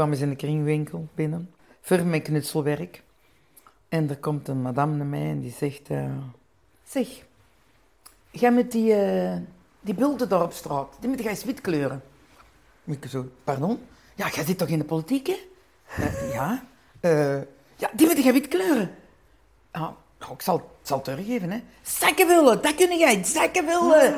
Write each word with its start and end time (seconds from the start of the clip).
kwam 0.00 0.12
eens 0.12 0.20
in 0.20 0.28
de 0.28 0.36
kringwinkel 0.36 1.08
binnen, 1.14 1.50
voor 1.80 2.04
mijn 2.04 2.22
knutselwerk. 2.22 3.02
En 3.88 4.10
er 4.10 4.16
komt 4.16 4.48
een 4.48 4.62
madame 4.62 4.96
naar 4.96 5.06
mij 5.06 5.30
en 5.30 5.40
die 5.40 5.52
zegt... 5.52 5.88
eh, 5.90 6.04
zeg, 6.84 7.08
jij 8.30 8.52
met 8.52 8.72
die, 8.72 8.94
eh, 8.94 9.36
die 9.80 9.94
bulten 9.94 10.28
daar 10.28 10.42
op 10.42 10.52
straat, 10.52 10.96
die 11.00 11.08
moet 11.08 11.18
jij 11.22 11.30
eens 11.30 11.44
wit 11.44 11.60
kleuren. 11.60 12.02
Ik 12.84 13.04
zo, 13.08 13.28
pardon? 13.44 13.78
Ja, 14.14 14.28
jij 14.30 14.44
zit 14.44 14.58
toch 14.58 14.68
in 14.68 14.78
de 14.78 14.84
politiek, 14.84 15.26
hè? 15.26 15.36
"Eh, 15.96 16.32
ja. 16.32 16.64
Ja, 17.76 17.90
die 17.92 18.06
moet 18.06 18.22
jij 18.24 18.32
wit 18.32 18.48
kleuren. 18.48 18.94
Ja, 19.72 19.94
nou, 20.18 20.32
ik 20.32 20.42
zal, 20.42 20.70
zal 20.82 20.96
het 20.96 21.04
teruggeven, 21.04 21.50
hè. 21.50 21.60
Zakkenwillen, 21.82 22.62
dat 22.62 22.74
kun 22.74 22.98
jij, 22.98 23.24
zakkenwillen. 23.24 24.14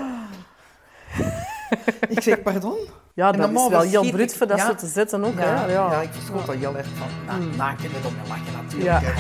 ik 2.15 2.23
zeg, 2.23 2.43
pardon? 2.43 2.77
Ja, 3.15 3.33
En 3.33 3.39
dat 3.39 3.49
is 3.49 3.53
normaal 3.55 3.71
wel 3.71 3.81
heel 3.81 4.11
brut 4.11 4.37
voor 4.37 4.47
dat 4.47 4.59
ja. 4.59 4.75
te 4.75 4.87
zetten 4.87 5.25
ook. 5.25 5.39
Ja, 5.39 5.41
hè? 5.41 5.73
ja. 5.73 5.91
Ja. 5.93 6.01
ik 6.01 6.09
verschot 6.13 6.49
er 6.49 6.59
heel 6.59 6.77
erg 6.77 6.87
van. 6.99 7.09
Nou, 7.27 7.57
nou 7.57 7.77
kunnen 7.77 8.01
we 8.03 8.09
om 8.09 8.15
lachen 8.29 8.53
natuurlijk. 8.63 9.03
Ja. 9.03 9.13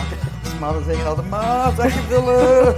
Mannen 0.60 0.84
zeggen 0.84 1.06
altijd, 1.06 1.28
maar 1.28 1.72
zakkenwillen. 1.76 2.74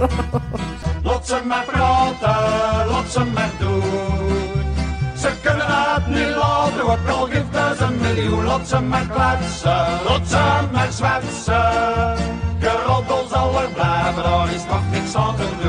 Lot 1.03 1.27
ze 1.29 1.41
maar 1.45 1.65
praten, 1.65 2.87
lot 2.91 3.11
ze 3.11 3.23
maar 3.23 3.51
doen. 3.59 4.63
Ze 5.17 5.31
kunnen 5.41 5.65
het 5.67 6.07
niet 6.07 6.35
laten, 6.35 6.83
ook 6.83 7.09
al 7.09 7.25
geeft 7.25 7.45
het 7.51 7.79
een 7.79 7.97
miljoen. 8.01 8.43
Lot 8.43 8.67
ze 8.67 8.79
maar 8.79 9.07
kletsen, 9.07 9.87
lot 10.07 10.27
ze 10.29 10.59
maar 10.71 10.91
zwetsen. 10.91 12.15
Geroddel 12.59 13.27
zal 13.29 13.61
er 13.61 13.69
blijven, 13.69 14.23
daar 14.23 14.53
is 14.53 14.63
toch 14.63 14.91
niks 14.91 15.15
aan 15.15 15.35
te 15.35 15.47
doen. 15.61 15.64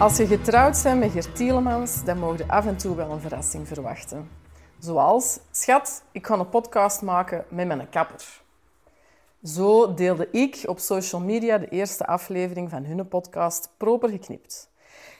Als 0.00 0.16
je 0.16 0.26
getrouwd 0.26 0.82
bent 0.82 0.98
met 0.98 1.10
Gert 1.10 1.36
Tielemans, 1.36 2.04
dan 2.04 2.18
mogen 2.18 2.48
af 2.48 2.66
en 2.66 2.76
toe 2.76 2.96
wel 2.96 3.10
een 3.10 3.20
verrassing 3.20 3.68
verwachten. 3.68 4.30
Zoals, 4.78 5.40
schat, 5.50 6.02
ik 6.12 6.26
ga 6.26 6.38
een 6.38 6.48
podcast 6.48 7.02
maken 7.02 7.44
met 7.48 7.66
mijn 7.66 7.88
kapper. 7.88 8.42
Zo 9.42 9.94
deelde 9.94 10.28
ik 10.30 10.62
op 10.66 10.78
social 10.78 11.20
media 11.20 11.58
de 11.58 11.68
eerste 11.68 12.06
aflevering 12.06 12.70
van 12.70 12.84
hun 12.84 13.08
podcast 13.08 13.70
Proper 13.76 14.08
Geknipt. 14.08 14.70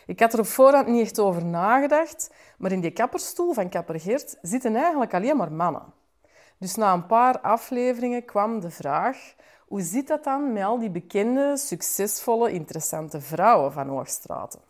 Ik 0.07 0.21
had 0.21 0.33
er 0.33 0.39
op 0.39 0.47
voorhand 0.47 0.87
niet 0.87 1.03
echt 1.03 1.19
over 1.19 1.45
nagedacht, 1.45 2.31
maar 2.59 2.73
in 2.73 2.81
die 2.81 2.91
kapperstoel 2.91 3.53
van 3.53 3.69
kapper 3.69 4.01
Gert 4.01 4.37
zitten 4.43 4.77
eigenlijk 4.77 5.15
alleen 5.15 5.37
maar 5.37 5.53
mannen. 5.53 5.93
Dus 6.59 6.75
na 6.75 6.93
een 6.93 7.07
paar 7.07 7.41
afleveringen 7.41 8.25
kwam 8.25 8.61
de 8.61 8.71
vraag: 8.71 9.35
hoe 9.67 9.81
zit 9.81 10.09
dat 10.09 10.25
dan 10.25 10.53
met 10.53 10.65
al 10.65 10.79
die 10.79 10.91
bekende, 10.91 11.57
succesvolle, 11.57 12.53
interessante 12.53 13.21
vrouwen 13.21 13.73
van 13.73 13.89
Hoogstraten? 13.89 14.70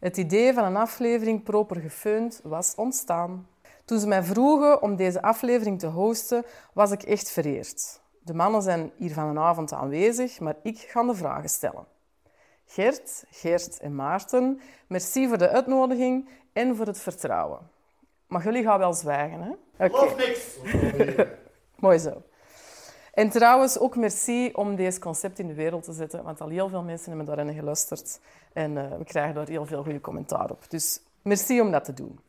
Het 0.00 0.16
idee 0.16 0.52
van 0.52 0.64
een 0.64 0.76
aflevering 0.76 1.42
proper 1.42 1.80
gefeund 1.80 2.40
was 2.42 2.74
ontstaan. 2.74 3.48
Toen 3.84 3.98
ze 3.98 4.06
mij 4.06 4.22
vroegen 4.22 4.82
om 4.82 4.96
deze 4.96 5.22
aflevering 5.22 5.78
te 5.78 5.86
hosten, 5.86 6.44
was 6.72 6.90
ik 6.90 7.02
echt 7.02 7.30
vereerd. 7.30 8.00
De 8.20 8.34
mannen 8.34 8.62
zijn 8.62 8.92
hier 8.96 9.12
vanavond 9.12 9.72
aanwezig, 9.72 10.40
maar 10.40 10.56
ik 10.62 10.78
ga 10.78 11.02
de 11.02 11.14
vragen 11.14 11.48
stellen. 11.48 11.86
Gert, 12.66 13.24
Geert 13.30 13.78
en 13.78 13.94
Maarten, 13.94 14.60
merci 14.86 15.28
voor 15.28 15.38
de 15.38 15.48
uitnodiging 15.48 16.28
en 16.52 16.76
voor 16.76 16.86
het 16.86 17.00
vertrouwen. 17.00 17.70
Maar 18.26 18.44
jullie 18.44 18.62
gaan 18.62 18.78
wel 18.78 18.92
zwijgen, 18.92 19.40
hè? 19.40 19.84
Oké. 19.84 20.14
niks. 20.16 20.58
Mooi 21.78 21.98
zo. 21.98 22.22
En 23.18 23.30
trouwens 23.30 23.78
ook 23.78 23.96
merci 23.96 24.50
om 24.52 24.76
deze 24.76 25.00
concept 25.00 25.38
in 25.38 25.46
de 25.46 25.54
wereld 25.54 25.84
te 25.84 25.92
zetten, 25.92 26.22
want 26.22 26.40
al 26.40 26.48
heel 26.48 26.68
veel 26.68 26.82
mensen 26.82 27.08
hebben 27.08 27.36
daarin 27.36 27.54
geluisterd 27.54 28.20
en 28.52 28.76
eh, 28.78 28.98
we 28.98 29.04
krijgen 29.04 29.34
daar 29.34 29.48
heel 29.48 29.66
veel 29.66 29.82
goede 29.82 30.00
commentaar 30.00 30.50
op. 30.50 30.64
Dus 30.68 31.00
merci 31.22 31.60
om 31.60 31.70
dat 31.70 31.84
te 31.84 31.94
doen. 31.94 32.20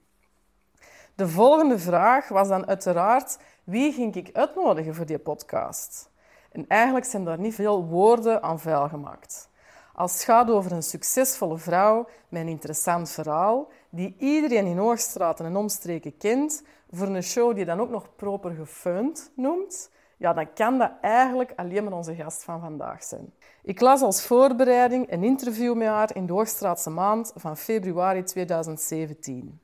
De 1.16 1.28
volgende 1.28 1.80
vraag 1.80 2.28
was 2.28 2.48
dan 2.48 2.68
uiteraard, 2.68 3.38
wie 3.64 3.92
ging 3.92 4.16
ik 4.16 4.30
uitnodigen 4.34 4.96
voor 4.96 5.06
die 5.06 5.18
podcast? 5.18 6.10
En 6.52 6.66
eigenlijk 6.68 7.06
zijn 7.06 7.24
daar 7.24 7.40
niet 7.40 7.56
veel 7.56 7.86
woorden 7.86 8.44
aan 8.44 8.60
vuil 8.60 8.88
gemaakt. 8.88 9.50
Als 9.94 10.14
het 10.14 10.24
gaat 10.24 10.50
over 10.50 10.72
een 10.72 10.84
succesvolle 10.84 11.58
vrouw 11.58 12.08
met 12.30 12.42
een 12.42 12.48
interessant 12.48 13.10
verhaal, 13.10 13.68
die 13.90 14.16
iedereen 14.18 14.66
in 14.66 14.78
Hoogstraten 14.78 15.46
en 15.46 15.56
omstreken 15.56 16.18
kent, 16.18 16.64
voor 16.92 17.08
een 17.08 17.24
show 17.24 17.56
die 17.56 17.66
dan 17.66 17.80
ook 17.80 17.90
nog 17.90 18.16
proper 18.16 18.52
gefund 18.52 19.32
noemt, 19.36 19.90
ja, 20.20 20.34
dan 20.34 20.54
kan 20.54 20.78
dat 20.78 20.92
eigenlijk 21.02 21.54
alleen 21.56 21.84
maar 21.84 21.94
onze 21.94 22.16
gast 22.16 22.44
van 22.44 22.60
vandaag 22.60 23.04
zijn. 23.04 23.34
Ik 23.64 23.80
las 23.80 24.02
als 24.02 24.26
voorbereiding 24.26 25.12
een 25.12 25.24
interview 25.24 25.76
met 25.76 25.88
haar 25.88 26.16
in 26.16 26.26
de 26.26 26.34
Hoogstraatse 26.34 26.90
maand 26.90 27.32
van 27.36 27.58
februari 27.58 28.24
2017. 28.24 29.60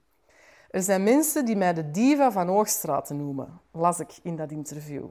Er 0.72 0.82
zijn 0.82 1.04
mensen 1.04 1.46
die 1.46 1.56
mij 1.56 1.74
de 1.74 1.92
diva 1.92 2.32
van 2.32 2.48
Hoogstraten 2.48 3.18
noemen, 3.18 3.60
las 3.72 4.00
ik 4.00 4.18
in 4.24 4.36
dat 4.36 4.52
interview. 4.52 5.06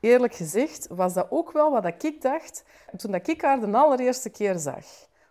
Eerlijk 0.00 0.34
gezegd 0.34 0.86
was 0.86 1.14
dat 1.14 1.26
ook 1.30 1.52
wel 1.52 1.70
wat 1.70 1.84
ik 1.84 2.22
dacht 2.22 2.64
toen 2.96 3.14
ik 3.14 3.40
haar 3.40 3.60
de 3.60 3.76
allereerste 3.76 4.30
keer 4.30 4.58
zag. 4.58 4.84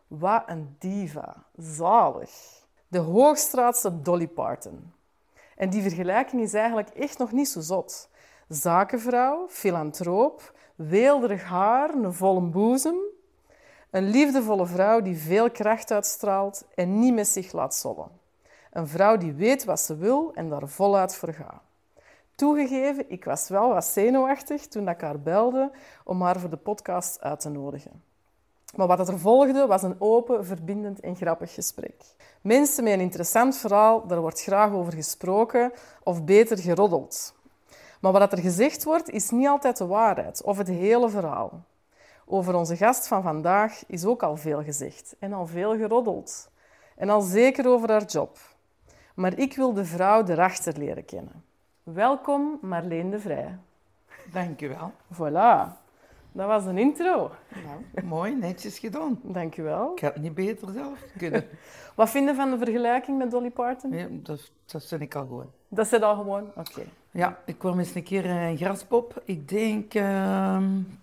Wat 0.07 0.43
een 0.45 0.75
diva. 0.79 1.43
Zalig. 1.57 2.31
De 2.87 2.99
Hoogstraatse 2.99 4.01
Dolly 4.01 4.27
Parton. 4.27 4.93
En 5.55 5.69
die 5.69 5.81
vergelijking 5.81 6.41
is 6.41 6.53
eigenlijk 6.53 6.89
echt 6.89 7.17
nog 7.17 7.31
niet 7.31 7.49
zo 7.49 7.61
zot. 7.61 8.09
Zakenvrouw, 8.49 9.45
filantroop, 9.47 10.53
weelderig 10.75 11.43
haar, 11.43 11.93
een 11.93 12.13
volle 12.13 12.41
boezem. 12.41 12.97
Een 13.89 14.09
liefdevolle 14.09 14.65
vrouw 14.65 15.01
die 15.01 15.17
veel 15.17 15.51
kracht 15.51 15.91
uitstraalt 15.91 16.65
en 16.75 16.99
niet 16.99 17.13
met 17.13 17.27
zich 17.27 17.51
laat 17.51 17.75
zollen. 17.75 18.09
Een 18.71 18.87
vrouw 18.87 19.17
die 19.17 19.33
weet 19.33 19.63
wat 19.63 19.79
ze 19.79 19.97
wil 19.97 20.31
en 20.33 20.49
daar 20.49 20.67
voluit 20.67 21.15
voor 21.15 21.33
gaat. 21.33 21.61
Toegegeven, 22.35 23.11
ik 23.11 23.25
was 23.25 23.49
wel 23.49 23.73
wat 23.73 23.85
zenuwachtig 23.85 24.67
toen 24.67 24.89
ik 24.89 25.01
haar 25.01 25.19
belde 25.19 25.71
om 26.03 26.21
haar 26.21 26.39
voor 26.39 26.49
de 26.49 26.57
podcast 26.57 27.21
uit 27.21 27.39
te 27.39 27.49
nodigen. 27.49 28.03
Maar 28.75 28.87
wat 28.87 29.07
er 29.07 29.19
volgde 29.19 29.67
was 29.67 29.83
een 29.83 29.95
open, 29.99 30.45
verbindend 30.45 30.99
en 30.99 31.15
grappig 31.15 31.53
gesprek. 31.53 32.03
Mensen 32.41 32.83
met 32.83 32.93
een 32.93 32.99
interessant 32.99 33.57
verhaal, 33.57 34.07
daar 34.07 34.21
wordt 34.21 34.41
graag 34.41 34.71
over 34.71 34.93
gesproken 34.93 35.71
of 36.03 36.23
beter 36.23 36.57
geroddeld. 36.57 37.37
Maar 37.99 38.11
wat 38.11 38.31
er 38.31 38.39
gezegd 38.39 38.83
wordt, 38.83 39.09
is 39.09 39.29
niet 39.29 39.47
altijd 39.47 39.77
de 39.77 39.85
waarheid 39.85 40.43
of 40.43 40.57
het 40.57 40.67
hele 40.67 41.09
verhaal. 41.09 41.63
Over 42.25 42.55
onze 42.55 42.75
gast 42.75 43.07
van 43.07 43.21
vandaag 43.21 43.83
is 43.87 44.05
ook 44.05 44.23
al 44.23 44.37
veel 44.37 44.63
gezegd 44.63 45.15
en 45.19 45.33
al 45.33 45.47
veel 45.47 45.77
geroddeld. 45.77 46.49
En 46.95 47.09
al 47.09 47.21
zeker 47.21 47.67
over 47.67 47.89
haar 47.89 48.05
job. 48.05 48.37
Maar 49.13 49.37
ik 49.37 49.55
wil 49.55 49.73
de 49.73 49.85
vrouw 49.85 50.25
erachter 50.25 50.77
leren 50.77 51.05
kennen. 51.05 51.43
Welkom 51.83 52.57
Marleen 52.61 53.09
de 53.09 53.19
Vrij. 53.19 53.57
Dank 54.31 54.61
u 54.61 54.67
wel. 54.67 54.91
Voilà, 55.13 55.77
dat 56.31 56.47
was 56.47 56.65
een 56.65 56.77
intro. 56.77 57.31
Nou, 57.63 58.05
mooi, 58.05 58.35
netjes 58.35 58.79
gedaan. 58.79 59.19
Dank 59.23 59.57
u 59.57 59.63
wel. 59.63 59.91
Ik 59.95 60.01
had 60.01 60.13
het 60.13 60.23
niet 60.23 60.33
beter 60.33 60.71
zelf 60.71 60.99
kunnen. 61.17 61.45
Wat 61.95 62.09
vind 62.09 62.29
je 62.29 62.35
van 62.35 62.49
de 62.49 62.57
vergelijking 62.57 63.17
met 63.17 63.31
Dolly 63.31 63.49
Parton? 63.49 63.91
Ja, 63.91 64.07
dat, 64.09 64.51
dat 64.65 64.85
vind 64.85 65.01
ik 65.01 65.15
al 65.15 65.25
gewoon. 65.25 65.51
Dat 65.67 65.87
zit 65.87 66.01
al 66.01 66.15
gewoon? 66.15 66.51
Oké. 66.55 66.85
Ja, 67.11 67.37
ik 67.45 67.57
kwam 67.57 67.79
eens 67.79 67.95
een 67.95 68.03
keer 68.03 68.25
een 68.25 68.57
graspop. 68.57 69.21
Ik 69.25 69.49
denk, 69.49 69.93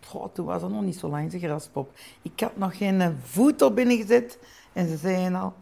goh, 0.07 0.27
toen 0.33 0.47
was 0.47 0.63
het 0.63 0.71
nog 0.71 0.83
niet 0.83 0.97
zo 0.97 1.09
lang, 1.09 1.33
een 1.33 1.41
graspop. 1.41 1.91
Ik 2.23 2.41
had 2.41 2.57
nog 2.57 2.77
geen 2.77 3.01
eh, 3.01 3.09
voet 3.23 3.63
op 3.63 3.75
binnengezet. 3.75 4.39
En 4.73 4.89
ze 4.89 4.97
zeiden 4.97 5.35
al, 5.35 5.53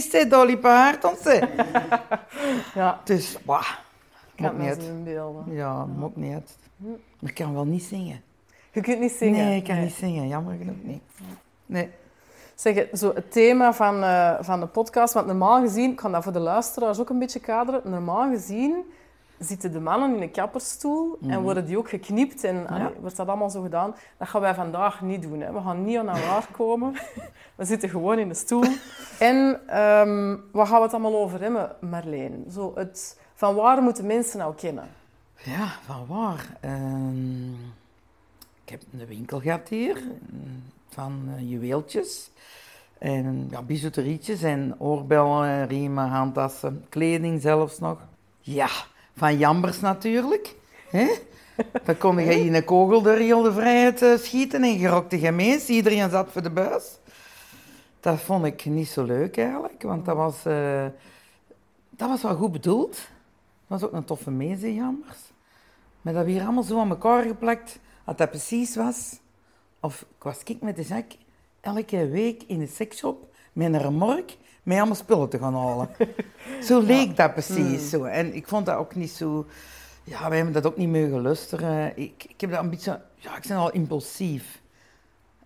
zit 0.00 0.30
Dolly 0.30 0.56
Parton. 0.56 1.16
ze." 1.22 1.48
Ja, 2.74 3.00
Dus, 3.04 3.38
wauw, 3.44 3.62
me 4.36 4.50
niet 4.52 4.68
uit. 4.68 4.90
Ja, 5.50 5.84
maakt 5.84 6.16
niet 6.16 6.34
uit. 6.34 6.56
Maar 7.20 7.30
ik 7.30 7.34
kan 7.34 7.54
wel 7.54 7.64
niet 7.64 7.82
zingen. 7.82 8.20
Je 8.72 8.80
kunt 8.80 9.00
niet 9.00 9.12
zingen. 9.12 9.44
Nee, 9.44 9.56
ik 9.56 9.64
kan 9.64 9.80
niet 9.80 9.92
zingen, 9.92 10.28
jammer 10.28 10.56
genoeg 10.56 10.82
niet. 10.82 11.02
Nee. 11.66 11.90
Zeg, 12.54 12.86
zo 12.92 13.12
het 13.14 13.32
thema 13.32 13.72
van, 13.72 14.02
eh, 14.02 14.34
van 14.40 14.60
de 14.60 14.66
podcast, 14.66 15.14
want 15.14 15.26
normaal 15.26 15.60
gezien, 15.60 15.90
ik 15.90 15.96
kan 15.96 16.12
dat 16.12 16.22
voor 16.22 16.32
de 16.32 16.38
luisteraars 16.38 17.00
ook 17.00 17.08
een 17.10 17.18
beetje 17.18 17.40
kaderen, 17.40 17.80
normaal 17.84 18.30
gezien 18.30 18.84
zitten 19.38 19.72
de 19.72 19.80
mannen 19.80 20.14
in 20.14 20.22
een 20.22 20.30
kapperstoel 20.30 21.18
en 21.28 21.42
worden 21.42 21.66
die 21.66 21.78
ook 21.78 21.88
geknipt 21.88 22.44
en 22.44 22.66
allee, 22.66 22.88
wordt 23.00 23.16
dat 23.16 23.28
allemaal 23.28 23.50
zo 23.50 23.62
gedaan. 23.62 23.94
Dat 24.18 24.28
gaan 24.28 24.40
wij 24.40 24.54
vandaag 24.54 25.00
niet 25.00 25.22
doen. 25.22 25.40
Hè. 25.40 25.52
We 25.52 25.60
gaan 25.60 25.84
niet 25.84 25.98
aan 25.98 26.08
haar 26.08 26.48
komen. 26.50 26.94
We 27.56 27.64
zitten 27.64 27.88
gewoon 27.88 28.18
in 28.18 28.28
de 28.28 28.34
stoel. 28.34 28.64
En 29.18 29.60
ehm 29.66 30.36
waar 30.52 30.66
gaan 30.66 30.76
we 30.76 30.82
het 30.82 30.92
allemaal 30.92 31.20
over 31.20 31.40
hebben, 31.40 31.76
Marleen? 31.80 32.44
Zo 32.52 32.72
het, 32.74 33.20
van 33.34 33.54
waar 33.54 33.82
moeten 33.82 34.06
mensen 34.06 34.38
nou 34.38 34.54
kennen? 34.54 34.88
Ja, 35.36 35.72
van 35.84 36.06
waar? 36.06 36.56
Ehm, 36.60 37.52
ik 38.64 38.70
heb 38.70 38.82
een 38.92 39.06
winkel 39.06 39.40
gehad 39.40 39.68
hier 39.68 40.02
van 40.88 41.28
eh, 41.36 41.50
juweeltjes. 41.50 42.30
En 42.98 43.48
ja, 43.50 43.62
bijouterietjes 43.62 44.42
en 44.42 44.74
oorbellen, 44.78 45.66
riemen, 45.66 46.08
handtassen, 46.08 46.84
kleding 46.88 47.40
zelfs 47.40 47.78
nog. 47.78 47.98
Ja, 48.40 48.68
van 49.16 49.38
jambers 49.38 49.80
natuurlijk. 49.80 50.54
Dan 51.84 51.98
kon 51.98 52.18
je 52.18 52.44
in 52.44 52.54
een 52.54 52.64
kogel 52.64 53.02
door 53.02 53.16
heel 53.16 53.42
de 53.42 53.52
vrijheid 53.52 54.02
eh, 54.02 54.16
schieten 54.16 54.62
en 54.62 54.78
gerokte 54.78 55.18
gemeens. 55.18 55.68
Iedereen 55.68 56.10
zat 56.10 56.28
voor 56.30 56.42
de 56.42 56.50
buis. 56.50 56.98
Dat 58.00 58.20
vond 58.20 58.44
ik 58.44 58.64
niet 58.64 58.88
zo 58.88 59.04
leuk 59.04 59.36
eigenlijk, 59.36 59.82
want 59.82 60.04
dat 60.04 60.16
was, 60.16 60.44
eh, 60.44 60.86
dat 61.90 62.08
was 62.08 62.22
wel 62.22 62.34
goed 62.34 62.52
bedoeld. 62.52 62.92
Dat 62.92 63.80
was 63.80 63.82
ook 63.82 63.92
een 63.92 64.04
toffe 64.04 64.30
meezeejammers. 64.30 65.18
Maar 66.02 66.12
dat 66.12 66.24
we 66.24 66.30
hier 66.30 66.42
allemaal 66.42 66.62
zo 66.62 66.80
aan 66.80 66.90
elkaar 66.90 67.22
geplakt, 67.22 67.78
dat 68.04 68.18
dat 68.18 68.30
precies 68.30 68.76
was. 68.76 69.18
Of 69.80 70.00
ik 70.00 70.22
was 70.22 70.42
kik 70.42 70.60
met 70.60 70.76
de 70.76 70.82
zak 70.82 71.04
elke 71.60 72.08
week 72.08 72.42
in 72.46 72.58
de 72.58 72.66
seksshop 72.66 73.34
met 73.52 73.66
een 73.66 73.80
remork 73.80 74.36
met 74.64 74.76
allemaal 74.76 74.94
spullen 74.94 75.28
te 75.28 75.38
gaan 75.38 75.54
halen. 75.54 75.88
zo 76.68 76.80
leek 76.80 77.16
dat 77.16 77.32
precies. 77.32 77.90
Zo. 77.90 78.04
En 78.04 78.34
ik 78.34 78.48
vond 78.48 78.66
dat 78.66 78.76
ook 78.76 78.94
niet 78.94 79.10
zo... 79.10 79.46
Ja, 80.04 80.28
wij 80.28 80.36
hebben 80.36 80.54
dat 80.54 80.66
ook 80.66 80.76
niet 80.76 80.88
meer 80.88 81.08
gelusteren. 81.08 81.96
Ik, 81.96 82.24
ik 82.28 82.40
heb 82.40 82.50
dat 82.50 82.60
een 82.62 82.70
beetje... 82.70 83.00
Ja, 83.16 83.36
ik 83.36 83.44
ben 83.48 83.56
al 83.56 83.72
impulsief. 83.72 84.62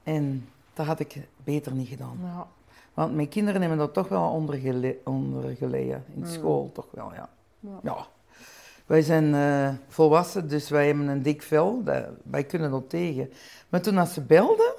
En 0.03 0.49
dat 0.75 0.87
had 0.87 1.01
ik 1.01 1.17
beter 1.45 1.73
niet 1.73 1.89
gedaan. 1.89 2.19
Ja. 2.23 2.47
Want 2.95 3.15
mijn 3.15 3.29
kinderen 3.29 3.61
hebben 3.61 3.79
dat 3.79 3.95
toch 3.95 4.09
wel 4.09 4.29
onder, 4.29 4.55
gele, 4.55 4.99
onder 5.05 5.57
geleden. 5.57 6.05
In 6.15 6.27
school 6.27 6.71
toch 6.73 6.87
wel, 6.91 7.13
ja. 7.15 7.29
Ja. 7.61 7.79
Ja. 7.83 8.07
Wij 8.87 9.03
zijn 9.03 9.35
eh, 9.35 9.75
volwassen, 9.89 10.49
dus 10.49 10.69
wij 10.69 10.87
hebben 10.87 11.09
een 11.09 11.23
dik 11.23 11.43
vel. 11.43 11.83
Dat, 11.85 12.05
wij 12.23 12.45
kunnen 12.45 12.71
dat 12.71 12.91
tegen. 12.91 13.33
Maar 13.69 13.81
toen 13.81 13.99
als 13.99 14.13
ze 14.13 14.21
belden, 14.21 14.75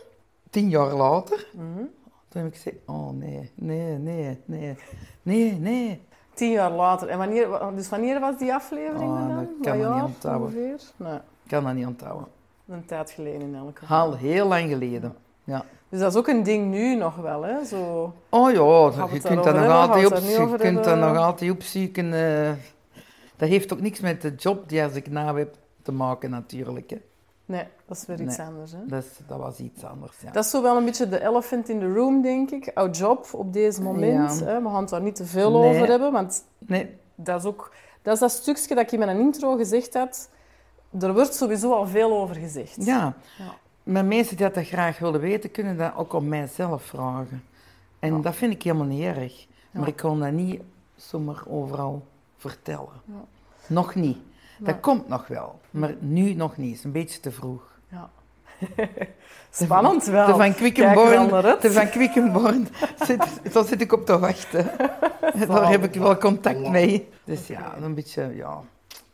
tien 0.50 0.70
jaar 0.70 0.94
later, 0.94 1.48
Mhm. 1.54 1.84
Toen 2.30 2.42
heb 2.42 2.52
ik 2.52 2.56
gezegd, 2.56 2.76
oh 2.86 3.10
nee, 3.10 3.52
nee, 3.56 3.98
nee, 3.98 4.38
nee, 4.46 4.76
nee, 5.22 5.54
nee. 5.60 6.02
Tien 6.34 6.52
jaar 6.52 6.72
later. 6.72 7.08
En 7.08 7.18
wanneer, 7.18 7.50
wa- 7.50 7.72
dus 7.72 7.90
wanneer 7.90 8.20
was 8.20 8.38
die 8.38 8.54
aflevering 8.54 9.12
Oh, 9.12 9.28
dan? 9.28 9.36
dat 9.36 9.48
kan 9.62 9.78
me 9.78 9.94
niet 9.94 10.04
onthouden. 10.04 10.42
ongeveer? 10.48 10.80
Nee, 10.98 11.14
Ik 11.16 11.50
kan 11.50 11.64
dat 11.64 11.74
niet 11.74 11.86
onthouden. 11.86 12.28
een 12.68 12.86
tijd 12.86 13.12
geleden 13.12 13.42
in 13.42 13.56
elk 13.56 13.80
geval. 13.80 13.98
Al 14.00 14.16
heel 14.16 14.48
lang 14.48 14.70
geleden. 14.70 15.16
Ja. 15.44 15.66
Dus 15.90 16.00
dat 16.00 16.12
is 16.12 16.18
ook 16.18 16.28
een 16.28 16.44
ding 16.44 16.70
nu 16.72 16.96
nog 16.96 17.16
wel, 17.16 17.42
hè? 17.44 17.66
Zo... 17.66 18.14
Oh 18.30 18.52
ja, 18.52 19.06
je 19.14 19.20
kunt 19.22 19.44
dat 19.44 19.56
nog 19.56 19.68
altijd, 19.70 20.06
op, 20.06 20.18
je 20.18 20.56
kunt 20.58 20.84
dat 20.84 20.98
nog 20.98 21.18
altijd 21.18 21.52
opzoeken. 21.52 22.12
dat 23.38 23.50
heeft 23.50 23.74
ook 23.74 23.82
niks 23.82 24.00
met 24.00 24.22
de 24.22 24.36
job 24.36 24.70
die 24.70 24.84
als 24.84 24.94
ik 24.94 25.10
na 25.10 25.36
heb 25.36 25.56
te 25.82 25.92
maken 25.92 26.30
natuurlijk. 26.30 26.90
Hè. 26.90 26.98
Nee, 27.50 27.64
dat 27.86 27.98
is 27.98 28.06
weer 28.06 28.22
iets 28.22 28.38
Nee. 28.38 28.48
anders, 28.48 28.72
hè? 28.72 28.78
Dat, 28.86 29.04
is- 29.04 29.20
dat 29.28 29.38
was 29.40 29.60
iets 29.60 29.84
anders. 29.84 30.18
Ja. 30.20 30.32
Dat 30.32 30.44
is 30.44 30.50
zo 30.50 30.62
wel 30.62 30.78
een 30.78 30.86
beetje 30.86 31.10
de 31.10 31.22
elephant 31.22 31.70
in 31.70 31.80
the 31.80 31.94
room, 31.94 32.22
denk 32.22 32.52
ik. 32.52 32.72
Our 32.74 32.90
job 32.90 33.28
op 33.32 33.54
deze 33.54 33.82
moment. 33.82 34.40
Ja. 34.40 34.46
Hè? 34.46 34.62
We 34.62 34.68
gaan 34.70 34.82
het 34.82 34.90
daar 34.90 35.02
niet 35.02 35.16
te 35.16 35.26
veel 35.26 35.52
Nee. 35.60 35.70
over 35.76 35.88
hebben, 35.88 36.12
want 36.12 36.44
Nee, 36.58 36.98
dat 37.16 37.40
is 37.40 37.46
ook... 37.46 37.72
Dat 38.02 38.14
is 38.14 38.20
dat 38.20 38.32
stukje 38.32 38.76
dat 38.76 38.84
ik 38.84 38.92
in 38.92 39.00
mijn 39.00 39.20
intro 39.20 39.56
gezegd 39.56 39.94
had. 39.94 40.30
Er 41.00 41.14
wordt 41.14 41.34
sowieso 41.36 41.74
al 41.74 41.88
veel 41.88 42.18
over 42.18 42.36
gezegd. 42.36 42.86
ja. 42.86 43.14
Ja. 43.38 43.54
Maar 43.84 44.06
mensen 44.06 44.38
die 44.38 44.50
dat 44.50 44.66
graag 44.68 45.00
willen 45.00 45.20
weten, 45.20 45.52
kunnen 45.52 45.78
dat 45.78 45.92
ook 45.96 46.14
om 46.14 46.28
mijzelf 46.28 46.84
vragen. 46.84 47.44
En 48.00 48.16
Ja. 48.16 48.22
dat 48.22 48.36
vind 48.36 48.54
ik 48.54 48.64
helemaal 48.64 48.86
niet 48.88 49.04
erg. 49.04 49.48
Maar 49.72 49.88
ik 49.88 49.96
kan 49.96 50.20
dat 50.20 50.32
niet 50.32 50.62
zomaar 50.96 51.44
overal 51.48 52.06
vertellen. 52.38 53.02
Ja. 53.06 53.14
Nog 53.68 53.96
niet. 53.96 54.18
Dat 54.60 54.80
komt 54.80 55.08
nog 55.08 55.28
wel. 55.28 55.60
Maar 55.70 55.96
nu 56.00 56.34
nog 56.34 56.58
niet. 56.58 56.70
Het 56.70 56.78
is 56.78 56.84
een 56.84 56.92
beetje 56.92 57.20
te 57.20 57.32
vroeg. 57.32 57.78
Ja. 57.92 58.10
Spannend 59.52 60.06
wel. 60.06 60.26
De 60.26 60.36
van 60.36 60.54
Quickenborn, 60.54 61.28
de 61.62 61.72
van 61.72 61.90
Quickenborn 61.90 62.68
zit, 63.08 63.42
zo 63.52 63.64
zit 63.64 63.82
ik 63.82 63.92
op 63.94 64.06
te 64.06 64.20
wachten. 64.20 64.72
Daar 65.48 65.70
heb 65.70 65.84
ik 65.84 65.94
wel 65.94 66.18
contact 66.18 66.70
mee. 66.70 67.10
Dus 67.24 67.48
ja, 67.48 67.76
een 67.82 67.94
beetje, 67.96 68.36
ja, 68.36 68.62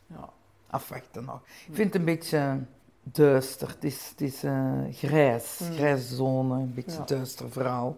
Ja. 0.06 0.28
afwachten 0.70 1.24
nog. 1.24 1.40
Ik 1.68 1.74
vind 1.74 1.92
het 1.92 1.94
een 1.94 2.04
beetje 2.04 2.58
duister. 3.02 3.68
Het 3.68 3.84
is, 3.84 4.08
het 4.10 4.20
is 4.20 4.42
eh, 4.44 4.72
grijs, 4.92 5.58
Mm. 5.62 5.76
grijze 5.76 6.14
zone, 6.14 6.54
een 6.54 6.74
beetje 6.74 6.98
Ja. 6.98 7.04
duister 7.06 7.50
verhaal. 7.50 7.96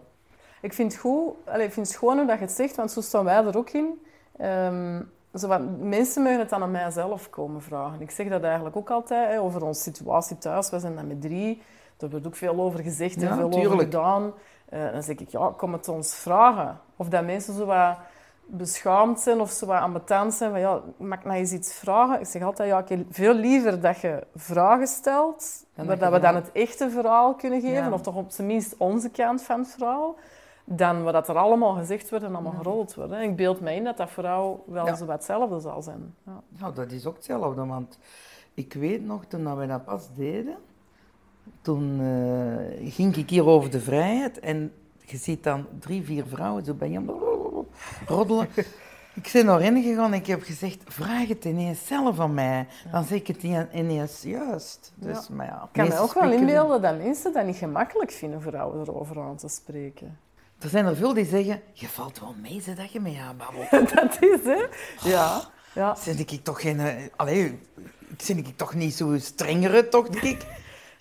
Ik 0.61 0.73
vind 0.73 0.91
het 0.91 1.01
goed, 1.01 1.33
allee, 1.45 1.65
ik 1.65 1.73
vind 1.73 1.87
het 1.87 1.95
gewoon 1.97 2.17
hoe 2.17 2.25
dat 2.27 2.37
je 2.39 2.45
het 2.45 2.53
zegt, 2.53 2.75
want 2.75 2.91
zo 2.91 3.01
staan 3.01 3.23
wij 3.25 3.45
er 3.45 3.57
ook 3.57 3.69
in. 3.69 4.05
Ehm, 4.37 5.01
zo 5.33 5.47
wat, 5.47 5.61
mensen 5.79 6.23
mogen 6.23 6.39
het 6.39 6.49
dan 6.49 6.61
aan 6.61 6.71
mijzelf 6.71 7.29
komen 7.29 7.61
vragen. 7.61 8.01
Ik 8.01 8.11
zeg 8.11 8.27
dat 8.29 8.43
eigenlijk 8.43 8.75
ook 8.75 8.89
altijd 8.89 9.29
hè, 9.31 9.41
over 9.41 9.63
onze 9.63 9.81
situatie 9.81 10.37
thuis. 10.37 10.69
We 10.69 10.79
zijn 10.79 10.95
dan 10.95 11.07
met 11.07 11.21
drie. 11.21 11.61
Daar 11.97 12.09
wordt 12.09 12.27
ook 12.27 12.35
veel 12.35 12.59
over 12.59 12.79
gezegd 12.79 13.15
en 13.15 13.21
Ja, 13.21 13.35
veel 13.35 13.51
over 13.65 13.79
gedaan. 13.79 14.33
Eh, 14.69 14.91
dan 14.91 15.03
zeg 15.03 15.15
ik, 15.15 15.29
ja, 15.29 15.53
kom 15.57 15.73
het 15.73 15.87
ons 15.87 16.15
vragen. 16.15 16.79
Of 16.95 17.07
dat 17.07 17.25
mensen 17.25 17.53
zo 17.53 17.65
wat 17.65 17.97
beschaamd 18.51 19.19
zijn 19.19 19.39
of 19.39 19.51
zo 19.51 19.65
wat 19.65 19.79
ambetant 19.79 20.33
zijn 20.33 20.51
van, 20.51 20.59
ja, 20.59 20.79
mag 20.97 21.17
ik 21.19 21.25
nou 21.25 21.37
eens 21.37 21.51
iets 21.51 21.73
vragen? 21.73 22.19
Ik 22.19 22.25
zeg 22.25 22.41
altijd, 22.41 22.69
ja, 22.69 22.83
ik 22.87 23.05
veel 23.09 23.33
liever 23.33 23.81
dat 23.81 23.99
je 23.99 24.27
vragen 24.35 24.87
stelt, 24.87 25.65
waar 25.75 25.97
dat 25.99 26.11
we 26.11 26.19
dan 26.19 26.35
het 26.35 26.51
echte 26.51 26.89
verhaal 26.89 27.33
kunnen 27.35 27.61
geven, 27.61 27.83
Ja. 27.83 27.91
of 27.91 28.01
toch 28.01 28.15
op 28.15 28.31
zijn 28.31 28.47
minst 28.47 28.75
onze 28.77 29.09
kant 29.09 29.41
van 29.41 29.59
het 29.59 29.69
verhaal, 29.69 30.15
dan 30.71 31.03
wat 31.03 31.13
dat 31.13 31.27
er 31.29 31.35
allemaal 31.37 31.73
gezegd 31.73 32.09
wordt 32.09 32.25
en 32.25 32.33
allemaal 32.33 32.53
gerold 32.57 32.95
wordt. 32.95 33.13
Ik 33.13 33.35
beeld 33.35 33.59
me 33.61 33.75
in 33.75 33.83
dat 33.83 33.97
dat 33.97 34.09
jou 34.15 34.57
wel 34.65 34.85
Ja. 34.85 34.95
zo 34.95 35.05
wat 35.05 35.15
hetzelfde 35.15 35.59
zal 35.59 35.81
zijn. 35.81 36.13
Ja. 36.25 36.41
Nou, 36.59 36.73
dat 36.73 36.91
is 36.91 37.05
ook 37.05 37.15
hetzelfde, 37.15 37.65
want 37.65 37.99
ik 38.53 38.73
weet 38.73 39.05
nog, 39.05 39.25
toen 39.25 39.55
wij 39.55 39.67
dat 39.67 39.85
pas 39.85 40.07
deden, 40.15 40.55
toen 41.61 41.99
eh, 41.99 42.91
ging 42.91 43.15
ik 43.15 43.29
hier 43.29 43.45
over 43.45 43.69
de 43.71 43.79
vrijheid 43.79 44.39
en 44.39 44.73
je 45.05 45.17
ziet 45.17 45.43
dan 45.43 45.65
drie, 45.79 46.03
vier 46.03 46.25
vrouwen 46.25 46.65
zo 46.65 46.73
bij 46.73 46.89
je 46.89 47.01
roddelen. 48.05 48.47
Ik 49.13 49.29
ben 49.33 49.49
erin 49.49 49.83
gegaan 49.83 50.13
en 50.13 50.19
ik 50.19 50.27
heb 50.27 50.41
gezegd, 50.43 50.81
vraag 50.85 51.27
het 51.27 51.45
ineens 51.45 51.87
zelf 51.87 52.19
aan 52.19 52.33
mij. 52.33 52.67
Dan 52.91 53.03
zeg 53.03 53.19
ik 53.19 53.27
het 53.27 53.43
ine- 53.43 53.67
ineens 53.73 54.21
juist. 54.21 54.91
Dus, 54.95 55.27
Ja. 55.27 55.35
maar 55.35 55.45
ja, 55.45 55.63
Ik 55.63 55.69
kan 55.71 55.87
me 55.87 55.99
ook 55.99 56.13
wel 56.13 56.31
inbeelden 56.31 56.81
dat 56.81 56.97
mensen 56.97 57.33
dat 57.33 57.45
niet 57.45 57.55
gemakkelijk 57.55 58.11
vinden 58.11 58.41
jou 58.51 58.79
erover 58.81 59.19
aan 59.21 59.35
te 59.35 59.47
spreken. 59.47 60.17
Er 60.59 60.69
zijn 60.69 60.85
er 60.85 60.95
veel 60.95 61.13
die 61.13 61.25
zeggen, 61.25 61.61
je 61.73 61.87
valt 61.87 62.19
wel 62.19 62.35
mee 62.41 62.61
ze, 62.61 62.73
dat 62.73 62.91
je 62.91 62.99
mee 62.99 63.19
aanbabbelt. 63.27 63.69
dat 63.95 64.17
is, 64.19 64.39
hè? 64.43 64.65
Ja. 65.09 65.41
ja. 65.73 65.95
Zin 65.95 66.19
ik 66.19 66.39
toch 66.43 66.61
geen... 66.61 66.79
eh, 66.79 66.93
Allee, 67.15 67.59
zin 68.17 68.37
ik 68.37 68.57
toch 68.57 68.73
niet 68.73 68.93
zo 68.93 69.17
strengere, 69.17 69.87
toch, 69.87 70.09
denk 70.09 70.23
ik? 70.35 70.45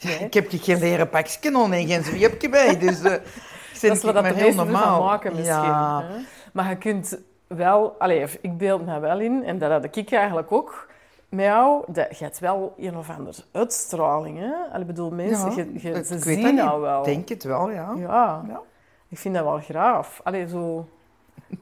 Nee. 0.01 0.19
Ik 0.19 0.35
heb 0.35 0.47
geen 0.51 0.79
leren 0.79 1.09
pakje 1.09 1.55
aan 1.55 1.73
en 1.73 1.87
geen 1.87 2.05
zwiepje 2.05 2.49
bij, 2.49 2.79
dus... 2.79 2.99
zin 3.01 3.89
Dat 3.89 3.97
is 3.97 4.03
wat 4.03 4.15
dat 4.15 4.25
de 4.25 4.35
meesten 4.35 4.57
normaal. 4.57 5.03
maken 5.03 5.33
misschien. 5.33 5.55
Ja, 5.55 6.03
hè. 6.03 6.17
Maar 6.53 6.69
je 6.69 6.77
kunt 6.77 7.19
wel... 7.47 7.95
Allee, 7.99 8.27
ik 8.41 8.59
beeld 8.59 8.87
me 8.87 8.99
wel 8.99 9.21
in, 9.21 9.45
en 9.45 9.59
dat 9.59 9.71
had 9.71 9.97
ik 9.97 10.11
eigenlijk 10.13 10.53
ook 10.53 10.89
met 11.29 11.45
jou, 11.45 11.85
dat, 11.87 12.19
je 12.19 12.25
hebt 12.25 12.39
wel 12.39 12.75
een 12.79 12.97
of 12.97 13.11
andere 13.11 13.43
uitstraling. 13.53 14.39
Hè? 14.39 14.53
Allee, 14.69 14.81
ik 14.81 14.87
bedoel, 14.87 15.11
mensen, 15.11 15.51
Ja, 15.57 15.91
je, 15.91 16.05
ze 16.05 16.19
zien 16.19 16.55
jou 16.55 16.81
wel. 16.81 16.99
Ik 16.99 17.05
denk 17.05 17.29
het 17.29 17.45
wel, 17.45 17.71
ja. 17.71 17.93
Ja, 17.97 18.45
Ja. 18.49 18.61
Ik 19.09 19.19
vind 19.19 19.35
dat 19.35 19.45
wel 19.45 19.59
graaf. 19.61 20.21
Allee, 20.25 20.49
zo... 20.49 20.89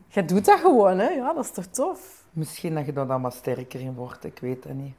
Je 0.09 0.25
doet 0.25 0.45
dat 0.45 0.61
gewoon, 0.61 0.99
hè? 0.99 1.09
Ja, 1.09 1.33
dat 1.33 1.45
is 1.45 1.51
toch 1.51 1.67
tof? 1.67 2.25
Misschien 2.31 2.75
dat 2.75 2.87
je 2.87 2.93
er 2.93 3.07
dan 3.07 3.23
wat 3.23 3.35
sterker 3.35 3.81
in 3.81 3.95
wordt, 3.95 4.25
ik 4.25 4.39
weet 4.39 4.63
dat 4.63 4.73
niet. 4.73 4.95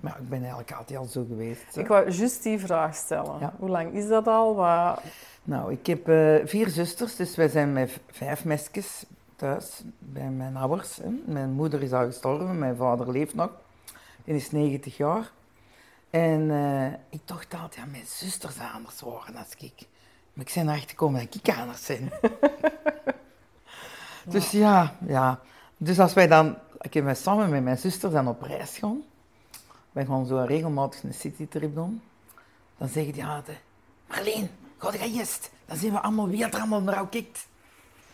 Maar 0.00 0.18
ik 0.18 0.28
ben 0.28 0.38
eigenlijk 0.38 0.72
altijd 0.72 0.98
al 0.98 1.04
zo 1.04 1.24
geweest. 1.28 1.74
hè. 1.74 1.80
Ik 1.80 1.86
wou 1.86 2.10
juist 2.10 2.42
die 2.42 2.58
vraag 2.58 2.94
stellen. 2.94 3.38
Ja. 3.40 3.54
Hoe 3.58 3.68
lang 3.68 3.92
is 3.94 4.08
dat 4.08 4.26
al? 4.26 4.54
Wat... 4.54 5.00
Nou, 5.42 5.72
ik 5.72 5.86
heb 5.86 6.08
eh, 6.08 6.34
vier 6.44 6.68
zusters, 6.68 7.16
dus 7.16 7.36
wij 7.36 7.48
zijn 7.48 7.72
met 7.72 8.00
vijf 8.10 8.44
mesjes 8.44 9.04
thuis 9.36 9.82
bij 9.98 10.28
mijn 10.28 10.56
ouders. 10.56 10.96
Hè. 10.96 11.08
Mijn 11.24 11.50
moeder 11.50 11.82
is 11.82 11.92
al 11.92 12.04
gestorven, 12.04 12.58
mijn 12.58 12.76
vader 12.76 13.10
leeft 13.10 13.34
nog. 13.34 13.50
Die 14.24 14.34
is 14.34 14.50
90 14.50 14.96
jaar. 14.96 15.30
En 16.10 16.50
eh, 16.50 16.86
ik 17.08 17.20
dacht 17.24 17.54
altijd, 17.54 17.74
ja, 17.74 17.84
mijn 17.84 18.06
zusters 18.06 18.56
anders 18.74 19.00
worden 19.00 19.36
als 19.36 19.54
ik. 19.58 19.86
Maar 20.32 20.46
ik 20.46 20.52
ben 20.54 20.68
erachter 20.68 20.88
gekomen 20.88 21.20
dat 21.20 21.34
ik 21.34 21.58
anders 21.58 21.86
ben. 21.86 22.10
Dus 24.24 24.50
ja, 24.50 24.96
ja. 25.06 25.40
Dus 25.76 25.98
als 25.98 26.12
wij 26.12 26.26
dan, 26.26 26.56
ik 26.80 26.94
heb 26.94 27.16
samen 27.16 27.50
met 27.50 27.62
mijn 27.62 27.78
zusters 27.78 28.12
dan 28.12 28.28
op 28.28 28.42
reis 28.42 28.78
gaan. 28.78 29.02
Wij 29.92 30.06
gaan 30.06 30.26
zo 30.26 30.44
regelmatig 30.46 31.02
een 31.02 31.14
citytrip 31.14 31.74
doen. 31.74 32.02
Dan 32.78 32.88
zeggen 32.88 33.12
die 33.12 33.24
altijd, 33.24 33.58
Marleen, 34.08 34.50
ga 34.78 34.92
je 34.92 35.12
eerst. 35.12 35.50
Dan 35.66 35.76
zien 35.76 35.92
we 35.92 36.00
allemaal 36.00 36.28
wie 36.28 36.44
er 36.44 36.52
allemaal 36.52 36.82
naar 36.82 36.94
jou 36.94 37.08
kijkt. 37.08 37.46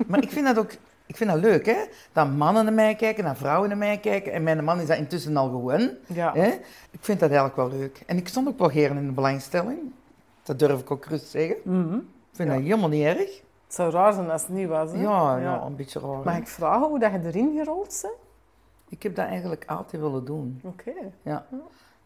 Maar 0.06 0.22
ik 0.22 0.30
vind 0.30 0.46
dat 0.46 0.58
ook 0.58 0.72
ik 1.08 1.16
vind 1.16 1.30
dat 1.30 1.40
leuk, 1.40 1.66
hè? 1.66 1.76
Dat 2.12 2.30
mannen 2.30 2.64
naar 2.64 2.72
mij 2.72 2.94
kijken, 2.94 3.24
dat 3.24 3.36
vrouwen 3.36 3.68
naar 3.68 3.78
mij 3.78 3.98
kijken. 3.98 4.32
En 4.32 4.42
mijn 4.42 4.64
man 4.64 4.80
is 4.80 4.86
dat 4.86 4.96
intussen 4.96 5.36
al 5.36 5.48
gewoon. 5.48 5.90
Ja. 6.06 6.32
Hè? 6.34 6.48
Ik 6.90 7.00
vind 7.00 7.20
dat 7.20 7.30
eigenlijk 7.30 7.56
wel 7.56 7.78
leuk. 7.78 8.02
En 8.06 8.16
ik 8.16 8.28
stond 8.28 8.48
ook 8.48 8.58
wel 8.58 8.70
in 8.70 9.06
de 9.06 9.12
belangstelling. 9.12 9.78
Dat 10.48 10.58
durf 10.58 10.80
ik 10.80 10.90
ook 10.90 11.04
rustig 11.04 11.28
zeggen. 11.30 11.56
Mhm. 11.64 11.94
Ik 11.94 12.00
vind 12.32 12.48
Ja. 12.48 12.54
dat 12.54 12.62
helemaal 12.64 12.88
niet 12.88 13.04
erg. 13.04 13.42
Het 13.64 13.74
zou 13.76 13.90
raar 13.92 14.12
zijn 14.12 14.30
als 14.30 14.42
het 14.42 14.50
niet 14.50 14.68
was. 14.68 14.90
Hè? 14.92 15.00
Ja, 15.02 15.36
ja. 15.36 15.62
een 15.62 15.76
beetje 15.76 16.00
raar. 16.00 16.18
Mag 16.24 16.36
ik 16.36 16.48
vragen 16.48 16.88
hoe 16.88 16.98
dat 16.98 17.12
je 17.12 17.18
erin 17.24 17.56
gerold 17.56 17.98
bent? 18.02 18.14
Ik 18.88 19.02
heb 19.02 19.14
dat 19.14 19.26
eigenlijk 19.26 19.64
altijd 19.66 20.02
willen 20.02 20.24
doen. 20.24 20.60
Oké. 20.64 20.92
Ja. 21.22 21.46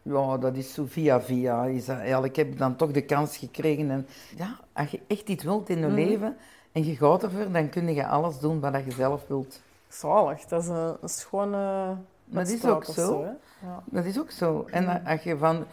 Ja, 0.01 0.37
dat 0.37 0.55
is 0.55 0.73
zo 0.73 0.83
via 0.87 1.21
via. 1.21 1.65
Is 1.65 1.85
dat, 1.85 1.97
eigenlijk 1.97 2.35
heb 2.35 2.47
ik 2.47 2.57
dan 2.57 2.75
toch 2.75 2.91
de 2.91 3.01
kans 3.05 3.37
gekregen. 3.37 3.91
En 3.91 4.07
ja, 4.35 4.55
als 4.73 4.89
je 4.91 4.99
echt 5.07 5.29
iets 5.29 5.43
wilt 5.43 5.69
in 5.69 5.79
je 5.79 5.85
Mhm. 5.85 5.95
leven 5.95 6.35
en 6.71 6.85
je 6.85 6.95
gaat 6.95 7.23
ervoor, 7.23 7.51
dan 7.51 7.69
kun 7.69 7.93
je 7.93 8.07
alles 8.07 8.39
doen 8.39 8.59
wat 8.59 8.83
je 8.85 8.91
zelf 8.91 9.27
wilt. 9.27 9.61
Zalig. 9.87 10.45
Dat 10.45 10.61
is 10.63 10.67
een, 10.69 10.95
een 11.01 11.09
schone... 11.09 11.95
Dat 12.25 12.47
is 12.47 12.65
ook 12.65 12.83
zo. 12.85 13.23
hè? 13.23 13.29
Ja. 13.67 13.83
Dat 13.85 14.05
is 14.05 14.19
ook 14.19 14.31
zo. 14.31 14.65
En 14.71 14.87
a- 14.89 15.01
als 15.05 15.23
je 15.23 15.37
van 15.37 15.65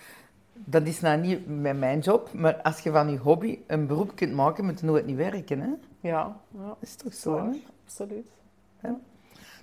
dat 0.64 0.86
is 0.86 1.00
nou 1.00 1.20
niet 1.20 1.60
met 1.60 1.78
mijn 1.78 1.98
job, 1.98 2.32
maar 2.32 2.62
als 2.62 2.80
je 2.80 2.90
van 2.90 3.10
je 3.10 3.18
hobby 3.18 3.58
een 3.66 3.86
beroep 3.86 4.12
kunt 4.14 4.32
maken, 4.32 4.64
moet 4.64 4.80
je 4.80 4.86
nooit 4.86 5.06
niet 5.06 5.16
werken. 5.16 5.60
Hè? 5.60 5.70
Ja, 6.00 6.36
ja. 6.58 6.76
Is 6.80 6.94
toch 6.94 7.14
Zo, 7.14 7.52
absoluut. 7.84 8.26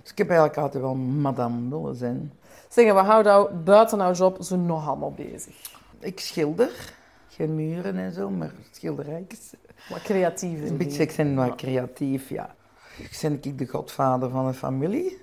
Dus 0.02 0.16
ik 0.16 0.18
heb 0.18 0.28
eigenlijk 0.28 0.58
altijd 0.58 0.82
wel 0.82 0.94
madame 0.94 1.68
willen 1.68 1.96
zijn. 1.96 2.32
Zeg, 2.68 2.92
wat 2.92 3.04
houdt 3.04 3.26
jou 3.26 3.54
buiten 3.54 3.98
jouw 3.98 4.12
job 4.12 4.42
zo 4.42 4.56
nog 4.56 4.88
allemaal 4.88 5.12
bezig? 5.12 5.72
Ik 5.98 6.20
schilder, 6.20 6.94
geen 7.28 7.54
muren 7.54 7.96
en 7.96 8.12
zo, 8.12 8.30
maar 8.30 8.52
schilderijtjes. 8.70 9.52
Wat 9.88 10.02
creatief 10.02 10.68
Een 10.68 10.76
beetje, 10.76 11.02
ik 11.02 11.14
ben 11.16 11.34
wat 11.34 11.54
creatief, 11.54 12.28
ja. 12.28 12.54
Ik 12.98 13.18
ben 13.22 13.38
ik 13.42 13.58
de 13.58 13.66
godvader 13.66 14.30
van 14.30 14.46
een 14.46 14.54
familie. 14.54 15.18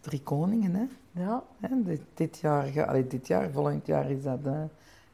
Drie 0.00 0.22
koningen, 0.22 0.74
hè. 0.74 0.84
Ja, 1.22 1.42
En 1.60 1.82
dit, 1.82 2.00
dit, 2.14 2.38
jaar, 2.38 2.86
allee, 2.86 3.06
dit 3.06 3.26
jaar, 3.26 3.50
volgend 3.50 3.86
jaar 3.86 4.10
is 4.10 4.22
dat 4.22 4.38
eh, 4.44 4.62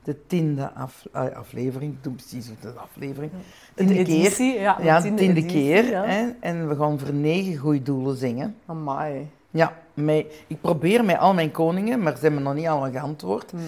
de 0.04 0.26
tiende 0.26 0.70
af, 0.74 1.06
allee, 1.12 1.30
aflevering. 1.36 1.92
Ik 1.92 2.02
doe 2.04 2.12
precies 2.12 2.46
de 2.60 2.72
aflevering. 2.76 3.32
de 3.32 3.38
Tiende 3.84 3.94
keer. 3.94 4.14
editie. 4.14 4.52
Ja, 4.58 4.74
de 4.76 4.82
Ja, 4.84 5.00
tiende 5.00 5.18
tiende 5.22 5.40
editie, 5.40 5.60
keer. 5.62 5.84
Ja. 5.90 6.04
Hè? 6.04 6.30
En 6.40 6.68
we 6.68 6.76
gaan 6.76 6.98
voor 6.98 7.12
negen 7.14 7.56
goede 7.56 7.82
doelen 7.82 8.16
zingen. 8.16 8.56
Amai. 8.66 9.28
Ja, 9.50 9.72
mij, 9.94 10.26
ik 10.46 10.60
probeer 10.60 11.04
met 11.04 11.18
al 11.18 11.34
mijn 11.34 11.50
koningen, 11.50 12.02
maar 12.02 12.16
ze 12.16 12.22
hebben 12.22 12.42
nog 12.42 12.54
niet 12.54 12.66
allemaal 12.66 12.90
geantwoord. 12.90 13.50
Hmm. 13.50 13.60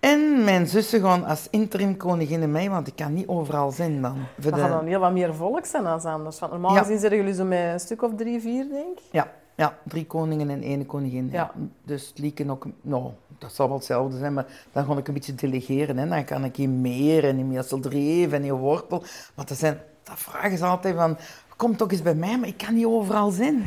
En 0.00 0.44
mijn 0.44 0.66
zussen 0.66 1.00
gaan 1.00 1.24
als 1.24 1.46
interim 1.50 1.96
koningin 1.96 2.50
mij, 2.50 2.70
want 2.70 2.86
ik 2.86 2.96
kan 2.96 3.12
niet 3.14 3.26
overal 3.28 3.70
zijn 3.70 4.02
dan. 4.02 4.16
Dat 4.36 4.54
de- 4.54 4.60
gaat 4.60 4.70
dan 4.70 4.86
heel 4.86 5.00
wat 5.00 5.12
meer 5.12 5.34
volk 5.34 5.64
zijn 5.66 5.86
als 5.86 6.04
anders. 6.04 6.38
Want 6.38 6.52
normaal 6.52 6.74
Ja. 6.74 6.78
gezien 6.82 6.98
zitten 6.98 7.18
jullie 7.18 7.34
zo 7.34 7.44
met 7.44 7.58
een 7.72 7.80
stuk 7.80 8.02
of 8.02 8.10
drie, 8.16 8.40
vier, 8.40 8.68
denk 8.68 8.98
ik. 8.98 9.04
Ja, 9.10 9.32
ja, 9.56 9.78
drie 9.84 10.06
koningen 10.06 10.50
en 10.50 10.62
één 10.62 10.86
koningin. 10.86 11.28
Ja. 11.32 11.52
Dus 11.84 12.12
Lieken 12.16 12.50
ook, 12.50 12.66
nou, 12.80 13.10
dat 13.38 13.54
zal 13.54 13.68
wel 13.68 13.76
hetzelfde 13.76 14.18
zijn, 14.18 14.34
maar 14.34 14.46
dan 14.72 14.84
ga 14.84 14.96
ik 14.96 15.08
een 15.08 15.14
beetje 15.14 15.34
delegeren. 15.34 15.98
Hè. 15.98 16.08
Dan 16.08 16.24
kan 16.24 16.44
ik 16.44 16.58
in 16.58 16.80
meer 16.80 17.24
en 17.24 17.38
in 17.38 17.48
Meesteldreef 17.48 18.32
en 18.32 18.44
in 18.44 18.52
Wortel. 18.52 19.02
Want 19.34 19.48
dat, 19.48 19.58
zijn, 19.58 19.80
dat 20.02 20.18
vragen 20.18 20.58
ze 20.58 20.64
altijd 20.64 20.94
van, 20.94 21.16
kom 21.56 21.76
toch 21.76 21.90
eens 21.90 22.02
bij 22.02 22.14
mij, 22.14 22.38
maar 22.38 22.48
ik 22.48 22.56
kan 22.56 22.74
niet 22.74 22.86
overal 22.86 23.30
zijn. 23.30 23.64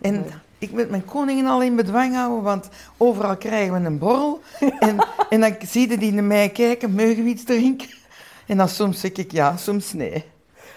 En 0.00 0.24
ik 0.58 0.70
moet 0.70 0.90
mijn 0.90 1.04
koningen 1.04 1.46
al 1.46 1.62
in 1.62 1.76
bedwang 1.76 2.14
houden, 2.14 2.42
want 2.42 2.68
overal 2.96 3.36
krijgen 3.36 3.80
we 3.80 3.86
een 3.86 3.98
borrel. 3.98 4.40
En, 4.78 4.96
en 5.30 5.40
dan 5.40 5.56
zie 5.66 5.90
je 5.90 5.98
die 5.98 6.12
naar 6.12 6.24
mij 6.24 6.48
kijken, 6.48 6.90
mogen 6.90 7.24
we 7.24 7.30
iets 7.30 7.44
drinken? 7.44 7.88
En 8.46 8.56
dan 8.56 8.68
soms 8.68 9.00
zeg 9.00 9.12
ik 9.12 9.32
ja, 9.32 9.56
soms 9.56 9.92
nee. 9.92 10.24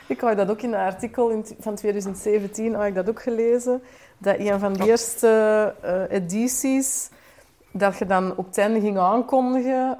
Ik 0.07 0.19
had 0.19 0.37
dat 0.37 0.49
ook 0.49 0.61
in 0.61 0.73
een 0.73 0.79
artikel 0.79 1.43
van 1.59 1.75
2017 1.75 2.73
had 2.73 2.85
ik 2.85 2.95
dat 2.95 3.09
ook 3.09 3.21
gelezen. 3.21 3.81
Dat 4.21 4.39
een 4.39 4.59
van 4.59 4.73
de 4.73 4.85
eerste 4.85 5.73
eh, 5.81 6.17
edities, 6.17 7.09
dat 7.71 7.97
je 7.97 8.05
dan 8.05 8.35
op 8.37 8.45
het 8.45 8.57
einde 8.57 8.79
ging 8.79 8.97
aankondigen 8.97 9.97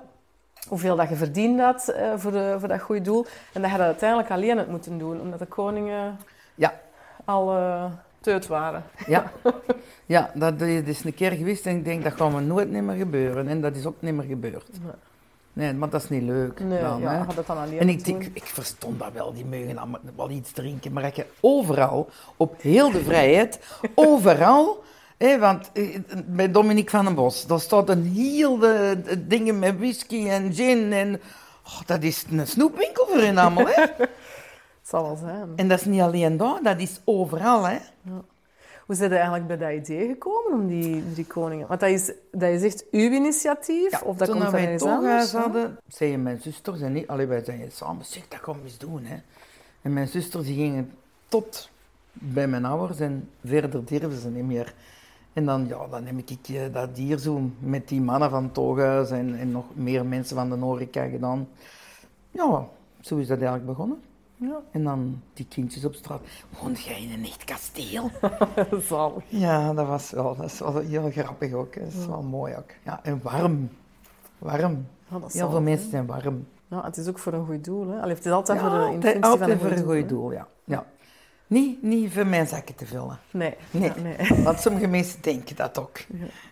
hoeveel 0.68 0.96
dat 0.96 1.10
je 1.10 1.16
verdiend 1.16 1.60
had 1.60 1.88
eh, 1.88 2.12
voor, 2.16 2.32
de, 2.32 2.56
voor 2.60 2.68
dat 2.68 2.82
goede 2.82 3.01
doel. 3.01 3.25
En 3.54 3.62
dat 3.62 3.72
je 3.72 3.78
dat 3.78 3.86
uiteindelijk 3.86 4.32
alleen 4.32 4.58
had 4.58 4.68
moeten 4.68 4.98
doen, 4.98 5.22
omdat 5.22 5.40
de 5.40 5.46
koningen 5.46 6.18
Ja. 6.56 6.74
al 7.25 7.58
uh, 7.58 7.86
teut 8.20 8.48
waren. 8.48 8.84
Ja, 9.08 9.32
ja 10.06 10.32
dat 10.34 10.62
is 10.62 11.04
een 11.04 11.13
keer 11.13 11.32
geweest 11.32 11.66
en 11.66 11.75
ik 11.75 11.86
denk 11.86 12.04
dat 12.04 12.13
gaat 12.13 12.32
me 12.32 12.42
nooit 12.42 12.70
meer 12.70 12.96
gebeuren. 12.96 13.48
En 13.48 13.62
dat 13.62 13.75
is 13.75 13.86
ook 13.86 14.01
niet 14.01 14.13
meer 14.13 14.25
gebeurd. 14.25 14.70
Nee, 15.53 15.74
maar 15.74 15.89
dat 15.89 16.03
is 16.03 16.10
niet 16.10 16.24
leuk. 16.24 16.60
Nee, 16.60 16.81
dan, 16.81 17.01
ja, 17.01 17.25
hè. 17.27 17.36
dat 17.36 17.48
dan 17.48 17.58
En 17.79 17.89
ik, 17.89 18.08
ik, 18.08 18.31
ik 18.34 18.43
verstond 18.43 19.00
dat 19.00 19.12
wel, 19.13 19.34
die 19.34 19.46
mogen 19.46 19.77
allemaal 19.77 20.00
wel 20.15 20.29
iets 20.29 20.51
drinken. 20.51 20.93
Maar 20.93 21.12
je 21.13 21.25
overal, 21.39 22.10
op 22.38 22.62
heel 22.62 22.91
de 22.91 23.03
vrijheid, 23.03 23.60
overal... 23.96 24.84
Hè, 25.17 25.39
want 25.39 25.72
eh, 25.74 26.00
bij 26.25 26.51
Dominique 26.51 26.89
van 26.89 27.05
den 27.05 27.15
Bos, 27.15 27.48
daar 27.48 27.60
staat 27.60 27.89
een 27.89 28.03
heel 28.03 28.58
de, 28.58 29.01
de 29.05 29.27
dingen 29.27 29.60
met 29.60 29.77
whisky 29.77 30.27
en 30.27 30.53
gin. 30.53 30.93
En, 30.93 31.22
oh, 31.65 31.81
dat 31.86 32.03
is 32.03 32.25
een 32.31 32.48
snoepwinkel 32.48 33.08
voor 33.08 33.22
hen 33.22 33.38
allemaal. 33.38 33.67
Hè. 33.67 33.81
Het 33.81 34.10
zal 34.89 35.03
wel 35.03 35.15
zijn. 35.15 35.50
En 35.55 35.67
dat 35.67 35.79
is 35.79 35.86
niet 35.86 36.01
alleen 36.01 36.38
daar, 36.38 36.60
dat 36.63 36.79
is 36.79 37.00
overal. 37.05 37.67
Hè. 37.67 37.77
Hoe 38.91 39.00
zijn 39.00 39.12
eigenlijk 39.12 39.48
bij 39.48 39.57
dat 39.57 39.71
idee 39.71 40.07
gekomen 40.07 40.53
om 40.53 40.67
die 40.67 41.12
drie 41.13 41.25
koningen? 41.25 41.67
Want 41.67 41.79
dat 41.79 41.89
is, 41.89 42.12
dat 42.31 42.50
is 42.50 42.63
echt 42.63 42.86
uw 42.91 43.10
initiatief? 43.10 44.01
of 44.01 44.17
dat 44.17 44.27
toen 44.27 44.39
komt 44.39 44.51
wij 44.51 44.60
van 44.60 44.60
ergens 44.60 44.81
toch 44.83 44.91
anders? 44.91 45.13
huis 45.13 45.31
hadden, 45.31 45.77
zeiden 45.88 46.24
mijn 46.24 46.41
zusters 46.41 46.81
en 46.81 46.95
ik, 46.95 47.10
allee, 47.10 47.25
wij 47.25 47.43
zeiden 47.43 47.71
samen, 47.71 48.05
zeg, 48.05 48.27
dat 48.27 48.39
gaan 48.39 48.55
we 48.55 48.63
eens 48.63 48.77
doen. 48.77 49.03
Hè. 49.03 49.15
En 49.81 49.93
mijn 49.93 50.07
zusters 50.07 50.45
die 50.45 50.55
gingen 50.55 50.91
tot 51.27 51.69
bij 52.13 52.48
mijn 52.48 52.65
ouders 52.65 53.00
en 53.00 53.29
verder 53.45 53.86
durfden 53.86 54.19
ze 54.19 54.29
niet 54.29 54.45
meer. 54.45 54.74
En 55.33 55.45
dan, 55.45 55.67
ja, 55.67 55.88
dan 55.88 56.03
neem 56.03 56.17
ik 56.17 56.48
eh, 56.50 56.62
dat 56.74 56.89
hier 56.93 57.17
zo 57.17 57.50
met 57.60 57.88
die 57.88 58.01
mannen 58.01 58.29
van 58.29 58.43
het 58.43 58.53
Tooghuis 58.53 59.10
en, 59.10 59.39
en 59.39 59.51
nog 59.51 59.65
meer 59.74 60.05
mensen 60.05 60.36
van 60.36 60.50
de 60.50 60.55
horeca 60.55 61.07
gedaan. 61.07 61.48
Ja, 62.31 62.67
zo 63.00 63.17
is 63.17 63.27
dat 63.27 63.38
eigenlijk 63.38 63.65
begonnen. 63.65 64.01
Ja, 64.41 64.62
En 64.71 64.83
dan 64.83 65.21
die 65.33 65.45
kindjes 65.50 65.86
op 65.86 65.93
straat. 65.93 66.21
Woont 66.62 66.81
jij 66.81 67.01
in 67.01 67.12
een 67.12 67.25
echt 67.25 67.43
kasteel? 67.43 68.10
zalig. 68.89 69.24
Ja, 69.27 69.74
dat 69.74 69.88
was 69.88 70.12
wel, 70.12 70.36
dat 70.36 70.45
is 70.45 70.60
wel 70.60 70.77
heel 70.77 71.12
grappig 71.12 71.53
ook. 71.53 71.74
Dat 71.74 71.93
is 71.93 72.05
wel 72.05 72.21
mooi 72.21 72.55
ook. 72.55 72.69
Ja, 72.83 73.00
en 73.03 73.19
warm. 73.24 73.69
Warm. 74.38 74.88
Ja, 75.10 75.19
Heel 75.27 75.50
veel 75.50 75.62
mensen 75.62 75.89
zijn 75.89 76.05
warm. 76.05 76.48
Ja, 76.67 76.83
het 76.83 76.98
is 76.98 77.07
ook 77.07 77.19
voor 77.19 77.33
een 77.33 77.45
goed 77.45 77.63
doel. 77.63 77.88
Hè? 77.88 78.00
Allee, 78.01 78.15
het 78.15 78.25
is 78.25 78.31
altijd 78.31 78.60
voor 78.60 78.69
de 78.69 78.75
altijd, 78.75 79.21
altijd 79.21 79.50
een 79.50 79.60
voor 79.60 79.71
een 79.71 79.83
goed 79.83 80.10
doel, 80.10 80.31
ja. 80.31 80.48
ja. 80.63 80.86
Niet, 81.48 81.83
niet 81.83 82.13
voor 82.13 82.27
mijn 82.27 82.48
zakken 82.48 82.75
te 82.75 82.86
vullen. 82.86 83.19
Nee. 83.31 83.55
Nee. 83.71 83.91
Nee. 83.95 84.43
Want 84.43 84.60
sommige 84.60 84.88
mensen 84.88 85.21
denken 85.21 85.55
dat 85.55 85.79
ook. 85.79 85.98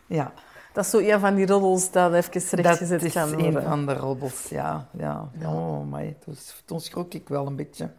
Ja. 0.07 0.33
Dat 0.73 0.83
is 0.83 0.89
zo 0.89 0.97
een 0.97 1.19
van 1.19 1.35
die 1.35 1.45
roddels 1.45 1.91
dat 1.91 2.13
even 2.13 2.31
dat 2.33 2.59
rechtgezet 2.59 3.03
is 3.03 3.13
kan 3.13 3.31
een 3.33 3.39
worden. 3.41 3.63
van 3.63 3.85
de 3.85 3.93
roddels. 3.93 4.49
Ja, 4.49 4.87
ja. 4.91 5.29
Oh, 5.45 5.89
maar 5.89 6.05
toen 6.65 6.79
schrok 6.79 7.13
ik 7.13 7.29
wel 7.29 7.47
een 7.47 7.55
beetje. 7.55 7.89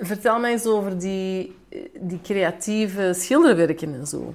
Vertel 0.00 0.38
mij 0.38 0.52
eens 0.52 0.66
over 0.66 0.98
die, 0.98 1.56
die 2.00 2.20
creatieve 2.22 3.12
schilderwerken 3.14 3.94
en 3.94 4.06
zo. 4.06 4.34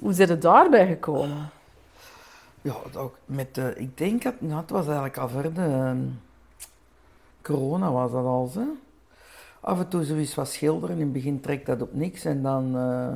Hoe 0.00 0.12
zijn 0.12 0.28
je 0.28 0.38
daarbij 0.38 0.86
gekomen? 0.86 1.48
Ja, 2.62 2.74
dat 2.82 2.96
ook 2.96 3.16
met 3.24 3.54
de, 3.54 3.72
ik 3.76 3.98
denk 3.98 4.22
dat, 4.22 4.34
nou, 4.38 4.60
het 4.60 4.70
was 4.70 4.84
eigenlijk 4.84 5.16
al 5.18 5.28
voor 5.28 5.52
de 5.52 5.60
ehm, 5.60 5.98
corona 7.42 7.92
was 7.92 8.12
dat 8.12 8.24
al. 8.24 8.50
Af 9.60 9.78
en 9.78 9.88
toe 9.88 10.04
zoiets 10.04 10.34
wat 10.34 10.48
schilderen, 10.48 10.96
in 10.96 11.02
het 11.02 11.12
begin 11.12 11.40
trekt 11.40 11.66
dat 11.66 11.82
op 11.82 11.94
niks 11.94 12.24
en 12.24 12.42
dan 12.42 12.76
eh, 12.76 13.12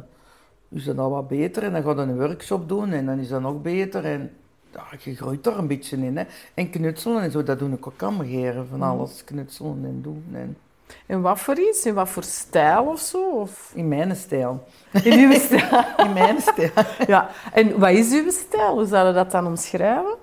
is 0.69 0.85
dat 0.85 0.99
al 0.99 1.11
wat 1.11 1.29
beter 1.29 1.63
en 1.63 1.73
dan 1.73 1.83
ga 1.83 1.91
je 1.91 1.97
een 1.97 2.17
workshop 2.17 2.69
doen 2.69 2.93
en 2.93 3.07
dan 3.07 3.19
is 3.19 3.29
dat 3.29 3.41
nog 3.41 3.63
beter 3.63 4.05
en 4.05 4.31
ja, 4.73 4.85
je 4.99 5.17
groeit 5.17 5.47
er 5.47 5.59
een 5.59 5.67
beetje 5.67 5.97
in. 5.97 6.17
Hè. 6.17 6.25
En 6.55 6.71
knutselen 6.71 7.23
en 7.23 7.31
zo, 7.31 7.43
dat 7.43 7.59
doe 7.59 7.71
ik 7.71 7.87
ook 7.87 8.03
allemaal 8.03 8.65
van 8.69 8.83
alles 8.83 9.25
knutselen 9.25 9.85
en 9.85 10.01
doen. 10.03 10.25
En 10.33 10.57
En 11.07 11.21
wat 11.21 11.41
voor 11.41 11.59
iets? 11.59 11.87
In 11.87 11.95
wat 11.95 12.09
voor 12.09 12.23
stijl 12.23 12.85
of 12.85 13.01
zo? 13.01 13.31
Of... 13.31 13.73
in 13.75 13.89
mijn 13.89 14.17
stijl. 14.17 14.65
In 15.03 15.19
uw 15.19 15.33
stijl? 15.33 15.85
In 16.07 16.13
mijn 16.13 16.41
stijl. 16.41 16.71
ja. 17.07 17.31
En 17.53 17.79
wat 17.79 17.91
is 17.91 18.13
uw 18.13 18.31
stijl? 18.31 18.75
Hoe 18.75 18.87
zou 18.87 19.07
je 19.07 19.13
dat 19.13 19.31
dan 19.31 19.47
omschrijven? 19.47 20.17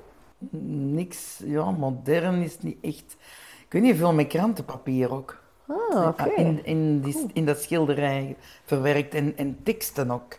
Niks, 0.91 1.41
ja, 1.45 1.71
modern 1.71 2.41
is 2.41 2.59
niet 2.59 2.77
echt. 2.81 3.17
Ik 3.65 3.71
weet 3.71 3.81
niet 3.81 3.97
veel 3.97 4.13
met 4.13 4.27
krantenpapier 4.27 5.11
ook. 5.11 5.43
Ah, 5.67 6.07
oké. 6.07 6.29
In, 6.29 6.65
in, 6.65 7.01
die, 7.01 7.25
in 7.33 7.45
dat 7.45 7.61
schilderij 7.61 8.35
verwerkt 8.65 9.13
en, 9.13 9.37
en 9.37 9.57
teksten 9.63 10.11
ook. 10.11 10.37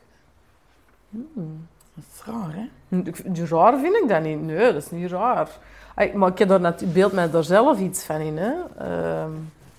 Hmm. 1.10 1.66
Dat 1.94 2.04
is 2.14 2.22
raar, 2.24 2.54
hè? 2.54 3.46
Raar 3.46 3.78
vind 3.80 3.96
ik 3.96 4.08
dat 4.08 4.22
niet. 4.22 4.42
Nee, 4.42 4.72
dat 4.72 4.82
is 4.82 4.90
niet 4.90 5.10
raar. 5.10 5.48
Ah, 5.94 6.14
Maar 6.14 6.30
ik 6.30 6.38
heb 6.38 6.48
daar 6.48 6.60
net, 6.60 6.92
beeld 6.92 7.12
mij 7.12 7.30
daar 7.30 7.44
zelf 7.44 7.78
iets 7.78 8.04
van 8.04 8.20
in. 8.20 8.36
Hè. 8.36 8.52
Ehm, 8.78 9.30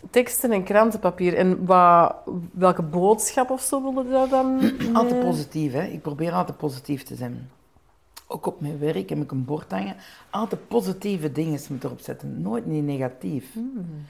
teksten 0.10 0.52
en 0.52 0.64
krantenpapier. 0.64 1.36
En 1.36 1.66
wat, 1.66 2.16
welke 2.52 2.82
boodschap 2.82 3.50
of 3.50 3.62
zo 3.62 3.82
wilde 3.82 4.04
je 4.04 4.10
daar 4.10 4.30
dan? 4.30 4.72
Altijd 4.94 5.14
mee? 5.14 5.30
positief, 5.30 5.74
hè? 5.74 5.84
Ik 5.84 6.02
probeer 6.02 6.32
altijd 6.32 6.58
positief 6.58 7.04
te 7.04 7.16
zijn. 7.16 7.50
Ook 8.28 8.46
op 8.46 8.62
mijn 8.62 8.80
werk 8.80 9.10
heb 9.10 9.22
ik 9.22 9.32
een 9.32 9.46
bord 9.46 9.72
hangen. 9.72 9.96
Altijd 10.30 10.68
positieve 10.68 11.32
dingen 11.32 11.60
moet 11.70 11.84
erop 11.84 12.00
zetten. 12.00 12.42
Nooit 12.42 12.66
niet 12.66 12.84
negatief. 12.84 13.54
Hmm. 13.54 14.06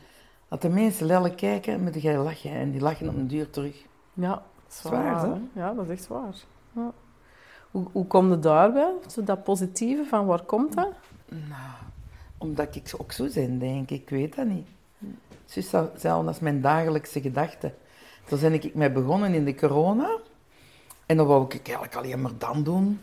Als 0.48 0.60
de 0.60 0.70
mensen 0.70 1.06
lelijk 1.06 1.36
kijken, 1.36 1.82
moeten 1.84 2.02
jij 2.02 2.18
lachen. 2.18 2.52
En 2.52 2.72
die 2.72 2.82
lachen 2.82 3.10
op 3.10 3.16
een 3.16 3.28
duur 3.28 3.50
terug. 3.50 3.86
Ja, 4.14 4.30
dat 4.30 4.42
is 4.70 4.78
Zwaar, 4.78 5.22
hè? 5.22 5.34
Ja, 5.54 5.74
dat 5.74 5.86
is 5.86 5.92
echt 5.92 6.08
waar. 6.08 6.36
Ja. 6.72 6.92
Hoe, 7.72 7.86
hoe 7.92 8.08
kom 8.08 8.30
je 8.30 8.40
daarbij? 8.40 8.94
Zo 9.08 9.24
dat 9.24 9.44
positieve, 9.44 10.06
van 10.06 10.26
waar 10.26 10.42
komt 10.42 10.74
dat? 10.76 10.92
Nou, 11.28 11.72
omdat 12.38 12.76
ik 12.76 12.94
ook 12.98 13.12
zo 13.12 13.28
ben, 13.34 13.60
denk 13.60 13.90
ik. 13.90 14.02
Ik 14.02 14.10
weet 14.10 14.36
dat 14.36 14.46
niet. 14.46 14.68
Het 15.46 15.58
is 15.58 15.70
zo- 15.70 15.90
hetzelfde 15.92 16.28
als 16.28 16.40
mijn 16.40 16.62
dagelijkse 16.62 17.22
gedachten. 17.22 17.74
Zo 18.28 18.38
ben 18.38 18.54
ik 18.54 18.76
mee 18.76 18.92
begonnen 18.92 19.34
in 19.34 19.46
de 19.46 19.56
corona. 19.56 20.18
En 21.06 21.18
dan 21.18 21.28
wou 21.28 21.46
ik 21.46 21.54
eigenlijk 21.68 21.96
alleen 21.96 22.22
maar 22.22 22.38
dan 22.38 22.64
doen. 22.64 23.00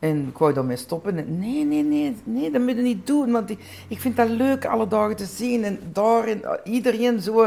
En 0.00 0.28
ik 0.28 0.38
wou 0.38 0.52
daarmee 0.52 0.76
stoppen. 0.76 1.18
En 1.18 1.38
nee, 1.38 1.64
nee, 1.64 1.82
nee, 1.82 2.16
nee, 2.24 2.50
dat 2.50 2.60
moet 2.60 2.76
je 2.76 2.82
niet 2.82 3.06
doen. 3.06 3.30
Want 3.30 3.50
ik, 3.50 3.84
ik 3.88 4.00
vind 4.00 4.16
dat 4.16 4.28
leuk 4.28 4.64
alle 4.64 4.88
dagen 4.88 5.16
te 5.16 5.24
zien. 5.24 5.64
En 5.64 5.78
daar, 5.92 6.24
en 6.24 6.42
iedereen 6.64 7.20
zo 7.20 7.42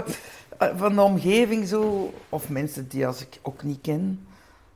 eh, 0.58 0.68
van 0.76 0.96
de 0.96 1.02
omgeving 1.02 1.68
zo. 1.68 2.14
Of 2.30 2.50
mensen 2.50 2.88
die 2.88 3.08
als 3.08 3.22
ik 3.22 3.40
ook 3.42 3.64
niet 3.64 3.82
ken. 3.82 4.28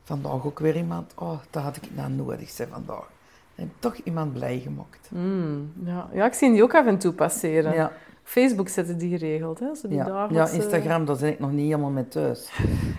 Vandaag 0.03 0.45
ook 0.45 0.59
weer 0.59 0.75
iemand. 0.75 1.13
Oh, 1.15 1.39
dat 1.49 1.63
had 1.63 1.75
ik 1.75 1.83
nou 1.95 2.11
nodig, 2.11 2.49
zei 2.49 2.69
vandaag. 2.71 3.09
En 3.55 3.71
toch 3.79 3.95
iemand 3.95 4.33
blij 4.33 4.59
gemokt. 4.59 5.09
Mm, 5.11 5.71
ja. 5.85 6.09
ja, 6.13 6.25
ik 6.25 6.33
zie 6.33 6.51
die 6.51 6.63
ook 6.63 6.75
af 6.75 6.85
en 6.85 6.97
toe 6.97 7.13
passeren. 7.13 7.73
Ja, 7.73 7.91
Facebook 8.27 8.69
zetten 8.69 8.97
die 8.97 9.17
geregeld, 9.17 9.59
hè? 9.59 9.75
Zo 9.75 9.87
die 9.87 9.97
ja. 9.97 10.27
ja, 10.31 10.47
Instagram, 10.49 11.05
daar 11.05 11.17
ben 11.17 11.29
ik 11.29 11.39
nog 11.39 11.51
niet 11.51 11.65
helemaal 11.65 11.89
mee 11.89 12.07
thuis. 12.07 12.49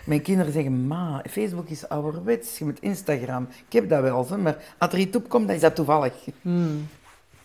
Mijn 0.05 0.23
kinderen 0.23 0.53
zeggen, 0.53 0.87
ma, 0.87 1.23
Facebook 1.31 1.69
is 1.69 1.89
ouderwets, 1.89 2.59
je 2.59 2.65
moet 2.65 2.81
Instagram. 2.81 3.49
Ik 3.67 3.73
heb 3.73 3.89
dat 3.89 4.03
wel, 4.03 4.27
hè, 4.29 4.37
maar 4.37 4.57
als 4.79 4.93
er 4.93 4.99
iets 4.99 5.17
op 5.17 5.29
komt, 5.29 5.47
dan 5.47 5.55
is 5.55 5.61
dat 5.61 5.75
toevallig. 5.75 6.15
Mm. 6.41 6.87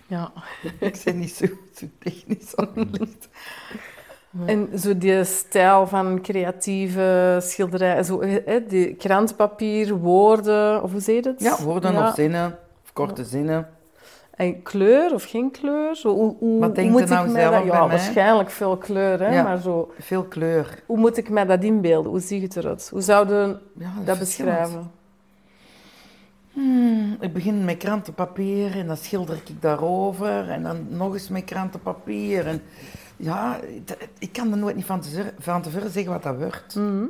Ja. 0.08 0.32
ik 0.80 1.02
ben 1.04 1.20
niet 1.20 1.34
zo, 1.34 1.46
zo 1.76 1.86
technisch 2.00 2.56
aangelegd. 2.56 3.30
En 4.46 4.80
zo 4.80 4.98
die 4.98 5.24
stijl 5.24 5.88
van 5.88 6.22
creatieve 6.22 7.38
schilderij, 7.42 8.04
zo, 8.04 8.22
hè, 8.22 8.66
die 8.66 8.94
krantpapier, 8.94 9.98
woorden, 9.98 10.84
of 10.84 10.92
hoe 10.92 11.02
zeg 11.02 11.24
je 11.24 11.30
het? 11.30 11.42
Ja, 11.42 11.64
woorden 11.64 11.94
Ja. 11.94 12.08
of 12.08 12.14
zinnen, 12.16 12.58
of 12.84 12.94
korte 12.94 13.26
zinnen. 13.26 13.68
En 14.36 14.62
kleur 14.62 15.14
of 15.14 15.24
geen 15.24 15.52
kleur? 15.52 15.96
Zo, 15.96 16.14
hoe, 16.16 16.36
hoe, 16.40 16.60
Wat 16.60 16.68
hoe 16.68 16.76
denkt 16.76 16.92
moet 16.92 17.02
er 17.02 17.10
nou 17.10 17.28
ik 17.28 17.36
zelf 17.36 17.56
dat... 17.56 17.64
Ja, 17.64 17.80
mij? 17.80 17.88
waarschijnlijk 17.88 18.50
veel 18.50 18.78
kleur, 18.78 19.20
hè? 19.20 19.34
Ja. 19.34 19.44
maar 19.44 19.58
zo, 19.62 19.94
Veel 20.00 20.24
kleur. 20.24 20.84
hoe 20.86 20.98
moet 20.98 21.18
ik 21.18 21.30
mij 21.30 21.46
dat 21.46 21.64
inbeelden? 21.64 22.12
Hoe 22.12 22.20
zie 22.20 22.38
je 22.40 22.44
het 22.44 22.56
eruit? 22.56 22.90
Hoe 22.90 23.02
zouden 23.02 23.62
Ja, 23.78 23.94
dat 24.06 24.20
beschrijven? 24.20 24.92
Hmm, 26.54 27.18
ik 27.20 27.34
begin 27.34 27.66
met 27.66 27.78
krantenpapier 27.78 28.78
en 28.78 28.88
dan 28.88 28.98
schilder 28.98 29.36
ik 29.36 29.62
daarover. 29.62 30.50
En 30.50 30.64
dan 30.64 30.86
nog 30.90 31.14
eens 31.14 31.30
met 31.30 31.44
krantenpapier. 31.44 32.48
En 32.48 32.62
ja, 33.18 33.60
ik 34.20 34.34
kan 34.34 34.52
er 34.52 34.58
nooit 34.58 34.76
niet 34.76 34.86
van, 34.86 35.02
te, 35.02 35.34
van 35.40 35.62
tevoren 35.62 35.90
zeggen 35.90 36.12
wat 36.12 36.24
dat 36.24 36.38
wordt. 36.38 36.76
Mhm. 36.76 37.06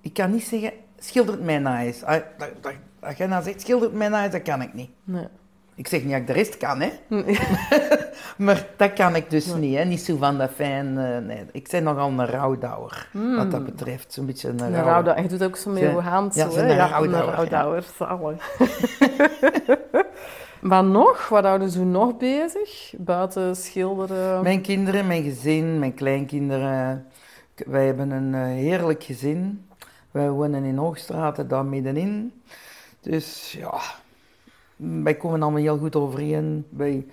Ik 0.00 0.12
kan 0.12 0.30
niet 0.30 0.44
zeggen, 0.44 0.72
schilder 0.98 1.34
het 1.34 1.44
mij 1.44 1.58
nice. 1.58 2.06
Als 3.00 3.16
jij 3.16 3.26
nou 3.26 3.42
zegt, 3.42 3.60
schilder 3.60 3.88
het 3.88 3.98
mij 3.98 4.08
nice, 4.08 4.28
dat 4.28 4.42
kan 4.42 4.62
ik 4.62 4.74
niet. 4.74 4.90
Nee. 5.04 5.26
Ik 5.82 5.88
zeg 5.88 6.02
niet 6.02 6.10
dat 6.10 6.20
ik 6.20 6.26
de 6.26 6.32
rest 6.32 6.56
kan, 6.56 6.80
hè. 6.80 6.90
Nee. 7.08 7.38
Maar 8.36 8.66
dat 8.76 8.92
kan 8.92 9.16
ik 9.16 9.30
dus 9.30 9.54
niet, 9.54 9.76
hè. 9.76 9.84
Niet 9.84 10.00
zo 10.00 10.16
van 10.16 10.38
dat 10.38 10.50
fijn... 10.54 10.98
eh, 10.98 11.18
nee, 11.18 11.44
ik 11.52 11.68
ben 11.70 11.82
nogal 11.82 12.08
een 12.08 12.26
rouwdouwer, 12.26 13.08
wat 13.36 13.50
dat 13.50 13.64
betreft. 13.64 14.12
Zo'n 14.12 14.26
beetje 14.26 14.48
een, 14.48 14.60
Een 14.60 14.82
rouwdouwer. 14.82 15.22
Je 15.22 15.28
doet 15.28 15.42
ook 15.44 15.56
zo 15.56 15.70
met 15.70 15.82
Ze- 15.82 15.88
je 15.90 16.00
hand. 16.00 16.34
ja, 16.34 16.50
zo, 16.50 16.56
hè? 16.56 16.62
een 16.70 16.76
Ja, 16.76 16.86
rouwdouwer, 16.86 17.28
een 17.28 17.34
rouwdouwer. 17.34 17.84
zalig. 17.98 18.56
maar 20.60 20.84
nog? 20.84 21.28
Wat 21.28 21.44
houden 21.44 21.70
ze 21.70 21.84
nog 21.84 22.16
bezig? 22.16 22.94
Buiten 22.98 23.56
schilderen? 23.56 24.42
Mijn 24.42 24.60
kinderen, 24.60 25.06
mijn 25.06 25.22
gezin, 25.22 25.78
mijn 25.78 25.94
kleinkinderen. 25.94 27.06
Wij 27.66 27.86
hebben 27.86 28.10
een 28.10 28.34
eh, 28.34 28.40
heerlijk 28.42 29.02
gezin. 29.04 29.66
Wij 30.10 30.30
wonen 30.30 30.64
in 30.64 30.76
Hoogstraat, 30.76 31.48
daar 31.48 31.64
middenin. 31.64 32.32
Dus 33.00 33.56
ja, 33.58 33.80
wij 34.76 35.14
komen 35.14 35.42
allemaal 35.42 35.60
heel 35.60 35.78
goed 35.78 35.96
overeen. 35.96 36.66
Wij, 36.68 37.06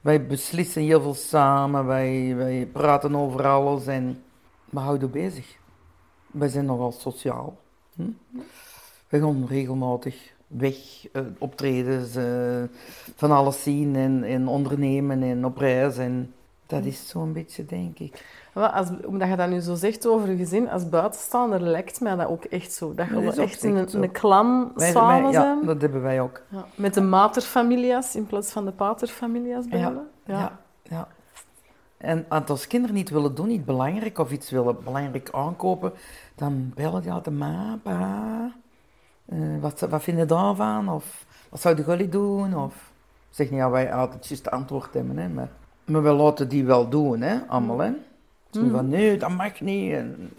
wij 0.00 0.26
beslissen 0.26 0.82
heel 0.82 1.00
veel 1.00 1.14
samen. 1.14 1.86
Wij, 1.86 2.34
wij 2.36 2.68
praten 2.72 3.16
over 3.16 3.46
alles 3.46 3.86
en 3.86 4.22
we 4.70 4.78
houden 4.78 5.10
bezig. 5.10 5.56
Wij 6.26 6.48
zijn 6.48 6.64
nogal 6.64 6.92
sociaal. 6.92 7.56
Hm? 7.94 8.10
We 9.08 9.20
gaan 9.20 9.46
regelmatig 9.48 10.34
weg, 10.46 10.76
eh, 11.12 11.22
optredens, 11.38 12.14
eh, 12.16 12.62
van 13.14 13.30
alles 13.30 13.62
zien 13.62 13.96
en, 13.96 14.24
en 14.24 14.48
ondernemen 14.48 15.22
en 15.22 15.44
op 15.44 15.56
reis. 15.56 15.96
En 15.96 16.34
dat 16.66 16.84
is 16.84 17.08
zo'n 17.08 17.32
beetje, 17.32 17.64
denk 17.64 17.98
ik. 17.98 18.24
Als, 18.62 18.88
omdat 19.04 19.28
je 19.28 19.36
dat 19.36 19.48
nu 19.48 19.60
zo 19.60 19.74
zegt 19.74 20.06
over 20.06 20.30
je 20.30 20.36
gezin, 20.36 20.70
als 20.70 20.88
buitenstaander 20.88 21.60
lijkt 21.60 22.00
mij 22.00 22.16
dat 22.16 22.28
ook 22.28 22.44
echt 22.44 22.72
zo. 22.72 22.94
Dat 22.94 23.06
je 23.06 23.20
Dat 23.24 23.36
echt 23.36 23.64
in 23.64 23.76
een, 23.76 24.02
een 24.02 24.10
Wij- 24.74 24.90
samen 24.90 25.22
wij- 25.22 25.32
ja, 25.32 25.40
zijn. 25.40 25.66
dat 25.66 25.80
hebben 25.80 26.02
wij 26.02 26.20
ook. 26.20 26.42
Ja. 26.48 26.64
Met 26.74 26.94
de 26.94 27.00
materfamilias 27.00 28.16
in 28.16 28.26
plaats 28.26 28.52
van 28.52 28.64
de 28.64 28.72
paterfamilias 28.72 29.68
bij 29.68 29.78
Ja. 29.78 29.92
Ja. 30.24 30.58
ja. 30.82 31.08
En 31.96 32.26
als 32.46 32.66
kinderen 32.66 32.94
niet 32.96 33.10
willen 33.10 33.34
doen, 33.34 33.50
iets 33.50 33.64
belangrijk 33.64 34.18
of 34.18 34.32
iets 34.32 34.50
willen 34.50 34.84
belangrijk 34.84 35.28
aankopen, 35.32 35.92
dan 36.34 36.72
bellen 36.74 37.02
die 37.02 37.12
altijd 37.12 37.36
ma, 37.36 37.78
pa, 37.82 38.52
eh, 39.26 39.38
wat, 39.60 39.80
wat 39.80 40.02
vind 40.02 40.18
je 40.18 40.24
daarvan? 40.26 40.88
Of 40.88 41.24
wat 41.50 41.60
zouden 41.60 41.84
jullie 41.86 42.08
doen? 42.08 42.56
Of 42.56 42.92
zeg 43.30 43.50
niet 43.50 43.60
dat 43.60 43.70
wij 43.70 43.92
altijd 43.92 44.26
juist 44.28 44.50
antwoord 44.50 44.94
hebben, 44.94 45.16
hè, 45.18 45.28
maar, 45.28 45.48
maar 45.84 46.02
we 46.02 46.10
laten 46.12 46.48
die 46.48 46.64
wel 46.64 46.88
doen, 46.88 47.20
hè, 47.20 47.38
allemaal. 47.46 47.78
Hè. 47.78 47.92
Zo 48.50 48.60
Mhm. 48.60 48.70
van 48.74 48.88
nee, 48.88 49.16
dat 49.16 49.30
mag 49.30 49.60
niet. 49.60 49.92
En 49.92 50.30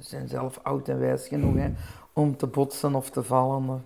ze 0.00 0.08
zijn 0.08 0.28
zelf 0.28 0.58
oud 0.62 0.88
en 0.88 0.98
wijs 0.98 1.28
genoeg 1.28 1.54
hè, 1.56 1.70
om 2.12 2.36
te 2.36 2.46
botsen 2.46 2.94
of 2.94 3.10
te 3.10 3.22
vallen. 3.22 3.84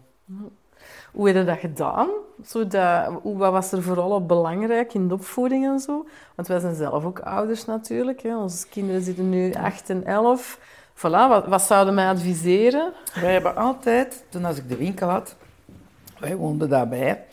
Hoe 1.13 1.27
heb 1.27 1.37
je 1.37 1.45
dat 1.45 1.59
gedaan? 1.59 2.09
Zo 2.47 2.67
dat, 2.67 3.07
hoe, 3.23 3.37
wat 3.37 3.53
was 3.53 3.73
er 3.73 3.83
vooral 3.83 4.11
op 4.11 4.29
belangrijk 4.29 4.95
in 4.95 5.09
de 5.09 5.15
opvoeding 5.15 5.67
en 5.67 5.81
zo? 5.81 6.07
Want 6.35 6.49
wij 6.49 6.59
zijn 6.59 6.75
zelf 6.75 7.05
ook 7.05 7.19
ouders 7.21 7.65
natuurlijk. 7.65 8.23
Hè. 8.23 8.37
Onze 8.37 8.69
kinderen 8.69 9.03
zitten 9.03 9.29
nu 9.31 9.53
8 9.55 9.91
en 9.91 10.05
11. 10.05 10.59
Voilà, 10.95 11.29
wat, 11.29 11.47
wat 11.47 11.63
zouden 11.63 11.95
mij 11.95 12.09
adviseren? 12.09 12.93
Wij 13.21 13.33
hebben 13.33 13.57
altijd, 13.57 14.25
toen 14.29 14.45
als 14.45 14.57
ik 14.59 14.69
de 14.69 14.77
winkel 14.77 15.09
had, 15.09 15.37
wij 16.19 16.37
woonden 16.37 16.69
daarbij, 16.69 17.25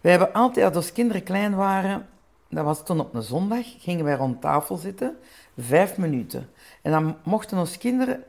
wij 0.00 0.10
hebben 0.10 0.32
altijd, 0.32 0.66
als 0.66 0.76
onze 0.76 0.92
kinderen 0.92 1.22
klein 1.22 1.54
waren, 1.54 2.06
dat 2.50 2.64
was 2.64 2.84
toen 2.84 3.00
op 3.00 3.14
een 3.14 3.22
zondag, 3.22 3.64
gingen 3.78 4.04
wij 4.04 4.14
rond 4.16 4.40
tafel 4.40 4.76
zitten, 4.76 5.16
vijf 5.56 5.96
minuten. 5.96 6.50
En 6.82 6.90
dan 6.90 7.16
mochten 7.22 7.58
onze 7.58 7.78
kinderen 7.78 8.24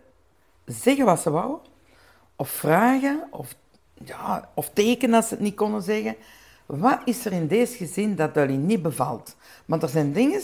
zeggen 0.65 1.05
wat 1.05 1.19
ze 1.19 1.29
wouden, 1.29 1.59
of 2.35 2.49
vragen, 2.49 3.23
of, 3.29 3.55
ja, 3.93 4.49
of 4.53 4.69
tekenen 4.69 5.15
als 5.15 5.27
ze 5.27 5.33
het 5.33 5.43
niet 5.43 5.55
konden 5.55 5.81
zeggen. 5.81 6.15
Wat 6.65 6.99
is 7.05 7.25
er 7.25 7.31
in 7.31 7.47
deze 7.47 7.77
gezin 7.77 8.15
dat 8.15 8.35
jullie 8.35 8.57
niet 8.57 8.81
bevalt? 8.81 9.35
Want 9.65 9.83
er 9.83 9.89
zijn 9.89 10.13
dingen 10.13 10.41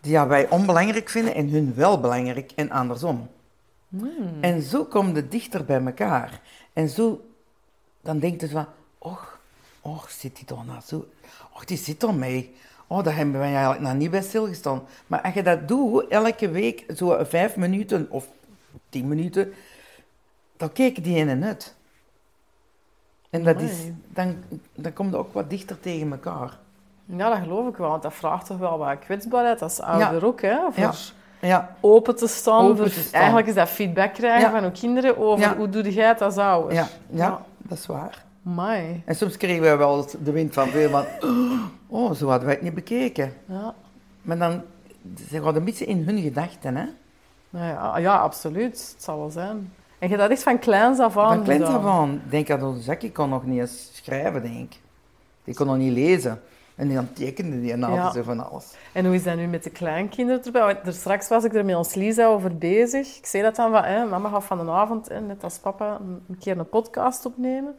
die 0.00 0.12
ja, 0.12 0.26
wij 0.26 0.50
onbelangrijk 0.50 1.08
vinden 1.08 1.34
en 1.34 1.48
hun 1.48 1.74
wel 1.74 2.00
belangrijk 2.00 2.52
en 2.54 2.70
andersom. 2.70 3.28
En 4.40 4.62
zo 4.62 4.84
kom 4.84 5.14
je 5.14 5.28
dichter 5.28 5.64
bij 5.64 5.84
elkaar. 5.84 6.40
En 6.72 6.88
zo, 6.88 7.20
dan 8.00 8.18
denkt 8.18 8.40
je 8.40 8.48
van, 8.48 8.66
och, 8.98 9.38
och, 9.80 10.10
zit 10.10 10.36
die 10.36 10.44
toch 10.44 10.66
nou 10.66 10.80
zo, 10.86 11.08
och, 11.52 11.64
die 11.64 11.76
zit 11.76 12.02
er 12.02 12.14
mee. 12.14 12.54
Oh, 12.86 13.04
daar 13.04 13.16
hebben 13.16 13.38
wij 13.38 13.52
eigenlijk 13.52 13.80
nog 13.80 13.94
niet 13.94 14.10
bij 14.10 14.22
stilgestaan. 14.22 14.82
Maar 15.06 15.20
als 15.22 15.34
je 15.34 15.42
dat 15.42 15.68
doet, 15.68 16.08
elke 16.08 16.48
week, 16.50 16.84
zo 16.96 17.18
vijf 17.24 17.56
minuten 17.56 18.06
of 18.10 18.28
tien 18.88 19.08
minuten, 19.08 19.52
dan 20.56 20.72
kijken 20.72 21.02
die 21.02 21.16
in 21.16 21.28
en 21.28 21.44
uit. 21.44 21.74
En 23.30 23.44
dat 23.44 23.60
is, 23.60 23.72
dan, 24.08 24.36
dan 24.74 24.92
kom 24.92 25.10
je 25.10 25.16
ook 25.16 25.32
wat 25.32 25.50
dichter 25.50 25.80
tegen 25.80 26.10
elkaar. 26.12 26.58
Ja, 27.04 27.28
dat 27.28 27.38
geloof 27.38 27.68
ik 27.68 27.76
wel. 27.76 27.88
Want 27.90 28.02
dat 28.02 28.14
vraagt 28.14 28.46
toch 28.46 28.58
wel 28.58 28.78
wat 28.78 28.98
kwetsbaarheid 28.98 29.62
als 29.62 29.80
ouder 29.80 30.26
ook. 30.26 30.40
Hè, 30.40 30.56
voor 30.70 30.82
Ja. 30.82 30.92
Ja, 31.40 31.76
open 31.80 32.16
te 32.16 32.26
staan. 32.26 32.62
Open 32.64 32.76
voor- 32.76 32.86
te 32.86 33.00
staan. 33.00 33.12
Eigenlijk 33.20 33.46
is 33.46 33.54
dat 33.54 33.68
feedback 33.68 34.14
krijgen 34.14 34.50
van 34.50 34.64
uw 34.64 34.70
kinderen 34.70 35.18
over 35.18 35.56
hoe 35.56 35.68
doe 35.68 35.92
jij 35.92 36.08
het 36.08 36.20
als 36.22 36.36
ouder. 36.36 36.72
ja, 36.72 36.86
ja, 37.10 37.40
dat 37.58 37.78
is 37.78 37.86
waar. 37.86 38.23
En 39.04 39.16
soms 39.16 39.36
kregen 39.36 39.62
wij 39.62 39.78
wel 39.78 40.06
de 40.24 40.32
wind 40.32 40.54
van 40.54 40.68
veel 40.68 40.90
van, 40.90 41.04
oh, 41.86 42.12
zo 42.12 42.26
hadden 42.28 42.46
wij 42.46 42.54
het 42.54 42.64
niet 42.64 42.74
bekeken. 42.74 43.32
Ja. 43.48 43.74
Maar 44.22 44.38
dan, 44.38 44.62
ze 45.30 45.42
gaan 45.42 45.56
een 45.56 45.64
beetje 45.64 45.84
in 45.84 46.02
hun 46.02 46.18
gedachten, 46.18 46.76
hè. 46.76 46.84
Nou 47.50 47.66
ja, 47.66 47.98
ja, 47.98 48.16
absoluut. 48.16 48.92
Het 48.92 49.02
zal 49.02 49.18
wel 49.18 49.30
zijn. 49.30 49.72
En 49.98 50.08
je 50.08 50.16
dat 50.16 50.30
echt 50.30 50.42
van 50.42 50.58
kleins 50.58 50.98
af 50.98 51.16
aan 51.16 51.34
Van 51.34 51.42
kleins 51.42 51.64
af 51.64 51.84
aan. 51.84 52.12
Ik 52.24 52.30
denk 52.30 52.46
dat 52.46 52.62
onze 52.62 52.82
Jackie 52.82 53.12
kon 53.12 53.28
nog 53.28 53.44
niet 53.44 53.60
eens 53.60 53.90
schrijven, 53.92 54.42
denk 54.42 54.72
ik. 54.72 54.80
Die 55.44 55.54
kon 55.54 55.66
nog 55.66 55.76
niet 55.76 55.92
lezen. 55.92 56.40
En 56.74 56.94
dan 56.94 57.12
tekende 57.12 57.60
die 57.60 57.72
en 57.72 57.80
Ja. 57.80 58.12
van 58.12 58.50
alles. 58.50 58.74
En 58.92 59.04
hoe 59.06 59.14
is 59.14 59.22
dat 59.22 59.36
nu 59.36 59.46
met 59.46 59.62
de 59.62 59.70
kleinkinderen 59.70 60.44
erbij? 60.44 60.62
Want 60.62 60.86
er 60.86 60.92
straks 60.92 61.28
was 61.28 61.44
ik 61.44 61.54
er 61.54 61.64
met 61.64 61.76
ons 61.76 61.94
Lisa 61.94 62.26
over 62.26 62.58
bezig. 62.58 63.16
Ik 63.18 63.26
zei 63.26 63.42
dat 63.42 63.56
dan 63.56 63.70
van, 63.70 63.84
hè, 63.84 64.04
mama 64.06 64.28
gaat 64.28 64.44
van 64.44 64.64
de 64.64 64.70
avond, 64.70 65.08
hè, 65.08 65.20
net 65.20 65.44
als 65.44 65.58
papa, 65.58 65.98
een 66.28 66.38
keer 66.38 66.58
een 66.58 66.68
podcast 66.68 67.26
opnemen. 67.26 67.76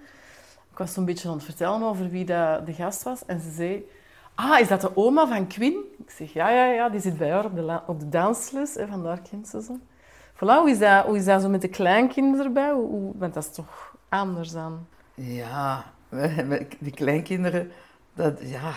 Ik 0.76 0.82
was 0.82 0.94
zo'n 0.94 1.06
beetje 1.06 1.28
aan 1.30 1.36
het 1.36 1.44
vertellen 1.44 1.84
over 1.84 2.10
wie 2.10 2.26
de 2.26 2.74
gast 2.74 3.04
was. 3.04 3.26
En 3.26 3.40
ze 3.40 3.52
zei, 3.52 3.86
ah, 4.36 4.60
is 4.60 4.68
dat 4.68 4.82
de 4.82 4.96
oma 4.98 5.28
van 5.28 5.48
Quinn? 5.48 5.76
Ik 5.98 6.10
zeg, 6.12 6.34
ja, 6.34 6.50
ja, 6.50 6.66
ja, 6.66 6.90
die 6.90 7.00
zit 7.00 7.18
bij 7.18 7.32
haar 7.32 7.46
op 7.46 7.56
de, 7.56 7.80
op 7.88 8.00
de 8.00 8.10
dansles. 8.10 8.74
Hè, 8.74 8.88
vandaar 8.88 9.20
kent 9.30 9.48
ze 9.48 9.62
ze. 9.62 9.74
Voilà, 10.36 10.60
hoe 10.60 10.70
is, 10.70 10.80
dat, 10.80 11.06
hoe 11.06 11.18
is 11.18 11.26
dat 11.26 11.42
zo 11.42 11.50
met 11.50 11.62
de 11.62 11.68
kleinkinderen 11.68 12.46
erbij? 12.46 12.72
Hoe, 12.72 12.88
hoe- 12.88 13.14
want 13.18 13.34
dat 13.34 13.44
is 13.44 13.52
toch 13.52 13.96
anders 14.10 14.52
dan... 14.52 14.88
Ja, 15.14 15.86
die 16.80 16.92
kleinkinderen, 16.94 17.72
dat, 18.14 18.40
ja, 18.42 18.72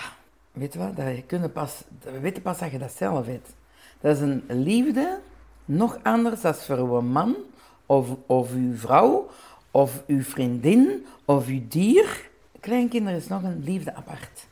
weet 0.52 0.72
je 0.72 0.78
wat, 0.78 0.96
dat 0.96 1.06
je 1.16 1.22
kunnen 1.22 1.52
pas, 1.52 1.82
we 2.02 2.20
weten 2.20 2.42
pas 2.42 2.58
dat 2.58 2.70
je 2.70 2.78
dat 2.78 2.92
zelf 2.92 3.26
weet. 3.26 3.54
Dat 4.00 4.16
is 4.16 4.22
een 4.22 4.44
liefde, 4.48 5.20
nog 5.64 5.98
anders 6.02 6.40
dan 6.40 6.54
voor 6.54 6.78
uw 6.78 7.00
man, 7.00 7.36
of, 7.86 8.08
of 8.26 8.52
uw 8.52 8.76
vrouw, 8.76 9.28
of 9.78 10.02
uw 10.06 10.22
vriendin, 10.22 11.06
of 11.24 11.46
uw 11.46 11.60
dier. 11.68 12.28
Kleinkinderen 12.60 13.18
is 13.18 13.28
nog 13.28 13.42
een 13.42 13.62
liefde 13.64 13.94
apart. 13.94 14.46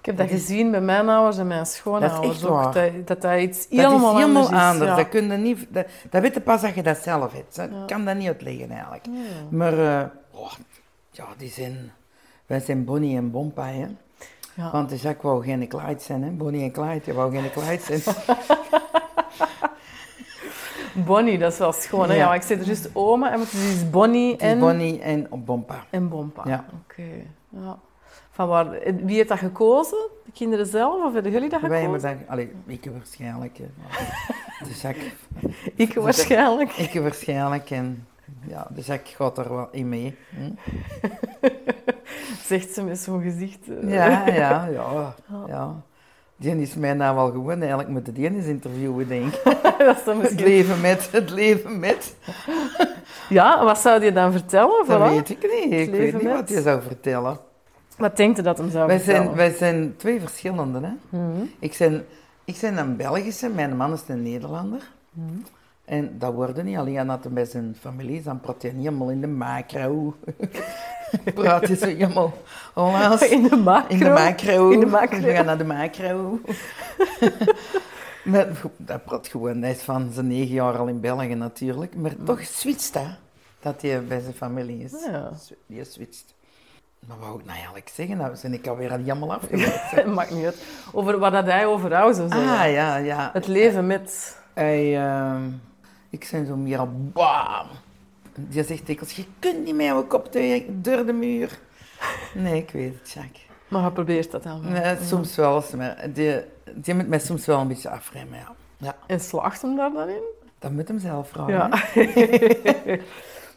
Ik 0.00 0.06
heb 0.06 0.16
dat 0.16 0.28
Dat 0.28 0.36
is- 0.36 0.46
gezien 0.46 0.70
bij 0.70 0.80
mijn 0.80 1.08
ouders 1.08 1.38
en 1.38 1.46
mijn 1.46 1.66
schoonouders. 1.66 2.14
Dat 2.14 2.24
is 2.24 2.42
echt 2.42 2.44
ook. 2.66 2.72
Dat, 2.72 3.06
dat 3.06 3.22
dat 3.22 3.40
iets 3.40 3.68
Dat 3.68 3.78
helemaal, 3.78 4.12
is 4.16 4.22
helemaal 4.22 4.42
anders 4.46 4.60
is. 4.60 4.68
anders. 4.70 4.90
ja. 4.90 4.96
Dat, 4.96 5.08
kun 5.08 5.30
je 5.30 5.36
niet, 5.36 5.66
dat, 5.70 5.86
dat 6.10 6.22
weet 6.22 6.34
je 6.34 6.40
pas 6.40 6.60
dat 6.60 6.74
je 6.74 6.82
dat 6.82 6.98
zelf 6.98 7.32
hebt. 7.32 7.58
Ik 7.58 7.70
Ja. 7.70 7.84
kan 7.86 8.04
dat 8.04 8.16
niet 8.16 8.26
uitleggen 8.26 8.70
eigenlijk. 8.70 9.06
Ja. 9.06 9.12
Maar 9.50 9.72
eh, 10.00 10.06
oh, 10.30 10.52
ja, 11.10 11.24
die 11.36 11.50
zijn 11.50 11.92
wij 12.46 12.60
zijn 12.60 12.84
Bonnie 12.84 13.16
en 13.16 13.30
Bompa, 13.30 13.66
hè. 13.66 13.86
Want 14.72 14.88
de 14.88 14.96
Jacques 14.96 15.22
wou 15.22 15.44
geen 15.44 15.68
Clyde 15.68 16.00
zijn, 16.00 16.22
hè. 16.22 16.30
Bonnie 16.30 16.62
en 16.62 16.72
Clyde, 16.72 17.00
je 17.04 17.12
wou 17.12 17.30
geen 17.36 17.50
Clyde 17.50 17.98
zijn. 17.98 18.16
Bonnie, 20.94 21.38
dat 21.38 21.52
is 21.52 21.58
wel 21.58 21.72
schoon. 21.72 22.08
Hè? 22.10 22.14
Ja. 22.16 22.34
Ik 22.34 22.42
zei 22.42 22.60
er 22.60 22.66
juist 22.66 22.90
oma 22.92 23.32
en 23.32 23.40
is 23.40 23.90
Bonnie 23.90 24.36
en, 24.36 24.58
Bonnie 24.58 25.00
en 25.00 25.28
Bompa. 25.44 25.84
en 25.90 26.08
Bompa. 26.08 26.42
Ja. 26.46 26.64
Oké. 26.82 27.02
Ja. 27.48 27.78
Van 28.30 28.48
waar, 28.48 28.70
wie 29.04 29.16
heeft 29.16 29.28
dat 29.28 29.38
gekozen? 29.38 29.98
De 30.24 30.32
kinderen 30.32 30.66
zelf 30.66 31.04
of 31.04 31.12
hebben 31.12 31.32
jullie 31.32 31.48
dat 31.48 31.60
Wij 31.60 31.80
gekozen? 31.80 32.08
hebben 32.08 32.18
dat... 32.26 32.28
Allee, 32.28 32.52
ik 32.66 32.90
waarschijnlijk. 32.92 33.58
Maar 33.58 34.16
De 34.64 34.74
Jacques... 34.82 35.12
Ik 35.86 35.94
waarschijnlijk. 35.94 36.70
Ik 36.72 37.00
waarschijnlijk 37.00 37.70
en... 37.70 38.06
Ja, 38.46 38.66
de 38.74 38.80
Jacques 38.80 39.14
gaat 39.14 39.38
er 39.38 39.54
wel 39.54 39.68
in 39.72 39.88
mee. 39.88 40.16
Hm? 40.28 40.50
Zegt 42.48 42.74
ze 42.74 42.82
met 42.82 42.98
zo'n 42.98 43.22
gezicht. 43.22 43.68
eh. 43.68 43.92
Ja, 43.92 44.26
ja, 44.26 44.66
ja, 44.66 45.14
ja. 45.46 45.82
Die 46.40 46.60
is 46.60 46.74
mij 46.74 46.94
nou 46.94 47.14
wel 47.16 47.30
gewoon. 47.30 47.58
Eigenlijk 47.58 47.88
moeten 47.88 48.14
die 48.14 48.30
eens 48.34 48.46
interviewen, 48.46 49.08
denk 49.08 49.34
ik. 49.34 49.42
dat 49.78 49.96
is 49.96 50.04
dan 50.04 50.20
Het 50.20 50.40
leven 50.40 50.80
met, 50.80 51.08
het 51.12 51.30
leven 51.30 51.78
met. 51.78 52.14
Ja, 53.28 53.64
wat 53.64 53.78
zou 53.78 54.04
je 54.04 54.12
dan 54.12 54.32
vertellen? 54.32 54.84
Dat 54.86 54.98
Voilà. 54.98 55.10
weet 55.14 55.30
ik 55.30 55.42
niet. 55.42 55.72
Ik 55.72 55.90
weet 55.90 56.12
niet 56.12 56.22
met. 56.22 56.32
wat 56.32 56.48
je 56.48 56.62
zou 56.62 56.82
vertellen. 56.82 57.38
Wat 57.96 58.16
denkt 58.16 58.38
u 58.38 58.42
dat 58.42 58.58
hem 58.58 58.70
zou 58.70 58.86
Wij 58.86 58.96
vertellen? 59.00 59.24
zijn, 59.24 59.36
wij 59.36 59.50
zijn 59.50 59.94
twee 59.96 60.20
verschillende. 60.20 60.80
Hè? 60.80 61.18
Mhm. 61.18 61.42
Ik, 61.58 61.76
ben, 61.78 62.06
ik 62.44 62.58
ben 62.60 62.78
een 62.78 62.96
Belgische, 62.96 63.48
mijn 63.48 63.76
man 63.76 63.92
is 63.92 64.02
een 64.06 64.22
Nederlander. 64.22 64.90
Mhm. 65.10 65.28
En 65.84 66.14
dat 66.18 66.34
wordt 66.34 66.62
niet 66.62 66.76
alleen 66.76 67.06
dat 67.06 67.24
hij 67.24 67.32
bij 67.32 67.44
zijn 67.44 67.76
familie 67.80 68.18
is, 68.18 68.24
dan 68.24 68.40
praat 68.40 68.62
je 68.62 68.72
niet 68.72 68.84
helemaal 68.84 69.10
in 69.10 69.20
de 69.20 69.26
macro. 69.26 70.14
Praat 71.34 71.68
je 71.68 71.76
zo 71.76 71.86
helemaal 71.86 72.32
Hollands. 72.74 73.28
In 73.28 73.42
de 73.42 73.56
macro. 73.56 73.88
In 73.94 73.98
de 73.98 74.10
macro. 74.10 74.70
In 74.70 74.80
de 74.80 74.86
macro. 74.86 75.20
We 75.20 75.32
gaan 75.32 75.44
naar 75.44 75.58
de 75.58 75.64
macro. 75.64 76.38
maar 78.22 78.46
dat 78.76 79.04
praat 79.04 79.28
gewoon. 79.28 79.62
Hij 79.62 79.70
is 79.70 79.82
van 79.82 80.10
zijn 80.12 80.26
negen 80.26 80.54
jaar 80.54 80.78
al 80.78 80.86
in 80.86 81.00
België 81.00 81.34
natuurlijk. 81.34 81.96
Maar 81.96 82.12
toch 82.24 82.42
switcht 82.42 82.92
dat. 82.92 83.18
Dat 83.60 83.82
hij 83.82 84.04
bij 84.04 84.20
zijn 84.20 84.34
familie 84.34 84.84
is. 84.84 84.92
Ja. 85.10 85.30
Die 85.66 85.84
switcht. 85.84 86.34
Maar 87.06 87.16
wat 87.18 87.26
wou 87.26 87.38
ik 87.38 87.44
nou 87.44 87.56
eigenlijk 87.56 87.90
zeggen? 87.94 88.16
Nou 88.16 88.36
ben 88.42 88.52
ik 88.52 88.66
alweer 88.66 88.92
aan 88.92 89.00
helemaal 89.00 89.32
afgewezen. 89.38 90.14
Maakt 90.14 90.30
niet 90.30 90.44
uit. 90.44 90.62
Over 90.92 91.18
wat 91.18 91.32
dat 91.32 91.44
hij 91.44 91.66
over 91.66 91.90
jou 91.90 92.14
zou 92.14 92.28
zeggen. 92.28 92.58
ah, 92.58 92.72
ja, 92.72 92.96
ja. 92.96 93.30
Het 93.32 93.46
leven 93.46 93.86
met... 93.86 94.38
Hij, 94.54 94.98
ehm, 94.98 95.42
ik 96.10 96.28
ben 96.30 96.46
zo 96.46 96.56
meer 96.56 96.78
al 96.78 96.88
bam. 97.12 97.66
Die 98.34 98.64
zegt 98.64 98.86
dikwijls, 98.86 99.16
je 99.16 99.24
kunt 99.38 99.64
niet 99.64 99.74
met 99.74 99.86
jouw 99.86 100.04
kop 100.04 100.32
door 100.32 100.60
door 100.68 101.06
de 101.06 101.12
muur. 101.12 101.58
Nee, 102.34 102.56
ik 102.56 102.70
weet 102.70 102.94
het, 102.98 103.10
Jacques. 103.10 103.46
Maar 103.68 103.82
hij 103.82 103.90
probeert 103.90 104.30
dat 104.30 104.42
dan 104.42 104.62
wel. 104.62 104.70
Nee, 104.70 104.96
soms 105.02 105.36
wel 105.36 105.64
maar 105.76 106.06
die, 106.12 106.40
die 106.74 106.94
moet 106.94 107.08
mij 107.08 107.18
soms 107.18 107.46
wel 107.46 107.60
een 107.60 107.68
beetje 107.68 107.90
afremmen, 107.90 108.38
ja. 108.38 108.54
ja. 108.76 108.96
En 109.06 109.20
slaagt 109.20 109.62
hem 109.62 109.76
daar 109.76 109.92
dan 109.92 110.08
in? 110.08 110.22
Dat 110.58 110.70
moet 110.70 110.88
hem 110.88 110.98
zelf 110.98 111.28
vragen. 111.28 111.52
Ja. 111.54 112.98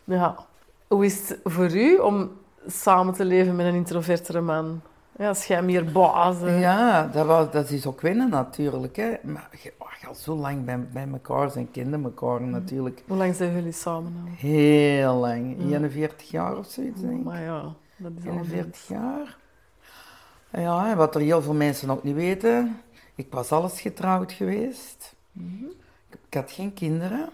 ja. 0.18 0.46
Hoe 0.88 1.06
is 1.06 1.30
het 1.30 1.40
voor 1.44 1.76
u 1.76 1.98
om 1.98 2.32
samen 2.68 3.14
te 3.14 3.26
leven 3.26 3.56
met 3.56 3.66
een 3.66 3.76
introvertere 3.76 4.42
man? 4.42 4.82
Ja, 5.18 5.28
als 5.28 5.46
jij 5.46 5.62
meer 5.62 5.92
baas. 5.92 6.36
Ja, 6.40 7.08
dat, 7.08 7.26
was, 7.26 7.52
dat 7.52 7.70
is 7.70 7.86
ook 7.86 8.02
winnen 8.02 8.30
natuurlijk. 8.30 8.96
Hè. 8.96 9.14
Maar 9.22 9.50
je, 9.64 9.74
oh, 9.78 10.08
al 10.08 10.16
zo 10.16 10.36
lang 10.36 10.66
bij, 10.66 10.80
bij 10.80 11.08
elkaar 11.12 11.52
zijn, 11.52 11.72
kinderen 11.72 12.04
elkaar 12.04 12.42
natuurlijk. 12.42 13.04
Hoe 13.08 13.18
lang 13.18 13.36
zijn 13.36 13.54
jullie 13.54 13.72
samen 13.72 14.14
al? 14.26 14.32
Heel 14.38 15.14
lang. 15.14 15.60
41 15.60 16.30
jaar 16.30 16.58
of 16.58 16.68
zoiets, 16.68 17.02
denk 17.02 17.18
ik. 17.18 17.24
Maar 17.24 17.42
ja, 17.42 17.74
dat 17.98 18.12
is 18.20 18.26
al 18.26 18.32
een 18.32 18.38
41 18.38 18.88
jaar. 18.88 19.38
Ja, 20.52 20.90
en 20.90 20.98
wat 20.98 21.16
er 21.16 21.22
heel 21.22 21.42
veel 21.42 21.54
mensen 21.54 21.90
ook 21.90 22.04
niet 22.04 22.16
weten. 22.16 22.82
Ik 23.16 23.28
was 23.30 23.52
alles 23.52 23.82
getrouwd 23.82 24.32
geweest. 24.32 25.16
Ik, 26.10 26.18
ik 26.28 26.34
had 26.34 26.52
geen 26.52 26.74
kinderen. 26.74 27.30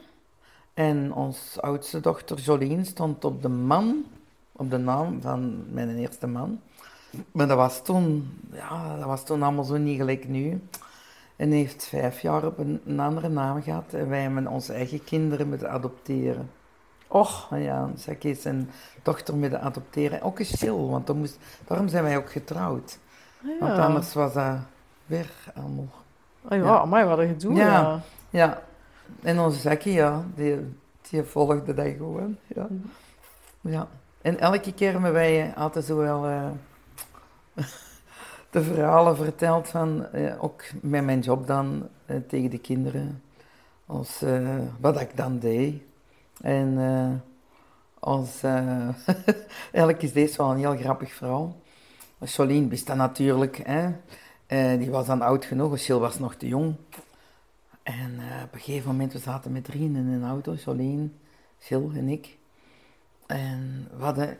En 0.73 1.13
onze 1.13 1.61
oudste 1.61 1.99
dochter 1.99 2.37
Jolien 2.37 2.85
stond 2.85 3.25
op 3.25 3.41
de 3.41 3.49
man, 3.49 4.05
op 4.51 4.69
de 4.69 4.77
naam 4.77 5.21
van 5.21 5.73
mijn 5.73 5.97
eerste 5.97 6.27
man. 6.27 6.59
Maar 7.31 7.47
dat 7.47 7.57
was 7.57 7.83
toen, 7.83 8.31
ja, 8.51 8.95
dat 8.97 9.05
was 9.05 9.25
toen 9.25 9.43
allemaal 9.43 9.63
zo 9.63 9.77
niet 9.77 9.97
gelijk 9.97 10.27
nu. 10.27 10.61
En 11.35 11.49
hij 11.49 11.57
heeft 11.57 11.87
vijf 11.87 12.21
jaar 12.21 12.45
op 12.45 12.57
een, 12.57 12.81
een 12.85 12.99
andere 12.99 13.29
naam 13.29 13.61
gehad. 13.61 13.93
En 13.93 14.09
wij 14.09 14.21
hebben 14.21 14.47
onze 14.47 14.73
eigen 14.73 15.03
kinderen 15.03 15.47
moeten 15.49 15.69
adopteren. 15.71 16.49
Och, 17.07 17.47
Ah 17.51 17.63
ja, 17.63 17.89
Zak 17.95 18.23
heeft 18.23 18.41
zijn 18.41 18.69
dochter 19.03 19.35
moeten 19.35 19.61
adopteren. 19.61 20.21
Ook 20.21 20.39
een 20.39 20.45
stil, 20.45 20.89
want 20.89 21.07
dan 21.07 21.17
moest, 21.17 21.37
daarom 21.67 21.87
zijn 21.87 22.03
wij 22.03 22.17
ook 22.17 22.31
getrouwd. 22.31 22.99
ah 23.43 23.59
Want 23.59 23.77
anders 23.77 24.13
was 24.13 24.33
dat 24.33 24.57
weer 25.05 25.29
allemaal... 25.55 25.87
Ah 26.47 26.57
ja, 26.57 26.63
Ja. 26.63 26.85
maar 26.85 27.07
wat 27.07 27.17
een 27.19 27.27
gedoe. 27.27 27.53
Ja. 27.53 27.65
Ja. 27.65 28.01
Ja, 28.29 28.61
en 29.21 29.39
onze 29.39 29.59
Zakkie, 29.59 29.93
ja, 29.93 30.23
die, 30.35 30.75
die 31.09 31.23
volgde 31.23 31.73
dat 31.73 31.87
gewoon. 31.97 32.37
Ja. 32.47 32.67
ja. 33.61 33.87
En 34.21 34.39
elke 34.39 34.73
keer 34.73 34.91
hebben 34.91 35.13
wij 35.13 35.53
altijd 35.55 35.85
zo 35.85 35.95
wel 35.95 36.25
eh, 36.27 36.45
de 38.51 38.63
verhalen 38.63 39.15
verteld 39.15 39.67
van, 39.67 40.05
eh, 40.05 40.43
ook 40.43 40.63
met 40.81 41.03
mijn 41.03 41.19
job 41.19 41.47
dan, 41.47 41.87
eh, 42.05 42.15
tegen 42.27 42.49
de 42.49 42.59
kinderen. 42.59 43.23
Als, 43.85 44.21
eh, 44.21 44.57
wat 44.79 45.01
ik 45.01 45.17
dan 45.17 45.39
deed. 45.39 45.81
En 46.41 46.77
als, 47.99 48.43
eigenlijk 49.71 50.01
is 50.01 50.13
deze 50.13 50.37
wel 50.37 50.51
een 50.51 50.57
heel 50.57 50.77
grappig 50.77 51.13
verhaal. 51.13 51.61
Jolien 52.19 52.69
wist 52.69 52.87
dat 52.87 52.95
natuurlijk, 52.95 53.61
hè. 53.63 53.91
Die 54.77 54.89
was 54.89 55.05
dan 55.05 55.21
oud 55.21 55.45
genoeg, 55.45 55.85
Gilles 55.85 56.01
was 56.01 56.19
nog 56.19 56.35
te 56.35 56.47
jong. 56.47 56.75
En 57.83 58.19
op 58.43 58.53
een 58.53 58.59
gegeven 58.59 58.91
moment, 58.91 59.13
we 59.13 59.19
zaten 59.19 59.51
met 59.51 59.63
drieën 59.63 59.95
in 59.95 60.07
een 60.07 60.25
auto, 60.25 60.53
Jolien, 60.53 61.19
Gilles 61.59 61.97
en 61.97 62.07
ik. 62.07 62.37
En 63.25 63.87
we 63.97 64.03
hadden 64.03 64.37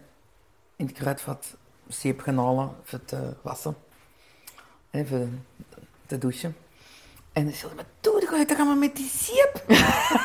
in 0.76 0.86
het 0.86 0.96
kruidvat 0.96 1.58
zeep 1.90 2.22
gaan 2.22 2.38
halen 2.38 2.72
voor 2.84 3.06
te 3.06 3.34
wassen. 3.42 3.76
Even 4.92 5.46
te 6.06 6.18
douchen. 6.18 6.56
En 7.34 7.44
dan 7.44 7.54
zei 7.54 7.72
wat 7.76 7.86
doe 8.02 8.38
je 8.38 8.46
toch 8.46 8.58
allemaal 8.58 8.76
met 8.76 8.96
die 8.96 9.10
zeep? 9.10 9.64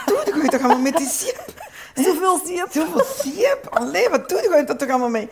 Wat 0.07 0.27
doe 0.35 0.42
je 0.42 0.48
toch 0.48 0.61
allemaal 0.61 0.83
met 0.83 0.96
die 0.96 1.09
zeep? 1.09 1.44
Zoveel 2.05 2.38
zeep? 2.46 2.66
Zoveel 2.70 3.05
zeep? 3.05 3.66
Allee, 3.70 4.09
wat 4.09 4.29
doe 4.29 4.38
je 4.38 4.64
dat 4.66 4.79
toch 4.79 4.88
allemaal 4.88 5.09
mee? 5.09 5.29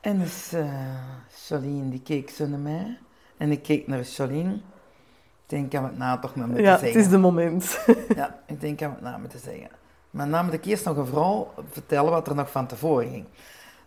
En 0.00 0.18
dus 0.18 0.52
eh 0.52 0.72
Jolien, 1.48 1.90
die 1.90 2.02
keek 2.02 2.30
zo 2.30 2.46
naar 2.46 2.58
mij. 2.58 2.98
En 3.36 3.50
ik 3.50 3.62
keek 3.62 3.86
naar 3.86 4.02
Jolien. 4.02 4.52
Ik 4.52 5.54
denk, 5.54 5.64
ik 5.64 5.70
kan 5.70 5.84
het 5.84 5.98
nou 5.98 6.20
toch 6.20 6.34
maar 6.34 6.46
moeten 6.46 6.64
Ja, 6.64 6.70
het 6.70 6.80
zeggen. 6.80 7.00
is 7.00 7.08
de 7.08 7.18
moment. 7.18 7.78
Ja, 8.16 8.38
ik 8.46 8.60
denk, 8.60 8.78
kan 8.78 8.90
het 8.90 9.00
nou 9.00 9.20
moeten 9.20 9.38
zeggen. 9.38 9.68
Maar 10.10 10.30
dan 10.30 10.44
moet 10.44 10.54
ik 10.54 10.64
eerst 10.64 10.84
nog 10.84 10.96
een 10.96 11.06
vrouw 11.06 11.54
vertellen 11.70 12.10
wat 12.10 12.28
er 12.28 12.34
nog 12.34 12.50
van 12.50 12.66
tevoren 12.66 13.10
ging. 13.10 13.24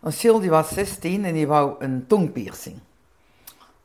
Want 0.02 0.20
Jill 0.20 0.40
die 0.40 0.50
was 0.50 0.70
16 0.70 1.26
en 1.26 1.34
die 1.34 1.48
wou 1.48 1.76
een 1.80 2.08
tongpiercing. 2.08 2.80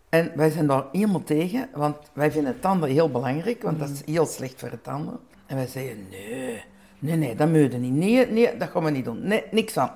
En 0.08 0.32
wij 0.34 0.50
zijn 0.50 0.66
daar 0.66 0.84
helemaal 0.92 1.22
tegen, 1.22 1.68
want 1.74 1.96
wij 2.12 2.30
vinden 2.30 2.60
tanden 2.60 2.90
heel 2.90 3.10
belangrijk, 3.10 3.62
want 3.62 3.78
dat 3.78 3.88
is 3.88 4.02
heel 4.04 4.26
slecht 4.26 4.60
voor 4.60 4.70
de 4.70 4.80
tanden. 4.80 5.18
En 5.46 5.56
wij 5.56 5.66
zeiden, 5.66 6.08
nee, 6.10 6.64
nee, 6.98 7.16
nee, 7.16 7.34
dat 7.34 7.48
moet 7.48 7.72
je 7.72 7.78
niet. 7.78 7.92
Nee, 7.92 8.26
nee, 8.26 8.56
dat 8.56 8.68
gaan 8.68 8.84
we 8.84 8.90
niet 8.90 9.04
doen. 9.04 9.26
Nee, 9.26 9.44
niks 9.50 9.72
van. 9.72 9.90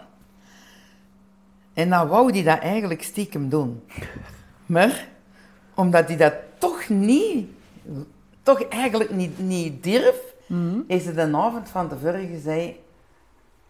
En 1.72 1.90
dan 1.90 2.08
wou 2.08 2.32
die 2.32 2.44
dat 2.44 2.58
eigenlijk 2.58 3.02
stiekem 3.02 3.48
doen. 3.48 3.82
Maar, 4.66 5.08
omdat 5.74 6.08
hij 6.08 6.16
dat 6.16 6.34
toch 6.58 6.88
niet, 6.88 7.48
toch 8.42 8.68
eigenlijk 8.68 9.10
niet, 9.10 9.38
niet 9.38 9.82
durf, 9.82 10.34
is 10.86 11.04
hij 11.04 11.14
de 11.14 11.36
avond 11.36 11.68
van 11.68 11.88
tevoren 11.88 12.28
gezegd, 12.28 12.74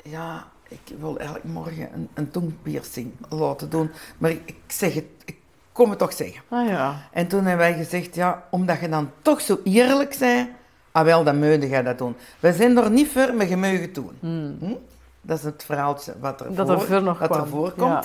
ja, 0.02 0.46
ik 0.70 0.98
wil 0.98 1.18
eigenlijk 1.18 1.48
morgen 1.48 1.88
een, 1.94 2.08
een 2.14 2.30
tongpiercing 2.30 3.12
laten 3.28 3.70
doen. 3.70 3.90
Maar 4.18 4.30
ik, 4.30 4.42
ik 4.44 4.56
zeg 4.66 4.94
het, 4.94 5.04
ik 5.24 5.36
kom 5.72 5.90
het 5.90 5.98
toch 5.98 6.12
zeggen. 6.12 6.42
Ah 6.48 6.68
ja. 6.68 7.08
En 7.12 7.26
toen 7.26 7.44
hebben 7.44 7.66
wij 7.66 7.76
gezegd, 7.76 8.14
ja, 8.14 8.44
omdat 8.50 8.80
je 8.80 8.88
dan 8.88 9.10
toch 9.22 9.40
zo 9.40 9.60
eerlijk 9.64 10.16
bent, 10.18 10.48
ah 10.92 11.04
wel, 11.04 11.24
dan 11.24 11.38
moet 11.38 11.62
je 11.62 11.82
dat 11.82 11.98
doen. 11.98 12.16
We 12.40 12.52
zijn 12.52 12.76
er 12.76 12.90
niet 12.90 13.08
voor, 13.08 13.34
maar 13.34 13.46
je 13.46 13.78
het 13.78 13.94
doen. 13.94 14.16
Hm? 14.20 14.74
Dat 15.20 15.38
is 15.38 15.44
het 15.44 15.64
verhaaltje 15.64 16.14
wat 16.20 16.40
er, 16.40 16.46
Hmm. 16.46 16.56
Dat 16.56 16.68
er 16.68 16.80
voor, 16.80 17.02
nog 17.02 17.18
wat 17.18 17.36
er 17.36 17.48
voorkomt. 17.48 18.04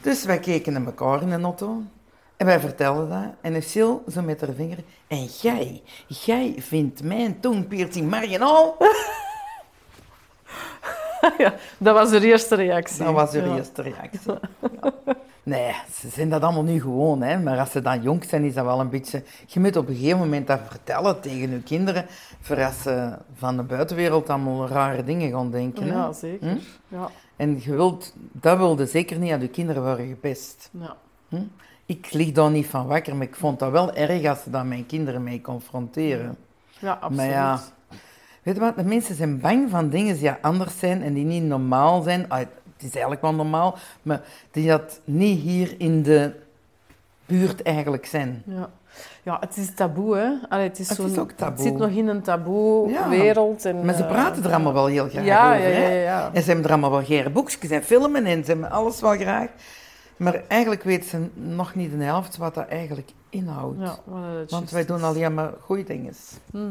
Dus 0.00 0.24
wij 0.24 0.38
keken 0.38 0.72
naar 0.72 0.84
elkaar 0.84 1.22
in 1.22 1.28
de 1.28 1.40
auto. 1.40 1.82
En 2.36 2.46
wij 2.46 2.60
vertelden 2.60 3.08
dat. 3.08 3.52
En 3.52 3.62
Sil 3.70 3.92
zo 4.12 4.22
met 4.22 4.40
haar 4.40 4.54
vinger. 4.54 4.78
En 5.06 5.24
jij, 5.24 5.82
jij 6.06 6.54
vindt 6.58 7.02
mijn 7.02 7.40
tongpiercing 7.40 8.10
marginaal? 8.10 8.76
ja. 11.38 11.54
Dat 11.78 11.94
was 11.94 12.10
de 12.10 12.26
eerste 12.26 12.54
reactie. 12.54 13.04
Dat 13.04 13.14
was 13.14 13.32
Ja. 13.32 13.56
eerste 13.56 13.82
reactie. 13.82 14.32
Ja. 14.82 14.92
Nee, 15.42 15.72
ze 15.94 16.08
zijn 16.08 16.28
dat 16.30 16.42
allemaal 16.42 16.62
nu 16.62 16.80
gewoon, 16.80 17.22
hè. 17.22 17.38
Maar 17.38 17.58
als 17.58 17.70
ze 17.70 17.80
dan 17.80 18.02
jong 18.02 18.24
zijn, 18.24 18.44
is 18.44 18.54
dat 18.54 18.64
wel 18.64 18.80
een 18.80 18.88
beetje... 18.88 19.22
Je 19.46 19.60
moet 19.60 19.76
op 19.76 19.88
een 19.88 19.94
gegeven 19.94 20.18
moment 20.18 20.46
dat 20.46 20.60
vertellen 20.68 21.20
tegen 21.20 21.50
je 21.50 21.62
kinderen, 21.62 22.06
voor 22.40 22.64
als 22.64 22.82
ze 22.82 23.12
van 23.34 23.56
de 23.56 23.62
buitenwereld 23.62 24.28
allemaal 24.30 24.68
rare 24.68 25.04
dingen 25.04 25.30
gaan 25.30 25.50
denken, 25.50 25.82
hè. 25.82 25.92
Ja, 25.94 26.12
zeker. 26.12 26.48
Hm? 26.48 26.56
Ja, 26.88 27.08
En 27.36 27.60
je 27.62 27.70
wilt, 27.74 28.14
dat 28.32 28.56
wilde 28.58 28.86
zeker 28.86 29.18
niet 29.18 29.32
aan 29.32 29.40
je 29.40 29.48
kinderen 29.48 29.82
worden 29.82 30.08
gepest. 30.08 30.70
ja. 30.70 30.96
Ik 31.86 32.12
lig 32.12 32.32
daar 32.32 32.50
niet 32.50 32.66
van 32.66 32.86
wakker, 32.86 33.16
maar 33.16 33.26
ik 33.26 33.36
vond 33.36 33.58
dat 33.58 33.70
wel 33.70 33.94
erg 33.94 34.26
als 34.26 34.42
ze 34.42 34.50
dan 34.50 34.68
mijn 34.68 34.86
kinderen 34.86 35.22
mee 35.22 35.40
confronteren. 35.40 36.36
ja 36.78 36.92
absoluut. 36.92 37.16
Maar 37.16 37.26
ja, 37.28 37.60
weet 38.42 38.54
je 38.54 38.60
wat, 38.60 38.76
de 38.76 38.84
mensen 38.84 39.14
zijn 39.14 39.40
bang 39.40 39.70
van 39.70 39.88
dingen 39.88 40.18
die 40.18 40.30
anders 40.40 40.78
zijn 40.78 41.02
en 41.02 41.14
die 41.14 41.24
niet 41.24 41.42
normaal 41.42 42.02
zijn. 42.02 42.28
Ah, 42.28 42.38
het 42.38 42.48
is 42.86 42.90
eigenlijk 42.90 43.22
wel 43.22 43.34
normaal, 43.34 43.76
maar 44.02 44.20
die 44.50 44.68
dat 44.68 45.00
niet 45.04 45.40
hier 45.40 45.74
in 45.78 46.02
de 46.02 46.32
buurt 47.26 47.62
eigenlijk 47.62 48.06
zijn. 48.06 48.42
Ja. 48.46 48.70
ja, 49.22 49.36
het 49.40 49.56
is 49.56 49.74
taboe, 49.74 50.16
hè. 50.16 50.30
Allee, 50.48 50.68
het, 50.68 50.78
is 50.78 50.88
Het 50.88 50.98
is 50.98 51.04
zo'n- 51.14 51.18
ook 51.22 51.30
taboe. 51.30 51.54
Het 51.54 51.62
zit 51.66 51.76
nog 51.76 51.90
in 51.90 52.08
een 52.08 52.22
taboe 52.22 52.88
Ja. 52.90 53.06
Maar 53.06 53.94
ze 53.94 54.02
eh, 54.02 54.08
praten 54.08 54.44
er 54.44 54.52
allemaal 54.52 54.72
wel 54.72 54.86
heel 54.86 55.08
graag 55.08 55.24
ja, 55.24 55.54
over. 55.56 55.68
ja, 55.68 55.78
ja, 55.78 55.88
ja. 55.88 56.30
En 56.32 56.40
ze 56.42 56.46
hebben 56.46 56.64
er 56.64 56.70
allemaal 56.72 56.90
wel 56.90 57.04
gere 57.04 57.30
boekjes 57.30 57.70
en 57.70 57.82
filmen 57.84 58.24
en 58.26 58.44
ze 58.44 58.50
hebben 58.50 58.70
alles 58.70 59.00
wel 59.00 59.16
graag. 59.16 59.48
Maar 60.16 60.42
eigenlijk 60.48 60.82
weten 60.82 61.08
ze 61.08 61.26
nog 61.34 61.74
niet 61.74 61.98
de 61.98 62.04
helft 62.04 62.36
wat 62.36 62.54
dat 62.54 62.68
eigenlijk 62.68 63.10
inhoudt. 63.30 63.78
Ja, 63.80 63.98
Want 64.48 64.70
wij 64.70 64.84
doen 64.84 65.02
alleen 65.02 65.34
maar 65.34 65.50
goede 65.60 65.84
dingen. 65.84 66.14
Mhm. 66.52 66.64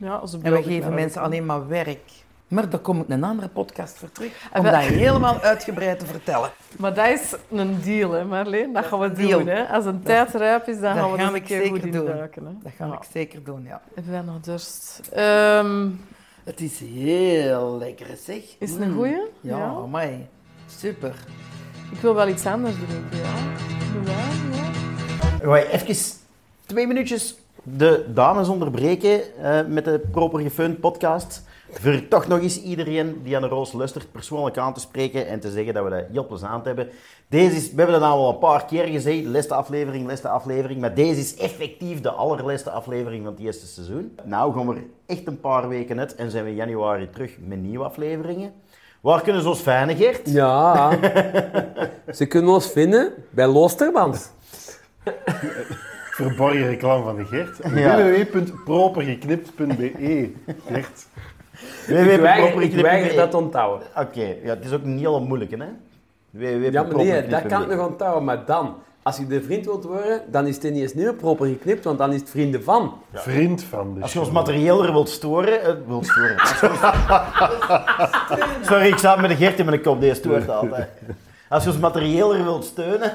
Ja, 0.00 0.26
ze 0.26 0.38
En 0.42 0.52
we 0.52 0.62
geven 0.62 0.94
mensen 0.94 1.22
alleen 1.22 1.46
maar 1.46 1.68
werk. 1.68 2.10
Maar 2.48 2.68
daar 2.70 2.80
kom 2.80 3.00
ik 3.00 3.08
een 3.08 3.24
andere 3.24 3.48
podcast 3.48 3.96
voor 3.98 4.12
terug. 4.12 4.48
En 4.52 4.58
Om 4.60 4.64
we- 4.64 4.70
dat 4.70 4.80
helemaal 4.80 5.40
uitgebreid 5.50 5.98
te 5.98 6.06
vertellen. 6.06 6.50
Maar 6.78 6.94
dat 6.94 7.06
is 7.08 7.34
een 7.50 7.80
deal, 7.82 8.10
hè, 8.12 8.24
Marleen. 8.24 8.72
Dat 8.72 8.84
gaan 8.84 8.98
we 8.98 9.12
deal. 9.12 9.38
doen. 9.38 9.46
Hè. 9.48 9.64
Als 9.68 9.84
een 9.84 10.02
tijd 10.02 10.30
rijp 10.34 10.68
is, 10.68 10.80
dan 10.80 10.96
dat 10.96 11.04
gaan 11.18 11.32
we 11.32 11.38
een 11.38 11.44
keer 11.44 11.62
zeker 11.62 11.80
goed 11.80 11.92
doen. 11.92 12.06
induiken. 12.06 12.46
Hè. 12.46 12.52
Dat 12.62 12.72
ga 12.76 12.86
Ja. 12.86 12.92
ik 12.92 13.02
zeker 13.12 13.44
doen, 13.44 13.62
ja. 13.64 13.80
Hebben 13.94 14.12
wij 14.12 14.22
nog 14.22 14.40
dorst? 14.40 15.00
Ehm, 15.12 15.88
Het 16.44 16.60
is 16.60 16.78
heel 16.80 17.76
lekker, 17.78 18.06
zeg. 18.24 18.42
is 18.58 18.70
het 18.70 18.80
een 18.80 18.88
Mm. 18.90 18.96
goeie? 18.96 19.20
Ja, 19.40 19.56
Ja. 19.56 19.64
amai. 19.64 20.26
Super. 20.78 21.14
Ik 21.92 22.00
wil 22.00 22.14
wel 22.14 22.28
iets 22.28 22.46
anders 22.46 22.74
drinken, 22.74 23.18
ja. 23.18 23.34
Ja. 25.42 25.56
Je 25.56 25.68
even 25.70 25.96
twee 26.66 26.86
minuutjes 26.86 27.38
de 27.62 28.04
dames 28.14 28.48
onderbreken 28.48 29.20
eh, 29.42 29.66
met 29.66 29.84
de 29.84 30.00
Proper 30.10 30.40
Gefund 30.40 30.80
podcast. 30.80 31.48
Voor 31.72 32.08
toch 32.08 32.26
nog 32.26 32.40
eens 32.40 32.62
iedereen 32.62 33.20
die 33.22 33.36
aan 33.36 33.42
de 33.42 33.48
Roos 33.48 33.72
luistert 33.72 34.12
persoonlijk 34.12 34.58
aan 34.58 34.74
te 34.74 34.80
spreken 34.80 35.26
en 35.26 35.40
te 35.40 35.50
zeggen 35.50 35.74
dat 35.74 35.84
we 35.84 35.90
dat 35.90 36.04
heel 36.12 36.26
plezant 36.26 36.64
hebben. 36.64 36.88
Deze 37.28 37.56
is, 37.56 37.70
we 37.70 37.76
hebben 37.76 38.00
dat 38.00 38.10
al 38.10 38.28
een 38.28 38.38
paar 38.38 38.64
keer 38.64 38.86
gezegd, 38.86 39.24
laatste 39.24 39.54
aflevering, 39.54 40.06
laatste 40.06 40.28
aflevering. 40.28 40.80
Maar 40.80 40.94
deze 40.94 41.20
is 41.20 41.36
effectief 41.36 42.00
de 42.00 42.10
allerlaatste 42.10 42.70
aflevering 42.70 43.24
van 43.24 43.32
het 43.32 43.42
eerste 43.42 43.66
seizoen. 43.66 44.18
Nou 44.24 44.54
gaan 44.54 44.68
we 44.68 44.74
er 44.74 44.84
echt 45.06 45.26
een 45.26 45.40
paar 45.40 45.68
weken 45.68 45.98
uit 45.98 46.14
en 46.14 46.30
zijn 46.30 46.44
we 46.44 46.50
in 46.50 46.56
januari 46.56 47.10
terug 47.10 47.36
met 47.40 47.62
nieuwe 47.62 47.84
afleveringen. 47.84 48.52
Waar 49.00 49.22
kunnen 49.22 49.42
ze 49.42 49.48
ons 49.48 49.60
fijnen, 49.60 49.96
Geert? 49.96 50.30
Ja. 50.30 50.98
Ze 52.10 52.26
kunnen 52.26 52.52
ons 52.52 52.70
vinden 52.70 53.12
bij 53.30 53.46
Loosterband. 53.46 54.32
Verborgen 56.26 56.66
reclame 56.66 57.02
van 57.02 57.16
de 57.16 57.24
Gert. 57.24 57.58
Ja. 57.80 57.96
www.propergeknipt.be 57.96 60.30
Gert. 60.66 61.06
Ik 61.86 62.20
weiger, 62.20 62.62
ik 62.62 62.72
weiger 62.74 63.16
dat 63.16 63.30
te 63.30 63.36
onthouden. 63.36 63.86
Oké, 63.96 64.34
ja, 64.42 64.48
het 64.54 64.64
is 64.64 64.72
ook 64.72 64.84
een 64.84 64.98
hele 64.98 65.20
moeilijke, 65.20 65.56
hè? 65.56 65.64
www.propergeknipt.be. 66.30 66.72
Ja, 66.72 66.82
maar 66.82 66.94
nee, 67.04 67.26
dat 67.26 67.46
kan 67.46 67.62
ik 67.62 67.68
nog 67.76 67.86
onthouden. 67.88 68.24
Maar 68.24 68.44
dan, 68.44 68.74
als 69.02 69.16
je 69.16 69.26
de 69.26 69.42
vriend 69.42 69.64
wilt 69.64 69.84
worden, 69.84 70.22
dan 70.30 70.46
is 70.46 70.54
het 70.54 70.62
niet 70.72 70.82
eens 70.82 70.94
nieuw 70.94 71.14
proper 71.14 71.46
geknipt, 71.46 71.84
want 71.84 71.98
dan 71.98 72.12
is 72.12 72.20
het 72.20 72.30
vrienden 72.30 72.62
van. 72.64 72.94
Vriend 73.12 73.62
van 73.62 73.94
de 73.94 74.00
Als 74.02 74.12
je 74.12 74.18
ons 74.20 74.30
materieel 74.30 74.84
er 74.84 74.92
wilt 74.92 75.08
storen... 75.08 75.62
eh, 75.62 75.72
wilt 75.86 76.06
storen. 76.06 76.36
Sorry, 78.68 78.86
ik 78.86 78.96
sta 78.96 79.16
met 79.16 79.30
de 79.30 79.36
Geert 79.36 79.58
in 79.58 79.64
mijn 79.66 79.82
kop, 79.82 80.00
deze 80.00 80.14
stoort 80.14 80.48
altijd. 80.60 80.88
Als 81.50 81.64
je 81.64 81.70
ons 81.70 81.78
materieel 81.78 82.34
er 82.34 82.44
wilt 82.44 82.64
steunen... 82.64 83.12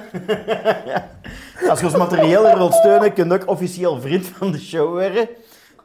Als 1.70 1.80
je 1.80 1.86
ons 1.86 1.96
materieel 1.96 2.48
er 2.48 2.58
wilt 2.58 2.74
steunen, 2.74 3.14
kun 3.14 3.28
je 3.28 3.34
ook 3.34 3.48
officieel 3.48 4.02
vriend 4.02 4.28
van 4.28 4.52
de 4.52 4.60
show 4.60 4.90
worden. 4.90 5.28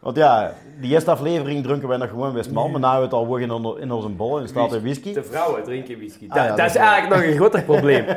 Want 0.00 0.16
ja, 0.16 0.54
die 0.80 0.90
eerste 0.90 1.10
aflevering 1.10 1.62
dronken 1.62 1.88
wij 1.88 1.96
nog 1.96 2.08
gewoon 2.08 2.32
Westmal, 2.32 2.68
maar 2.68 2.96
nu 2.96 3.02
het 3.02 3.12
al 3.12 3.36
in, 3.36 3.50
in 3.80 3.90
onze 3.90 4.08
bol 4.08 4.40
en 4.40 4.48
staat 4.48 4.72
er 4.72 4.82
whisky. 4.82 5.12
De 5.12 5.22
vrouwen 5.22 5.64
drinken 5.64 5.96
whisky. 5.96 6.26
Ah, 6.28 6.36
ja, 6.36 6.56
dat, 6.56 6.70
is 6.70 6.74
eigenlijk 6.76 7.14
nog 7.14 7.24
een 7.30 7.36
groter 7.36 7.62
probleem. 7.62 8.04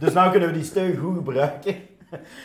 Dus 0.00 0.14
nu 0.14 0.30
kunnen 0.30 0.48
we 0.48 0.54
die 0.54 0.64
steun 0.64 0.96
goed 0.96 1.16
gebruiken. 1.16 1.74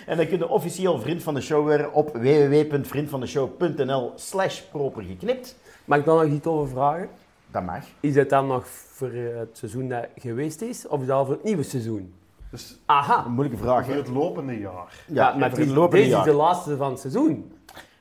En 0.06 0.18
dan 0.18 0.28
kun 0.28 0.38
je 0.38 0.50
officieel 0.50 1.00
vriend 1.00 1.24
van 1.24 1.34
de 1.34 1.42
show 1.42 1.62
worden 1.62 1.94
op 1.94 2.10
www.vriendvandeshow.nl 2.14 4.12
slash 4.16 4.60
propergeknipt. 4.60 5.56
Mag 5.86 6.00
ik 6.00 6.06
dan 6.06 6.18
nog 6.18 6.34
iets 6.34 6.48
over 6.48 6.70
vragen? 6.70 7.10
Dat 7.58 7.66
mag. 7.66 7.84
Is 8.00 8.16
het 8.16 8.30
dan 8.30 8.48
nog 8.48 8.68
voor 8.68 9.10
eh, 9.10 9.38
het 9.38 9.58
seizoen 9.58 9.90
dat 9.90 10.08
geweest 10.16 10.62
is, 10.62 10.88
of 10.88 11.02
is 11.02 11.08
dat 11.08 11.18
al 11.18 11.26
voor 11.26 11.34
het 11.34 11.44
nieuwe 11.44 11.64
seizoen? 11.64 12.14
Dus 12.52 12.80
Aha. 12.86 13.26
Een 13.26 13.32
moeilijke 13.32 13.64
vraag, 13.64 13.86
voor 13.86 13.96
het 13.96 14.08
lopende 14.08 14.60
jaar. 14.60 15.04
Ja, 15.08 15.34
maar 15.36 15.50
voor 15.50 15.60
het 15.60 15.68
lopende 15.70 15.96
deze 15.98 16.10
jaar. 16.10 16.20
is 16.20 16.32
de 16.32 16.38
laatste 16.38 16.78
van 16.78 16.90
het 16.92 17.00
seizoen. 17.00 17.52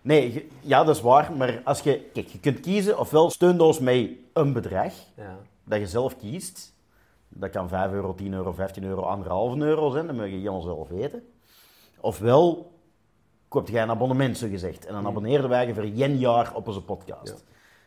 Nee, 0.02 0.48
ja, 0.60 0.84
dat 0.84 0.96
is 0.96 1.02
waar. 1.02 1.32
Maar 1.36 1.60
als 1.64 1.80
je, 1.80 2.00
kijk, 2.12 2.28
je 2.28 2.40
kunt 2.40 2.60
kiezen, 2.60 2.98
ofwel 2.98 3.30
steun 3.30 3.60
ons 3.60 3.78
met 3.80 4.10
een 4.32 4.52
bedrag 4.52 4.92
Ja. 5.14 5.36
dat 5.64 5.78
je 5.78 5.86
zelf 5.86 6.16
kiest. 6.16 6.74
Dat 7.28 7.50
kan 7.50 7.68
5 7.68 7.92
euro, 7.92 8.14
10 8.14 8.32
euro, 8.32 8.52
15 8.52 8.84
euro, 8.84 9.16
1,5 9.56 9.62
euro 9.62 9.90
zijn. 9.90 10.06
Dat 10.06 10.16
mag 10.16 10.26
je 10.26 10.32
helemaal 10.32 10.60
zelf 10.60 10.88
weten. 10.88 11.22
Ofwel 12.00 12.72
koopt 13.48 13.68
jij 13.68 13.82
een 13.82 13.90
abonnement, 13.90 14.38
zo 14.38 14.48
gezegd. 14.48 14.86
En 14.86 14.94
dan 14.94 15.06
abonneerden 15.06 15.50
wij 15.50 15.66
je 15.66 15.74
voor 15.74 15.82
één 15.82 16.18
jaar 16.18 16.54
op 16.54 16.66
onze 16.66 16.82
podcast. 16.82 17.44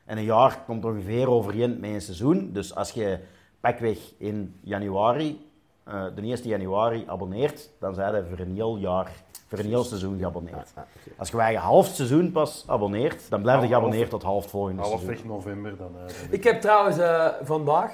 En 0.10 0.18
een 0.18 0.24
jaar 0.24 0.60
komt 0.66 0.86
ongeveer 0.86 1.30
overeen 1.30 1.80
met 1.80 1.90
een 1.90 2.02
seizoen. 2.02 2.50
Dus 2.54 2.76
als 2.76 2.92
je 2.92 3.20
pakweg 3.60 3.98
in 4.18 4.56
januari, 4.62 5.50
eh, 5.84 6.04
de 6.16 6.22
1 6.22 6.38
januari, 6.44 7.04
abonneert, 7.08 7.70
dan 7.80 7.94
zijn 7.94 8.16
je 8.16 8.26
voor 8.30 8.40
een 8.40 8.54
heel 8.56 8.78
jaar, 8.78 9.12
voor 9.48 9.60
een 9.60 9.66
heel 9.66 9.84
seizoen 9.84 10.18
geabonneerd. 10.20 10.74
Als 11.18 11.30
je 11.30 11.38
wij 11.38 11.54
een 11.56 11.60
half 11.62 11.88
seizoen 11.88 12.32
pas 12.32 12.64
abonneert, 12.68 13.30
dan 13.30 13.42
blijf 13.42 13.56
je 13.62 13.62
Half- 13.66 13.74
geabonneerd 13.76 14.10
tot 14.10 14.24
half 14.24 14.50
volgende 14.50 14.84
seizoen. 14.84 15.06
Halfweg 15.08 15.26
november 15.26 15.78
dan. 15.78 15.92
eh, 15.96 16.08
dan 16.08 16.28
Ik 16.30 16.44
heb 16.44 16.62
trouwens 16.62 16.98
eh, 16.98 17.28
vandaag 17.42 17.92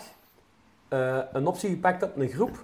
eh, 0.87 1.17
een 1.33 1.47
optie 1.47 1.69
gepakt 1.69 2.03
op 2.03 2.17
een 2.17 2.29
groep 2.29 2.63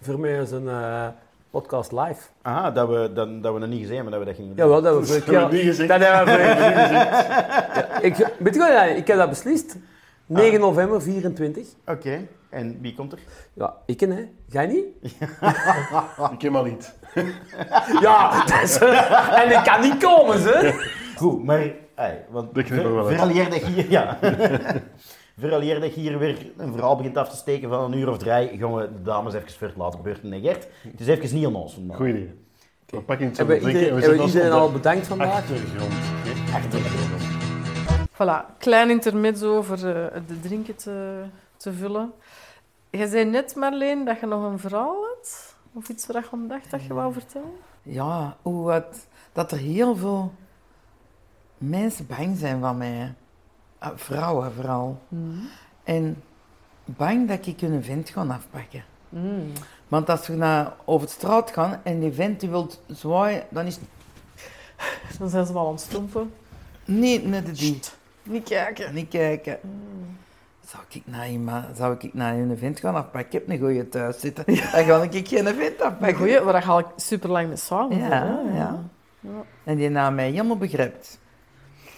voor 0.00 0.18
mij 0.20 0.38
eens 0.40 0.50
een 0.50 0.68
eh, 0.68 1.06
podcast 1.52 1.92
live. 1.92 2.20
Aha, 2.42 2.70
dat 2.70 2.88
we, 2.88 3.10
dat, 3.14 3.42
dat 3.42 3.54
we 3.54 3.60
dat 3.60 3.68
niet 3.68 3.80
gezien 3.80 3.94
hebben, 3.94 4.12
dat 4.12 4.20
we 4.20 4.26
dat 4.26 4.36
gingen 4.36 4.56
doen. 4.56 4.66
Jawel, 4.66 4.82
dat 4.82 4.92
hebben 4.92 5.02
we 5.02 5.08
Dat 5.08 5.24
vorige 5.24 5.38
hebben 5.40 5.50
we 5.50 5.56
keer- 5.56 5.64
niet 5.64 5.76
gezegd. 5.76 5.88
Dat 5.88 6.00
hebben 6.00 6.34
we 6.34 6.40
keer. 6.40 6.60
Ja, 7.92 8.00
ik, 8.00 8.16
weet 8.38 8.54
je 8.54 8.60
wat, 8.60 8.68
ja, 8.68 8.82
ik 8.84 9.06
heb 9.06 9.16
dat 9.16 9.28
beslist. 9.28 9.76
9 10.26 10.60
november 10.60 11.02
24. 11.02 11.66
Oké, 11.86 12.26
en 12.50 12.78
wie 12.80 12.94
komt 12.94 13.12
er? 13.12 13.18
Ja, 13.54 13.74
ik 13.86 14.00
hè. 14.12 14.28
Jij 14.48 14.66
niet? 14.66 14.84
Ik 16.32 16.42
heb 16.42 16.52
maar 16.52 16.64
niet. 16.64 16.94
Ja, 18.00 18.44
dat 18.44 18.62
is, 18.62 18.78
en 18.78 19.50
ik 19.50 19.60
kan 19.64 19.80
niet 19.80 19.96
komen, 20.04 20.38
ze. 20.38 20.84
Goed, 21.16 21.44
maar... 21.44 21.70
Ey, 21.94 22.24
want 22.30 22.54
Dat 22.54 22.68
we 22.68 22.88
wel 22.88 23.08
dat 23.50 23.60
hier... 23.62 23.90
Ja. 23.90 24.18
Veraleer 25.38 25.80
dat 25.80 25.90
hier 25.90 26.18
weer 26.18 26.52
een 26.56 26.72
verhaal 26.72 26.96
begint 26.96 27.16
af 27.16 27.28
te 27.28 27.36
steken 27.36 27.68
van 27.68 27.92
een 27.92 27.98
uur 27.98 28.08
of 28.08 28.18
drie, 28.18 28.58
gaan 28.58 28.74
we 28.74 28.92
de 28.92 29.02
dames 29.02 29.34
even 29.34 29.50
voor 29.50 29.66
het 29.66 29.76
laten 29.76 30.02
beurten. 30.02 30.32
En 30.32 30.40
Gert, 30.40 30.68
het 30.82 31.00
is 31.00 31.06
even 31.06 31.36
niet 31.36 31.46
aan 31.46 31.54
ons 31.54 31.74
vandaag. 31.74 31.96
Goed 31.96 32.08
idee. 32.08 32.34
We 32.86 33.00
pakken 33.00 33.26
iets 33.28 33.38
Hebben 33.38 33.58
te 33.58 33.64
we 33.64 33.72
iedereen, 33.72 34.00
hebben 34.00 34.26
iedereen 34.26 34.52
al 34.52 34.72
bedankt 34.72 35.06
vandaag? 35.06 35.32
Achtergrond. 35.32 35.92
Achtergrond. 36.54 37.22
Voilà, 38.12 38.58
klein 38.58 38.90
intermezzo 38.90 39.62
voor 39.62 39.76
eh, 39.76 40.20
de 40.26 40.40
drinken 40.40 40.76
te, 40.76 41.22
te 41.56 41.72
vullen. 41.72 42.12
Je 42.90 43.08
zei 43.08 43.24
net, 43.24 43.54
Marleen, 43.54 44.04
dat 44.04 44.20
je 44.20 44.26
nog 44.26 44.44
een 44.44 44.58
verhaal 44.58 44.94
had? 44.94 45.54
Of 45.72 45.88
iets 45.88 46.06
waar 46.06 46.22
je 46.22 46.28
aan 46.32 46.48
dacht 46.48 46.70
dat 46.70 46.82
je 46.82 46.94
wou 46.94 47.12
vertellen? 47.12 47.52
Ja, 47.82 48.36
hoe 48.42 48.70
het, 48.70 49.06
dat 49.32 49.52
er 49.52 49.58
heel 49.58 49.96
veel 49.96 50.32
mensen 51.58 52.06
bang 52.06 52.38
zijn 52.38 52.60
van 52.60 52.78
mij. 52.78 53.14
Ah, 53.82 53.90
Vrouwen 53.96 54.52
vooral. 54.52 54.98
En 55.84 56.22
bang 56.84 57.28
dat 57.28 57.46
ik 57.46 57.60
hun 57.60 57.84
vent 57.84 58.10
ga 58.10 58.22
afpakken. 58.26 58.84
Mm. 59.08 59.52
Want 59.88 60.08
als 60.10 60.26
we 60.26 60.34
naar 60.34 60.72
over 60.84 61.06
de 61.06 61.12
straat 61.12 61.50
gaan 61.50 61.80
en 61.84 62.00
die 62.00 62.12
vent 62.12 62.40
die 62.40 62.48
wil 62.50 62.70
zwaaien, 62.86 63.42
dan 63.50 63.66
is 63.66 63.78
Dan 65.18 65.28
zijn 65.28 65.46
ze 65.46 65.52
wel 65.52 65.66
aan 65.66 65.72
het 65.72 65.80
stompen. 65.80 66.32
niet 66.84 67.26
net 67.26 67.56
die. 67.58 67.80
Niet 68.22 68.48
kijken. 68.48 68.94
Niet 68.94 69.08
kijken. 69.08 69.58
Zou 70.66 70.82
ik 70.88 71.02
naar 71.04 71.28
iemand, 71.30 71.76
zou 71.76 71.96
ik 71.98 72.14
naar 72.14 72.34
hun 72.34 72.58
vent 72.58 72.80
gaan 72.80 72.94
afpakken? 72.94 73.26
Ik 73.26 73.32
heb 73.32 73.48
een 73.48 73.58
goeie 73.58 73.88
thuis 73.88 74.20
zitten. 74.20 74.44
Dan 74.46 74.56
ga 74.56 75.02
ik 75.10 75.28
geen 75.28 75.44
vent 75.44 75.78
Maar 75.78 75.86
afpakken. 75.88 76.14
goeie, 76.16 76.40
waar 76.40 76.62
ga 76.62 76.78
ik 76.78 76.86
super 76.96 77.30
lang 77.30 77.48
mee 77.48 77.56
samen 77.56 77.98
Ja, 77.98 78.08
hè? 78.08 78.56
ja. 78.58 78.84
En 79.64 79.76
die 79.76 79.88
na 79.88 80.10
mij 80.10 80.30
helemaal 80.30 80.56
begrijpt. 80.56 81.18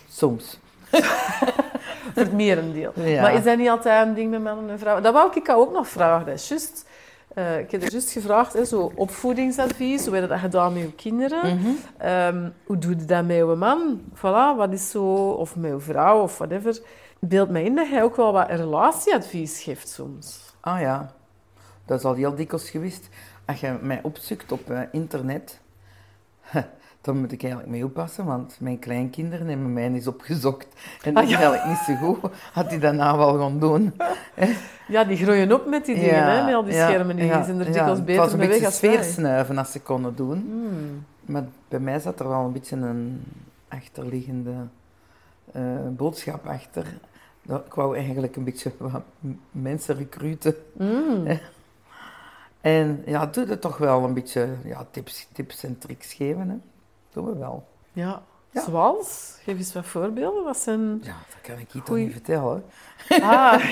Soms. 0.08 0.58
Voor 2.12 2.22
het 2.22 2.32
merendeel. 2.32 2.92
Ja. 3.04 3.22
Maar 3.22 3.34
is 3.34 3.44
dat 3.44 3.58
niet 3.58 3.68
altijd 3.68 4.06
een 4.06 4.14
ding 4.14 4.30
met 4.30 4.42
mannen 4.42 4.70
en 4.70 4.78
vrouwen? 4.78 5.02
Dat 5.02 5.12
wou 5.12 5.30
ik 5.34 5.46
jou 5.46 5.60
ook 5.60 5.72
nog 5.72 5.88
vragen. 5.88 6.26
Dat 6.26 6.34
is 6.34 6.48
juist. 6.48 6.88
Eh, 7.34 7.58
ik 7.58 7.70
heb 7.70 7.82
er 7.82 7.90
juist 7.90 8.10
gevraagd, 8.10 8.52
hè, 8.52 8.64
zo 8.64 8.92
opvoedingsadvies. 8.94 10.04
Hoe 10.04 10.14
heb 10.14 10.22
je 10.22 10.28
dat 10.28 10.38
gedaan 10.38 10.72
met 10.72 10.82
je 10.82 10.92
kinderen? 10.92 11.56
Mhm. 11.56 11.68
Ehm, 11.98 12.48
hoe 12.66 12.78
doe 12.78 12.90
je 12.96 13.04
dat 13.04 13.24
met 13.24 13.36
je 13.36 13.44
man? 13.44 14.00
Voilà, 14.14 14.56
wat 14.56 14.72
is 14.72 14.90
zo... 14.90 15.28
Of 15.30 15.56
met 15.56 15.70
je 15.70 15.80
vrouw, 15.80 16.22
of 16.22 16.38
whatever. 16.38 16.80
Beeld 17.18 17.50
mij 17.50 17.64
in 17.64 17.74
dat 17.74 17.88
jij 17.88 18.02
ook 18.02 18.16
wel 18.16 18.32
wat 18.32 18.48
relatieadvies 18.48 19.62
geeft 19.62 19.88
soms. 19.88 20.54
Ah 20.60 20.80
ja, 20.80 21.12
dat 21.86 21.98
is 21.98 22.04
al 22.04 22.14
heel 22.14 22.34
dikwijls 22.34 22.70
geweest. 22.70 23.08
Als 23.44 23.60
je 23.60 23.78
mij 23.80 24.00
opzoekt 24.02 24.52
op 24.52 24.70
eh, 24.70 24.80
internet, 24.92 25.60
dan 27.04 27.20
moet 27.20 27.32
ik 27.32 27.42
eigenlijk 27.42 27.72
mee 27.72 27.84
oppassen, 27.84 28.24
want 28.24 28.56
mijn 28.60 28.78
kleinkinderen 28.78 29.48
hebben 29.48 29.72
mij 29.72 29.92
eens 29.92 30.06
opgezocht. 30.06 30.66
En 31.02 31.14
dat 31.14 31.22
Ah, 31.22 31.28
is 31.30 31.34
eigenlijk 31.36 31.66
niet 31.66 31.78
zo 31.78 31.94
goed. 31.94 32.30
Had 32.52 32.70
hij 32.70 32.92
nou 32.92 33.18
wel 33.18 33.38
gaan 33.38 33.58
doen. 33.58 33.92
Ja, 34.88 35.04
die 35.04 35.16
groeien 35.16 35.52
op 35.52 35.66
met 35.66 35.84
die 35.84 35.94
dingen, 35.94 36.24
hè, 36.24 36.44
met 36.44 36.54
al 36.54 36.64
die 36.64 36.74
ja, 36.74 36.88
schermen. 36.88 37.16
Die 37.16 37.28
zijn 37.28 37.58
er 37.58 37.64
dikwijls 37.64 37.96
Het 37.96 38.04
beter 38.04 38.38
mee 38.38 38.48
weg 38.48 38.64
als 38.64 38.80
wij. 38.80 38.92
sfeersnuiven 38.92 39.58
als 39.58 39.72
ze 39.72 39.80
konden 39.80 40.16
doen. 40.16 40.38
Hmm. 40.50 41.04
Maar 41.20 41.44
bij 41.68 41.80
mij 41.80 41.98
zat 41.98 42.20
er 42.20 42.28
wel 42.28 42.44
een 42.44 42.52
beetje 42.52 42.76
een 42.76 43.22
achterliggende 43.68 44.52
eh, 45.52 45.62
boodschap 45.90 46.46
achter. 46.46 46.86
Ik 47.66 47.74
wou 47.74 47.96
eigenlijk 47.96 48.36
een 48.36 48.44
beetje 48.44 48.72
wat 48.76 49.02
mensen 49.50 49.96
recruten. 49.96 50.54
Mm. 50.72 51.26
En 52.60 53.02
ja, 53.06 53.26
doe 53.26 53.46
het 53.46 53.60
toch 53.60 53.76
wel 53.78 54.04
een 54.04 54.14
beetje 54.14 54.48
ja, 54.64 54.86
tips, 54.90 55.28
tips 55.32 55.64
en 55.64 55.78
tricks 55.78 56.12
geven. 56.12 56.48
Hè. 56.48 56.56
Doen 57.14 57.24
we 57.24 57.38
wel. 57.38 57.66
Ja. 57.92 58.22
Ja. 58.50 58.62
Zoals? 58.62 59.38
Geef 59.42 59.58
eens 59.58 59.72
wat 59.72 59.86
voorbeelden. 59.86 60.44
Wat 60.44 60.56
zijn... 60.56 61.00
Ja, 61.02 61.16
dat 61.28 61.40
kan 61.42 61.58
ik 61.58 61.70
hier 61.70 61.82
toch 61.82 61.96
niet 61.96 62.12
vertellen. 62.12 62.64
Ah, 63.08 63.64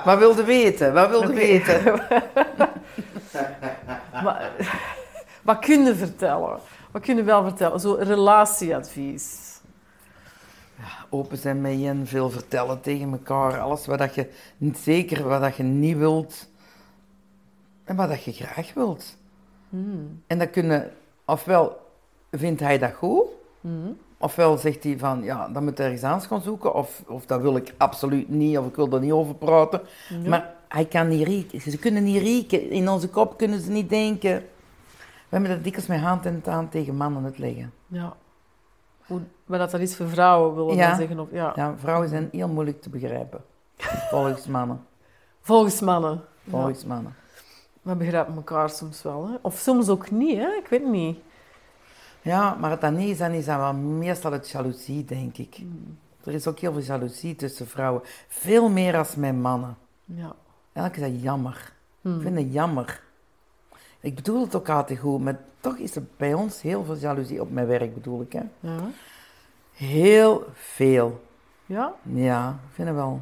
Wat 0.04 0.18
wilde 0.18 0.44
weten? 0.44 0.92
Wat 0.92 1.08
wilde 1.08 1.34
weten? 1.34 1.84
maar, 4.24 4.50
wat 5.42 5.58
kun 5.58 5.84
je 5.84 5.94
vertellen? 5.94 6.58
Wat 6.90 7.02
kun 7.02 7.16
je 7.16 7.22
wel 7.22 7.42
vertellen? 7.42 7.80
Zo 7.80 7.94
relatieadvies. 7.94 9.58
Open 11.10 11.38
zijn 11.38 11.60
met 11.60 11.80
je, 11.80 12.00
veel 12.04 12.30
vertellen 12.30 12.80
tegen 12.80 13.12
elkaar. 13.12 13.60
Alles 13.60 13.86
wat 13.86 13.98
dat 13.98 14.14
je 14.14 14.30
niet 14.56 14.78
zeker, 14.78 15.28
wat 15.28 15.40
dat 15.40 15.56
je 15.56 15.62
niet 15.62 15.96
wilt. 15.96 16.48
En 17.84 17.96
wat 17.96 18.08
dat 18.08 18.24
je 18.24 18.32
graag 18.32 18.74
wilt. 18.74 19.16
Hmm. 19.68 20.22
En 20.26 20.38
dat 20.38 20.50
kunnen, 20.50 20.92
ofwel 21.30 21.80
vindt 22.30 22.60
hij 22.60 22.78
dat 22.78 22.92
goed, 22.92 23.22
Hmm. 23.60 23.96
ofwel 24.18 24.58
zegt 24.58 24.84
hij 24.84 24.98
van, 24.98 25.22
ja, 25.22 25.48
dan 25.48 25.64
moet 25.64 25.80
ergens 25.80 26.02
anders 26.02 26.26
gaan 26.26 26.40
zoeken, 26.42 26.74
of, 26.74 27.02
of 27.06 27.26
dat 27.26 27.40
wil 27.40 27.56
ik 27.56 27.74
absoluut 27.76 28.28
niet, 28.28 28.58
of 28.58 28.66
ik 28.66 28.74
wil 28.76 28.90
er 28.92 29.00
niet 29.00 29.12
over 29.12 29.34
praten. 29.34 29.80
Ja. 30.22 30.28
Maar 30.28 30.54
hij 30.68 30.84
kan 30.84 31.08
niet 31.08 31.26
rieken. 31.26 31.60
Ze 31.60 31.78
kunnen 31.78 32.04
niet 32.04 32.22
rieken. 32.22 32.70
In 32.70 32.88
onze 32.88 33.08
kop 33.08 33.36
kunnen 33.38 33.60
ze 33.60 33.70
niet 33.70 33.88
denken. 33.88 34.30
We 35.28 35.36
hebben 35.36 35.50
dat 35.50 35.64
dikwijls 35.64 35.88
met 35.88 36.00
hand 36.00 36.26
en 36.26 36.40
tand 36.42 36.70
tegen 36.70 36.96
mannen 36.96 37.24
het 37.24 37.38
leggen. 37.38 37.72
Ja. 37.86 38.16
Hoe, 39.06 39.20
maar 39.44 39.58
dat 39.58 39.70
dat 39.70 39.80
is 39.80 39.96
voor 39.96 40.08
vrouwen, 40.08 40.54
wil 40.54 40.68
je 40.70 40.76
Ja. 40.76 40.96
zeggen? 40.96 41.18
Of, 41.20 41.28
ja. 41.32 41.52
Ja, 41.56 41.74
vrouwen 41.78 42.08
zijn 42.08 42.28
heel 42.32 42.48
moeilijk 42.48 42.82
te 42.82 42.90
begrijpen. 42.90 43.40
Volgens 44.10 44.46
mannen. 44.46 44.84
Volgens 45.40 45.80
mannen. 45.80 46.20
Volgens 46.48 46.84
mannen. 46.84 47.14
We 47.82 47.94
begrijpen 47.94 48.34
elkaar 48.34 48.70
soms 48.70 49.02
wel. 49.02 49.28
Hè? 49.28 49.34
Of 49.40 49.58
soms 49.58 49.88
ook 49.88 50.10
niet, 50.10 50.36
hè? 50.36 50.48
ik 50.48 50.66
weet 50.68 50.86
niet. 50.86 51.18
Ja, 52.22 52.54
maar 52.54 52.70
het 52.70 52.80
dan 52.80 52.94
niet 52.94 53.08
is, 53.08 53.18
dan 53.18 53.30
is 53.30 53.44
dat 53.44 53.56
wel 53.56 53.74
meestal 53.74 54.32
het 54.32 54.50
jaloezie, 54.50 55.04
denk 55.04 55.36
ik. 55.38 55.60
Er 56.24 56.32
is 56.32 56.46
ook 56.46 56.58
heel 56.58 56.72
veel 56.72 56.82
jaloezie 56.82 57.36
tussen 57.36 57.66
vrouwen. 57.66 58.02
Veel 58.28 58.68
meer 58.68 58.96
als 58.96 59.14
met 59.14 59.36
mannen. 59.36 59.76
Ja. 60.04 60.34
Eigenlijk 60.72 60.96
is 60.96 61.12
dat 61.12 61.22
jammer. 61.22 61.72
Hmm. 62.00 62.16
Ik 62.16 62.22
vind 62.22 62.36
het 62.36 62.52
jammer. 62.52 63.02
Ik 64.00 64.14
bedoel 64.14 64.40
het 64.40 64.54
ook 64.54 64.68
altijd 64.68 64.98
goed, 64.98 65.20
maar 65.20 65.38
toch 65.60 65.76
is 65.76 65.96
er 65.96 66.02
bij 66.16 66.34
ons 66.34 66.62
heel 66.62 66.84
veel 66.84 66.96
jaloezie. 66.96 67.40
Op 67.40 67.50
mijn 67.50 67.66
werk 67.66 67.94
bedoel 67.94 68.20
ik, 68.20 68.32
hè. 68.32 68.42
Ja. 68.60 68.78
Heel 69.72 70.44
veel. 70.52 71.24
ja. 71.66 71.94
Ja, 72.02 72.48
ik 72.50 72.74
vind 72.74 72.88
het 72.88 72.96
wel. 72.96 73.20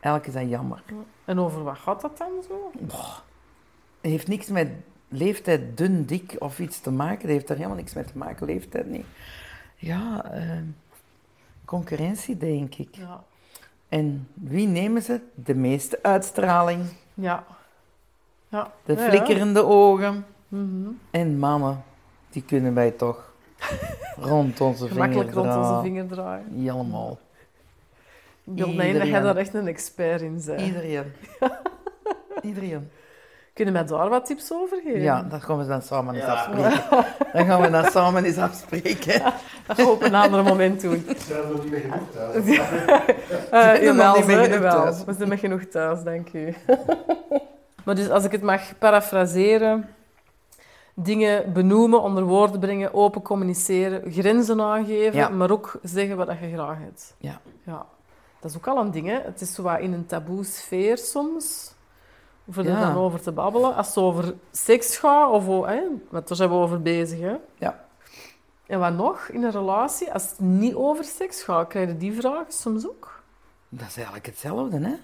Eigenlijk 0.00 0.26
is 0.34 0.40
dat 0.42 0.50
jammer. 0.50 0.82
En 1.24 1.38
over 1.38 1.62
wat 1.62 1.78
gaat 1.78 2.00
dat 2.00 2.18
dan 2.18 2.30
zo? 2.48 2.70
Heeft 4.10 4.28
niks 4.28 4.46
met 4.48 4.68
leeftijd, 5.08 5.76
dun, 5.76 6.04
dik 6.04 6.36
of 6.38 6.58
iets 6.58 6.80
te 6.80 6.90
maken. 6.90 7.20
Dat 7.20 7.30
heeft 7.30 7.48
er 7.48 7.56
helemaal 7.56 7.76
niks 7.76 7.94
mee 7.94 8.04
te 8.04 8.18
maken, 8.18 8.46
leeftijd 8.46 8.90
niet. 8.90 9.06
Ja, 9.76 10.24
eh, 10.32 10.50
concurrentie, 11.64 12.36
denk 12.36 12.74
ik. 12.74 12.88
Ja. 12.96 13.24
En 13.88 14.28
wie 14.34 14.66
nemen 14.66 15.02
ze? 15.02 15.20
De 15.34 15.54
meeste 15.54 15.98
uitstraling, 16.02 16.80
Ja. 17.14 17.44
Ja. 18.48 18.72
de 18.84 18.92
Ja, 18.92 19.02
ja. 19.02 19.08
flikkerende 19.08 19.64
ogen. 19.64 20.26
Mhm. 20.48 20.88
En 21.10 21.38
mannen, 21.38 21.82
die 22.30 22.42
kunnen 22.42 22.74
wij 22.74 22.90
toch 22.90 23.32
rond 24.16 24.60
onze 24.60 24.86
vinger 24.86 24.92
Gemakkelijk 25.02 25.32
rond 25.34 25.46
onze 25.46 25.58
draaien. 25.60 25.82
vinger 25.82 26.06
draaien. 26.06 26.46
Helemaal. 26.54 27.18
Ik 28.44 28.58
in 28.66 28.98
dat 28.98 29.06
jij 29.08 29.20
daar 29.20 29.36
echt 29.36 29.54
een 29.54 29.66
expert 29.66 30.20
in 30.20 30.42
bent. 30.46 30.60
Iedereen. 30.60 31.12
Iedereen. 32.42 32.90
Kunnen 33.54 33.74
wij 33.74 33.84
daar 33.84 34.08
wat 34.08 34.26
tips 34.26 34.52
over 34.52 34.80
geven? 34.84 35.00
Ja, 35.00 35.22
dat 35.22 35.42
gaan 35.42 35.58
we 35.58 35.66
dan 35.66 35.82
samen 35.82 36.14
eens 36.14 36.24
afspreken. 36.24 36.82
Dat 37.32 37.46
gaan 37.46 37.60
we 37.60 37.70
dan 37.70 37.84
samen 37.84 38.24
eens 38.24 38.36
afspreken. 38.48 39.22
Dat 39.66 39.76
gaan 39.76 39.86
we 39.86 39.90
op 39.92 40.02
een 40.02 40.14
ander 40.14 40.42
moment 40.44 40.80
doen. 40.80 41.04
Zijn 41.18 41.40
we 41.40 41.48
nog 41.52 41.62
niet 41.62 41.70
meer 41.72 41.80
genoeg 41.80 42.10
thuis? 42.12 42.44
Eh 43.50 43.66
nog 43.72 43.80
jawel, 43.82 44.16
niet 44.16 44.26
meer 44.26 44.36
hè, 44.38 44.44
genoeg 44.44 44.56
jawel. 44.62 44.82
thuis. 44.82 45.04
We 45.04 45.12
zijn 45.12 45.28
met 45.28 45.38
genoeg 45.38 45.64
thuis, 45.64 46.02
dank 46.02 46.32
u. 46.32 46.54
maar 47.84 47.94
dus 47.94 48.08
als 48.10 48.24
ik 48.24 48.32
het 48.32 48.42
mag 48.42 48.78
parafraseren... 48.78 49.88
Dingen 50.96 51.52
benoemen, 51.52 52.02
onder 52.02 52.22
woorden 52.24 52.60
brengen, 52.60 52.94
open 52.94 53.22
communiceren, 53.22 54.12
grenzen 54.12 54.60
aangeven, 54.60 55.18
Ja. 55.18 55.28
maar 55.28 55.50
ook 55.50 55.78
zeggen 55.82 56.16
wat 56.16 56.28
je 56.40 56.52
graag 56.52 56.78
hebt. 56.78 57.14
Ja. 57.18 57.40
ja. 57.62 57.86
Dat 58.40 58.50
is 58.50 58.56
ook 58.56 58.66
al 58.66 58.78
een 58.78 58.90
ding, 58.90 59.06
hè. 59.06 59.18
Het 59.24 59.40
is 59.40 59.54
zo 59.54 59.62
wat 59.62 59.78
in 59.80 59.92
een 59.92 60.06
taboe 60.06 60.44
sfeer 60.44 60.98
soms, 60.98 61.73
voor 62.50 62.64
er 62.64 62.80
dan 62.80 62.96
over 62.96 63.20
te 63.20 63.32
babbelen. 63.32 63.74
Als 63.74 63.86
het 63.86 63.96
over 63.96 64.34
seks 64.52 64.96
gaat, 64.96 65.30
of 65.30 65.46
hè, 65.66 65.80
want 66.10 66.28
daar 66.28 66.36
zijn 66.36 66.48
we 66.48 66.54
over 66.54 66.82
bezig, 66.82 67.20
hè. 67.20 67.34
Ja. 67.58 67.84
En 68.66 68.78
wat 68.78 68.92
nog 68.92 69.28
in 69.28 69.42
een 69.42 69.50
relatie, 69.50 70.12
als 70.12 70.22
het 70.30 70.38
niet 70.40 70.74
over 70.74 71.04
seks 71.04 71.42
gaat, 71.42 71.68
krijg 71.68 71.88
je 71.88 71.96
die 71.96 72.12
vraag 72.14 72.44
soms 72.48 72.88
ook. 72.88 73.22
Dat 73.68 73.88
is 73.88 73.94
eigenlijk 73.96 74.26
hetzelfde, 74.26 74.78
hè? 74.78 74.94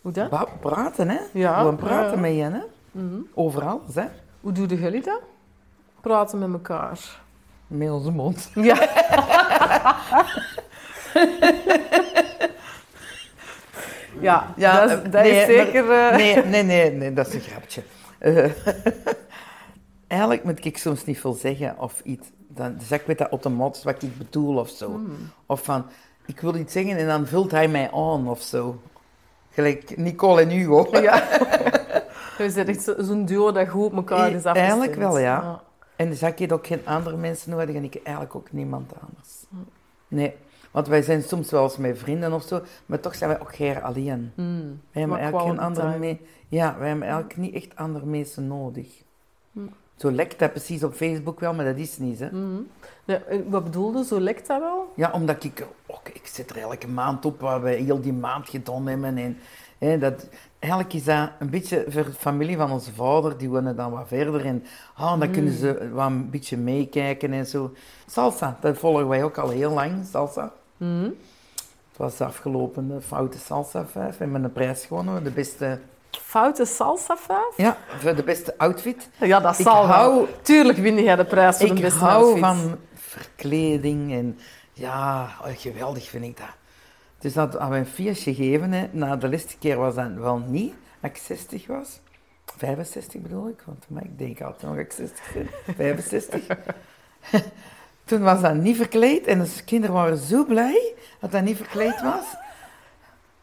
Hoe 0.00 0.12
dat? 0.12 0.30
Ba- 0.30 0.46
praten, 0.60 1.08
hè? 1.08 1.18
Ja, 1.32 1.58
Gewoon 1.58 1.76
praten 1.76 2.20
met 2.20 2.34
je, 2.34 2.42
hè? 2.42 2.60
Mhm. 2.90 3.20
Over 3.34 3.66
alles, 3.66 3.94
hè? 3.94 4.06
Hoe 4.40 4.52
doen 4.52 4.66
jullie 4.66 5.02
dat? 5.02 5.20
Praten 6.00 6.38
met 6.38 6.52
elkaar. 6.52 7.20
Met 7.66 7.90
onze 7.90 8.10
mond. 8.10 8.50
Ja. 8.54 8.76
ja, 14.20 14.54
Ja, 14.56 14.80
dat, 14.80 14.90
is, 14.90 14.96
eh, 14.96 15.02
dat 15.12 15.22
nee, 15.22 15.40
is 15.40 15.46
zeker... 15.46 15.90
eh, 15.90 16.16
Nee, 16.16 16.44
nee, 16.52 16.62
nee, 16.62 16.90
nee, 16.92 17.12
dat 17.12 17.26
is 17.26 17.34
een 17.34 17.40
grapje. 17.40 17.82
Eh, 18.18 18.50
eigenlijk 20.06 20.44
moet 20.44 20.64
ik 20.64 20.78
soms 20.78 21.04
niet 21.04 21.20
veel 21.20 21.32
zeggen 21.32 21.74
of 21.78 22.00
iets. 22.04 22.28
Dan 22.48 22.76
zeg 22.82 23.00
ik 23.00 23.06
met 23.06 23.18
dat 23.18 23.30
automatisch 23.30 23.82
wat 23.84 24.02
ik 24.02 24.18
bedoel 24.18 24.56
of 24.56 24.68
zo. 24.68 24.86
Hmm. 24.90 25.16
Of 25.46 25.62
van, 25.62 25.86
ik 26.26 26.40
wil 26.40 26.54
iets 26.54 26.72
zeggen 26.72 26.96
en 26.96 27.06
dan 27.06 27.26
vult 27.26 27.50
hij 27.50 27.68
mij 27.68 27.90
aan 27.92 28.28
of 28.28 28.40
zo. 28.40 28.80
Gelijk 29.50 29.96
Nicole 29.96 30.40
en 30.40 30.48
Hugo. 30.48 30.88
Ja. 31.02 31.22
Je 32.38 32.52
bent 32.54 32.68
echt 32.68 32.82
zo- 32.82 32.94
zo'n 32.98 33.24
duo 33.24 33.52
dat 33.52 33.68
goed 33.68 33.84
op 33.84 33.94
elkaar 33.96 34.26
is 34.28 34.34
afgestemd. 34.34 34.56
eigenlijk 34.56 34.94
wel, 34.94 35.18
ja. 35.18 35.62
En 35.96 36.08
dus 36.10 36.22
ik 36.22 36.38
heb 36.38 36.52
ook 36.52 36.66
geen 36.66 36.80
andere 36.86 37.16
mensen 37.16 37.50
nodig 37.50 37.74
en 37.74 37.84
ik 37.84 38.00
eigenlijk 38.02 38.34
ook 38.36 38.52
niemand 38.52 38.92
anders. 39.00 39.28
Nee, 40.08 40.34
want 40.70 40.86
wij 40.86 41.02
zijn 41.02 41.22
soms 41.22 41.50
wel 41.50 41.62
eens 41.62 41.76
met 41.76 41.98
vrienden 41.98 42.32
of 42.32 42.42
zo, 42.42 42.62
maar 42.86 43.00
toch 43.00 43.14
zijn 43.14 43.30
wij 43.30 43.40
ook 43.40 43.54
geen 43.54 43.82
alleen. 43.82 44.32
Hmm. 44.34 44.80
Wij 44.92 45.00
hebben 45.02 45.18
eigenlijk 45.18 45.48
geen 45.48 45.58
andere 45.58 46.18
Ja, 46.48 46.76
wij 46.78 46.88
hebben 46.88 47.06
eigenlijk 47.06 47.36
niet 47.36 47.54
echt 47.54 47.76
andere 47.76 48.06
mensen 48.06 48.46
nodig. 48.46 49.02
Hm. 49.52 49.60
Zo 50.00 50.10
lekt 50.10 50.38
dat 50.38 50.50
precies 50.50 50.84
op 50.84 50.94
Facebook 50.94 51.40
wel, 51.40 51.54
maar 51.54 51.64
dat 51.64 51.76
is 51.76 51.98
niet, 51.98 52.18
hè. 52.18 52.28
Nee, 53.04 53.16
eh, 53.16 53.38
wat 53.48 53.64
bedoelde, 53.64 54.04
zo 54.04 54.20
lekt 54.20 54.46
dat 54.46 54.60
wel? 54.60 54.92
Ja, 54.96 55.10
omdat 55.12 55.44
ik... 55.44 55.66
ook 55.86 56.08
ik 56.08 56.26
zit 56.26 56.50
er 56.50 56.58
elke 56.58 56.88
maand 56.88 57.24
op 57.24 57.40
waar 57.40 57.62
we 57.62 57.70
heel 57.70 58.00
die 58.00 58.12
maand 58.12 58.48
gedaan 58.48 58.86
hebben. 58.86 59.18
En, 59.18 59.38
hè, 59.78 59.98
dat, 59.98 60.28
eigenlijk 60.58 60.92
is 60.94 61.04
dat 61.04 61.30
een 61.38 61.50
beetje 61.50 61.84
voor 61.88 62.04
de 62.04 62.12
familie 62.12 62.56
van 62.56 62.70
onze 62.70 62.92
vader. 62.92 63.38
Die 63.38 63.48
wonen 63.48 63.76
dan 63.76 63.90
wat 63.90 64.08
verder. 64.08 64.44
En 64.44 64.64
ah, 64.94 65.20
dan 65.20 65.30
kunnen 65.30 65.52
ze 65.52 65.90
wat 65.92 66.06
een 66.06 66.30
beetje 66.30 66.56
meekijken 66.56 67.32
en 67.32 67.46
zo. 67.46 67.72
Salsa, 68.06 68.56
dat 68.60 68.78
volgen 68.78 69.08
wij 69.08 69.24
ook 69.24 69.38
al 69.38 69.48
heel 69.48 69.72
lang, 69.72 70.06
salsa. 70.10 70.52
Mhm. 70.80 71.04
Het 71.88 71.96
was 71.98 72.16
de 72.16 72.24
afgelopen 72.24 72.90
eh, 72.96 73.02
foute 73.06 73.38
salsa 73.38 73.86
vijf. 73.86 74.16
We 74.18 74.24
hebben 74.24 74.44
een 74.44 74.52
prijs 74.52 74.84
gewonnen, 74.86 75.24
de 75.24 75.30
beste... 75.30 75.80
Foute 76.10 76.64
salsa 76.64 77.16
vijf? 77.16 77.56
Ja, 77.56 77.76
voor 77.98 78.14
de 78.14 78.22
beste 78.22 78.58
outfit. 78.58 79.08
Ja, 79.20 79.40
dat 79.40 79.58
Ik 79.58 79.64
zal 79.64 79.74
wel. 79.86 79.96
hou- 79.96 80.26
Tuurlijk 80.42 80.78
win 80.78 81.02
jij 81.02 81.16
de 81.16 81.24
prijs 81.24 81.56
voor 81.56 81.66
Ik 81.68 81.74
de 81.76 81.80
beste 81.82 81.98
hou 81.98 82.22
outfit. 82.24 82.40
van 82.44 82.76
verkleding 82.94 84.12
en 84.12 84.38
ja, 84.72 85.22
oh, 85.42 85.48
geweldig 85.56 86.08
vind 86.08 86.24
ik 86.24 86.36
dat. 86.36 86.46
Dus 87.18 87.32
dat 87.32 87.52
hadden 87.52 87.70
we 87.70 87.76
een 87.76 87.86
feestje 87.86 88.34
gegeven. 88.34 88.72
Hè. 88.72 88.86
Na 88.90 89.16
de 89.16 89.28
laatste 89.28 89.58
keer 89.58 89.76
was 89.76 89.94
dat 89.94 90.12
wel 90.14 90.38
niet, 90.38 90.74
als 91.02 91.10
ik 91.10 91.16
60 91.16 91.66
was. 91.66 92.00
65 92.56 93.20
bedoel 93.20 93.48
ik, 93.48 93.62
want 93.66 93.84
maar 93.88 94.04
ik 94.04 94.18
denk 94.18 94.40
altijd 94.40 94.62
nog 94.62 94.74
dat 94.74 94.84
ik 94.84 94.92
60 94.92 95.32
ben. 95.34 95.48
65. 95.76 96.46
Toen 98.10 98.22
was 98.22 98.40
dat 98.40 98.54
niet 98.54 98.76
verkleed 98.76 99.26
en 99.26 99.38
de 99.38 99.48
kinderen 99.64 99.94
waren 99.94 100.16
zo 100.16 100.44
blij 100.44 100.94
dat 101.20 101.32
dat 101.32 101.42
niet 101.42 101.56
verkleed 101.56 102.02
was. 102.02 102.24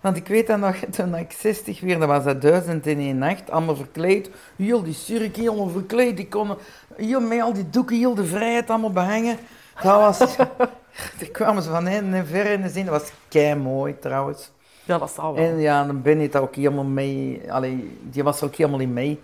Want 0.02 0.18
ik 0.18 0.28
weet 0.28 0.48
dat 0.48 0.60
nog, 0.60 0.76
toen 0.76 1.16
ik 1.16 1.32
60 1.32 1.80
werd, 1.80 2.00
dat 2.00 2.08
was 2.08 2.24
dat 2.24 2.42
duizend 2.42 2.86
in 2.86 3.00
één 3.00 3.18
nacht, 3.18 3.52
allemaal 3.52 3.76
verkleed. 3.76 4.30
Heel 4.56 4.84
die 4.84 4.94
cirk, 4.94 5.36
helemaal 5.36 5.70
verkleed. 5.70 6.18
Die 6.18 6.28
konden 6.28 6.58
heel 6.96 7.20
met 7.20 7.42
al 7.42 7.54
die 7.54 7.70
doeken, 7.70 7.98
heel 7.98 8.16
de 8.16 8.26
vrijheid 8.26 8.70
allemaal 8.70 8.92
behangen. 8.92 9.38
Dat 9.84 10.00
was... 10.00 10.36
Daar 11.20 11.30
kwamen 11.32 11.64
ze 11.64 11.70
van 11.70 11.86
hen 11.86 12.14
en 12.14 12.26
ver 12.26 12.46
in 12.46 12.62
de 12.62 12.70
zin. 12.70 12.86
Dat 12.86 13.02
was 13.02 13.12
kei 13.28 13.56
mooi 13.56 14.00
trouwens. 14.00 14.52
Ja, 14.84 14.98
dat 14.98 15.12
zal 15.12 15.34
wel. 15.34 15.44
En 15.44 15.60
ja, 15.60 15.86
dan 15.86 16.02
ben 16.02 16.22
ik 16.22 16.32
daar 16.32 16.42
ook 16.42 16.56
helemaal 16.56 16.84
mee. 16.84 17.52
Allee, 17.52 17.98
die 18.02 18.24
was 18.24 18.44
ook 18.44 18.56
helemaal 18.56 18.80
in 18.80 18.94
mee. 18.94 19.20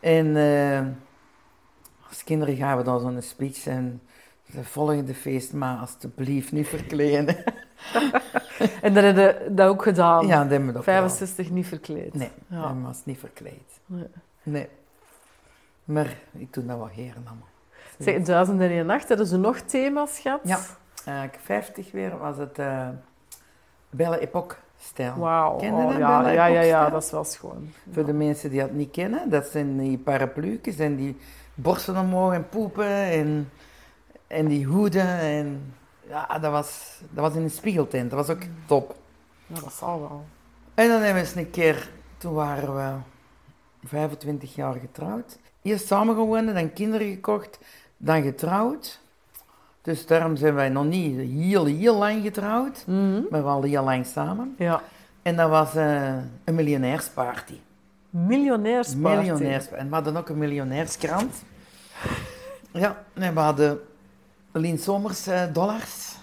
En 0.00 0.36
eh, 0.36 0.80
als 2.08 2.24
kinderen 2.24 2.56
gaan 2.56 2.76
we 2.76 2.82
dan 2.82 3.00
zo'n 3.00 3.22
speech 3.22 3.66
en 3.66 4.00
de 4.46 4.64
volgende 4.64 5.14
feest, 5.14 5.52
maar 5.52 5.76
alsjeblieft 5.78 6.52
niet 6.52 6.66
verkleden. 6.68 7.36
En 8.82 8.94
dat 8.94 9.04
heb 9.04 9.16
je 9.16 9.48
dat 9.50 9.68
ook 9.68 9.82
gedaan. 9.82 10.26
ja, 10.26 10.40
dat 10.42 10.50
hebben 10.50 10.66
we 10.68 10.72
dat 10.74 10.84
65 10.84 11.50
niet 11.50 11.66
verkleed. 11.66 12.14
Nee, 12.14 12.30
Ja. 12.48 12.72
hij 12.72 12.82
was 12.82 13.00
niet 13.04 13.18
verkleed. 13.18 13.80
Nee. 13.86 14.06
Nee. 14.42 14.68
Maar 15.84 16.16
ik 16.32 16.52
doe 16.52 16.66
dat 16.66 16.76
wel 16.76 16.86
heren 16.86 17.22
allemaal. 17.26 17.48
Zeg, 17.98 18.22
duizend 18.22 18.60
en 18.60 18.70
één 18.70 18.86
nacht, 18.86 19.08
hadden 19.08 19.26
ze 19.26 19.36
nog 19.36 19.58
thema's 19.60 20.18
gehad? 20.18 20.40
Ja. 20.44 20.58
Ik 21.22 21.38
50 21.42 21.92
weer 21.92 22.18
was 22.18 22.36
het 22.36 22.58
eh 22.58 22.88
Belle 23.90 24.18
Epoque 24.20 24.56
stijl. 24.80 25.14
Wauw. 25.16 25.56
Ken 25.56 25.72
Oh, 25.72 25.88
dat, 25.88 25.98
ja, 25.98 26.30
ja, 26.30 26.46
ja, 26.46 26.60
ja, 26.60 26.90
dat 26.90 27.02
is 27.04 27.10
wel 27.10 27.24
schoon. 27.24 27.72
Voor 27.92 28.04
de 28.04 28.12
mensen 28.12 28.50
die 28.50 28.60
dat 28.60 28.72
niet 28.72 28.90
kennen, 28.90 29.30
dat 29.30 29.46
zijn 29.46 29.78
die 29.78 29.98
paraplu's 29.98 30.78
en 30.78 30.96
die 30.96 31.16
borsten 31.54 31.96
omhoog 31.96 32.32
en 32.32 32.48
poepen 32.48 32.86
en, 33.10 33.50
en 34.26 34.46
die 34.46 34.64
hoeden. 34.66 35.18
En, 35.18 35.74
ja, 36.08 36.38
dat 36.38 36.50
was, 36.52 36.98
dat 37.10 37.24
was 37.24 37.34
in 37.34 37.42
een 37.42 37.50
spiegeltent. 37.50 38.10
Dat 38.10 38.26
was 38.26 38.36
ook 38.36 38.42
top. 38.66 38.96
Ja, 39.46 39.60
dat 39.60 39.72
zal 39.72 40.00
wel. 40.00 40.24
En 40.74 40.88
dan 40.88 41.00
hebben 41.00 41.22
we 41.22 41.28
eens 41.28 41.34
een 41.36 41.50
keer, 41.50 41.88
toen 42.18 42.32
waren 42.34 42.74
we 42.76 42.92
25 43.88 44.54
jaar 44.54 44.74
getrouwd. 44.74 45.38
Eerst 45.62 45.86
samen 45.86 46.14
gewonnen, 46.14 46.54
dan 46.54 46.72
kinderen 46.72 47.10
gekocht, 47.10 47.58
dan 47.96 48.22
getrouwd. 48.22 49.00
Dus 49.82 50.06
daarom 50.06 50.36
zijn 50.36 50.54
wij 50.54 50.68
nog 50.68 50.84
niet 50.84 51.16
heel, 51.16 51.64
heel 51.64 51.96
lang 51.96 52.22
getrouwd, 52.22 52.84
Mhm. 52.86 53.20
maar 53.30 53.44
wel 53.44 53.62
heel 53.62 53.84
lang 53.84 54.06
samen. 54.06 54.54
Ja. 54.58 54.82
En 55.22 55.36
dat 55.36 55.50
was 55.50 55.74
eh, 55.74 56.14
een 56.44 56.54
miljonairsparty. 56.54 57.58
Miljonairsparty. 58.10 59.16
Miljonairs. 59.16 59.68
En 59.68 59.88
we 59.88 59.94
hadden 59.94 60.16
ook 60.16 60.28
een 60.28 60.38
miljonairskrant. 60.38 61.42
Ja, 62.72 63.04
en 63.14 63.34
we 63.34 63.40
hadden 63.40 63.80
Lien 64.60 64.78
Somers 64.78 65.26
eh, 65.26 65.40
dollars. 65.52 66.16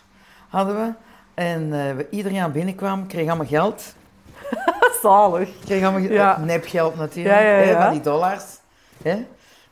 Hadden 0.50 0.76
we. 0.76 0.94
En 1.34 1.74
eh, 1.74 1.96
we, 1.96 2.08
iedereen 2.10 2.42
aan 2.42 2.52
binnenkwam, 2.52 3.08
kreeg 3.08 3.28
allemaal 3.28 3.48
geld. 3.48 3.94
Zalig. 5.02 5.50
Kreeg 5.66 5.84
allemaal 5.84 6.02
Ja. 6.12 6.36
eh, 6.38 6.44
nepgeld 6.44 6.96
natuurlijk, 6.96 7.36
Ja, 7.36 7.42
ja, 7.42 7.48
Hè, 7.56 7.70
ja. 7.70 7.84
van 7.84 7.92
die 7.92 8.02
dollars. 8.02 8.44
Hè? 9.04 9.26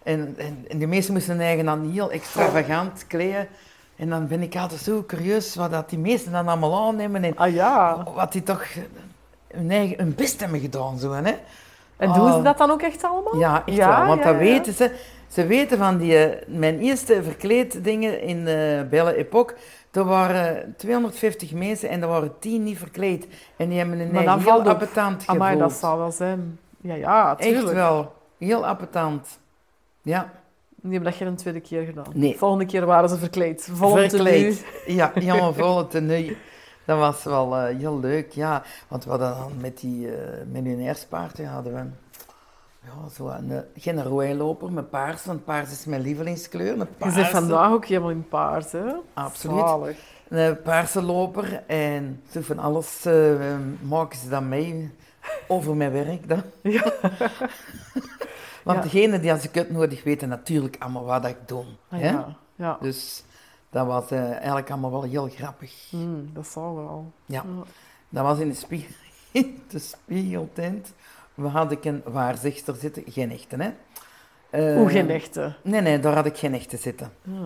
En, 0.04 0.36
en, 0.38 0.66
en 0.70 0.78
die 0.78 0.88
meesten 0.88 1.14
moesten 1.14 1.36
hun 1.36 1.46
eigen 1.46 1.66
dan 1.66 1.90
heel 1.92 2.12
extravagant 2.12 3.08
kleden. 3.08 3.48
En 3.96 4.10
dan 4.10 4.28
ben 4.28 4.42
ik 4.42 4.56
altijd 4.56 4.82
zo 4.82 5.04
curieus 5.08 5.56
wat 5.56 5.72
dat 5.72 5.90
die 5.90 6.00
meesten 6.00 6.32
dan 6.32 6.48
allemaal 6.48 6.88
aannemen. 6.88 7.24
En 7.24 7.38
Ah 7.38 7.54
ja. 7.54 8.04
wat 8.16 8.32
die 8.32 8.44
toch 8.44 8.64
hun, 9.54 9.72
eigen, 9.72 9.98
hun 9.98 10.16
best 10.16 10.40
hebben 10.40 10.60
gedaan. 10.60 10.98
Zo, 11.00 11.12
hè? 11.12 11.36
En 11.98 12.14
doen 12.14 12.32
ze 12.32 12.38
Oh. 12.38 12.44
dat 12.44 12.58
dan 12.58 12.72
ook 12.72 12.82
echt 12.82 13.04
allemaal? 13.04 13.38
Ja, 13.40 13.64
echt 13.66 13.78
Ja, 13.78 13.98
wel. 13.98 14.08
Want 14.08 14.20
ja, 14.24 14.26
dat 14.32 14.34
ja. 14.34 14.40
weten 14.40 14.74
ze. 14.74 14.92
Ze 15.32 15.46
weten 15.46 15.78
van 15.78 15.98
die, 15.98 16.18
eh, 16.18 16.48
mijn 16.48 16.80
eerste 16.80 17.24
verkleed 17.24 17.84
dingen 17.84 18.22
in 18.22 18.46
de 18.46 18.88
Belle 18.90 19.16
Epoque. 19.16 19.56
Er 19.92 20.04
waren 20.04 20.74
250 20.78 21.54
mensen 21.54 21.90
en 21.90 22.02
er 22.02 22.08
waren 22.08 22.40
10 22.40 22.64
niet 22.64 22.78
verkleed. 22.78 23.28
En 23.58 23.70
die 23.70 23.78
hebben 23.78 24.00
een 24.00 24.12
Maar 24.12 24.24
heel 24.24 24.40
valt 24.40 24.68
appetant 24.68 25.20
gevoeld. 25.20 25.38
Amai, 25.38 25.58
dat 25.58 25.74
zal 25.74 25.98
wel 25.98 26.12
zijn. 26.12 26.60
Ja, 26.82 26.96
ja, 26.96 27.36
tuurlijk. 27.36 27.64
Echt 27.64 27.74
wel. 27.74 28.14
Heel 28.38 28.66
appetant. 28.66 29.40
Ja, 30.02 30.32
Die 30.76 30.92
hebben 30.92 31.12
dat 31.12 31.20
geen 31.20 31.36
tweede 31.36 31.60
keer 31.60 31.86
gedaan. 31.86 32.06
Nee. 32.14 32.38
Volgende 32.38 32.66
keer 32.66 32.86
waren 32.86 33.10
ze 33.10 33.18
verkleed. 33.18 33.70
Volgende 33.72 34.10
verkleed. 34.10 34.66
Ja, 34.86 35.12
helemaal 35.20 35.54
volle 35.54 35.88
tenue. 35.88 36.38
Dat 36.86 36.98
was 36.98 37.24
wel 37.24 37.58
eh, 37.58 37.78
heel 37.78 38.00
leuk, 38.00 38.32
ja. 38.32 38.64
Want 38.88 39.04
we 39.04 39.10
hadden 39.10 39.30
dan 39.30 39.52
met 39.60 39.80
die 39.80 40.16
eh 40.16 40.46
miljonairspaartje 40.52 41.46
hadden 41.46 41.74
we 41.74 41.82
ja, 42.84 43.10
zo 43.14 43.28
een, 43.28 43.52
eh, 43.52 43.60
geen 43.76 44.04
rooiloper 44.04 44.72
met 44.72 44.90
paars, 44.90 45.26
want 45.26 45.46
paars 45.46 45.72
is 45.72 45.86
mijn 45.86 46.02
lievelingskleur. 46.02 46.78
Je 46.78 46.86
paarse, 46.86 47.20
zit 47.20 47.28
vandaag 47.28 47.72
ook 47.72 47.86
helemaal 47.86 48.10
in 48.10 48.28
paars, 48.28 48.72
hè? 48.72 48.94
Absoluut. 49.14 49.60
Zalig. 49.60 49.98
Een 50.30 50.62
paarse 50.62 51.02
loper 51.02 51.64
en 51.68 52.24
zo 52.32 52.42
van 52.42 52.60
alles 52.60 53.06
eh, 53.06 53.56
maken 53.82 54.18
ze 54.20 54.30
dan 54.30 54.50
mee 54.50 54.92
over 55.48 55.76
mijn 55.76 55.92
werk 55.92 56.28
dan. 56.30 56.42
Ja. 56.72 56.94
Want 58.64 58.78
Ja. 58.78 58.84
degene 58.84 59.20
die 59.20 59.32
als 59.32 59.44
ik 59.44 59.56
het 59.56 59.72
nodig 59.72 60.04
weten 60.04 60.30
natuurlijk 60.30 60.76
allemaal 60.80 61.06
wat 61.06 61.26
ik 61.26 61.38
doe. 61.46 61.64
Ah, 61.90 62.00
hè? 62.00 62.10
ja. 62.10 62.36
ja. 62.56 62.78
Dus 62.82 63.24
dat 63.70 63.86
was 63.88 64.12
eh, 64.12 64.32
eigenlijk 64.32 64.70
allemaal 64.70 64.92
wel 64.92 65.02
heel 65.04 65.30
grappig. 65.30 65.88
Hmm, 65.90 66.30
dat 66.34 66.48
zal 66.48 66.76
wel. 66.76 67.12
Ja. 67.26 67.44
Dat 68.10 68.24
was 68.24 68.40
in 68.40 68.50
de, 68.50 68.56
spie 68.56 68.88
in 69.32 69.62
de 69.72 69.80
spiegeltent. 69.80 70.94
We 71.42 71.48
hadden 71.48 71.78
een 71.82 72.02
waarzegster 72.06 72.76
zitten, 72.76 73.04
geen 73.08 73.32
echte, 73.32 73.56
hè? 73.56 73.72
Eh, 74.50 74.76
Hoe 74.76 74.90
geen 74.90 75.10
echte. 75.10 75.56
Nee, 75.64 75.82
nee, 75.82 76.00
daar 76.00 76.16
had 76.16 76.26
ik 76.26 76.38
geen 76.38 76.54
echte 76.54 76.78
zitten. 76.78 77.12
Ah. 77.28 77.46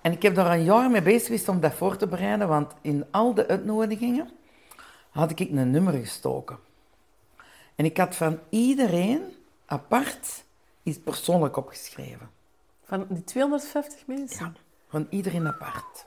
En 0.00 0.12
ik 0.12 0.22
heb 0.22 0.34
daar 0.34 0.52
een 0.52 0.64
jaar 0.64 0.90
mee 0.90 1.02
bezig 1.02 1.26
geweest 1.26 1.48
om 1.48 1.60
dat 1.60 1.74
voor 1.74 1.96
te 1.96 2.06
bereiden, 2.06 2.48
want 2.48 2.72
in 2.80 3.04
al 3.10 3.34
de 3.34 3.48
uitnodigingen 3.48 4.30
had 5.10 5.30
ik 5.30 5.38
een 5.40 5.70
nummer 5.70 5.92
gestoken. 5.92 6.58
En 7.74 7.84
ik 7.84 7.96
had 7.96 8.16
van 8.16 8.38
iedereen 8.48 9.20
apart 9.66 10.44
iets 10.82 10.98
persoonlijk 10.98 11.56
opgeschreven. 11.56 12.30
Van 12.84 13.06
die 13.08 13.24
250 13.24 14.06
mensen? 14.06 14.46
Ja, 14.46 14.52
van 14.88 15.06
iedereen 15.10 15.46
apart. 15.46 16.06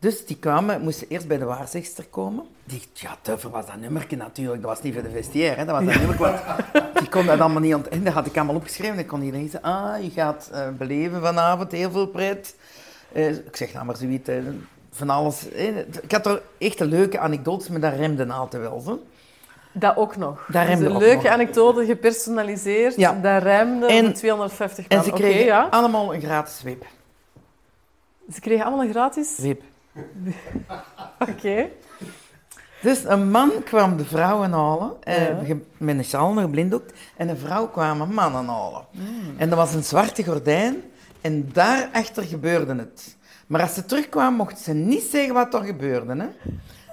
Dus 0.00 0.26
die 0.26 0.36
kwamen, 0.36 0.80
moesten 0.82 1.06
eerst 1.08 1.28
bij 1.28 1.38
de 1.38 1.44
waarzegster 1.44 2.04
komen. 2.10 2.44
Die, 2.64 2.82
ja, 2.92 3.16
tuffer 3.20 3.50
was 3.50 3.66
dat 3.66 3.76
nummerke 3.76 4.16
natuurlijk. 4.16 4.62
Dat 4.62 4.70
was 4.70 4.82
niet 4.82 4.94
voor 4.94 5.02
de 5.02 5.10
vestiaire, 5.10 5.56
hè. 5.60 5.64
dat 5.64 5.76
was 5.76 5.84
dat 5.84 5.94
nummerke. 6.06 6.22
want 6.22 6.98
Die 6.98 7.08
kon 7.08 7.26
dat 7.26 7.40
allemaal 7.40 7.60
niet 7.60 7.74
ontdekken. 7.74 8.04
Dat 8.04 8.12
had 8.12 8.26
ik 8.26 8.36
allemaal 8.36 8.54
opgeschreven. 8.54 8.96
Dan 8.96 9.06
kon 9.06 9.22
iedereen 9.22 9.48
zeggen, 9.48 9.70
ah, 9.70 10.02
je 10.02 10.10
gaat 10.10 10.48
eh, 10.52 10.68
beleven 10.78 11.20
vanavond 11.20 11.72
heel 11.72 11.90
veel 11.90 12.06
pret. 12.06 12.54
Eh, 13.12 13.28
ik 13.28 13.56
zeg 13.56 13.72
nou 13.72 13.84
maar 13.86 13.96
zoiets, 13.96 14.28
eh, 14.28 14.36
van 14.92 15.10
alles. 15.10 15.46
Ik 16.02 16.12
had 16.12 16.26
er 16.26 16.42
echt 16.58 16.80
een 16.80 16.88
leuke 16.88 17.18
anekdotes, 17.18 17.68
maar 17.68 17.80
dat 17.80 17.94
remde 17.94 18.26
altijd 18.32 18.62
wel. 18.62 18.80
Zo. 18.80 19.02
Dat 19.72 19.96
ook 19.96 20.16
nog. 20.16 20.46
Dat 20.48 20.66
dus 20.66 20.78
een 20.78 20.98
leuke 20.98 21.22
nog. 21.22 21.32
anekdote, 21.32 21.84
gepersonaliseerd. 21.84 22.96
Ja. 22.96 23.12
Dat 23.22 23.42
remde 23.42 23.86
En- 23.86 24.04
voor 24.04 24.14
250 24.14 24.86
En 24.88 24.96
man. 24.96 25.04
ze 25.04 25.10
Oké, 25.12 25.20
kregen 25.20 25.44
ja. 25.44 25.66
allemaal 25.70 26.14
een 26.14 26.20
gratis 26.20 26.62
wip. 26.62 26.84
Ze 28.32 28.40
kregen 28.40 28.64
allemaal 28.64 28.84
een 28.84 28.90
gratis? 28.90 29.38
wip. 29.38 29.62
Oké. 31.30 31.68
Dus 32.82 33.04
een 33.04 33.30
man 33.30 33.50
kwam 33.64 33.96
de 33.96 34.04
vrouwen 34.04 34.52
halen, 34.52 35.02
eh, 35.02 35.48
Ja. 35.48 35.54
met 35.76 35.98
een 35.98 36.04
sjaal 36.04 36.32
nog 36.32 36.50
blinddoek, 36.50 36.84
en 37.16 37.28
een 37.28 37.36
vrouw 37.38 37.68
kwam 37.68 37.98
mannen 38.14 38.46
halen. 38.48 38.84
Hmm. 38.90 39.34
En 39.36 39.48
dat 39.48 39.58
was 39.58 39.74
een 39.74 39.84
zwarte 39.84 40.24
gordijn, 40.24 40.76
en 41.20 41.48
daarachter 41.52 42.22
gebeurde 42.22 42.74
het. 42.76 43.16
Maar 43.46 43.60
als 43.60 43.74
ze 43.74 43.84
terugkwamen, 43.84 44.34
mochten 44.36 44.58
ze 44.64 44.72
niet 44.72 45.02
zeggen 45.02 45.34
wat 45.34 45.54
er 45.54 45.64
gebeurde. 45.64 46.12
Hè? 46.16 46.26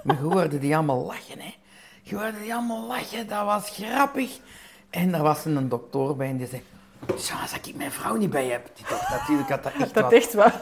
Maar 0.02 0.16
je 0.16 0.22
hoorde 0.22 0.58
die 0.58 0.74
allemaal 0.76 1.04
lachen. 1.06 1.38
Hè? 1.40 1.54
Je 2.02 2.16
hoorde 2.16 2.40
die 2.42 2.54
allemaal 2.54 2.86
lachen, 2.86 3.28
dat 3.28 3.44
was 3.44 3.70
grappig. 3.70 4.38
En 4.90 5.14
er 5.14 5.22
was 5.22 5.44
een 5.44 5.68
dokter 5.68 6.16
bij 6.16 6.28
en 6.28 6.36
die 6.36 6.46
zei... 6.46 6.62
"Zo, 7.18 7.34
als 7.42 7.52
ik 7.62 7.74
mijn 7.76 7.90
vrouw 7.92 8.16
niet 8.16 8.30
bij 8.30 8.46
heb. 8.46 8.70
Die 8.74 8.84
dacht 8.88 9.10
natuurlijk 9.10 9.48
dat 9.48 9.62
dat 9.62 9.72
echt 9.80 9.94
Dat 9.94 10.02
was. 10.04 10.12
echt 10.12 10.34
was. 10.34 10.52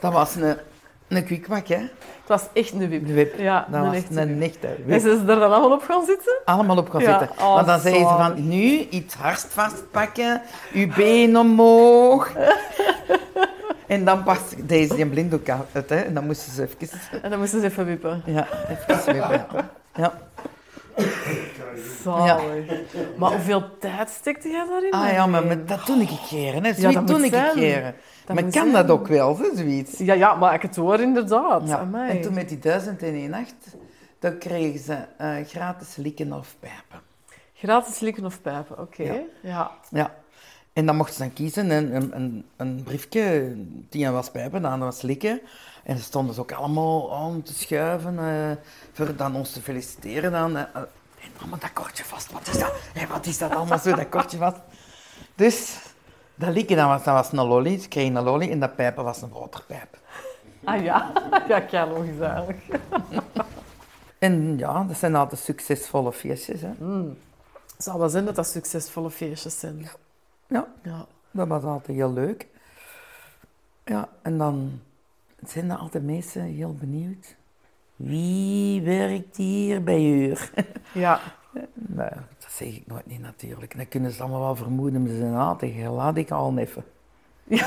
Dat 0.00 0.12
was 0.12 0.34
een, 0.34 0.56
een 1.16 1.24
kwikkwak, 1.24 1.66
hè. 1.68 1.76
Het 1.76 2.28
was 2.40 2.42
echt 2.52 2.72
een 2.72 2.88
wip. 3.14 3.38
Ja, 3.38 3.66
dat 3.70 3.80
een 3.80 3.86
was 3.86 3.96
echte 3.96 4.20
een 4.20 4.38
wip. 4.38 4.48
echte 4.48 4.66
En 4.66 4.84
wip. 4.86 5.00
ze 5.00 5.08
is 5.10 5.18
er 5.18 5.26
dan 5.26 5.42
allemaal 5.42 5.72
op 5.72 5.82
gaan 5.82 6.04
zitten? 6.06 6.38
Allemaal 6.44 6.76
op 6.76 6.90
gaan 6.90 7.00
Ja, 7.00 7.18
zitten. 7.18 7.36
oh, 7.38 7.54
Want 7.54 7.66
dan 7.66 7.80
zeiden 7.80 8.02
ze 8.08 8.14
van, 8.14 8.48
nu 8.48 8.78
iets 8.90 9.14
hard 9.14 9.46
vastpakken, 9.48 10.42
uw 10.72 10.88
been 10.96 11.38
omhoog. 11.38 12.32
en 13.86 14.04
dan 14.04 14.22
pas 14.22 14.38
deze 14.56 14.94
die 14.94 15.06
blinddoek 15.06 15.48
uit, 15.48 15.88
hè. 15.90 15.96
En 16.00 16.14
dan 16.14 16.26
moesten 16.26 16.52
ze 16.52 16.62
even... 16.62 16.98
En 17.22 17.30
dan 17.30 17.38
moesten 17.38 17.60
ze 17.60 17.66
even 17.66 17.84
wippen. 17.86 18.22
Ja, 18.26 18.46
even 18.68 19.12
wippen, 19.12 19.46
ja. 19.52 19.70
ja. 19.94 20.12
Zalig. 22.04 22.42
Maar 23.16 23.30
hoeveel 23.32 23.62
tijd 23.78 24.10
stekte 24.10 24.48
jij 24.48 24.64
daarin? 24.68 24.90
Ah 24.90 25.12
ja, 25.12 25.26
maar 25.26 25.44
met- 25.46 25.68
dat 25.68 25.86
doe 25.86 25.96
ik 26.02 26.10
een 26.10 26.18
keer, 26.28 26.52
hè. 26.52 26.60
Zoiets 26.74 26.94
dat 26.94 27.06
doe 27.06 27.24
ik 27.24 27.32
zijn. 27.32 27.54
keer. 27.54 27.94
Dat 28.34 28.42
Maar 28.42 28.52
kan 28.52 28.70
zijn. 28.70 28.86
dat 28.86 28.90
ook 28.90 29.06
wel, 29.06 29.38
hè, 29.38 29.56
zoiets? 29.56 29.98
Ja, 29.98 30.14
ja, 30.14 30.34
maar 30.34 30.54
ik 30.54 30.62
het 30.62 30.76
hoor 30.76 31.00
inderdaad. 31.00 31.68
Ja. 31.68 31.78
Amai. 31.78 32.10
En 32.10 32.20
toen 32.20 32.34
met 32.34 32.48
die 32.48 32.58
duizend 32.58 33.02
en 33.02 33.14
één 33.14 33.30
nacht, 33.30 33.76
dan 34.18 34.38
kregen 34.38 34.80
ze 34.80 34.98
eh, 35.18 35.36
gratis 35.46 35.96
likken 35.96 36.32
of 36.32 36.56
pijpen. 36.60 37.00
Gratis 37.54 37.98
likken 38.00 38.24
of 38.24 38.40
pijpen, 38.40 38.78
oké. 38.78 39.02
Ja. 39.02 39.20
Ja. 39.42 39.70
Ja. 39.90 40.14
En 40.72 40.86
dan 40.86 40.96
mocht 40.96 41.12
ze 41.12 41.18
dan 41.18 41.32
kiezen, 41.32 41.70
een, 41.70 41.94
een, 41.94 42.16
een, 42.16 42.44
een 42.56 42.82
briefje, 42.82 43.54
die 43.88 44.10
was 44.10 44.30
pijpen, 44.30 44.62
de 44.62 44.68
andere 44.68 44.90
was 44.90 45.02
likken. 45.02 45.40
En 45.84 45.96
ze 45.96 46.02
stonden 46.02 46.34
ze 46.34 46.40
ook 46.40 46.52
allemaal 46.52 47.14
aan 47.16 47.42
te 47.42 47.54
schuiven, 47.54 48.18
eh, 48.18 48.56
voor 48.92 49.16
dan 49.16 49.34
ons 49.36 49.52
te 49.52 49.60
feliciteren. 49.62 50.32
Dan, 50.32 50.56
eh, 50.56 50.62
en 50.74 51.30
allemaal 51.40 51.58
dat 51.58 51.72
kortje 51.72 52.04
vast, 52.04 52.32
wat 52.32 52.48
is 52.48 52.58
dat? 52.58 52.72
Wat 53.08 53.26
is 53.26 53.38
dat 53.38 53.54
allemaal 53.54 53.78
zo, 53.78 53.94
dat 53.94 54.08
kortje 54.08 54.38
vast? 54.38 54.56
Dus, 55.34 55.78
dat 56.40 56.54
likken, 56.54 56.76
dat 56.76 56.86
was, 56.86 57.04
dat 57.04 57.14
was 57.14 57.32
een 57.32 57.46
lolly, 57.46 57.78
ze 57.78 57.88
kregen 57.88 58.16
een 58.16 58.22
lolly, 58.24 58.50
en 58.50 58.60
dat 58.60 58.76
pijpen 58.76 59.04
was 59.04 59.22
een 59.22 59.30
waterpijp. 59.32 59.98
Ah 60.64 60.82
ja, 60.82 61.12
ja, 61.48 61.60
kei 61.60 61.90
logisch 61.90 62.18
eigenlijk. 62.20 62.64
En 64.18 64.58
ja, 64.58 64.84
dat 64.84 64.96
zijn 64.96 65.14
altijd 65.14 65.40
succesvolle 65.40 66.12
feestjes. 66.12 66.60
Hè. 66.60 66.68
Het 67.76 67.84
zal 67.84 67.98
wel 67.98 68.08
zijn 68.08 68.24
dat 68.24 68.34
dat 68.34 68.46
succesvolle 68.46 69.10
feestjes 69.10 69.58
zijn. 69.58 69.88
Ja, 70.46 70.66
Ja. 70.82 71.06
dat 71.30 71.48
was 71.48 71.62
altijd 71.62 71.96
heel 71.96 72.12
leuk. 72.12 72.46
Ja, 73.84 74.08
en 74.22 74.38
dan 74.38 74.80
zijn 75.46 75.70
er 75.70 75.76
altijd 75.76 76.04
mensen 76.04 76.42
heel 76.42 76.74
benieuwd. 76.74 77.36
Wie 77.96 78.82
werkt 78.82 79.36
hier 79.36 79.82
bij 79.82 80.02
u? 80.04 80.36
Ja. 80.92 81.20
Nee, 81.74 82.10
dat 82.38 82.50
zeg 82.50 82.68
ik 82.68 82.86
nooit 82.86 83.06
niet 83.06 83.20
natuurlijk. 83.20 83.76
Dan 83.76 83.88
kunnen 83.88 84.10
ze 84.10 84.22
allemaal 84.22 84.40
wel 84.40 84.56
vermoeden, 84.56 85.02
maar 85.02 85.10
ze 85.10 85.16
zijn 85.16 85.34
altijd, 85.34 85.86
laat 85.86 86.16
ik 86.16 86.30
al 86.30 86.58
even. 86.58 86.84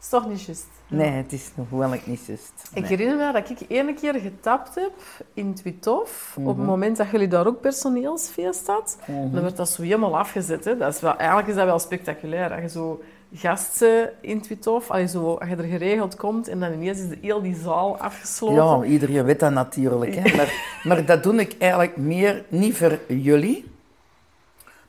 is 0.00 0.08
toch 0.08 0.28
niet 0.28 0.42
juist. 0.42 0.66
Nee, 0.88 1.10
het 1.10 1.32
is 1.32 1.50
nog 1.54 1.70
wel 1.70 1.90
niet 2.04 2.26
juist. 2.26 2.70
Ik 2.74 2.86
herinner 2.86 3.16
me 3.16 3.32
dat 3.32 3.50
ik 3.50 3.68
ene 3.68 3.94
keer 3.94 4.14
getapt 4.14 4.74
heb 4.74 4.92
in 5.34 5.54
Twitof, 5.54 6.36
op 6.38 6.56
het 6.56 6.66
moment 6.66 6.96
dat 6.96 7.10
jullie 7.10 7.28
daar 7.28 7.46
ook 7.46 7.60
personeelsfeest 7.60 8.66
had. 8.66 8.98
Dan 9.06 9.42
werd 9.42 9.56
dat 9.56 9.68
zo 9.68 9.82
helemaal 9.82 10.18
afgezet. 10.18 10.64
Hè. 10.64 10.76
Dat 10.76 10.94
is 10.94 11.00
wel, 11.00 11.16
eigenlijk 11.16 11.48
is 11.48 11.54
dat 11.54 11.64
wel 11.64 11.78
spectaculair. 11.78 12.48
Dat 12.48 12.58
je 12.58 12.68
zo 12.68 13.02
gasten 13.36 14.10
in 14.20 14.40
Twitof, 14.40 14.90
als 14.90 15.00
je, 15.00 15.08
zo, 15.08 15.34
als 15.34 15.48
je 15.48 15.56
er 15.56 15.64
geregeld 15.64 16.16
komt 16.16 16.48
en 16.48 16.60
dan 16.60 16.72
ineens 16.72 16.98
is 17.00 17.08
de, 17.08 17.18
heel 17.20 17.42
die 17.42 17.56
zaal 17.56 17.98
afgesloten. 17.98 18.56
Ja, 18.64 18.82
iedereen 18.82 19.24
weet 19.24 19.40
dat 19.40 19.52
natuurlijk. 19.52 20.14
Hè. 20.14 20.34
Maar, 20.36 20.52
maar 20.84 21.04
dat 21.04 21.22
doe 21.22 21.34
ik 21.34 21.56
eigenlijk 21.58 21.96
meer, 21.96 22.44
niet 22.48 22.76
voor 22.76 22.98
jullie, 23.08 23.70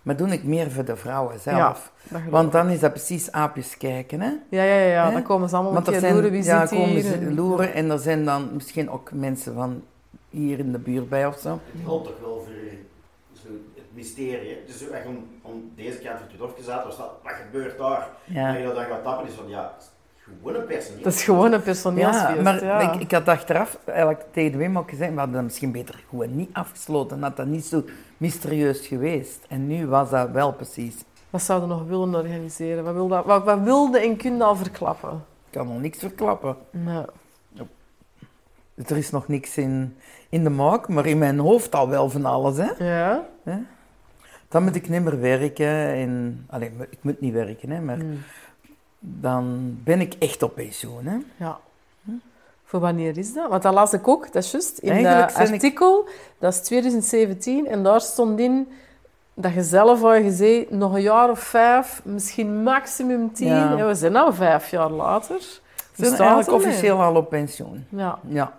maar 0.01 0.15
doe 0.15 0.27
ik 0.27 0.43
meer 0.43 0.71
voor 0.71 0.85
de 0.85 0.95
vrouwen 0.95 1.39
zelf. 1.39 1.91
Ja, 2.09 2.21
Want 2.29 2.51
dan 2.51 2.69
is 2.69 2.79
dat 2.79 2.91
precies 2.91 3.31
aapjes 3.31 3.77
kijken. 3.77 4.21
Hè. 4.21 4.31
Ja, 4.49 4.63
ja, 4.63 4.79
ja. 4.79 5.05
Hè? 5.05 5.11
dan 5.11 5.23
komen 5.23 5.49
ze 5.49 5.55
allemaal 5.55 5.73
Want 5.73 5.87
een 5.87 5.91
keer 5.91 6.01
zijn, 6.01 6.13
loeren, 6.13 6.31
wie 6.31 6.43
ja, 6.43 6.67
zit 6.67 6.79
komen 6.79 7.01
ze 7.01 7.13
En- 7.13 7.35
loeren 7.35 7.73
en 7.73 7.89
er 7.89 7.99
zijn 7.99 8.25
dan 8.25 8.49
misschien 8.53 8.89
ook 8.89 9.11
mensen 9.11 9.53
van 9.53 9.83
hier 10.29 10.59
in 10.59 10.71
de 10.71 10.79
buurt 10.79 11.09
bij 11.09 11.27
of 11.27 11.37
zo. 11.37 11.49
Het 11.49 11.81
geldt 11.85 12.05
toch 12.07 12.19
wel 12.21 12.35
voor 12.45 12.53
het 12.53 12.79
mysterie. 13.97 14.49
hè. 14.49 14.57
Dus 14.65 14.79
je 14.79 15.03
om, 15.07 15.27
om 15.41 15.71
deze 15.75 15.97
kant 15.97 16.17
van 16.17 16.21
het 16.21 16.29
Tudorfje 16.29 16.63
zat, 16.63 16.83
was 16.83 16.97
dat, 16.97 17.11
wat 17.23 17.33
gebeurt 17.45 17.77
daar? 17.77 18.07
Ja. 18.23 18.47
En 18.47 18.57
je 18.59 18.65
dat 18.65 18.75
dan 18.75 18.85
gaat 18.85 19.03
tappen, 19.03 19.27
is 19.27 19.33
van 19.33 19.49
ja, 19.49 19.73
gewoon 20.23 20.55
een 20.55 20.65
personeel. 20.65 21.03
Dat 21.03 21.13
is 21.13 21.23
gewoon 21.23 21.45
een 21.45 21.51
Ja, 21.51 21.59
personeelsfeest. 21.59 22.41
maar 22.41 22.63
ja. 22.63 22.93
Ik, 22.93 23.01
ik 23.01 23.11
had 23.11 23.27
achteraf 23.27 23.77
eigenlijk 23.85 24.23
tegen 24.31 24.57
Wim 24.57 24.77
ook 24.77 24.89
gezegd, 24.89 25.11
we 25.11 25.17
hadden 25.17 25.35
dat 25.35 25.43
misschien 25.43 25.71
beter 25.71 26.03
gewoon 26.09 26.35
niet 26.35 26.49
afgesloten. 26.53 27.21
Had 27.23 27.37
dat 27.37 27.45
niet 27.47 27.65
zo 27.65 27.83
mysterieus 28.17 28.87
geweest. 28.87 29.45
En 29.47 29.67
nu 29.67 29.87
was 29.87 30.09
dat 30.09 30.29
wel 30.31 30.53
precies. 30.53 30.95
Wat 31.29 31.41
zouden 31.41 31.69
we 31.69 31.75
nog 31.75 31.83
willen 31.87 32.15
organiseren? 32.15 32.83
Wat 32.83 32.93
wilde, 32.93 33.21
wat, 33.25 33.43
wat 33.43 33.59
wilde 33.59 33.99
en 33.99 34.17
kunde 34.17 34.43
al 34.43 34.55
verklappen? 34.55 35.09
Ik 35.45 35.51
kan 35.57 35.67
nog 35.67 35.81
niks 35.81 35.99
verklappen. 35.99 36.55
Nee. 36.71 37.03
Er 38.85 38.97
is 38.97 39.09
nog 39.11 39.27
niks 39.27 39.57
in, 39.57 39.97
in 40.29 40.43
de 40.43 40.49
maak, 40.49 40.87
maar 40.87 41.05
in 41.05 41.17
mijn 41.17 41.39
hoofd 41.39 41.75
al 41.75 41.89
wel 41.89 42.09
van 42.09 42.25
alles. 42.25 42.57
Hè? 42.57 42.85
Ja? 42.85 43.25
Dan 44.49 44.63
moet 44.63 44.75
ik 44.75 44.89
niet 44.89 45.03
meer 45.03 45.19
werken. 45.19 45.67
En, 45.93 46.45
allee, 46.49 46.71
ik 46.89 46.97
moet 47.01 47.21
niet 47.21 47.33
werken, 47.33 47.69
hè, 47.69 47.81
maar 47.81 47.95
Hmm. 47.97 48.17
dan 48.99 49.77
ben 49.83 50.01
ik 50.01 50.13
echt 50.19 50.43
op 50.43 50.55
pensioen. 50.55 51.05
Hè? 51.05 51.17
Ja. 51.37 51.57
Voor 52.63 52.79
wanneer 52.79 53.17
is 53.17 53.33
dat? 53.33 53.49
Want 53.49 53.61
dat 53.63 53.73
las 53.73 53.93
ik 53.93 54.07
ook, 54.07 54.31
dat 54.33 54.43
is 54.43 54.51
juist. 54.51 54.77
In 54.77 55.03
dat 55.03 55.31
zijn 55.31 55.47
ik- 55.47 55.53
artikel, 55.53 56.07
dat 56.39 56.53
is 56.53 56.59
2017, 56.61 57.67
en 57.67 57.83
daar 57.83 58.01
stond 58.01 58.39
in 58.39 58.67
dat 59.33 59.53
je 59.53 59.63
zelf 59.63 60.01
had 60.01 60.15
gezegd, 60.15 60.69
nog 60.69 60.93
een 60.93 61.01
jaar 61.01 61.29
of 61.29 61.39
vijf, 61.39 62.01
misschien 62.03 62.63
maximum 62.63 63.33
tien. 63.33 63.47
Ja. 63.47 63.77
En 63.77 63.87
we 63.87 63.95
zijn 63.95 64.15
al 64.15 64.33
vijf 64.33 64.69
jaar 64.71 64.89
later. 64.89 65.39
Ben 65.95 66.05
staat 66.05 66.19
eigenlijk 66.19 66.51
officieel 66.51 67.01
al 67.01 67.15
op 67.15 67.29
pensioen. 67.29 67.85
Ja. 67.89 68.19
Ja. 68.27 68.57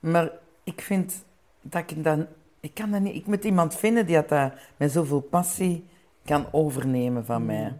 Maar 0.00 0.30
ik 0.64 0.80
vind 0.80 1.12
dat 1.60 1.82
ik 1.86 2.04
dan... 2.04 2.26
Ik 2.60 2.74
kan 2.74 2.90
dat 2.90 3.00
niet... 3.00 3.14
Ik 3.14 3.26
moet 3.26 3.44
iemand 3.44 3.74
vinden 3.74 4.06
die 4.06 4.22
dat 4.26 4.52
met 4.76 4.92
zoveel 4.92 5.20
passie 5.20 5.88
kan 6.24 6.46
overnemen 6.50 7.24
van 7.24 7.46
mij. 7.46 7.78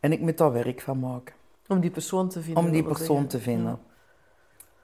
En 0.00 0.12
ik 0.12 0.20
moet 0.20 0.38
daar 0.38 0.52
werk 0.52 0.80
van 0.80 0.98
maken. 0.98 1.34
Om 1.66 1.80
die 1.80 1.90
persoon 1.90 2.28
te 2.28 2.42
vinden. 2.42 2.64
Om 2.64 2.70
die 2.70 2.82
persoon 2.82 3.26
te 3.26 3.40
vinden. 3.40 3.78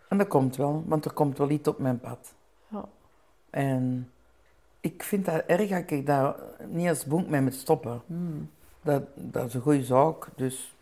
En 0.09 0.18
dat 0.18 0.28
komt 0.28 0.57
wel, 0.57 0.85
want 0.87 1.05
er 1.05 1.12
komt 1.12 1.39
wel 1.39 1.51
iets 1.51 1.68
op 1.68 1.78
mijn 1.78 2.01
pad. 2.01 2.35
Ja. 2.68 2.85
En 3.51 4.11
ik 4.80 5.03
vind 5.03 5.24
dat 5.24 5.43
erg 5.47 5.68
dat 5.68 5.91
ik 5.91 6.07
daar 6.07 6.35
niet 6.68 6.89
als 6.89 7.05
boek 7.05 7.28
mee 7.28 7.41
moet 7.41 7.55
stoppen. 7.55 8.03
Hmm. 8.07 8.51
Dat, 8.82 9.03
dat 9.14 9.47
is 9.47 9.55
een 9.55 9.61
goede 9.61 9.85
zaak, 9.85 10.28
dus 10.37 10.74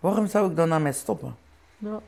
waarom 0.00 0.26
zou 0.26 0.50
ik 0.50 0.56
dan 0.56 0.72
aan 0.72 0.82
mij 0.82 0.92
stoppen? 0.92 1.36
Ja. 1.78 2.00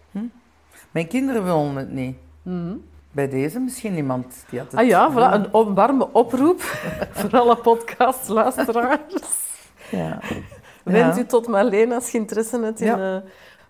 Mijn 0.90 1.08
kinderen 1.08 1.44
willen 1.44 1.76
het 1.76 1.90
niet. 1.90 2.16
Mhm. 2.42 2.76
Bij 3.16 3.28
deze 3.28 3.58
misschien 3.60 3.94
iemand 3.96 4.44
die 4.50 4.58
had 4.58 4.70
het 4.70 4.80
Ah 4.80 4.86
ja, 4.86 5.10
voilà, 5.12 5.32
een 5.34 5.52
op- 5.54 5.76
warme 5.76 6.08
oproep 6.12 6.60
voor 7.18 7.38
alle 7.40 7.56
podcastluisteraars. 7.56 9.14
Ja. 9.90 10.18
Wend 10.84 11.16
Ja. 11.16 11.22
u 11.22 11.26
tot 11.26 11.46
Marleen 11.48 11.92
als 11.92 12.10
je 12.10 12.18
interesse 12.18 12.60
hebt 12.60 12.80
in 12.80 12.86
Ja. 12.86 13.16
eh, 13.16 13.22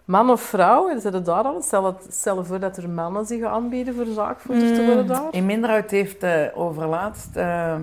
man 0.04 0.30
of 0.30 0.40
vrouw. 0.40 0.88
En 0.88 1.00
zitten 1.00 1.24
daar 1.24 1.44
al? 1.44 1.62
Stel, 1.62 1.84
het, 1.84 2.06
stel 2.10 2.44
voor 2.44 2.60
dat 2.60 2.76
er 2.76 2.90
mannen 2.90 3.26
zich 3.26 3.42
aanbieden 3.44 3.94
voor 3.94 4.04
zaakvoerder 4.06 4.74
te 4.74 4.84
worden 4.84 5.06
daar. 5.06 5.22
Mm, 5.22 5.28
In 5.30 5.46
Minderhout 5.46 5.90
heeft 5.90 6.24
uh, 6.24 6.46
overlaatst 6.54 7.36
eh, 7.36 7.74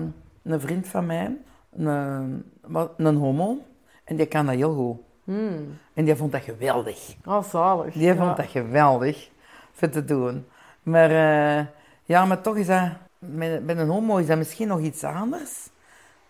een 0.42 0.60
vriend 0.60 0.88
van 0.88 1.06
mij, 1.06 1.36
een, 1.76 2.44
wat- 2.66 2.92
een 2.96 3.16
homo, 3.16 3.58
en 4.04 4.16
die 4.16 4.26
kan 4.26 4.46
dat 4.46 4.54
heel 4.54 4.74
goed. 4.74 4.96
Hmm. 5.24 5.78
En 5.94 6.04
die 6.04 6.16
vond 6.16 6.32
dat 6.32 6.42
geweldig. 6.42 7.14
Oh, 7.24 7.42
zalig. 7.42 7.92
Die 7.94 8.02
Ja. 8.02 8.14
vond 8.14 8.36
dat 8.36 8.46
geweldig 8.46 9.28
voor 9.72 9.88
te 9.88 10.04
doen. 10.04 10.46
Maar 10.84 11.10
eh, 11.10 11.66
ja, 12.04 12.24
maar 12.24 12.40
toch 12.40 12.56
is 12.56 12.66
dat, 12.66 12.88
met, 13.18 13.64
met 13.64 13.78
een 13.78 13.88
homo 13.88 14.16
is 14.16 14.26
dat 14.26 14.38
misschien 14.38 14.68
nog 14.68 14.80
iets 14.80 15.04
anders. 15.04 15.68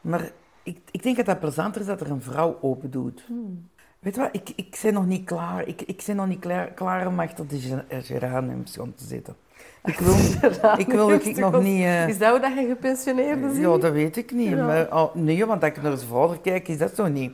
Maar 0.01 0.31
ik, 0.63 0.79
ik 0.91 1.03
denk 1.03 1.17
dat 1.17 1.27
dat 1.27 1.41
plezanter 1.41 1.81
is 1.81 1.87
dat 1.87 2.01
er 2.01 2.11
een 2.11 2.23
vrouw 2.23 2.59
open 2.61 2.91
doet. 2.91 3.23
Hmm. 3.27 3.69
Weet 3.99 4.15
je 4.15 4.21
wat, 4.21 4.29
ik, 4.33 4.53
ik 4.57 4.79
ben 4.83 4.93
nog 4.95 5.07
niet 5.07 5.25
klaar. 5.25 5.67
Ik, 5.67 5.83
ik 5.83 6.03
ben 6.07 6.17
nog 6.17 6.27
niet 6.27 6.41
klaar, 6.41 6.67
klaar 6.67 7.07
om 7.07 7.21
achter 7.21 7.47
de 7.49 7.59
ger- 7.61 7.85
eh, 7.89 7.99
geraniums 8.03 8.77
gaan 8.77 8.95
te 8.95 9.05
zitten. 9.05 9.37
Ik 9.85 9.99
wil, 9.99 10.15
ik 10.85 10.87
wil 10.87 11.11
ik 11.11 11.37
nog 11.37 11.63
niet... 11.63 11.83
eh, 11.83 12.09
Is 12.09 12.19
dat 12.19 12.43
dat 12.43 12.55
je 12.55 12.67
gepensioneerde 12.67 13.53
ziet? 13.53 13.63
ja, 13.63 13.79
dat 13.79 13.93
weet 13.93 14.17
ik 14.17 14.33
niet. 14.33 14.49
Ja. 14.49 14.67
Maar, 14.67 14.95
oh, 14.95 15.15
nee, 15.15 15.47
want 15.47 15.63
als 15.63 15.73
ik 15.73 15.83
naar 15.83 15.97
zijn 15.97 16.11
vader 16.11 16.41
kijk, 16.41 16.69
is 16.69 16.79
dat 16.79 16.95
zo 16.95 17.09
niet. 17.09 17.33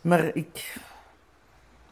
Maar 0.00 0.30
ik... 0.34 0.80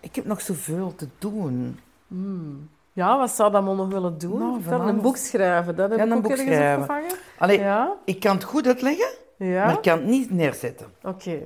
Ik 0.01 0.15
heb 0.15 0.25
nog 0.25 0.41
zoveel 0.41 0.95
te 0.95 1.09
doen. 1.19 1.79
Hmm. 2.09 2.69
Ja, 3.01 3.19
wat 3.19 3.31
zou 3.31 3.53
dat 3.53 3.63
man 3.65 3.77
nog 3.77 3.89
willen 3.89 4.19
doen? 4.19 4.39
Nou, 4.67 4.89
een 4.89 5.01
boek 5.01 5.17
schrijven, 5.17 5.77
dat 5.77 5.91
heb 5.91 5.99
Ja, 5.99 6.05
ik 6.05 6.11
een 6.11 6.17
ook 6.17 6.23
boek 6.23 6.37
schrijven. 6.37 6.81
opgevangen. 6.81 7.11
Allee, 7.39 7.59
Ja? 7.59 7.97
ik 8.05 8.21
kan 8.21 8.35
het 8.35 8.45
goed 8.45 8.67
uitleggen, 8.67 9.09
Ja? 9.37 9.65
maar 9.65 9.75
ik 9.75 9.83
kan 9.83 9.99
het 9.99 10.07
niet 10.07 10.31
neerzetten. 10.31 10.87
Oké. 11.03 11.39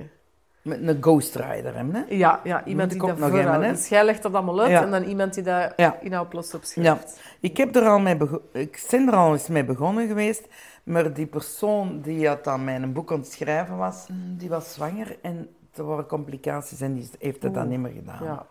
Met 0.61 0.87
een 0.87 0.97
ghostwriter, 1.01 1.75
hè? 1.75 2.03
Ja, 2.09 2.39
ja, 2.43 2.65
iemand 2.65 2.91
die 2.91 3.01
ook 3.01 3.07
dat 3.19 3.29
voorhoudt. 3.29 3.67
Dus 3.69 3.89
jij 3.89 4.05
legt 4.05 4.23
dat 4.23 4.33
allemaal 4.33 4.59
uit 4.59 4.69
Ja. 4.69 4.81
en 4.83 4.91
dan 4.91 5.03
iemand 5.03 5.33
die 5.33 5.43
dat 5.43 5.73
Ja. 5.75 5.97
in 6.01 6.09
jouw 6.09 6.27
plots 6.27 6.51
Ja. 6.51 6.57
opschrijft. 6.57 7.19
Ik, 7.39 7.57
heb 7.57 7.75
er 7.75 7.87
al 7.87 7.99
mee 7.99 8.17
ik 8.51 8.87
ben 8.91 9.07
er 9.07 9.15
al 9.15 9.31
eens 9.31 9.47
mee 9.47 9.63
begonnen 9.65 10.07
geweest, 10.07 10.47
maar 10.83 11.13
die 11.13 11.25
persoon 11.25 12.01
die 12.01 12.27
had 12.27 12.47
aan 12.47 12.63
mijn 12.63 12.93
boek 12.93 13.11
aan 13.11 13.19
het 13.19 13.31
schrijven 13.31 13.77
was, 13.77 14.05
die 14.11 14.49
was 14.49 14.73
zwanger 14.73 15.17
en 15.21 15.49
er 15.75 15.85
waren 15.85 16.05
complicaties 16.07 16.81
en 16.81 16.93
die 16.93 17.09
heeft 17.19 17.43
het 17.43 17.53
dan 17.53 17.67
niet 17.67 17.79
meer 17.79 17.91
gedaan. 17.91 18.23
Ja. 18.23 18.45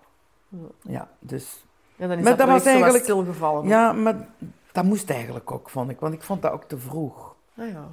Ja, 0.82 1.08
dus... 1.18 1.64
Ja, 1.96 2.06
dan 2.06 2.18
is 2.18 2.24
Maar 2.24 2.36
dat, 2.36 2.46
dat 2.46 2.56
was 2.56 2.66
eigenlijk- 2.66 3.04
stilgevallen. 3.04 3.68
Ja, 3.68 3.92
maar 3.92 4.26
dat 4.72 4.84
moest 4.84 5.10
eigenlijk 5.10 5.50
ook, 5.52 5.70
vond 5.70 5.90
ik, 5.90 6.00
want 6.00 6.14
ik 6.14 6.22
vond 6.22 6.42
dat 6.42 6.52
ook 6.52 6.64
te 6.64 6.78
vroeg. 6.78 7.34
Ah, 7.56 7.68
ja. 7.68 7.88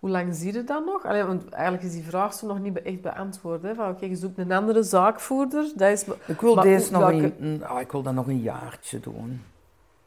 Hoe 0.00 0.10
lang 0.10 0.34
zie 0.34 0.52
je 0.52 0.64
dat 0.64 0.84
nog? 0.84 1.04
Allee, 1.06 1.24
want 1.24 1.48
eigenlijk 1.48 1.84
is 1.84 1.92
die 1.92 2.04
vraag 2.04 2.34
zo 2.34 2.46
nog 2.46 2.58
niet 2.60 2.82
echt 2.82 3.00
beantwoord. 3.02 3.62
Hè? 3.62 3.74
Van, 3.74 3.88
oké, 3.90 4.04
je 4.06 4.16
zoekt 4.16 4.38
een 4.38 4.52
andere 4.52 4.82
zaakvoerder. 4.82 5.72
Dat 5.74 5.90
is... 5.90 6.04
Ik 6.26 6.40
wil 6.40 6.54
Maar 6.54 6.64
deze 6.64 6.92
nog 6.92 7.00
welke- 7.00 7.16
een, 7.24 7.34
een- 7.38 7.64
ah, 7.66 7.80
ik 7.80 7.92
wil 7.92 8.02
dat 8.02 8.14
nog 8.14 8.26
een 8.26 8.40
jaartje 8.40 9.00
doen. 9.00 9.42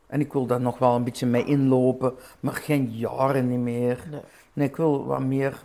En 0.08 0.20
ik 0.20 0.34
wil 0.34 0.46
daar 0.46 0.62
nog 0.62 0.78
wel 0.80 0.96
een 0.96 1.04
beetje 1.04 1.26
mee 1.26 1.46
inlopen, 1.46 2.14
maar 2.40 2.54
geen 2.54 2.90
jaren 2.92 3.48
niet 3.48 3.60
meer. 3.60 4.04
Nee. 4.12 4.20
Nee, 4.54 4.68
ik 4.68 4.76
wil 4.76 5.06
wat 5.06 5.20
meer 5.20 5.64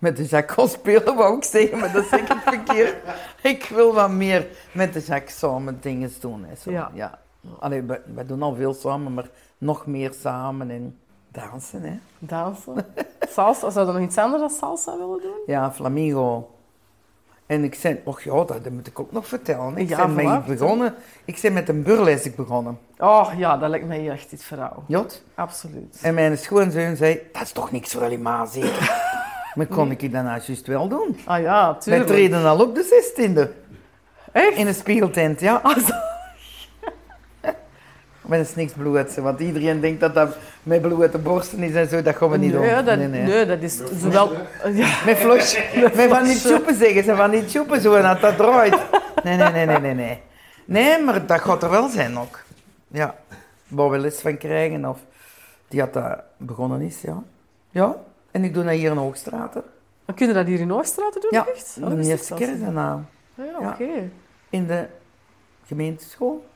met 0.00 0.16
de 0.16 0.42
gaan 0.46 0.68
spelen, 0.68 1.16
wou 1.16 1.36
ik 1.36 1.44
zeggen, 1.44 1.78
maar 1.78 1.92
dat 1.92 2.04
zeg 2.04 2.20
ik 2.20 2.36
verkeerd. 2.44 2.96
Ik 3.42 3.64
wil 3.64 3.94
wat 3.94 4.10
meer 4.10 4.46
met 4.72 4.92
de 4.92 5.00
zak 5.00 5.28
samen 5.28 5.78
dingen 5.80 6.12
doen. 6.20 6.44
Hè, 6.44 6.54
zo. 6.56 6.70
Ja. 6.70 6.90
Ja. 6.94 7.18
Allee, 7.58 7.82
wij 8.14 8.26
doen 8.26 8.42
al 8.42 8.54
veel 8.54 8.74
samen, 8.74 9.14
maar 9.14 9.28
nog 9.58 9.86
meer 9.86 10.12
samen 10.20 10.70
en 10.70 10.98
dansen. 11.28 11.82
Hè. 11.82 11.98
Dansen. 12.18 12.86
salsa. 13.28 13.70
Zou 13.70 13.86
je 13.86 13.92
nog 13.92 14.02
iets 14.02 14.16
anders 14.18 14.40
dan 14.40 14.50
salsa 14.50 14.96
willen 14.98 15.20
doen? 15.20 15.40
Ja, 15.46 15.72
flamingo. 15.72 16.50
En 17.46 17.64
ik 17.64 17.74
zei, 17.74 18.00
och 18.04 18.22
ja, 18.22 18.44
dat 18.44 18.70
moet 18.70 18.86
ik 18.86 19.00
ook 19.00 19.12
nog 19.12 19.26
vertellen. 19.26 19.76
Ik 19.76 19.88
Ja, 19.88 20.08
ben 20.08 20.44
begonnen. 20.46 20.94
Ik 21.24 21.38
ben 21.42 21.52
met 21.52 21.68
een 21.68 21.82
burlesque 21.82 22.30
begonnen. 22.30 22.78
Oh 22.98 23.30
ja, 23.36 23.56
dat 23.56 23.70
lijkt 23.70 23.86
mij 23.86 24.10
echt 24.10 24.32
iets 24.32 24.44
verhaal. 24.44 24.84
Jot. 24.86 25.22
Absoluut. 25.34 25.98
En 26.02 26.14
mijn 26.14 26.38
schoonzoon 26.38 26.96
zei, 26.96 27.20
dat 27.32 27.42
is 27.42 27.52
toch 27.52 27.70
niks 27.70 27.92
voor 27.92 28.02
jullie 28.02 28.18
ma, 28.18 28.46
zeker? 28.46 29.08
Maar 29.54 29.66
kon 29.66 29.90
ik 29.90 30.00
dat 30.12 30.24
nou 30.24 30.40
juist 30.46 30.66
wel 30.66 30.88
doen? 30.88 31.18
Ah 31.24 31.42
ja, 31.42 31.72
Wij 31.72 31.80
tuurlijk. 31.80 32.06
treden 32.06 32.44
al 32.44 32.60
op 32.60 32.74
de 32.74 33.12
16e. 33.14 33.48
Echt? 34.32 34.56
In 34.56 34.66
een 34.66 34.74
spiegeltent, 34.74 35.40
ja. 35.40 35.60
Ah, 35.62 35.78
zo. 35.78 35.94
Maar 38.20 38.38
dat 38.38 38.48
is 38.48 38.54
niks 38.54 38.72
bloed, 38.72 39.14
want 39.14 39.40
iedereen 39.40 39.80
denkt 39.80 40.00
dat 40.00 40.14
dat 40.14 40.36
met 40.62 40.82
blote 40.82 41.18
borsten 41.18 41.62
is 41.62 41.74
en 41.74 41.88
zo. 41.88 42.02
Dat 42.02 42.16
gaan 42.16 42.30
we 42.30 42.36
niet 42.36 42.52
nee, 42.52 42.74
doen. 42.74 42.84
dat, 42.84 42.96
nee, 42.98 43.08
nee. 43.08 43.22
nee, 43.22 43.46
dat 43.46 43.62
is 43.62 43.80
zowel... 44.00 44.32
Ja, 44.72 44.88
Met 45.04 45.16
flosje. 45.16 45.64
Met 45.94 46.08
van 46.08 46.24
die 46.24 46.38
tjoepen 46.38 46.74
zeggen 46.74 47.04
ze, 47.04 47.16
van 47.16 47.30
die 47.30 47.44
tjoepen 47.44 47.80
zo, 47.80 47.94
en 47.94 48.02
dat 48.02 48.20
dat 48.20 48.36
draait. 48.36 48.76
Nee, 49.24 49.36
nee, 49.36 49.50
nee, 49.50 49.66
nee, 49.66 49.78
nee, 49.78 49.94
nee. 49.94 50.20
Nee, 50.64 51.02
maar 51.02 51.26
dat 51.26 51.40
gaat 51.40 51.62
er 51.62 51.70
wel 51.70 51.88
zijn 51.88 52.18
ook. 52.18 52.38
Ja. 52.88 53.14
Waar 53.68 53.90
we 53.90 53.98
les 53.98 54.20
van 54.20 54.38
krijgen, 54.38 54.84
of 54.84 54.98
die 55.68 55.80
had 55.80 55.92
dat 55.92 56.18
begonnen 56.36 56.80
is, 56.80 57.00
ja. 57.00 57.22
Ja. 57.70 57.96
En 58.30 58.44
ik 58.44 58.54
doe 58.54 58.64
dat 58.64 58.72
hier 58.72 58.90
in 58.90 58.96
Hoogstraten. 58.96 59.62
kun 60.14 60.26
je 60.26 60.32
dat 60.32 60.46
hier 60.46 60.60
in 60.60 60.72
Ooststraten 60.72 61.20
doen, 61.20 61.30
Ja, 61.32 61.46
echt? 61.46 61.78
Oh, 61.82 61.88
de 61.90 62.02
eerste 62.08 62.34
keer 62.34 62.60
daarna. 62.60 62.92
Ah, 62.92 63.44
ja, 63.44 63.60
Ja. 63.60 63.68
oké. 63.70 64.10
In 64.50 64.66
de 64.66 64.86
gemeenteschool. 65.66 66.46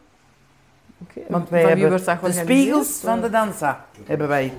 oké. 1.03 1.21
Want 1.29 1.49
wij 1.49 1.61
Van 1.63 1.71
wie 1.73 1.81
hebben 1.83 1.89
wordt 2.05 2.23
dat 2.23 2.33
de 2.35 2.41
spiegels 2.41 2.99
van 3.01 3.21
de 3.21 3.31
dansa. 3.31 3.85
Hebben 4.05 4.29
wij. 4.29 4.53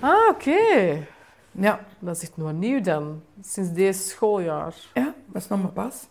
Ah, 0.00 0.28
oké. 0.30 1.06
Ja. 1.52 1.80
Dat 1.98 2.16
is 2.16 2.22
echt 2.22 2.36
nog 2.36 2.52
nieuw 2.52 2.80
dan. 2.80 3.22
Sinds 3.42 3.72
deze 3.72 4.02
schooljaar. 4.08 4.74
Ja, 4.94 5.14
dat 5.26 5.42
is 5.42 5.48
nog 5.48 5.62
maar 5.62 5.70
pas. 5.72 6.06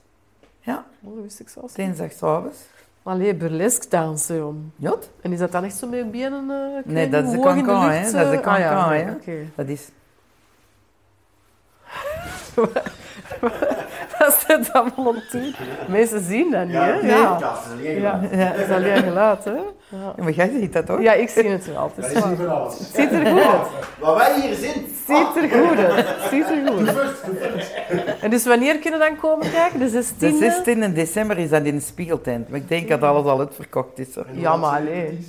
Ja, 0.59 0.85
Oh, 1.03 1.13
dat 1.15 1.23
wist 1.23 1.39
ik 1.39 1.49
zelfs 1.49 1.75
niet. 1.75 1.85
dinsdagsavonds. 1.85 2.57
Allee, 3.03 3.35
burlesque 3.35 3.89
dansen. 3.89 4.73
Jot. 4.75 5.11
En 5.21 5.31
is 5.33 5.39
dat 5.39 5.51
dan 5.51 5.63
echt 5.63 5.77
zo 5.77 5.87
met 5.87 6.11
benen 6.11 6.49
eh, 6.51 6.85
Nee, 6.93 7.09
dat 7.09 7.23
is 7.25 7.31
de 7.31 7.39
cancan, 7.39 7.81
hè. 7.89 7.97
Dat 7.97 8.05
is 8.05 8.11
de 8.11 8.17
eh? 8.17 8.47
Ah, 8.47 8.59
ja, 8.59 8.69
cancan, 8.69 8.93
hè. 8.93 9.45
Dat 9.55 9.67
is... 9.67 9.89
Dat 14.19 14.45
zit 14.47 14.73
allemaal 14.73 15.07
op 15.07 15.23
toe. 15.29 15.53
Mensen 15.87 16.23
zien 16.23 16.51
dat 16.51 16.65
niet, 16.65 16.75
hè? 16.75 16.93
Ja, 16.93 17.37
dat 17.37 17.59
is 17.65 17.71
alleen 17.71 18.01
ja. 18.01 18.21
ja 18.31 18.51
dat 18.51 18.59
is 18.59 18.69
alleen 18.69 19.03
geluid, 19.03 19.43
hè? 19.43 19.51
Ja. 19.51 20.13
Ja, 20.17 20.23
maar 20.23 20.31
jij 20.31 20.49
ziet 20.59 20.73
dat 20.73 20.85
toch? 20.85 21.01
ja, 21.01 21.13
ik 21.13 21.29
zie 21.29 21.47
het 21.49 21.65
wel. 21.65 21.91
Het, 21.95 22.05
is 22.05 22.21
waar. 22.21 22.61
het 22.61 22.91
ziet 22.93 23.11
er 23.11 23.25
goed 23.25 23.41
uit. 23.41 23.67
Wat 23.99 24.17
wij 24.17 24.41
hier 24.41 24.55
zien. 24.55 24.95
Ziet 25.07 25.35
er 25.35 25.49
goed 25.49 25.77
uit. 25.77 26.07
Het 26.07 26.29
ziet 26.29 26.49
er 26.49 26.67
goed 26.67 26.97
uit. 26.97 28.21
En 28.21 28.29
dus 28.29 28.45
wanneer 28.45 28.79
kunnen 28.79 28.99
we 28.99 29.05
dan 29.05 29.17
komen 29.17 29.51
kijken? 29.51 29.79
De 29.79 30.03
16e? 30.03 30.17
De 30.17 30.37
16 30.37 30.93
december 30.93 31.37
is 31.37 31.49
dat 31.49 31.63
in 31.63 31.75
de 31.75 31.81
spiegeltent. 31.81 32.49
Maar 32.49 32.59
ik 32.59 32.67
denk 32.67 32.89
dat 32.89 33.01
alles 33.01 33.25
al 33.25 33.39
uitverkocht 33.39 33.99
is. 33.99 34.15
hoor. 34.15 34.25
Ja, 34.31 34.57
maar 34.57 34.79
allee. 34.79 35.27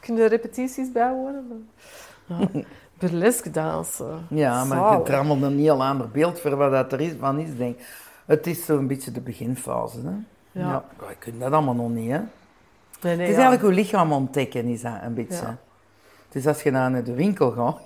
Kunnen 0.00 0.22
er 0.24 0.28
repetities 0.28 0.92
bijwonen? 0.92 1.68
Ja. 2.52 2.62
Burlesque 3.00 3.50
dansen. 3.50 4.26
Ja, 4.28 4.64
maar 4.64 4.78
je 4.78 4.84
Zalig. 5.06 5.14
allemaal 5.14 5.48
een 5.50 5.58
heel 5.58 5.84
ander 5.84 6.08
beeld 6.08 6.40
voor 6.40 6.56
wat 6.56 6.70
dat 6.70 6.92
er 6.92 7.00
is, 7.00 7.12
van 7.20 7.38
is, 7.38 7.56
denk. 7.56 7.78
Het 8.26 8.46
is 8.46 8.64
zo'n 8.64 8.86
beetje 8.86 9.10
de 9.12 9.20
beginfase. 9.20 9.98
Hè? 10.04 10.10
Ja. 10.60 10.68
Ja. 10.68 10.84
Je 11.08 11.14
kunt 11.18 11.40
dat 11.40 11.52
allemaal 11.52 11.74
nog 11.74 11.88
niet, 11.90 12.10
hè. 12.10 12.18
Nee, 13.02 13.16
nee, 13.16 13.26
Het 13.26 13.28
is 13.28 13.36
ja. 13.36 13.42
eigenlijk 13.42 13.62
je 13.62 13.82
lichaam 13.82 14.12
ontdekken, 14.12 14.64
is 14.64 14.82
dat 14.82 14.92
een 15.02 15.14
beetje. 15.14 15.34
Ja. 15.46 15.56
Dus 16.28 16.46
als 16.46 16.62
je 16.62 16.70
naar 16.70 17.04
de 17.04 17.14
winkel 17.14 17.50
gaat 17.50 17.78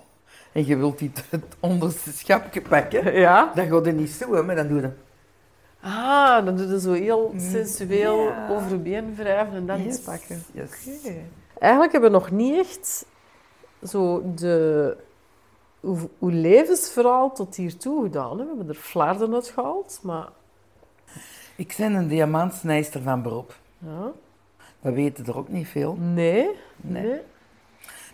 en 0.52 0.66
je 0.66 0.76
wilt 0.76 0.98
die 0.98 1.12
het 1.30 1.44
onderste 1.60 2.12
schapje 2.12 2.60
pakken, 2.62 3.12
Ja? 3.18 3.52
dan 3.54 3.66
gaat 3.68 3.84
het 3.86 3.96
niet 3.96 4.10
zo, 4.10 4.34
hè, 4.34 4.42
maar 4.42 4.54
dan 4.56 4.68
doe 4.68 4.80
je... 4.80 4.90
Ah, 5.80 6.44
dan 6.44 6.56
doe 6.56 6.66
je 6.68 6.80
zo 6.80 6.92
heel 6.92 7.34
sensueel 7.36 8.18
Mm. 8.22 8.26
Ja. 8.28 8.48
over 8.50 8.70
je 8.70 8.76
been 8.76 9.14
wrijven 9.16 9.54
en 9.54 9.66
dan 9.66 9.80
iets 9.80 9.96
Yes, 9.96 10.00
pakken. 10.04 10.42
yes. 10.52 10.70
Eigenlijk 11.58 11.92
hebben 11.92 12.10
we 12.10 12.16
nog 12.18 12.30
niet 12.30 12.58
echt 12.58 13.06
zo 13.82 14.22
de, 14.34 14.96
uw, 15.84 16.10
uw 16.20 16.28
levensverhaal 16.28 17.32
tot 17.32 17.56
hiertoe 17.56 18.02
gedaan. 18.02 18.38
Hè? 18.38 18.44
We 18.44 18.48
hebben 18.56 18.68
er 18.68 18.74
flarden 18.80 19.34
uit 19.34 19.48
gehaald, 19.48 19.98
maar 20.02 20.28
Ik 21.56 21.74
ben 21.78 21.94
een 21.94 22.08
diamantsnijster 22.08 23.02
van 23.02 23.22
beroep. 23.22 23.56
ja. 23.78 24.10
Dat 24.80 24.94
weten 24.94 25.26
er 25.26 25.36
ook 25.36 25.48
niet 25.48 25.68
veel. 25.68 25.94
nee. 26.00 26.50
Nee. 26.76 27.02
nee. 27.06 27.20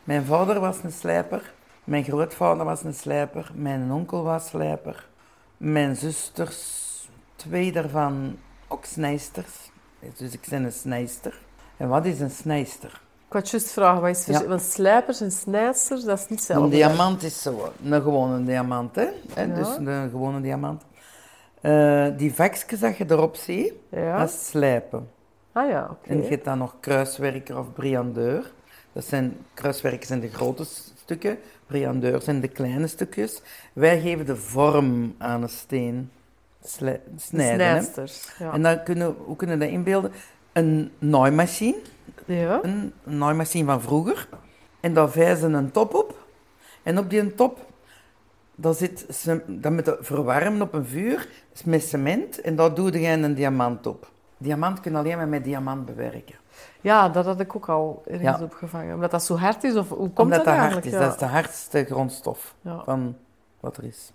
Mijn 0.04 0.24
vader 0.24 0.60
was 0.60 0.82
een 0.82 0.92
slijper. 0.92 1.52
Mijn 1.84 2.04
grootvader 2.04 2.64
was 2.64 2.82
een 2.82 2.94
slijper. 2.94 3.50
Mijn 3.54 3.92
onkel 3.92 4.22
was 4.22 4.46
slijper. 4.46 5.08
Mijn 5.56 5.96
zusters, 5.96 7.08
twee 7.36 7.72
daarvan 7.72 8.38
ook 8.68 8.84
snijsters. 8.84 9.70
Dus 10.16 10.32
ik 10.32 10.46
ben 10.50 10.64
een 10.64 10.72
snijster. 10.72 11.38
En 11.76 11.88
wat 11.88 12.04
is 12.04 12.20
een 12.20 12.30
snijster? 12.30 13.00
Ik 13.30 13.36
had 13.36 13.50
juist 13.50 13.70
vragen, 13.70 14.00
wat 14.00 14.10
is 14.10 14.26
Ja. 14.26 14.46
Want 14.46 14.62
slijpers 14.62 15.20
en 15.20 15.30
snijdsters, 15.30 16.04
dat 16.04 16.18
is 16.18 16.20
niet 16.20 16.30
Een 16.30 16.36
hetzelfde. 16.36 16.70
diamant 16.70 17.22
is 17.22 17.42
zo, 17.42 17.72
een 17.84 18.02
gewone 18.02 18.44
diamant, 18.44 18.94
hè? 18.96 19.08
Ja. 19.36 19.44
Dus 19.46 19.68
een 19.76 20.10
gewone 20.10 20.40
diamant. 20.40 20.82
Eh, 21.60 22.06
die 22.16 22.34
vakjes 22.34 22.80
dat 22.80 22.96
je 22.96 23.04
erop 23.08 23.36
ziet, 23.36 23.72
Ja? 23.90 24.18
dat 24.18 24.28
is 24.28 24.46
slijpen. 24.48 25.08
Ah 25.52 25.68
ja, 25.68 25.88
oké. 25.90 26.08
En 26.10 26.22
je 26.22 26.28
hebt 26.28 26.44
dan 26.44 26.58
nog 26.58 26.74
kruiswerker 26.80 27.58
of 27.58 27.72
briandeur. 27.72 28.50
Dat 28.92 29.04
zijn, 29.04 29.36
kruiswerkers 29.54 30.06
zijn 30.06 30.20
de 30.20 30.28
grote 30.28 30.64
stukken, 30.96 31.38
briandeur 31.66 32.20
zijn 32.22 32.40
de 32.40 32.48
kleine 32.48 32.86
stukjes. 32.86 33.42
Wij 33.72 34.00
geven 34.00 34.26
de 34.26 34.36
vorm 34.36 35.14
aan 35.18 35.42
een 35.42 35.48
steen. 35.48 36.10
Sli- 36.64 37.00
De 37.14 37.20
snijden. 37.20 37.66
hè. 37.66 38.02
Ja. 38.44 38.52
En 38.52 38.62
dan 38.62 38.82
kunnen, 38.82 39.14
hoe 39.24 39.36
kunnen 39.36 39.58
we 39.58 39.64
dat 39.64 39.72
inbeelden? 39.74 40.12
Een 40.52 40.90
naaimachine, 40.98 41.78
ja? 42.34 42.58
een 42.62 42.92
naaimachine 43.04 43.64
van 43.64 43.80
vroeger. 43.80 44.28
En 44.80 44.94
daar 44.94 45.10
vijzen 45.10 45.52
een 45.52 45.70
top 45.70 45.94
op. 45.94 46.26
En 46.82 46.98
op 46.98 47.10
die 47.10 47.34
top, 47.34 47.58
daar 48.54 48.74
zit, 48.74 49.26
dat 49.46 49.72
moet 49.72 49.96
verwarmen 50.00 50.62
op 50.62 50.72
een 50.74 50.86
vuur 50.86 51.28
met 51.64 51.82
cement. 51.82 52.40
En 52.40 52.56
daar 52.56 52.74
doe 52.74 53.00
je 53.00 53.08
een 53.08 53.34
diamant 53.34 53.86
op. 53.86 54.10
Diamant 54.38 54.80
kun 54.80 54.92
je 54.92 54.98
alleen 54.98 55.16
maar 55.16 55.28
met 55.28 55.44
diamant 55.44 55.86
bewerken. 55.86 56.34
Ja, 56.80 57.08
dat 57.08 57.24
had 57.24 57.40
ik 57.40 57.56
ook 57.56 57.68
al 57.68 58.02
ergens 58.06 58.38
Ja. 58.38 58.44
opgevangen. 58.44 58.94
Omdat 58.94 59.10
dat 59.10 59.24
zo 59.24 59.36
hard 59.36 59.64
is, 59.64 59.74
of 59.76 59.88
hoe 59.88 59.98
komt 59.98 60.18
Omdat 60.18 60.44
dat 60.44 60.54
dat 60.54 60.56
hard 60.56 60.84
is. 60.84 60.92
Ja. 60.92 60.98
Dat 60.98 61.12
is 61.12 61.18
de 61.18 61.24
hardste 61.24 61.84
grondstof 61.84 62.54
Ja. 62.60 62.82
van 62.84 63.16
wat 63.60 63.76
er 63.76 63.84
is. 63.84 64.12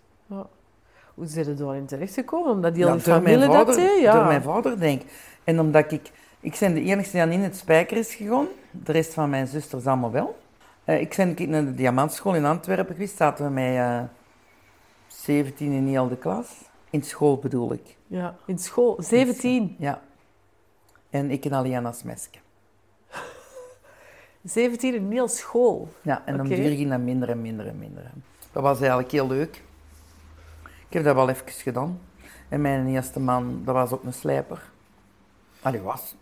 Hoe 1.15 1.25
zijn 1.25 1.47
er 1.47 1.57
daarin 1.57 1.85
terechtgekomen? 1.85 2.51
Omdat 2.51 2.75
die 2.75 2.85
al 2.85 2.99
familie 2.99 3.37
dat 3.39 3.55
vader, 3.55 3.75
deed? 3.75 4.01
Ja. 4.01 4.13
Door 4.13 4.25
mijn 4.25 4.41
vader, 4.41 4.79
denk 4.79 5.01
ik. 5.01 5.07
En 5.43 5.59
omdat 5.59 5.91
ik... 5.91 6.11
Ik 6.45 6.57
ben 6.59 6.73
de 6.73 6.81
enige 6.81 7.11
die 7.11 7.21
aan 7.21 7.31
in 7.31 7.39
het 7.39 7.55
spijker 7.55 7.97
is 7.97 8.15
gegaan. 8.15 8.47
De 8.71 8.91
rest 8.91 9.13
van 9.13 9.29
mijn 9.29 9.47
zusters 9.47 9.85
allemaal 9.85 10.11
wel. 10.11 10.37
Eh, 10.83 10.99
ik 11.01 11.13
ben 11.15 11.49
naar 11.49 11.65
de 11.65 11.73
diamantschool 11.73 12.35
in 12.35 12.45
Antwerpen 12.45 12.93
geweest. 12.93 13.17
Zaten 13.17 13.45
we 13.45 13.51
met 13.51 13.75
eh 13.75 14.03
17 15.07 15.71
in 15.71 15.87
heel 15.87 16.07
de 16.07 16.17
klas. 16.17 16.47
In 16.89 17.03
school 17.03 17.37
bedoel 17.37 17.73
ik. 17.73 17.97
ja. 18.07 18.35
In 18.45 18.57
school, 18.57 18.95
17. 18.99 19.75
Ja. 19.79 20.01
En 21.09 21.31
ik 21.31 21.45
en 21.45 21.53
Aliana 21.53 21.91
Smeske. 21.91 22.37
17 24.43 24.93
in 24.99 25.11
heel 25.11 25.27
school. 25.27 25.89
Ja, 26.01 26.21
en 26.25 26.37
dan 26.37 26.47
duur 26.47 26.75
ging 26.75 26.89
dat 26.89 26.99
minder 26.99 27.29
en 27.29 27.41
minder 27.41 27.67
en 27.67 27.79
minder. 27.79 28.11
Dat 28.51 28.63
was 28.63 28.79
eigenlijk 28.79 29.11
heel 29.11 29.27
leuk. 29.27 29.63
Ik 30.87 30.93
heb 30.93 31.03
dat 31.03 31.15
wel 31.15 31.29
even 31.29 31.51
gedaan. 31.51 31.99
En 32.49 32.61
mijn 32.61 32.87
eerste 32.87 33.19
man, 33.19 33.61
dat 33.63 33.73
was 33.73 33.91
ook 33.91 34.03
een 34.03 34.13
slijper. 34.13 34.61
Allee, 35.61 35.81
was. 35.81 36.15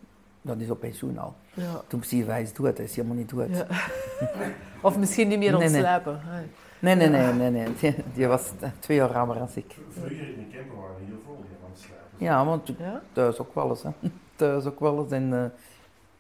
Dat 0.46 0.60
is 0.60 0.70
op 0.70 0.80
pensioen 0.80 1.18
al. 1.18 1.36
Ja. 1.54 1.82
Toen 1.88 2.00
precies 2.00 2.26
hij 2.26 2.42
is 2.42 2.54
dood, 2.54 2.78
hij 2.78 2.86
is 2.86 2.96
helemaal 2.96 3.18
niet 3.18 3.30
dood. 3.30 3.50
Ja. 3.50 3.66
Of 4.88 4.98
misschien 4.98 5.28
niet 5.28 5.38
meer 5.40 5.58
Nee, 5.58 5.70
nee. 5.70 5.82
Nee, 6.80 6.96
nee, 6.96 7.10
nee, 7.10 7.34
nee, 7.34 7.50
nee. 7.50 7.68
Die, 7.80 7.96
die 8.14 8.28
was 8.28 8.52
twee 8.80 8.98
jaar 8.98 9.14
ouder 9.18 9.38
dan 9.38 9.50
ik. 9.54 9.76
Vroeger 9.90 10.18
in 10.18 10.48
de 10.50 10.58
camper 10.58 10.78
waren 10.78 10.96
we 11.00 11.06
heel 11.06 11.20
veel 11.26 11.46
slijpen. 11.74 12.08
Ja, 12.18 12.46
want 12.46 12.72
Ja? 12.78 13.02
thuis 13.12 13.40
ook 13.40 13.56
wel 13.56 13.70
eens. 13.70 13.84
Hè. 13.84 13.90
Thuis 14.36 14.66
ook 14.66 14.80
wel 14.80 15.00
eens 15.04 15.12
en 15.12 15.34
eh, 15.34 15.44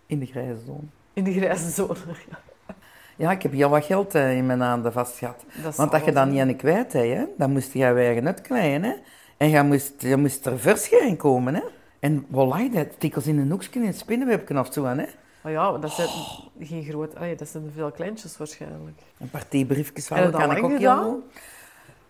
in 0.05 0.19
de 0.19 0.25
grijze 0.25 0.61
zone. 0.65 0.87
In 1.13 1.23
de 1.23 1.33
grijze 1.33 1.69
zone. 1.69 1.95
Ja, 3.15 3.31
ik 3.31 3.41
heb 3.41 3.51
heel 3.51 3.69
wat 3.69 3.85
geld 3.85 4.15
eh, 4.15 4.37
in 4.37 4.45
mijn 4.45 4.61
handen 4.61 4.91
vast 4.93 5.17
gehad. 5.17 5.43
Dat 5.63 5.75
Want 5.75 5.93
als 5.93 6.03
je 6.03 6.11
dat 6.11 6.25
hè. 6.25 6.31
niet 6.31 6.41
aan 6.41 6.55
kwijt 6.55 6.93
hebt, 6.93 7.13
hè, 7.15 7.25
dan 7.37 7.51
moest 7.51 7.73
je 7.73 7.79
je 7.79 7.85
eigen 7.85 8.25
uitkleien. 8.25 8.83
Hè. 8.83 8.93
En 9.37 9.49
je 9.49 9.63
moest, 9.63 10.01
je 10.01 10.17
moest 10.17 10.45
er 10.45 10.59
verscheren 10.59 11.17
komen. 11.17 11.55
Hè. 11.55 11.61
En 12.03 12.25
voilà, 12.31 12.71
dat 12.71 12.99
tikkels 12.99 13.27
in 13.27 13.37
een 13.37 13.51
hoekje 13.51 13.79
in 13.79 13.85
het 13.85 13.97
spinnenwebje 13.97 14.59
of 14.59 14.73
zo. 14.73 14.85
Hè. 14.85 15.05
Oh 15.43 15.51
ja, 15.51 15.77
dat 15.77 15.91
zijn 15.91 16.09
geen 16.59 16.83
groot... 16.83 17.15
allee, 17.15 17.35
dat 17.35 17.47
zijn 17.47 17.71
veel 17.75 17.91
kleintjes 17.91 18.37
waarschijnlijk. 18.37 19.01
Een 19.17 19.29
partij 19.29 19.65
briefjes 19.65 20.07
van 20.07 20.17
dat 20.17 20.31
kan 20.31 20.55
ik 20.55 20.63
ook 20.63 20.71
gedaan? 20.71 21.21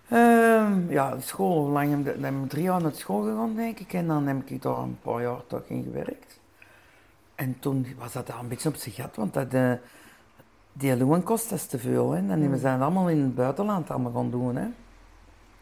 Ehm, 0.10 0.92
ja, 0.92 1.20
school, 1.20 1.68
lang 1.68 2.06
heb 2.06 2.16
ik, 2.16 2.50
drie 2.50 2.64
jaar 2.64 2.82
naar 2.82 2.92
school 2.94 3.22
gegaan, 3.22 3.56
denk 3.56 3.80
ik. 3.80 3.94
En 3.94 4.08
dan 4.08 4.28
heb 4.28 4.50
ik 4.50 4.62
daar 4.62 4.78
een 4.78 4.98
paar 5.02 5.22
jaar 5.22 5.46
toch 5.48 5.64
in 5.68 5.84
gewerkt. 5.84 6.40
En 7.36 7.56
toen 7.60 7.88
was 7.98 8.14
dat 8.14 8.32
al 8.32 8.40
een 8.40 8.48
beetje 8.48 8.70
op 8.70 8.76
zijn 8.76 8.96
gat, 8.96 9.16
want 9.16 9.34
dat, 9.34 9.54
eh, 9.54 9.74
die 10.74 10.98
loon 10.98 11.24
kost 11.24 11.50
dat 11.50 11.70
te 11.70 11.80
veel. 11.80 12.12
Hè. 12.12 12.30
En 12.30 12.52
we 12.52 12.58
zijn 12.58 12.82
allemaal 12.82 13.10
in 13.10 13.22
het 13.22 13.36
buitenland 13.36 13.90
allemaal 13.90 14.12
gaan 14.12 14.32
doen. 14.32 14.56
Hè. 14.56 14.68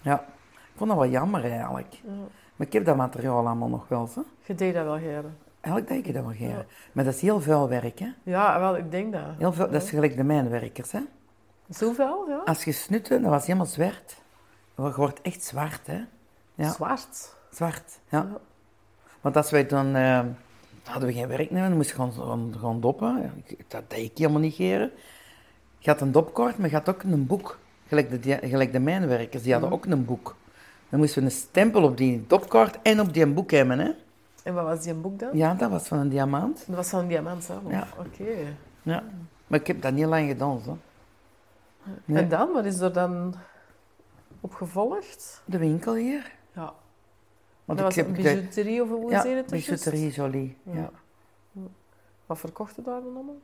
Ja, 0.01 0.19
ik 0.51 0.77
vond 0.77 0.89
dat 0.89 0.99
wel 0.99 1.09
jammer 1.09 1.51
eigenlijk. 1.51 1.93
Ja. 2.03 2.39
Maar 2.62 2.70
ik 2.70 2.76
heb 2.76 2.86
dat 2.86 2.95
materiaal 2.95 3.47
allemaal 3.47 3.70
nog 3.70 3.88
wel, 3.88 4.07
zo. 4.07 4.24
Je 4.45 4.55
deed 4.55 4.74
dat 4.74 4.84
wel, 4.84 4.97
Geren. 4.97 5.38
Eigenlijk 5.62 5.93
denk 5.93 6.05
ik 6.05 6.14
dat 6.14 6.24
wel. 6.24 6.49
Ja. 6.49 6.66
Maar 6.91 7.03
dat 7.03 7.14
is 7.14 7.22
heel 7.22 7.41
veel 7.41 7.70
werk, 7.70 7.99
hè. 7.99 8.07
Ja, 8.24 8.59
wel, 8.59 8.78
ik 8.78 8.91
denk 8.91 9.12
dat. 9.12 9.22
Heel 9.38 9.53
veel, 9.53 9.70
dat 9.72 9.84
is 9.84 9.89
gelijk 9.89 10.16
de 10.16 10.24
mijnwerkers, 10.24 10.91
hè. 10.91 10.99
Zoveel, 11.70 12.26
ja? 12.30 12.41
Als 12.45 12.64
je 12.64 12.72
snutte, 12.72 13.22
dat 13.22 13.30
was 13.30 13.45
helemaal 13.45 13.66
zwart. 13.66 14.22
Je 14.76 14.93
wordt 14.95 15.22
echt 15.22 15.43
zwart, 15.43 15.88
hè. 15.88 16.03
Ja. 16.55 16.70
Zwart. 16.70 17.36
Zwart, 17.51 17.99
ja. 18.09 18.18
Ja. 18.18 18.38
Want 19.22 19.38
als 19.38 19.51
wij 19.51 19.66
dan... 19.66 19.95
eh, 19.95 20.20
hadden 20.84 21.09
we 21.09 21.16
geen 21.16 21.28
werknemer, 21.28 21.68
dan 21.68 21.78
moest 21.78 21.89
je 21.89 21.95
gewoon, 21.95 22.14
gewoon, 22.14 22.53
gewoon 22.57 22.82
doppen. 22.82 23.43
Dat 23.68 23.89
deed 23.89 24.12
ik 24.12 24.18
helemaal 24.18 24.41
niet, 24.41 24.55
Gerard. 24.55 24.91
Je 25.78 25.89
had 25.89 26.01
een 26.01 26.12
dopkort, 26.12 26.57
maar 26.57 26.70
je 26.70 26.76
had 26.76 26.89
ook 26.89 27.03
een 27.03 27.28
boek. 27.28 27.59
Gelijk 27.88 28.24
de, 28.24 28.39
gelijk 28.41 28.72
de 28.72 28.80
mijnwerkers, 28.80 29.43
die 29.43 29.51
hadden 29.51 29.72
ook 29.72 29.86
een 29.86 30.05
boek. 30.05 30.36
Dan 30.91 30.99
moesten 30.99 31.19
we 31.21 31.25
een 31.29 31.35
stempel 31.35 31.83
op 31.83 31.97
die 31.97 32.27
dopkort 32.27 32.79
en 32.81 32.99
op 32.99 33.13
die 33.13 33.27
boek 33.27 33.51
hebben, 33.51 33.79
hè. 33.79 33.91
En 34.43 34.53
wat 34.53 34.63
was 34.63 34.81
die 34.83 34.93
boek 34.93 35.19
dan? 35.19 35.29
Ja, 35.37 35.53
dat 35.53 35.69
was 35.69 35.87
van 35.87 35.97
een 35.97 36.09
diamant. 36.09 36.63
Dat 36.67 36.75
was 36.75 36.89
van 36.89 36.99
een 36.99 37.07
diamant, 37.07 37.47
hè? 37.47 37.53
Ja. 37.67 37.87
Oké. 37.97 38.33
Ja. 38.81 39.03
Maar 39.47 39.59
ik 39.59 39.67
heb 39.67 39.81
dat 39.81 39.93
niet 39.93 40.05
lang 40.05 40.27
gedaan, 40.27 40.59
zo. 40.65 40.77
Nee. 42.05 42.23
En 42.23 42.29
dan, 42.29 42.51
wat 42.53 42.65
is 42.65 42.79
er 42.79 42.93
dan 42.93 43.35
op 44.41 44.53
gevolgd? 44.53 45.41
De 45.45 45.57
winkel 45.57 45.95
hier. 45.95 46.31
Ja. 46.53 46.73
Want 47.65 47.79
dat 47.79 47.79
ik 47.79 47.83
was 47.85 47.95
heb 47.95 48.07
een 48.07 48.13
de- 48.13 48.21
bijouterie 48.21 48.81
of 48.81 48.89
hoe 48.89 49.11
ja, 49.11 49.25
het? 49.25 49.49
bijouterie 49.49 50.09
jolie. 50.11 50.57
Ja. 50.63 50.89
Ja. 51.51 51.61
Wat 52.25 52.39
verkocht 52.39 52.75
je 52.75 52.81
daar 52.81 53.01
dan 53.01 53.15
allemaal? 53.15 53.39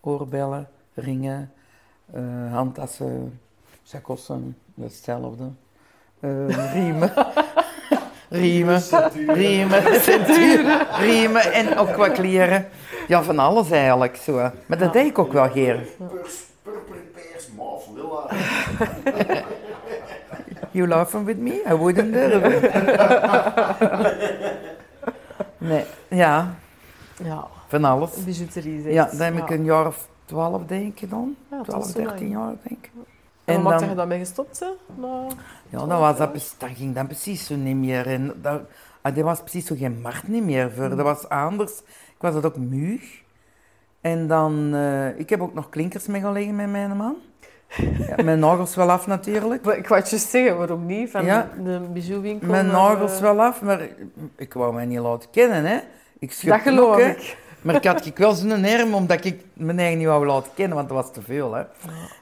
Oorbellen, 0.00 0.68
ringen, 0.94 1.52
eh, 2.12 2.52
handtassen, 2.52 3.40
sakossen, 3.82 4.56
hetzelfde. 4.80 5.50
Eh, 6.20 6.72
riemen. 6.74 7.12
riemen, 8.28 8.82
riemen, 9.26 9.82
centuren, 10.02 10.86
riemen 11.00 11.52
en 11.52 11.78
ook 11.78 11.96
wat 11.96 12.12
kleren. 12.12 12.68
Ja, 13.08 13.22
van 13.22 13.38
alles 13.38 13.70
eigenlijk. 13.70 14.16
Zo. 14.16 14.50
Maar 14.66 14.78
dat 14.78 14.92
deed 14.92 15.06
ik 15.06 15.18
ook 15.18 15.32
wel, 15.32 15.50
Geer. 15.50 15.86
Peers, 17.14 17.48
mauve, 17.56 17.90
lilla. 17.94 18.26
You 20.70 20.88
laughing 20.88 21.24
with 21.24 21.38
me? 21.38 21.62
I 21.70 21.74
wouldn't 21.74 22.12
durven. 22.12 22.70
nee, 25.58 25.84
ja, 26.08 26.54
Ja, 27.24 27.46
van 27.68 27.84
alles. 27.84 28.24
bijouterie 28.24 28.92
Ja, 28.92 29.04
dat 29.04 29.18
heb 29.18 29.36
ik 29.36 29.50
een 29.50 29.64
jaar 29.64 29.86
of 29.86 30.08
twaalf, 30.24 30.62
denk 30.66 31.00
ik 31.00 31.10
dan. 31.10 31.36
Ja, 31.50 31.56
dat 31.56 31.66
12, 31.66 31.84
is 31.86 31.92
zo 31.92 32.02
13 32.02 32.18
lang. 32.18 32.30
jaar, 32.32 32.54
denk 32.62 32.84
ik. 32.84 32.90
En 33.54 33.62
maakte 33.62 33.80
dan- 33.80 33.88
je 33.88 33.94
daarmee 33.94 34.18
gestopt, 34.18 34.60
hè? 34.60 34.66
Nou, 34.96 35.30
Ja, 35.68 35.78
dat, 35.78 35.98
was 36.00 36.16
dat, 36.16 36.54
dat 36.58 36.68
ging 36.76 36.94
dan 36.94 37.06
precies 37.06 37.46
zo 37.46 37.54
niet 37.56 37.76
meer. 37.76 38.06
En 38.06 38.32
dat, 38.42 38.60
ah, 39.02 39.14
dat 39.14 39.24
was 39.24 39.40
precies 39.40 39.66
zo 39.66 39.74
geen 39.78 40.00
markt 40.00 40.28
niet 40.28 40.44
meer 40.44 40.70
voor. 40.76 40.88
Dat 40.88 41.00
was 41.00 41.28
anders. 41.28 41.78
Ik 41.88 42.24
was 42.24 42.34
dat 42.34 42.46
ook 42.46 42.56
muug. 42.56 43.02
En 44.00 44.26
dan, 44.26 44.74
eh, 44.74 45.18
ik 45.18 45.30
heb 45.30 45.40
ook 45.40 45.54
nog 45.54 45.68
klinkers 45.68 46.06
mee 46.06 46.20
gaan 46.20 46.32
liggen 46.32 46.56
met 46.56 46.70
mijn 46.70 46.96
man. 46.96 47.16
Ja, 48.08 48.22
mijn 48.24 48.38
nagels 48.38 48.74
wel 48.74 48.90
af 48.90 49.06
natuurlijk. 49.06 49.64
ik 49.66 49.88
wou 49.88 50.00
het 50.00 50.10
juist 50.10 50.28
zeggen, 50.28 50.56
waarom 50.58 50.86
niet? 50.86 51.10
Van 51.10 51.24
Ja. 51.24 51.48
de 51.64 51.80
bijouwinkel. 51.92 52.48
Mijn 52.48 52.66
nagels 52.66 53.14
eh, 53.14 53.20
wel 53.20 53.42
af, 53.42 53.62
maar 53.62 53.88
ik 54.36 54.52
wou 54.54 54.74
mij 54.74 54.86
niet 54.86 54.98
laten 54.98 55.30
kennen, 55.30 55.64
hè. 55.64 55.78
Ik 56.18 56.40
Dat 56.44 56.60
geloof 56.60 56.94
ook, 56.94 56.98
ik. 57.00 57.36
Maar 57.62 57.74
ik 57.74 57.84
had 57.84 58.06
ik 58.06 58.16
wel 58.16 58.32
zo'n 58.32 58.48
herm, 58.62 58.94
omdat 58.94 59.24
ik 59.24 59.44
mijn 59.52 59.78
eigen 59.78 59.98
niet 59.98 60.06
wou 60.06 60.26
laten 60.26 60.50
kennen, 60.54 60.76
want 60.76 60.88
dat 60.88 60.96
was 60.96 61.12
te 61.12 61.22
veel, 61.22 61.52
hè. 61.54 61.62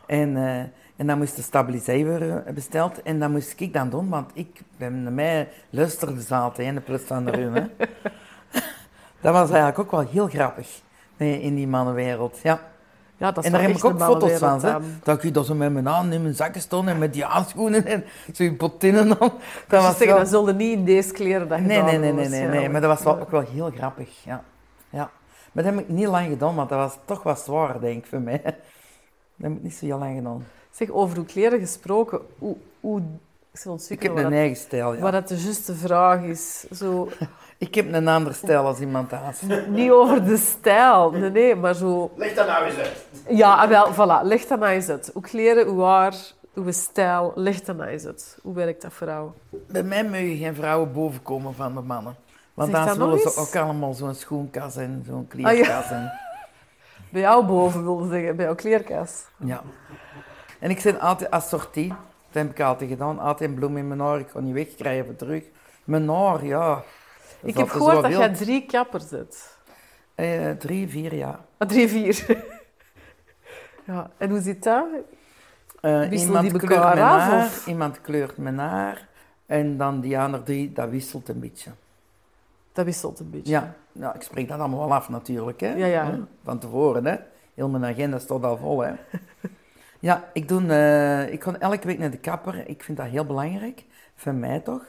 En, 0.07 0.37
eh, 0.37 0.62
en 0.97 1.07
dan 1.07 1.18
moest 1.18 1.36
de 1.36 1.42
stabilisator 1.42 2.22
eh, 2.22 2.53
besteld 2.55 3.03
en 3.03 3.18
dat 3.18 3.30
moest 3.30 3.61
ik 3.61 3.72
dan 3.72 3.90
doen, 3.90 4.09
want 4.09 4.30
ik 4.34 4.61
ben 4.76 5.03
naar 5.03 5.12
mij 5.12 5.49
luisterde 5.70 6.20
zaten 6.20 6.64
in 6.64 6.74
de 6.74 6.80
plus 6.80 7.03
van 7.03 7.24
de 7.24 7.30
rum, 7.30 7.55
hè. 7.55 7.66
Dat 9.20 9.32
was 9.32 9.51
eigenlijk 9.51 9.78
ook 9.78 9.90
wel 9.90 10.11
heel 10.11 10.28
grappig 10.28 10.80
eh, 11.16 11.44
in 11.44 11.55
die 11.55 11.66
mannenwereld, 11.68 12.38
ja. 12.42 12.61
Ja, 13.18 13.32
dat 13.32 13.38
is 13.38 13.44
En 13.44 13.53
daar 13.53 13.68
heb 13.68 13.76
ik 13.76 13.84
ook 13.84 14.01
foto's 14.01 14.38
van, 14.38 14.61
hè. 14.61 14.68
ehm. 14.68 14.82
Dat 15.03 15.24
ik 15.24 15.34
dat 15.34 15.47
zo 15.47 15.55
met 15.55 15.72
mijn 15.72 15.88
aan 15.88 16.12
in 16.12 16.22
mijn 16.22 16.34
zakken 16.34 16.61
stond 16.61 16.88
en 16.88 16.99
met 16.99 17.12
die 17.12 17.24
aanschoenen 17.24 17.86
en 17.86 18.05
zo'n 18.32 18.57
botinnen 18.57 19.09
dan. 19.09 19.32
Dat 19.68 19.82
was 19.82 19.97
zeggen, 19.97 20.16
dat 20.18 20.28
zullen 20.28 20.57
niet 20.57 20.78
in 20.78 20.84
deze 20.84 21.12
kleren 21.12 21.49
dat 21.49 21.61
Nee, 21.61 21.82
nee, 21.82 21.99
nee, 21.99 22.12
nee, 22.12 22.28
nee, 22.28 22.49
nee, 22.49 22.68
maar 22.68 22.80
dat 22.80 22.90
was 22.90 23.03
wel, 23.03 23.20
ook 23.20 23.30
wel 23.30 23.44
heel 23.53 23.70
grappig, 23.70 24.24
ja. 24.24 24.42
ja. 24.90 25.11
Maar 25.53 25.64
dat 25.64 25.74
heb 25.74 25.82
ik 25.82 25.88
niet 25.88 26.07
lang 26.07 26.28
gedaan, 26.28 26.55
want 26.55 26.68
dat 26.68 26.78
was 26.78 26.99
toch 27.05 27.22
wat 27.22 27.38
zwaar, 27.38 27.80
denk 27.80 28.05
ik, 28.05 28.07
voor 28.11 28.20
mij. 28.20 28.40
Dat 28.42 28.55
heb 29.40 29.53
ik 29.53 29.62
niet 29.62 29.74
zo 29.74 29.86
heel 29.86 29.99
lang 29.99 30.16
gedaan. 30.16 30.44
Zeg, 30.77 30.91
over 30.91 31.16
uw 31.16 31.24
kleren 31.24 31.59
gesproken, 31.59 32.20
hoe... 32.39 32.57
hoe 32.81 33.03
ik 33.89 34.03
heb 34.03 34.12
wat, 34.12 34.18
een 34.24 34.31
dat- 34.31 34.33
eigen 34.33 34.57
stijl, 34.57 34.95
ja. 34.95 35.01
wat 35.01 35.12
dat 35.12 35.29
de 35.29 35.37
juiste 35.43 35.74
vraag 35.74 36.22
is. 36.22 36.61
Zo, 36.72 37.09
Ik 37.59 37.74
heb 37.74 37.93
een 37.93 38.09
andere 38.09 38.35
stijl 38.35 38.64
als 38.64 38.79
iemand 38.81 39.12
anders. 39.12 39.43
niet 39.68 39.91
over 39.91 40.24
de 40.24 40.37
stijl, 40.37 41.11
nee, 41.11 41.31
nee, 41.31 41.55
maar 41.55 41.74
zo... 41.74 42.11
Leg 42.16 42.35
dat 42.35 42.47
nou 42.47 42.64
eens 42.64 42.77
uit. 42.77 43.07
Ja, 43.29 43.55
ah, 43.55 43.68
wel, 43.68 43.93
voilà, 43.95 44.22
leg 44.27 44.47
dat 44.47 44.59
nou 44.59 44.72
eens 44.72 44.89
uit. 44.89 45.11
Hoe 45.12 45.22
kleren, 45.22 45.66
hoe 45.66 45.83
haar, 45.83 46.14
hoe 46.55 46.72
stijl, 46.72 47.33
leg 47.35 47.61
dat 47.61 47.77
nou 47.77 47.89
eens 47.91 48.07
uit. 48.07 48.39
Hoe 48.43 48.55
werkt 48.55 48.83
dat 48.83 48.93
voor 48.93 49.07
jou? 49.07 49.31
Bij 49.68 49.83
mij 49.83 50.05
mogen 50.05 50.37
geen 50.37 50.55
vrouwen 50.55 50.93
bovenkomen 50.93 51.55
van 51.55 51.74
de 51.74 51.81
mannen. 51.81 52.16
Want 52.55 52.70
Zeg 52.70 52.95
willen 52.95 53.18
ze 53.18 53.37
ook 53.37 53.57
allemaal 53.57 53.95
zo'n 53.95 54.14
schoenkas 54.14 54.77
en 54.77 55.05
zo'n 55.07 55.29
Ah, 55.33 55.41
ja. 55.41 55.51
kleerkas. 55.53 55.91
en, 55.91 56.12
Bij 57.12 57.20
jou 57.20 57.45
boven, 57.47 57.83
wilde 57.83 58.09
zeggen, 58.09 58.37
bij 58.37 58.45
jouw 58.45 58.55
kleerkast. 58.55 59.31
ja. 59.37 59.62
En 60.59 60.70
ik 60.70 60.82
ben 60.82 61.00
altijd 61.00 61.30
assortie. 61.30 61.88
Dat 61.88 62.42
heb 62.42 62.50
ik 62.50 62.61
altijd 62.61 62.90
gedaan. 62.90 63.18
Altijd 63.18 63.50
een 63.50 63.57
bloem 63.57 63.76
in 63.76 63.88
mijn 63.88 64.00
haar. 64.00 64.18
Ik 64.18 64.28
ga 64.28 64.40
niet 64.40 64.54
wegkrijgen 64.54 65.16
terug. 65.16 65.44
Mijn 65.84 66.09
haar, 66.09 66.44
ja. 66.44 66.74
dat 66.74 66.84
Ik 67.42 67.57
heb 67.57 67.68
gehoord 67.68 68.02
dat 68.02 68.11
jij 68.11 68.34
drie 68.34 68.66
kappers 68.66 69.11
hebt. 69.11 69.59
Eh, 70.14 70.50
drie, 70.50 70.88
vier 70.88 71.14
jaar. 71.14 71.38
Ah, 71.57 71.68
drie, 71.68 71.88
vier. 71.88 72.26
ja, 73.86 74.11
en 74.16 74.30
hoe 74.30 74.40
zit 74.40 74.62
dat? 74.62 74.84
Wisselen 75.80 76.12
iemand 76.12 76.50
die 76.50 76.59
kleurt 76.59 76.82
mijn 76.82 76.98
af, 76.98 77.20
haar, 77.20 77.44
of? 77.44 77.66
iemand 77.66 78.00
kleurt 78.00 78.36
mijn 78.36 78.59
haar. 78.59 79.09
En 79.46 79.76
dan 79.76 80.00
die 80.00 80.18
andere 80.18 80.42
drie, 80.42 80.72
dat 80.72 80.88
wisselt 80.88 81.28
een 81.28 81.40
beetje. 81.40 81.70
Dat 82.72 82.84
wisselt 82.84 83.20
een 83.20 83.30
beetje. 83.30 83.52
Ja, 83.52 83.74
nou, 83.92 84.14
ik 84.14 84.22
spreek 84.22 84.48
dat 84.48 84.59
allemaal 84.59 84.78
wel 84.78 84.94
af 84.94 85.09
natuurlijk. 85.09 85.61
Hè? 85.61 85.74
Ja, 85.74 85.86
ja. 85.86 86.18
Van 86.44 86.59
tevoren, 86.59 87.07
hè. 87.07 87.16
Heel 87.54 87.68
mijn 87.68 87.84
agenda 87.84 88.18
staat 88.18 88.44
al 88.44 88.57
vol, 88.57 88.80
hè. 88.80 88.92
ja, 90.01 90.24
ik, 90.32 90.49
doe, 90.49 90.66
eh, 90.68 91.32
ik 91.32 91.42
ga 91.42 91.59
elke 91.59 91.86
week 91.86 91.99
naar 91.99 92.11
de 92.11 92.18
kapper. 92.18 92.68
Ik 92.68 92.82
vind 92.82 92.99
dat 92.99 93.07
heel 93.07 93.24
belangrijk. 93.24 93.84
Voor 94.16 94.34
mij 94.34 94.61
toch. 94.61 94.82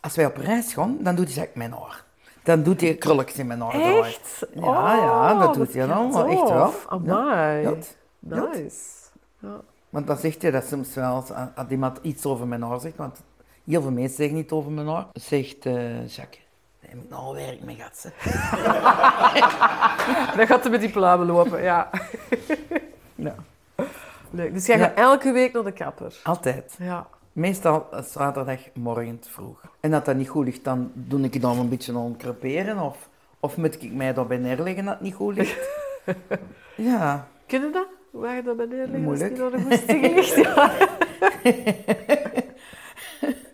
Als 0.00 0.16
wij 0.16 0.26
op 0.26 0.36
reis 0.36 0.72
gaan, 0.72 0.96
dan 1.00 1.14
doet 1.14 1.34
hij 1.34 1.50
mijn 1.54 1.72
haar. 1.72 2.04
Dan 2.42 2.62
doet 2.62 2.80
hij 2.80 2.94
krulletjes 2.94 3.38
in 3.38 3.46
mijn 3.46 3.60
haar. 3.60 3.80
Echt? 3.80 4.46
Ja, 4.54 4.94
ja, 4.96 5.34
dat 5.38 5.54
doet 5.54 5.74
hij 5.74 5.86
dan 5.86 6.12
wel, 6.12 6.26
echt 6.26 6.48
wel. 6.48 6.72
Amai. 6.88 7.62
Ja. 7.62 7.74
Nice. 8.18 8.78
Ja. 9.38 9.60
Want 9.90 10.06
dan 10.06 10.16
zegt 10.16 10.42
hij 10.42 10.50
dat 10.50 10.64
soms 10.64 10.94
wel, 10.94 11.14
als, 11.14 11.30
als 11.54 11.68
iemand 11.68 11.98
iets 12.02 12.24
over 12.26 12.46
mijn 12.46 12.62
haar 12.62 12.80
zegt, 12.80 12.96
want 12.96 13.22
heel 13.64 13.82
veel 13.82 13.90
mensen 13.90 14.16
zeggen 14.16 14.36
niet 14.36 14.50
over 14.50 14.70
mijn 14.70 14.88
haar, 14.88 15.06
zegt 15.12 15.66
eh 15.66 16.08
Jacques, 16.08 16.46
daar 16.80 16.90
heb 16.90 17.02
ik 17.02 17.10
nou 17.10 17.34
werk 17.34 17.62
mee 17.62 17.76
gehad. 17.76 17.96
ze." 17.96 18.10
Dan 20.36 20.46
gaat 20.46 20.62
hij 20.62 20.70
met 20.70 20.80
die 20.80 20.90
pluimen 20.90 21.26
lopen, 21.26 21.62
ja. 21.62 21.90
Ja. 23.14 23.34
Leuk. 24.30 24.54
Dus 24.54 24.66
jij 24.66 24.78
Ja. 24.78 24.84
gaat 24.84 24.96
elke 24.96 25.32
week 25.32 25.52
naar 25.52 25.64
de 25.64 25.72
kapper. 25.72 26.20
Altijd. 26.22 26.76
Ja. 26.78 27.06
Meestal 27.32 27.86
zaterdagmorgen 28.04 29.18
vroeg. 29.20 29.60
En 29.80 29.90
dat 29.90 30.04
dat 30.04 30.16
niet 30.16 30.28
goed 30.28 30.44
ligt, 30.44 30.64
dan 30.64 30.90
doe 30.94 31.20
ik 31.20 31.40
dan 31.40 31.58
een 31.58 31.68
beetje 31.68 31.96
aan 31.96 32.14
creperen 32.18 32.78
of, 32.78 33.08
of 33.40 33.56
moet 33.56 33.82
ik 33.82 33.92
mij 33.92 34.14
daarbij 34.14 34.36
neerleggen 34.36 34.84
dat 34.84 34.94
het 34.94 35.02
niet 35.02 35.14
goed 35.14 35.34
ligt. 35.36 35.68
ja, 36.74 37.26
Kun 37.46 37.60
je 37.60 37.70
dat? 37.70 37.86
Waar 38.10 38.36
je 38.36 38.42
dat 38.42 38.56
bij 38.56 38.66
neerleggen? 38.66 39.02
Moeilijk. 39.02 39.38
Als 39.40 39.50
die 39.52 39.60
naar 39.60 39.68
de 39.68 39.76
goesting 39.76 40.14
ligt? 40.14 40.34
Ja. 40.34 40.72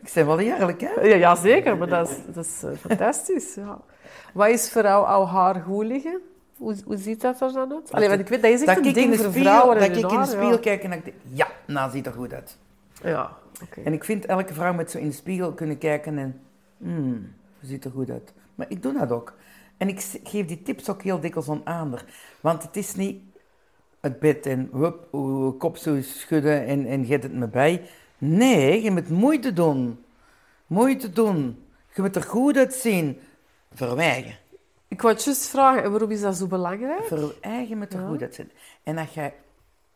ik 0.03 0.11
ben 0.15 0.27
wel 0.27 0.39
eerlijk, 0.41 0.81
hè. 0.81 1.01
Ja, 1.01 1.15
ja, 1.17 1.35
zeker. 1.35 1.77
Maar 1.77 1.89
dat 1.89 2.09
is, 2.09 2.17
dat 2.35 2.45
is 2.45 2.63
eh, 2.63 2.71
fantastisch. 2.89 3.55
Ja. 3.55 3.79
Wat 4.33 4.49
is 4.49 4.71
voor 4.71 4.83
jou 4.83 5.07
jouw 5.09 5.25
haar 5.25 5.55
goed 5.55 5.85
liggen? 5.85 6.21
Hoe, 6.57 6.77
hoe 6.85 6.97
ziet 6.97 7.21
dat 7.21 7.41
er 7.41 7.53
dan 7.53 7.73
uit? 7.73 7.93
Allee, 7.93 8.09
want 8.09 8.21
ik 8.21 8.29
weet, 8.29 8.43
dat 8.43 8.51
is 8.51 8.63
echt 8.63 8.77
Dat 8.77 8.87
een 8.87 8.93
ding 8.93 9.11
de 9.11 9.17
voor 9.17 9.31
spiegel, 9.31 9.51
vrouwen 9.51 9.79
dat 9.79 9.89
ik 9.89 10.11
in 10.11 10.19
de 10.19 10.27
spiegel 10.27 10.59
kijk 10.59 10.83
en 10.83 10.91
dat 10.91 10.99
ik 10.99 11.05
denk, 11.05 11.17
ja, 11.33 11.49
nou 11.67 11.91
ziet 11.91 12.07
er 12.07 12.13
goed 12.13 12.33
uit. 12.33 12.59
Ja, 13.03 13.37
oké. 13.63 13.81
En 13.81 13.93
ik 13.93 14.05
vind 14.05 14.27
elke 14.27 14.55
vrouw 14.55 14.73
moet 14.73 14.91
zo 14.91 14.99
in 14.99 15.09
de 15.09 15.15
spiegel 15.15 15.53
kunnen 15.53 15.79
kijken 15.79 16.19
en, 16.19 16.41
hmm, 16.79 17.33
ziet 17.61 17.85
er 17.85 17.91
goed 17.91 18.11
uit. 18.11 18.33
Maar 18.55 18.67
ik 18.69 18.83
doe 18.83 18.93
dat 18.93 19.11
ook. 19.11 19.35
En 19.77 19.89
ik 19.89 20.01
geef 20.25 20.47
die 20.47 20.63
tips 20.63 20.91
ook 20.91 21.03
heel 21.03 21.21
dikwijls 21.21 21.49
aan 21.49 21.65
ander. 21.65 22.05
Want 22.41 22.63
het 22.63 22.77
is 22.77 22.95
niet 22.95 23.23
het 24.01 24.19
bed 24.19 24.47
en 24.47 24.69
hup, 24.73 25.09
kop 25.59 25.77
zo 25.77 26.01
schudden 26.01 26.67
en, 26.67 26.87
en 26.87 27.05
get 27.05 27.23
het 27.23 27.33
me 27.33 27.49
bij. 27.49 27.83
Nee, 28.19 28.83
je 28.83 28.91
moet 28.91 29.09
moeite 29.09 29.53
doen. 29.53 30.05
Moeite 30.67 31.11
doen. 31.11 31.65
Je 31.95 32.03
moet 32.03 32.17
er 32.17 32.23
goed 32.23 32.57
uitzien. 32.57 33.19
Verwijgen. 33.75 34.35
Ik 34.89 35.01
wou 35.03 35.15
het 35.15 35.25
juist 35.25 35.49
vragen, 35.49 35.83
en 35.83 35.91
waarom 35.91 36.11
is 36.11 36.21
dat 36.21 36.37
zo 36.37 36.47
belangrijk? 36.47 37.05
Verwijgen 37.05 37.79
moet 37.79 37.93
er 37.93 38.01
Ja. 38.01 38.07
goed 38.07 38.23
uitzien. 38.23 38.51
En 38.83 38.97
dat 38.97 39.13
je, 39.13 39.33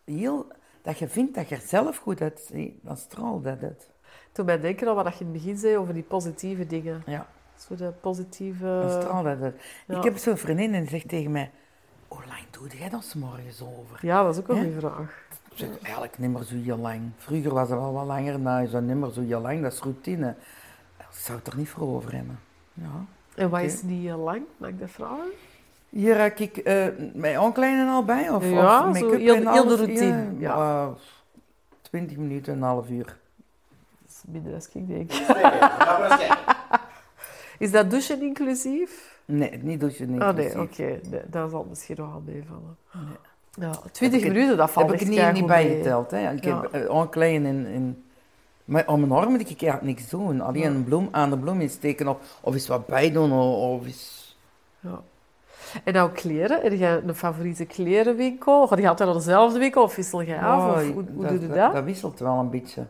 heel, 0.04 0.46
dat 0.82 0.98
je 0.98 1.08
vindt 1.08 1.34
dat 1.34 1.48
je 1.48 1.54
er 1.54 1.60
zelf 1.60 1.96
goed 1.96 2.20
uitziet, 2.20 2.74
dan 2.82 2.96
straalt 2.96 3.44
dat 3.44 3.62
uit. 3.62 3.62
Het 3.62 3.88
Toen 4.32 4.44
mij 4.44 4.60
denken 4.60 4.88
aan 4.88 4.94
wat 4.94 5.04
je 5.18 5.24
in 5.24 5.30
het 5.32 5.32
begin 5.32 5.56
zei 5.56 5.76
over 5.76 5.94
die 5.94 6.02
positieve 6.02 6.66
dingen. 6.66 7.02
Ja. 7.06 7.26
Zo 7.56 7.74
de 7.74 7.92
positieve... 8.00 8.80
Dat 8.82 9.02
straalt 9.02 9.26
uit. 9.26 9.40
het. 9.40 9.54
ja. 9.86 9.96
Ik 9.96 10.04
heb 10.04 10.16
zo'n 10.16 10.36
vriendin 10.36 10.74
en 10.74 10.80
die 10.80 10.90
zegt 10.90 11.08
tegen 11.08 11.30
mij, 11.30 11.50
hoe 12.08 12.20
lang 12.28 12.40
doe 12.50 12.78
jij 12.78 12.88
dat 12.88 13.14
morgens 13.16 13.62
over? 13.62 13.98
Ja, 14.06 14.22
dat 14.22 14.34
is 14.34 14.40
ook 14.40 14.48
een 14.48 14.54
Ja. 14.56 14.62
goede 14.62 14.78
vraag. 14.80 15.22
Ik 15.50 15.56
zeg, 15.56 15.68
eigenlijk 15.82 16.18
niet 16.18 16.30
meer 16.30 16.42
zo 16.42 16.54
heel 16.54 16.76
lang. 16.76 17.00
Vroeger 17.16 17.54
was 17.54 17.68
het 17.68 17.78
wel 17.78 17.92
wat 17.92 18.06
langer, 18.06 18.40
nou 18.40 18.62
is 18.62 18.70
dat 18.70 18.82
niet 18.82 18.96
meer 18.96 19.10
zo 19.10 19.20
heel 19.22 19.40
lang, 19.40 19.62
dat 19.62 19.72
is 19.72 19.78
routine. 19.80 20.34
Ik 20.98 21.06
zou 21.10 21.38
het 21.38 21.46
er 21.46 21.56
niet 21.56 21.68
voor 21.68 21.88
over 21.88 22.14
hebben. 22.14 22.38
Ja. 22.74 23.04
En 23.40 23.50
wat 23.50 23.60
is 23.60 23.82
niet 23.82 24.02
heel 24.04 24.18
lang? 24.18 24.42
Mag 24.56 24.68
ik 24.70 24.78
dat 24.80 24.90
vragen? 24.90 25.30
Hier 25.88 26.16
raak 26.16 26.38
ik 26.38 26.56
eh 26.56 26.86
mijn 27.14 27.36
aankleinen 27.38 27.88
al 27.88 28.04
bij? 28.04 28.30
Of, 28.30 28.44
Ja, 28.50 28.78
of 28.88 29.00
make-up 29.00 29.18
heel- 29.20 29.34
en 29.34 29.52
heel 29.52 29.66
de 29.66 29.76
routine, 29.76 30.26
Ja, 30.38 30.54
ja. 30.56 30.82
eh, 30.82 30.88
20 31.80 32.16
minuten, 32.16 32.52
een 32.54 32.62
half 32.62 32.88
uur. 32.90 33.04
Dat 33.04 34.08
is 34.08 34.22
minder 34.28 34.52
dan 34.52 34.82
ik 34.82 34.88
denk. 34.88 35.12
Is 37.58 37.70
dat 37.70 37.90
douchen 37.90 38.22
inclusief? 38.22 39.18
Nee, 39.24 39.58
niet 39.62 39.80
douchen, 39.80 40.10
niet 40.12 40.20
Ah 40.20 40.34
nee, 40.34 40.44
inclusief. 40.52 40.98
oké. 40.98 41.08
Nee, 41.08 41.20
dat 41.26 41.50
zal 41.50 41.66
misschien 41.68 41.96
nog 41.98 42.10
wel 42.10 42.22
meevallen. 42.26 42.76
Ja, 43.52 43.68
Heb 43.82 43.92
20 43.92 44.18
ik 44.18 44.24
het- 44.24 44.34
minuten, 44.34 44.56
dat 44.56 44.70
valt 44.70 44.86
heb 44.86 44.94
ik 44.94 45.00
echt 45.00 45.10
niet, 45.10 45.32
niet 45.32 45.46
bijgeteld. 45.46 46.10
Hè. 46.10 46.32
Ik 46.32 46.44
Ja. 46.44 46.60
heb 46.60 46.72
eh, 46.72 46.96
aankleden 46.96 47.46
in, 47.46 47.66
in... 47.66 48.04
Maar 48.70 48.86
om 48.88 49.00
mijn 49.00 49.12
arm 49.12 49.30
moet 49.30 49.40
ik 49.40 49.62
eigenlijk 49.62 49.82
niks 49.82 50.08
doen. 50.10 50.40
Alleen 50.40 50.64
een 50.74 50.84
bloem 50.84 51.08
aan 51.10 51.30
de 51.30 51.38
bloem 51.38 51.60
insteken 51.60 52.08
of, 52.08 52.16
of 52.40 52.54
eens 52.54 52.68
wat 52.68 52.86
bijdoen 52.86 53.32
of, 53.32 53.54
of 53.80 53.86
eens... 53.86 54.36
Ja. 54.80 55.00
En 55.84 55.92
nou 55.92 56.10
kleren, 56.10 56.60
heb 56.62 56.72
jij 56.72 57.02
een 57.06 57.14
favoriete 57.14 57.64
klerenwinkel? 57.64 58.66
Ga 58.66 58.76
je 58.76 58.88
altijd 58.88 59.08
naar 59.08 59.18
dezelfde 59.18 59.58
winkel 59.58 59.82
of 59.82 59.96
wissel 59.96 60.20
je 60.20 60.40
af? 60.40 60.62
Oh, 60.64 60.68
Of 60.68 60.82
hoe, 60.92 60.92
hoe 60.92 61.22
dat, 61.22 61.30
doe 61.30 61.40
je 61.40 61.46
dat, 61.46 61.56
dat? 61.56 61.72
dat 61.72 61.84
wisselt 61.84 62.18
wel 62.18 62.38
een 62.38 62.50
beetje. 62.50 62.86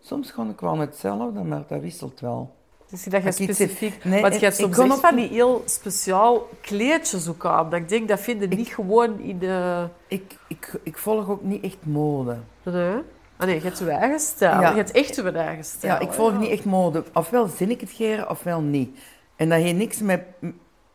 Soms 0.00 0.30
gewoon 0.30 0.50
ik 0.50 0.60
wel 0.60 0.78
hetzelfde, 0.78 1.42
maar 1.42 1.62
dat 1.68 1.80
wisselt 1.80 2.20
wel. 2.20 2.54
Dus 2.90 3.04
dat 3.04 3.22
je 3.22 3.32
specifiek... 3.32 4.04
Nee, 4.04 4.20
Want 4.20 4.32
je 4.32 4.38
ik- 4.38 4.44
hebt 4.44 4.56
soms 4.56 4.78
op- 4.78 4.98
van 5.00 5.16
die 5.16 5.28
heel 5.28 5.62
speciaal 5.64 6.48
kleedjes 6.60 7.28
ook 7.28 7.44
aan. 7.46 7.70
Dat 7.70 7.80
ik 7.80 7.88
denk, 7.88 8.08
dat 8.08 8.20
vind 8.20 8.40
je 8.40 8.48
niet 8.48 8.68
gewoon 8.68 9.20
in 9.20 9.38
de... 9.38 9.86
Ik, 10.08 10.36
ik, 10.48 10.78
ik 10.82 10.98
volg 10.98 11.28
ook 11.28 11.42
niet 11.42 11.64
echt 11.64 11.76
mode. 11.86 12.36
Nee? 12.62 12.96
Ah 13.36 13.46
nee, 13.46 13.56
je 13.56 13.62
hebt 13.62 13.88
eigen 13.88 14.20
stijl. 14.20 14.60
Ja. 14.60 14.70
Je 14.70 14.76
hebt 14.76 14.90
echt 14.90 15.34
eigen 15.34 15.64
stijl. 15.64 15.92
Ja, 15.92 16.00
ik 16.00 16.12
volg 16.12 16.38
niet 16.38 16.50
echt 16.50 16.64
mode. 16.64 17.04
Ofwel 17.12 17.46
zin 17.46 17.70
ik 17.70 17.80
het 17.80 17.90
geren, 17.90 18.30
ofwel 18.30 18.60
niet. 18.60 18.98
En 19.36 19.48
dat 19.48 19.60
heeft 19.60 19.76
niks 19.76 20.00
met, 20.00 20.22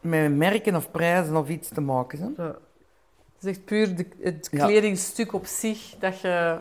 met 0.02 0.36
merken 0.36 0.76
of 0.76 0.92
prijzen 0.92 1.36
of 1.36 1.50
iets 1.50 1.70
te 1.70 1.82
maken. 1.82 2.20
Hè? 2.20 2.44
Ja. 2.44 2.56
Het 3.36 3.48
is 3.48 3.50
echt 3.50 3.66
puur 3.66 3.96
de, 3.96 4.08
het 4.22 4.50
kledingstuk 4.50 5.34
op 5.34 5.46
zich 5.46 5.96
dat 6.00 6.20
je... 6.20 6.60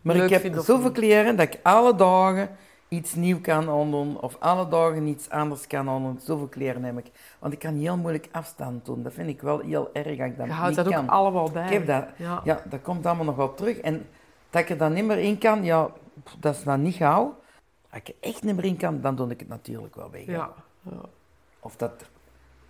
Maar 0.00 0.16
Leuk 0.16 0.30
ik 0.30 0.42
heb 0.42 0.62
zoveel 0.62 0.92
kleren 0.92 1.36
dat 1.36 1.46
ik 1.46 1.60
alle 1.62 1.94
dagen 1.94 2.48
iets 2.88 3.14
nieuw 3.14 3.40
kan 3.40 3.68
aandoen. 3.68 4.20
Of 4.20 4.36
alle 4.38 4.68
dagen 4.68 5.06
iets 5.06 5.30
anders 5.30 5.66
kan 5.66 5.88
aandoen. 5.88 6.18
Zoveel 6.22 6.46
kleren 6.46 6.84
heb 6.84 6.98
ik. 6.98 7.10
Want 7.38 7.52
ik 7.52 7.58
kan 7.58 7.74
heel 7.74 7.96
moeilijk 7.96 8.28
afstand 8.32 8.84
doen. 8.84 9.02
Dat 9.02 9.12
vind 9.12 9.28
ik 9.28 9.42
wel 9.42 9.60
heel 9.60 9.90
erg 9.92 10.16
dat 10.16 10.26
ik 10.26 10.36
dat 10.36 10.46
Je 10.46 10.52
houdt 10.52 10.76
niet 10.76 10.84
dat 10.84 10.94
ook 10.94 11.08
allemaal 11.08 11.50
bij. 11.50 11.64
Ik 11.64 11.72
heb 11.72 11.86
dat. 11.86 12.04
Ja. 12.16 12.40
Ja, 12.44 12.62
dat 12.68 12.82
komt 12.82 13.06
allemaal 13.06 13.24
nog 13.24 13.36
wel 13.36 13.54
terug. 13.54 13.78
En 13.78 14.06
dat 14.52 14.62
ik 14.62 14.70
er 14.70 14.76
dan 14.76 14.92
niet 14.92 15.04
meer 15.04 15.18
in 15.18 15.38
kan, 15.38 15.64
ja, 15.64 15.90
dat 16.38 16.54
is 16.54 16.62
dan 16.62 16.82
niet 16.82 16.94
gauw. 16.94 17.40
Als 17.90 18.00
ik 18.00 18.08
er 18.08 18.14
echt 18.20 18.42
niet 18.42 18.56
meer 18.56 18.64
in 18.64 18.76
kan, 18.76 19.00
dan 19.00 19.16
doe 19.16 19.30
ik 19.30 19.38
het 19.38 19.48
natuurlijk 19.48 19.94
wel 19.94 20.10
weg. 20.10 20.26
Ja. 20.26 20.52
ja. 20.82 21.00
Of 21.60 21.76
dat 21.76 21.92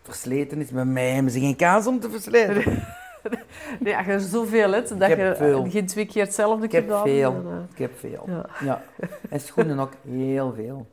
versleten 0.02 0.60
is, 0.60 0.70
met 0.70 0.86
mij 0.86 1.10
hebben 1.10 1.32
ze 1.32 1.40
geen 1.40 1.56
kaas 1.56 1.86
om 1.86 2.00
te 2.00 2.10
versleten. 2.10 2.82
Nee, 3.80 3.96
als 3.96 4.06
je 4.06 4.12
er 4.12 4.20
zoveel 4.20 4.72
hebt, 4.72 4.98
dat 4.98 5.08
je 5.08 5.34
veel. 5.36 5.70
geen 5.70 5.86
twee 5.86 6.06
keer 6.06 6.24
hetzelfde 6.24 6.64
Ik 6.64 6.72
heb 6.72 6.82
gedaan, 6.82 7.02
veel. 7.02 7.66
Ik 7.72 7.78
heb 7.78 7.98
veel. 7.98 8.24
Ja. 8.26 8.46
Ja. 8.60 8.82
En 9.30 9.40
schoenen 9.40 9.78
ook 9.78 9.92
heel 10.08 10.52
veel. 10.52 10.86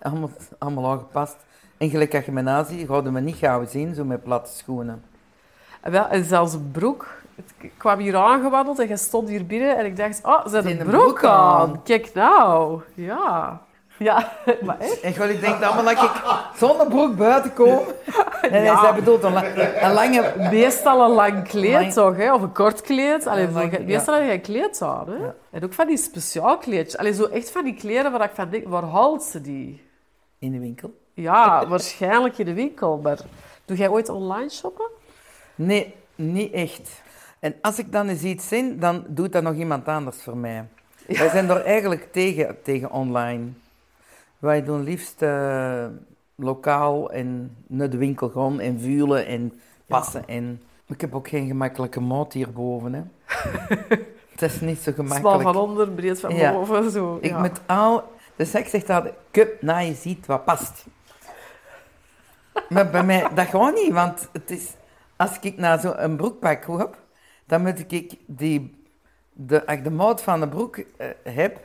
Allemaal, 0.00 0.30
allemaal 0.58 0.90
aangepast. 0.90 1.36
En 1.76 1.90
gelijk 1.90 2.14
als 2.14 2.24
je 2.24 2.32
me 2.32 2.42
naziet, 2.42 2.88
hadden 2.88 3.12
we 3.12 3.20
niet 3.20 3.36
gauw 3.36 3.66
zien, 3.66 3.94
zo 3.94 4.04
met 4.04 4.22
platte 4.22 4.52
schoenen. 4.52 5.02
En 5.80 5.92
wel, 5.92 6.08
en 6.08 6.24
zelfs 6.24 6.52
een 6.52 6.70
broek. 6.70 7.22
Ik 7.60 7.72
kwam 7.76 7.98
hier 7.98 8.16
aangewandeld 8.16 8.78
en 8.78 8.88
je 8.88 8.96
stond 8.96 9.28
hier 9.28 9.46
binnen 9.46 9.76
en 9.76 9.84
ik 9.86 9.96
dacht, 9.96 10.20
oh, 10.24 10.46
ze 10.46 10.56
een 10.56 10.86
broek, 10.86 11.24
aan. 11.24 11.60
aan. 11.60 11.82
Kijk 11.82 12.10
nou. 12.14 12.80
Ja. 12.94 13.60
Ja, 13.98 14.32
maar 14.62 14.78
echt. 14.78 15.00
En 15.00 15.12
gewoon, 15.12 15.28
ik 15.30 15.40
denk 15.40 15.62
allemaal 15.62 15.94
dat 15.94 16.02
ik 16.02 16.22
zonder 16.56 16.86
broek 16.86 17.16
buiten 17.16 17.54
kom. 17.54 17.80
Nee, 18.50 18.62
Ja. 18.62 18.92
bedoelt 18.94 19.22
een, 19.22 19.32
la- 19.32 19.56
een 19.80 19.92
lange... 19.92 20.32
Meestal 20.50 21.02
een 21.04 21.10
lang 21.10 21.48
kleed, 21.48 21.72
Lang- 21.72 21.92
toch? 21.92 22.16
Hè? 22.16 22.34
Of 22.34 22.42
een 22.42 22.52
kort 22.52 22.80
kleed. 22.80 23.26
Allee, 23.26 23.50
lang- 23.50 23.72
voor- 23.74 23.84
meestal 23.84 24.14
heb 24.14 24.24
je 24.24 24.32
een 24.32 24.40
kleed 24.40 24.82
aan. 24.82 25.08
Hè? 25.08 25.14
Ja. 25.16 25.34
En 25.50 25.64
ook 25.64 25.72
van 25.72 25.86
die 25.86 25.96
speciaal 25.96 26.58
kleedjes. 26.58 26.96
Allee, 26.96 27.12
zo 27.14 27.24
echt 27.24 27.50
van 27.50 27.64
die 27.64 27.74
kleren 27.74 28.12
waar 28.12 28.22
ik 28.24 28.30
van 28.34 28.50
denk, 28.50 28.68
waar 28.68 28.82
haalt 28.82 29.22
ze 29.22 29.40
die? 29.40 29.82
In 30.38 30.52
de 30.52 30.58
winkel. 30.58 30.94
Ja, 31.14 31.66
waarschijnlijk 31.68 32.38
in 32.38 32.44
de 32.44 32.54
winkel. 32.54 33.00
Maar 33.02 33.18
doe 33.64 33.76
jij 33.76 33.88
ooit 33.88 34.08
online 34.08 34.50
shoppen? 34.50 34.86
Nee, 35.54 35.94
niet 36.14 36.52
echt. 36.52 36.90
En 37.46 37.54
als 37.60 37.78
ik 37.78 37.92
dan 37.92 38.08
eens 38.08 38.22
iets 38.22 38.48
zie, 38.48 38.76
dan 38.76 39.04
doet 39.08 39.32
dat 39.32 39.42
nog 39.42 39.54
iemand 39.54 39.88
anders 39.88 40.22
voor 40.22 40.36
mij. 40.36 40.64
Wij 41.06 41.28
zijn 41.28 41.50
er 41.50 41.64
eigenlijk 41.64 42.12
tegen, 42.12 42.62
tegen 42.62 42.90
online. 42.90 43.44
Wij 44.38 44.64
doen 44.64 44.82
liefst 44.82 45.22
eh, 45.22 45.86
lokaal 46.34 47.10
en 47.10 47.56
naar 47.66 47.90
de 47.90 47.96
winkel 47.96 48.28
gaan 48.28 48.60
en 48.60 48.80
vuilen 48.80 49.26
en 49.26 49.60
passen. 49.86 50.28
En 50.28 50.62
ik 50.86 51.00
heb 51.00 51.14
ook 51.14 51.28
geen 51.28 51.46
gemakkelijke 51.46 52.00
maat 52.00 52.32
hierboven. 52.32 52.94
Hè. 52.94 53.02
Het 54.32 54.42
is 54.42 54.60
niet 54.60 54.78
zo 54.78 54.92
Smal 54.92 55.06
gemakkelijk. 55.06 55.42
van 55.42 55.56
onder, 55.56 55.88
breed 55.90 56.20
van 56.20 56.34
Ja. 56.34 56.52
boven. 56.52 56.90
Zo. 56.90 57.18
Ik 57.20 57.30
ja. 57.30 57.40
met 57.40 57.60
al... 57.66 58.14
De 58.36 58.44
seks 58.44 58.70
zegt 58.70 58.86
dat, 58.86 59.08
kup, 59.30 59.62
na 59.62 59.78
je 59.78 59.94
ziet 59.94 60.26
wat 60.26 60.44
past. 60.44 60.86
maar 62.68 62.90
bij 62.90 63.04
mij, 63.04 63.28
dat 63.34 63.46
gaat 63.46 63.74
niet, 63.74 63.92
want 63.92 64.28
het 64.32 64.50
is... 64.50 64.74
Als 65.16 65.38
ik 65.40 65.56
naar 65.56 65.80
zo'n 65.80 66.16
broekpak 66.16 66.66
heb, 66.66 66.96
dan 67.46 67.62
moet 67.62 67.92
ik 67.92 68.18
die... 68.26 68.84
De, 69.32 69.66
als 69.66 69.76
ik 69.76 69.84
de 69.84 69.90
maat 69.90 70.22
van 70.22 70.40
de 70.40 70.48
broek 70.48 70.76
eh, 70.76 71.08
heb, 71.22 71.60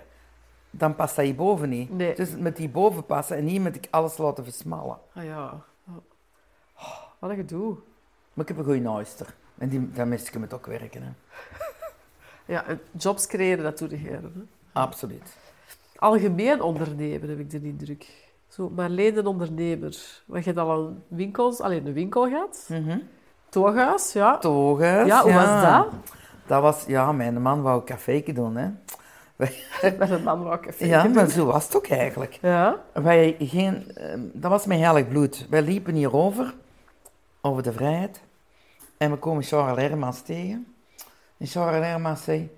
dan 0.70 0.96
past 0.96 1.16
dat 1.16 1.26
hierboven 1.26 1.70
niet. 1.70 1.92
Nee. 1.92 2.16
Dus 2.16 2.36
met 2.36 2.56
die 2.56 2.70
boven 2.70 3.06
passen 3.06 3.38
en 3.38 3.46
hier 3.46 3.62
moet 3.62 3.76
ik 3.76 3.88
alles 3.90 4.18
laten 4.18 4.44
versmallen. 4.44 4.98
Ah 5.14 5.24
ja. 5.24 5.64
Oh, 6.78 7.04
wat 7.20 7.30
een 7.30 7.36
gedoe. 7.36 7.78
Maar 8.34 8.46
ik 8.46 8.48
heb 8.48 8.58
een 8.58 8.74
goede 8.74 8.90
oyster. 8.90 9.36
En 9.58 9.70
die, 9.70 9.92
daar 9.92 10.08
mis 10.08 10.28
ik 10.28 10.40
met 10.40 10.54
ook 10.54 10.66
werken. 10.66 11.04
Hè. 11.04 11.10
Ja, 12.46 12.66
en 12.66 12.82
jobs 12.92 13.28
creëren, 13.28 13.64
dat 13.64 13.78
doe 13.78 13.90
je. 13.90 14.10
Hè? 14.10 14.20
Absoluut. 14.72 15.38
Algemeen 15.96 16.62
ondernemen, 16.62 17.30
heb 17.30 17.40
ik 17.40 17.50
de 17.50 17.62
indruk. 17.62 18.30
Zo, 18.48 18.70
maar 18.70 18.90
alleen 18.90 19.18
een 19.18 19.26
ondernemer. 19.26 20.22
Want 20.26 20.44
je 20.44 20.50
hebt 20.52 20.58
al 20.58 20.88
een 20.88 21.04
winkels, 21.08 21.60
alleen 21.60 21.86
een 21.86 21.94
winkel 21.94 22.28
gehad. 22.28 22.66
Mhm. 22.70 22.98
Tooghuis, 23.52 24.14
ja. 24.14 24.38
Toges, 24.38 25.08
Ja, 25.08 25.22
hoe 25.22 25.34
was 25.34 25.62
dat? 25.62 25.88
Dat 26.46 26.62
was... 26.62 26.84
Ja, 26.88 27.12
mijn 27.12 27.42
man 27.42 27.62
wou 27.62 27.80
een 27.80 27.86
café 27.86 28.24
doen, 28.34 28.56
hè. 28.56 28.68
Met 29.98 30.10
een 30.10 30.24
man 30.24 30.44
wou 30.44 30.60
café 30.60 30.86
Ja, 30.86 31.04
doen. 31.04 31.12
maar 31.12 31.30
zo 31.30 31.46
was 31.46 31.64
het 31.64 31.76
ook 31.76 31.88
eigenlijk. 31.88 32.38
Ja? 32.42 32.76
Wij 32.94 33.36
geen, 33.40 33.92
eh, 33.96 34.14
dat 34.18 34.52
was 34.52 34.66
mijn 34.66 34.80
heilig 34.82 35.08
bloed. 35.08 35.48
Wij 35.50 35.62
liepen 35.62 35.94
hierover, 35.94 36.54
over 37.42 37.64
de 37.64 37.72
vrijheid. 37.74 38.22
En 38.98 39.12
we 39.12 39.18
komen 39.18 39.44
Charles 39.44 39.88
Hermans 39.88 40.22
tegen. 40.22 40.74
En 41.38 41.48
Charles 41.48 41.86
Hermans 41.86 42.24
zei... 42.24 42.50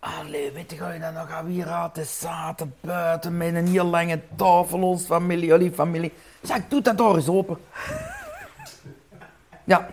Allee, 0.00 0.52
weet 0.52 0.70
je, 0.70 0.76
ga 0.76 0.92
je 0.92 1.00
dan 1.00 1.14
nog 1.14 1.30
aan 1.30 1.46
wie 1.46 1.64
raten 1.64 2.06
zaten 2.06 2.74
buiten 2.80 3.36
met 3.36 3.54
een 3.54 3.66
heel 3.66 3.84
lange 3.84 4.20
tafel, 4.36 4.82
ons 4.82 5.04
familie, 5.04 5.46
jullie 5.46 5.72
familie. 5.72 6.12
Zeg, 6.42 6.68
doe 6.68 6.80
dat 6.82 6.98
door 6.98 7.14
eens 7.16 7.28
open. 7.28 7.58
Ja, 9.64 9.88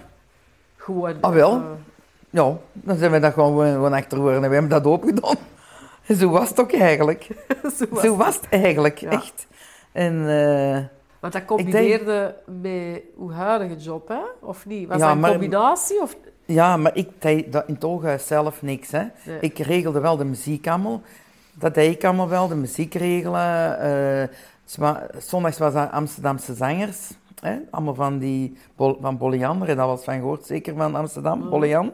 Gewoon. 0.88 1.16
Ah, 1.22 1.34
wel? 1.34 1.52
eh, 1.54 1.62
ja, 2.30 2.58
dan 2.74 2.98
zijn 2.98 3.12
we 3.12 3.20
dat 3.20 3.34
gewoon, 3.34 3.66
gewoon 3.74 3.94
achter 3.94 4.18
geworden 4.18 4.44
en 4.44 4.50
we 4.50 4.54
hebben 4.56 4.72
dat 4.84 4.86
open 4.86 5.08
gedaan. 5.08 5.36
En 6.06 6.16
zo 6.22 6.30
was 6.30 6.50
het 6.50 6.60
ook 6.60 6.72
eigenlijk. 6.74 7.28
zo 7.78 7.86
was 7.90 8.02
Zo 8.02 8.16
was 8.16 8.36
het 8.36 8.48
eigenlijk, 8.50 8.98
Ja. 8.98 9.10
echt. 9.12 9.48
En... 9.92 10.30
eh, 10.30 10.84
Want 11.20 11.34
dat 11.34 11.46
combineerde 11.46 12.36
met 12.46 13.02
uw 13.20 13.32
huidige 13.32 13.76
job, 13.76 14.08
hè? 14.08 14.20
Of 14.42 14.66
niet? 14.66 14.88
Was 14.88 14.98
Ja, 14.98 15.04
dat 15.06 15.14
een 15.14 15.20
maar- 15.20 15.32
combinatie? 15.32 16.02
Of... 16.02 16.16
Ja, 16.46 16.78
maar 16.78 16.96
ik 16.96 17.10
deed 17.20 17.52
dat 17.52 17.64
in 17.68 17.74
het 17.74 17.84
ooghuis 17.84 18.28
zelf 18.28 18.62
niks. 18.62 18.92
Hè. 18.92 19.04
Nee. 19.26 19.38
Ik 19.40 19.58
regelde 19.60 20.00
wel 20.00 20.18
de 20.18 20.26
muziek 20.26 20.68
allemaal. 20.68 21.02
Dat 21.54 21.74
deed 21.74 21.96
ik 21.96 22.04
allemaal 22.04 22.30
wel, 22.30 22.48
de 22.48 22.56
muziek 22.56 22.94
regelen. 22.94 24.30
zondags 25.18 25.58
was 25.58 25.74
dat 25.74 25.92
Amsterdamse 25.92 26.54
zangers. 26.56 27.10
Hè. 27.42 27.58
Allemaal 27.72 27.96
van, 27.96 28.18
die, 28.18 28.58
van. 28.76 29.18
Heb 29.60 29.68
je 29.68 29.76
dat 29.76 29.90
eens 29.90 30.04
van 30.04 30.14
gehoord? 30.20 30.46
Zeker 30.46 30.76
van 30.76 30.96
Amsterdam, 30.96 31.40
Mm. 31.42 31.50
Bollian? 31.50 31.92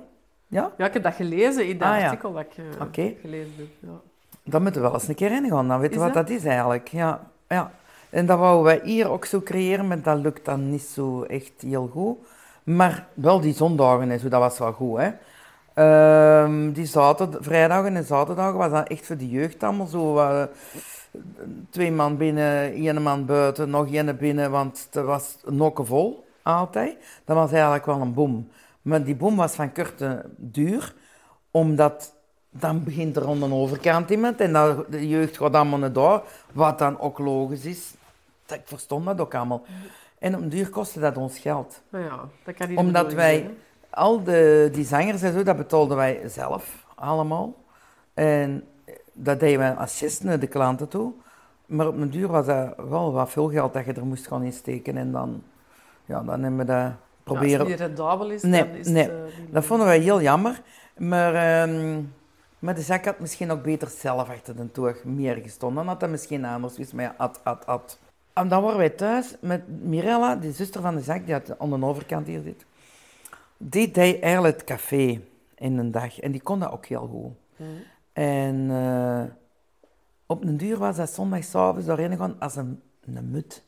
Ja? 0.48 0.72
Ja, 0.78 0.86
ik 0.86 0.94
heb 0.94 1.04
dat 1.04 1.14
gelezen 1.14 1.68
in 1.68 1.78
dat 1.78 1.88
Ah, 1.88 2.00
ja. 2.00 2.04
artikel 2.06 2.34
dat 2.34 2.41
ik 2.41 2.54
eh, 2.58 3.06
gelezen 3.22 3.54
heb. 3.58 3.68
Ja. 3.80 4.00
Dan 4.44 4.62
moeten 4.62 4.82
we 4.82 4.88
wel 4.88 4.96
eens 5.00 5.08
een 5.08 5.16
keer 5.16 5.32
in 5.32 5.50
gaan. 5.50 5.68
Dan 5.68 5.80
weten 5.80 5.98
we 5.98 6.04
wat 6.04 6.14
dat? 6.14 6.30
is 6.30 6.46
eigenlijk. 6.46 6.88
Ja, 6.88 7.22
ja. 7.48 7.72
En 8.10 8.26
dat 8.26 8.39
wouden 8.39 8.64
wij 8.64 8.80
hier 8.84 9.10
ook 9.10 9.26
zo 9.26 9.41
creëren, 9.41 9.88
maar 9.88 10.02
dat 10.02 10.18
lukt 10.18 10.46
dan 10.46 10.70
niet 10.70 10.82
zo 10.82 11.24
echt 11.24 11.52
heel 11.62 11.88
goed. 11.91 12.18
Maar 12.64 13.08
wel 13.14 13.39
die 13.39 13.54
zondagen 13.54 14.12
en 14.12 14.20
zo, 14.20 14.28
dat 14.28 14.39
was 14.39 14.58
wel 14.60 14.72
goed. 14.74 15.00
Hè. 15.00 15.12
Ehm, 15.74 16.72
die 16.72 16.86
zaterdag, 16.86 17.39
vrijdagen 17.44 17.96
en 17.96 18.04
zaterdagen 18.04 18.58
was 18.58 18.72
dat 18.72 18.88
echt 18.88 19.06
voor 19.06 19.18
de 19.18 19.30
jeugd 19.30 19.64
allemaal 19.64 19.88
zo. 19.88 20.18
eh, 20.20 20.44
twee 21.70 21.91
man 21.91 22.18
binnen, 22.18 22.74
één 22.74 23.01
man 23.01 23.26
buiten, 23.26 23.70
nog 23.70 23.93
één 23.93 24.18
binnen, 24.18 24.51
want 24.51 24.88
het 24.91 25.05
was 25.05 25.38
nokken 25.45 25.86
vol, 25.86 26.26
altijd. 26.41 26.97
Dat 27.26 27.36
was 27.36 27.51
eigenlijk 27.51 27.86
wel 27.86 28.01
een 28.01 28.14
boom. 28.14 28.49
Maar 28.82 29.03
die 29.03 29.16
boom 29.16 29.36
was 29.36 29.53
van 29.53 29.74
korte 29.74 30.26
duur, 30.38 30.93
omdat 31.51 32.14
dan 32.49 32.84
begint 32.84 33.16
er 33.16 33.28
aan 33.28 33.39
de 33.39 33.53
overkant 33.53 34.09
iemand 34.09 34.39
en 34.39 34.53
dan, 34.53 34.86
de 34.89 35.07
jeugd 35.07 35.38
gaat 35.38 35.53
allemaal 35.53 35.80
naar 35.80 35.93
daar, 35.93 36.22
wat 36.51 36.80
dan 36.80 36.99
ook 36.99 37.20
logisch 37.20 37.66
is. 37.66 37.93
Dat, 38.45 38.57
ik 38.57 38.68
verstond 38.68 39.05
dat 39.05 39.20
ook 39.20 39.36
allemaal. 39.36 39.66
En 40.20 40.36
op 40.36 40.41
een 40.41 40.49
duur 40.49 40.70
kostte 40.70 40.99
dat 40.99 41.18
ons 41.18 41.39
geld. 41.39 41.82
Nou 41.89 42.03
ja, 42.03 42.20
dat 42.43 42.55
kan 42.55 42.70
niet 42.70 42.78
Omdat 42.78 43.14
wij, 43.14 43.38
zijn, 43.38 43.57
al 43.89 44.24
de, 44.24 44.70
die 44.72 44.86
zangers 44.86 45.22
en 45.22 45.34
zo, 45.34 45.43
dat 45.43 45.57
betaalden 45.57 45.97
wij 45.97 46.22
zelf 46.26 46.86
allemaal. 46.95 47.55
En 48.14 48.64
dat 49.14 49.39
deden 49.39 49.59
wij 49.59 49.72
als 49.74 50.20
naar 50.20 50.39
de 50.39 50.47
klanten 50.47 50.88
toe. 50.88 51.14
Maar 51.66 51.88
op 51.88 51.97
een 51.97 52.09
duur 52.09 52.28
was 52.28 52.45
dat 52.45 52.74
wel 52.89 53.11
wat 53.11 53.30
veel 53.30 53.49
geld 53.49 53.74
dat 53.74 53.86
je 53.86 53.93
er 53.93 54.05
moest 54.05 54.28
gaan 54.28 54.43
insteken. 54.43 54.97
En 54.97 55.11
dan, 55.11 55.43
ja, 56.05 56.22
dan 56.24 56.41
hebben 56.41 56.59
we 56.59 56.66
dat 56.66 56.91
proberen... 57.24 57.59
Als 57.59 57.70
het 57.70 57.80
niet 57.80 57.88
rendabel 57.88 58.30
is, 58.30 58.41
Nee, 58.41 58.68
dan 58.68 58.76
is 58.76 58.88
nee. 58.88 59.03
het... 59.03 59.11
eh, 59.11 59.53
Dat 59.53 59.66
vonden 59.66 59.88
wij 59.88 59.99
heel 59.99 60.22
jammer. 60.22 60.61
Maar, 60.97 61.36
ehm, 61.36 62.01
maar 62.59 62.76
de 62.76 62.82
zak 62.82 63.05
had 63.05 63.20
misschien 63.20 63.51
ook 63.51 63.64
beter 63.64 63.88
zelf 63.88 64.30
achter 64.30 64.55
de 64.55 64.72
toog 64.72 65.03
meer 65.03 65.36
gestonden. 65.36 65.78
Dan 65.78 65.88
had 65.88 65.99
dat 65.99 66.09
misschien 66.09 66.45
anders 66.45 66.74
geweest. 66.74 66.93
Maar 66.93 67.03
ja, 67.05 67.14
at, 67.18 67.39
at, 67.43 67.66
at. 67.66 67.99
En 68.34 68.47
dan 68.47 68.64
waren 68.64 68.78
wij 68.78 68.89
thuis 68.89 69.36
met 69.39 69.84
Mirella, 69.84 70.36
die 70.36 70.51
zuster 70.51 70.82
van 70.82 70.95
de 70.95 71.01
zak, 71.01 71.26
die 71.26 71.34
had 71.34 71.59
aan 71.59 71.70
de 71.80 71.86
overkant 71.86 72.28
hier 72.28 72.41
zit. 72.41 72.66
Die 73.57 73.91
deed 73.91 74.20
eigenlijk 74.22 74.55
het 74.55 74.64
café 74.64 75.22
in 75.55 75.78
een 75.78 75.91
dag. 75.91 76.20
En 76.20 76.32
die 76.32 76.41
kon 76.41 76.59
dat 76.59 76.72
ook 76.72 76.86
heel 76.86 77.07
goed. 77.11 77.32
En 78.14 78.68
eh, 78.72 79.24
op 80.26 80.43
een 80.43 80.57
duur 80.57 80.78
was 80.78 80.95
dat 80.95 81.09
zondagavond 81.09 81.86
doorheen 81.86 82.18
gaan 82.18 82.36
als 82.39 82.55
een, 82.55 82.82
een 83.05 83.32
mut. 83.32 83.64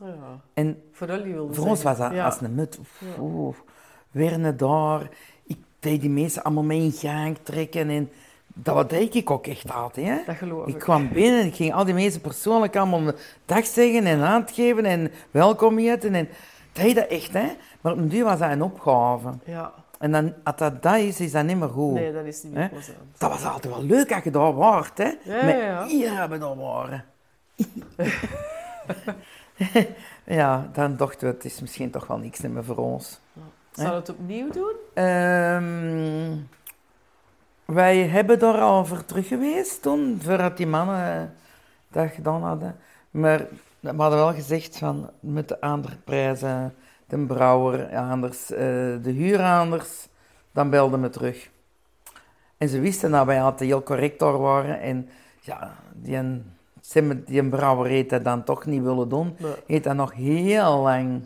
Oh 0.00 0.08
ja. 0.08 0.40
En 0.54 0.82
voor 1.50 1.66
ons 1.66 1.82
was 1.82 1.98
dat 1.98 2.12
Ja. 2.12 2.24
als 2.24 2.40
een 2.40 2.54
mut. 2.54 2.78
Oeh, 3.20 3.56
weer 4.10 4.38
naar 4.38 4.56
daar. 4.56 5.08
Ik 5.44 5.58
deed 5.80 6.00
die 6.00 6.10
mensen 6.10 6.42
allemaal 6.42 6.62
mee 6.64 6.80
in 6.82 6.92
gang 6.92 7.38
trekken. 7.42 7.88
En 7.88 8.10
dat 8.46 8.74
wat 8.74 8.90
deed 8.90 9.14
ik 9.14 9.30
ook 9.30 9.46
echt 9.46 9.70
altijd. 9.72 10.06
Hè? 10.06 10.18
Dat 10.26 10.36
geloof 10.36 10.66
Ik 10.66 10.74
ik. 10.74 10.80
kwam 10.80 11.08
binnen 11.12 11.40
en 11.40 11.46
ik 11.46 11.54
ging 11.54 11.74
al 11.74 11.84
die 11.84 11.94
mensen 11.94 12.20
persoonlijk 12.20 12.76
allemaal 12.76 13.12
dag 13.44 13.66
zeggen 13.66 14.04
en 14.06 14.20
hand 14.20 14.50
geven 14.50 14.84
en 14.84 15.10
welkom 15.30 15.78
heten. 15.78 16.14
En 16.14 16.28
deed 16.72 16.94
dat 16.94 17.06
echt, 17.06 17.32
hè. 17.32 17.46
Maar 17.80 17.92
op 17.92 17.98
een 17.98 18.08
duur 18.08 18.24
was 18.24 18.38
dat 18.38 18.50
een 18.50 18.62
opgave. 18.62 19.30
Ja. 19.44 19.72
En 19.98 20.12
dan, 20.12 20.34
als 20.44 20.56
dat 20.56 20.82
dat 20.82 20.96
is, 20.96 21.20
is 21.20 21.32
dat 21.32 21.44
niet 21.44 21.56
meer 21.56 21.68
goed. 21.68 21.94
Nee, 21.94 22.12
dat 22.12 22.24
is 22.24 22.42
niet 22.42 22.52
meer 22.52 22.68
plezant. 22.68 22.98
Dat 23.18 23.30
was 23.30 23.44
altijd 23.44 23.74
wel 23.74 23.82
leuk 23.82 24.12
als 24.12 24.24
je 24.24 24.30
daar 24.30 24.54
waart, 24.54 24.98
hè. 24.98 25.04
Ja, 25.04 25.44
Met 25.44 25.54
ja, 25.54 25.60
ja. 25.60 25.86
hier 25.86 26.18
hebben 26.18 26.38
we 26.38 26.44
daar 26.44 26.56
waren. 26.56 27.04
ja, 30.38 30.68
dan 30.72 30.96
dachten 30.96 31.28
we, 31.28 31.34
het 31.34 31.44
is 31.44 31.60
misschien 31.60 31.90
toch 31.90 32.06
wel 32.06 32.18
niks 32.18 32.40
meer 32.40 32.64
voor 32.64 32.76
ons. 32.76 33.20
Zou 33.72 33.94
het 33.94 34.08
opnieuw 34.08 34.50
doen? 34.50 34.74
Ehm, 34.94 36.36
wij 37.64 37.98
hebben 38.06 38.38
daar 38.38 38.60
al 38.60 38.84
voor 38.84 39.04
terug 39.04 39.28
geweest 39.28 39.82
toen, 39.82 40.20
voordat 40.22 40.56
die 40.56 40.66
mannen 40.66 41.34
dat 41.88 42.10
gedaan 42.10 42.42
hadden. 42.42 42.76
Maar 43.10 43.46
we 43.80 43.94
hadden 43.96 44.18
wel 44.18 44.34
gezegd 44.34 44.78
van 44.78 45.10
met 45.20 45.48
de 45.48 45.60
andere 45.60 45.96
prijzen, 45.96 46.74
de 47.08 47.18
brouwer 47.26 47.96
anders, 47.96 48.50
eh, 48.50 48.58
de 49.02 49.10
huur 49.10 49.40
anders, 49.42 50.08
dan 50.52 50.70
belden 50.70 51.00
we 51.02 51.08
terug. 51.10 51.50
En 52.56 52.68
ze 52.68 52.80
wisten 52.80 53.10
dat 53.10 53.26
wij 53.26 53.42
altijd 53.42 53.70
heel 53.70 53.82
correct 53.82 54.18
daar 54.18 54.38
waren. 54.38 54.80
En 54.80 55.08
ja, 55.40 55.74
die, 55.94 56.42
die 57.26 57.40
een 57.40 57.50
brouwer 57.50 57.86
heeft 57.86 58.10
dat 58.10 58.24
dan 58.24 58.44
toch 58.44 58.66
niet 58.66 58.82
willen 58.82 59.08
doen. 59.08 59.36
Nee. 59.38 59.52
Heeft 59.66 59.84
dat 59.84 59.94
nog 59.94 60.12
heel 60.14 60.78
lang 60.82 61.22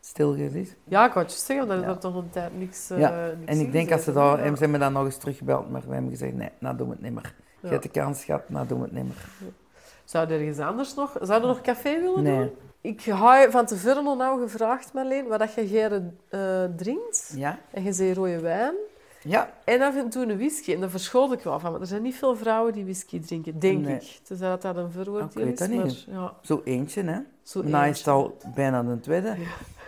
stilgezet. 0.00 0.76
Ja, 0.84 1.06
ik 1.06 1.12
wou 1.12 1.26
je 1.26 1.32
zeggen, 1.32 1.68
dat 1.68 1.80
Ja. 1.80 1.86
er 1.88 1.98
toch 1.98 2.14
een 2.14 2.30
tijd 2.30 2.58
niks... 2.58 2.90
eh, 2.90 2.98
Ja, 2.98 3.26
niks 3.38 3.50
En 3.52 3.60
ik 3.60 3.72
denk 3.72 3.92
als 3.92 4.04
ze 4.04 4.12
daar, 4.12 4.38
en 4.38 4.54
ze 4.56 4.62
hebben 4.62 4.80
dan 4.80 4.92
nog 4.92 5.04
eens 5.04 5.16
teruggebeld, 5.16 5.70
maar 5.70 5.82
we 5.86 5.92
hebben 5.92 6.10
gezegd, 6.10 6.34
nee, 6.34 6.50
nou 6.58 6.76
doen 6.76 6.86
we 6.88 6.92
het 6.92 7.02
niet 7.02 7.12
meer. 7.14 7.34
Je 7.60 7.66
Ja. 7.66 7.72
hebt 7.72 7.82
de 7.82 7.88
kans 7.88 8.24
gehad, 8.24 8.48
nou 8.48 8.66
doen 8.66 8.78
we 8.78 8.84
het 8.84 8.92
niet 8.94 9.04
meer. 9.04 9.50
Zou 10.04 10.26
er 10.30 10.38
ergens 10.40 10.58
anders 10.58 10.94
nog... 10.94 11.16
Zou 11.20 11.40
er 11.40 11.46
nog 11.46 11.60
café 11.60 12.00
willen 12.00 12.22
Nee. 12.22 12.36
doen? 12.38 12.50
Ik 12.80 13.00
je 13.00 13.46
van 13.50 13.66
tevoren 13.66 14.16
nou 14.16 14.40
gevraagd, 14.42 14.92
Marleen, 14.92 15.26
wat 15.26 15.38
dat 15.38 15.54
je 15.54 15.66
graag 15.66 16.00
eh, 16.28 16.64
drinkt. 16.76 17.32
Ja? 17.36 17.58
En 17.70 17.82
je 17.84 17.92
zei 17.92 18.14
rode 18.14 18.40
wijn. 18.40 18.74
Ja. 19.22 19.52
En 19.64 19.82
af 19.82 19.96
en 19.96 20.08
toe 20.10 20.22
een 20.22 20.36
whisky. 20.36 20.72
En 20.74 20.80
daar 20.80 20.90
verschoot 20.90 21.32
ik 21.32 21.40
wel 21.40 21.58
van. 21.60 21.72
Maar 21.72 21.80
er 21.80 21.86
zijn 21.86 22.02
niet 22.02 22.14
veel 22.16 22.36
vrouwen 22.36 22.72
die 22.72 22.82
whisky 22.84 23.20
drinken, 23.20 23.58
denk 23.58 23.84
Nee. 23.84 23.94
ik. 23.94 24.18
Dus 24.28 24.38
dat 24.38 24.62
dat 24.62 24.76
een 24.76 24.86
Ik 24.86 24.92
veroordeel 24.92 25.44
weet 25.44 25.52
is. 25.52 25.58
dat 25.58 25.68
Maar 25.76 25.84
niet. 25.84 26.04
ja, 26.10 26.34
Zo 26.42 26.60
eentje, 26.64 27.02
hè. 27.02 27.18
zo 27.42 27.62
Nou 27.62 27.68
is 27.82 27.86
eentje. 27.88 28.02
het 28.02 28.06
al 28.20 28.36
bijna 28.54 28.82
de 28.82 29.00
tweede. 29.00 29.34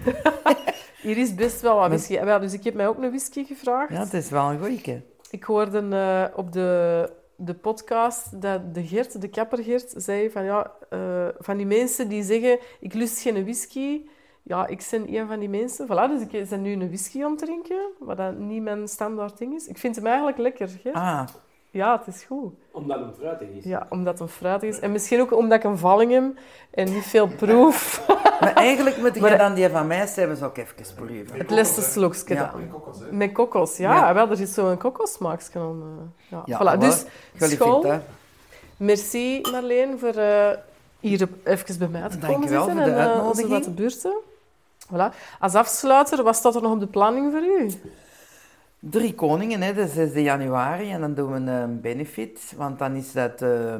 Hier 1.02 1.16
is 1.18 1.34
best 1.34 1.60
wel 1.60 1.76
wat 1.76 1.88
whisky. 1.88 2.18
Ah, 2.18 2.24
wel, 2.24 2.40
Dus 2.40 2.52
ik 2.52 2.64
heb 2.64 2.74
mij 2.74 2.88
ook 2.88 2.96
een 3.02 3.08
whisky 3.08 3.44
gevraagd. 3.44 3.92
Ja, 3.92 3.98
het 4.00 4.14
is 4.14 4.28
wel 4.30 4.50
een 4.50 4.58
goeie. 4.58 5.02
Ik 5.30 5.44
hoorde 5.44 5.88
eh, 5.90 6.38
op 6.38 6.52
de, 6.52 7.10
de 7.44 7.54
podcast 7.54 8.40
dat 8.42 8.74
de 8.74 8.86
Gert, 8.86 9.20
de 9.20 9.28
kapper 9.28 9.62
Gert, 9.62 9.94
zei 9.96 10.30
van 10.30 10.44
ja, 10.44 10.72
eh, 10.90 11.28
van 11.38 11.56
die 11.56 11.66
mensen 11.66 12.08
die 12.08 12.22
zeggen 12.22 12.58
ik 12.80 12.94
lust 12.94 13.20
geen 13.20 13.42
whisky. 13.42 14.00
Ja, 14.42 14.66
ik 14.66 14.88
ben 14.90 15.14
een 15.14 15.26
van 15.26 15.38
die 15.38 15.48
mensen. 15.48 15.86
Voilà, 15.86 16.08
dus 16.08 16.20
ik 16.20 16.48
ben 16.48 16.62
nu 16.62 16.72
een 16.72 16.88
whisky 16.88 17.24
aan 17.24 17.30
het 17.30 17.38
drinken, 17.38 17.90
wat 17.98 18.16
dat 18.16 18.38
niet 18.38 18.62
mijn 18.62 18.88
standaard 18.88 19.38
ding 19.38 19.54
is. 19.54 19.66
Ik 19.66 19.78
vind 19.78 19.96
hem 19.96 20.06
eigenlijk 20.06 20.38
lekker. 20.38 20.68
Gert. 20.68 20.94
Ah, 20.94 21.26
Ja, 21.72 22.02
het 22.04 22.14
is 22.14 22.22
goed. 22.24 22.52
Omdat 22.70 23.00
het 23.00 23.14
fruitig 23.18 23.48
is. 23.48 23.64
Ja, 23.64 23.86
omdat 23.88 24.18
het 24.18 24.30
fruitig 24.30 24.68
is. 24.68 24.78
En 24.78 24.92
misschien 24.92 25.20
ook 25.20 25.32
omdat 25.36 25.58
ik 25.58 25.64
een 25.64 25.78
valling 25.78 26.12
heb 26.12 26.24
en 26.70 26.92
niet 26.92 27.04
veel 27.04 27.28
proef. 27.28 28.04
maar 28.40 28.52
eigenlijk 28.54 28.96
moet 28.96 29.20
Maar- 29.20 29.30
je 29.30 29.36
dan 29.36 29.54
die 29.54 29.68
van 29.68 29.86
mij 29.86 30.08
hebben 30.14 30.36
ze 30.36 30.44
ook 30.44 30.56
even 30.56 30.74
proeven. 30.94 31.38
Het 31.38 31.50
laatste 31.50 31.80
slokje 31.82 32.34
Ja. 32.34 32.50
dan. 32.52 32.70
Kokkels, 32.70 32.98
hè? 32.98 33.12
Met 33.12 33.32
kokos, 33.32 33.76
ja. 33.76 33.94
Ja. 33.94 34.14
Wel, 34.14 34.30
er 34.30 34.40
is 34.40 34.54
zo'n 34.54 34.76
kokossmaakje 34.78 35.58
aan. 35.58 35.82
eh, 35.82 36.28
ja. 36.30 36.42
Ja, 36.46 36.76
voilà. 36.76 36.78
Dus, 36.80 37.04
school. 37.50 38.00
Merci 38.76 39.40
Marleen 39.52 39.98
voor 39.98 40.08
eh, 40.14 40.50
hier 41.00 41.28
even 41.44 41.78
bij 41.78 41.88
mij 41.88 42.08
te 42.08 42.18
komen 42.18 42.30
Dankjewel 42.30 42.64
zitten 42.64 42.82
voor 42.82 42.92
de 42.92 43.00
en 43.00 43.10
eh, 43.10 43.48
wat 43.48 43.62
te 43.62 43.70
buurten. 43.70 44.14
Voilà. 44.92 45.14
Als 45.40 45.54
afsluiter, 45.54 46.22
wat 46.22 46.36
staat 46.36 46.54
er 46.54 46.62
nog 46.62 46.72
op 46.72 46.80
de 46.80 46.86
planning 46.86 47.32
voor 47.32 47.42
u? 47.42 47.70
Drie 48.90 49.14
koningen, 49.14 49.62
hè, 49.62 49.74
de 49.74 49.86
6 49.86 50.12
januari. 50.12 50.90
En 50.90 51.00
dan 51.00 51.14
doen 51.14 51.32
we 51.32 51.50
een 51.50 51.80
benefit, 51.80 52.54
want 52.56 52.78
dan 52.78 52.94
is 52.94 53.12
dat 53.12 53.42
eh, 53.42 53.76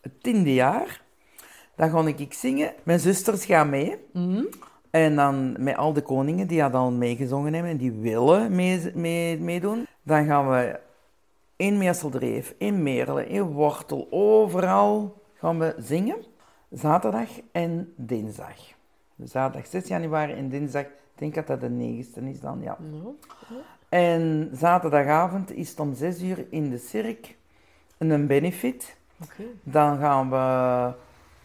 het 0.00 0.22
tiende 0.22 0.54
jaar. 0.54 1.02
Dan 1.74 1.90
ga 1.90 2.06
ik 2.16 2.32
zingen. 2.32 2.72
Mijn 2.82 3.00
zusters 3.00 3.44
gaan 3.44 3.68
mee. 3.68 3.96
Mhm. 4.12 4.44
En 4.90 5.16
dan 5.16 5.62
met 5.62 5.76
al 5.76 5.92
de 5.92 6.02
koningen 6.02 6.46
die 6.46 6.60
hadden 6.60 6.80
al 6.80 6.90
meegezongen 6.90 7.52
hebben 7.52 7.72
en 7.72 7.76
die 7.76 7.92
willen 7.92 8.54
mee, 8.54 8.90
mee- 8.94 9.38
meedoen. 9.38 9.86
Dan 10.02 10.26
gaan 10.26 10.50
we 10.50 10.80
in 11.56 11.78
Meerseldreef, 11.78 12.54
in 12.58 12.82
Merelen, 12.82 13.28
in 13.28 13.42
Wortel, 13.42 14.06
overal 14.10 15.22
gaan 15.34 15.58
we 15.58 15.74
zingen. 15.78 16.16
Zaterdag 16.70 17.28
en 17.52 17.92
dinsdag. 17.96 18.56
Zaterdag 19.24 19.70
6 19.70 19.88
januari 19.88 20.32
en 20.32 20.48
dinsdag, 20.48 20.82
ik 20.82 20.90
denk 21.14 21.34
dat 21.34 21.46
dat 21.46 21.60
de 21.60 21.68
9e 21.68 22.28
is 22.28 22.40
dan, 22.40 22.58
ja. 22.62 22.78
Nou, 22.90 23.14
En 23.88 24.50
zaterdagavond 24.52 25.52
is 25.52 25.68
het 25.68 25.80
om 25.80 25.94
6 25.94 26.22
uur 26.22 26.46
in 26.50 26.70
de 26.70 26.78
Cirk 26.78 27.36
een 27.98 28.26
benefit. 28.26 28.96
Dan 29.62 29.98
gaan 29.98 30.30
we 30.30 30.92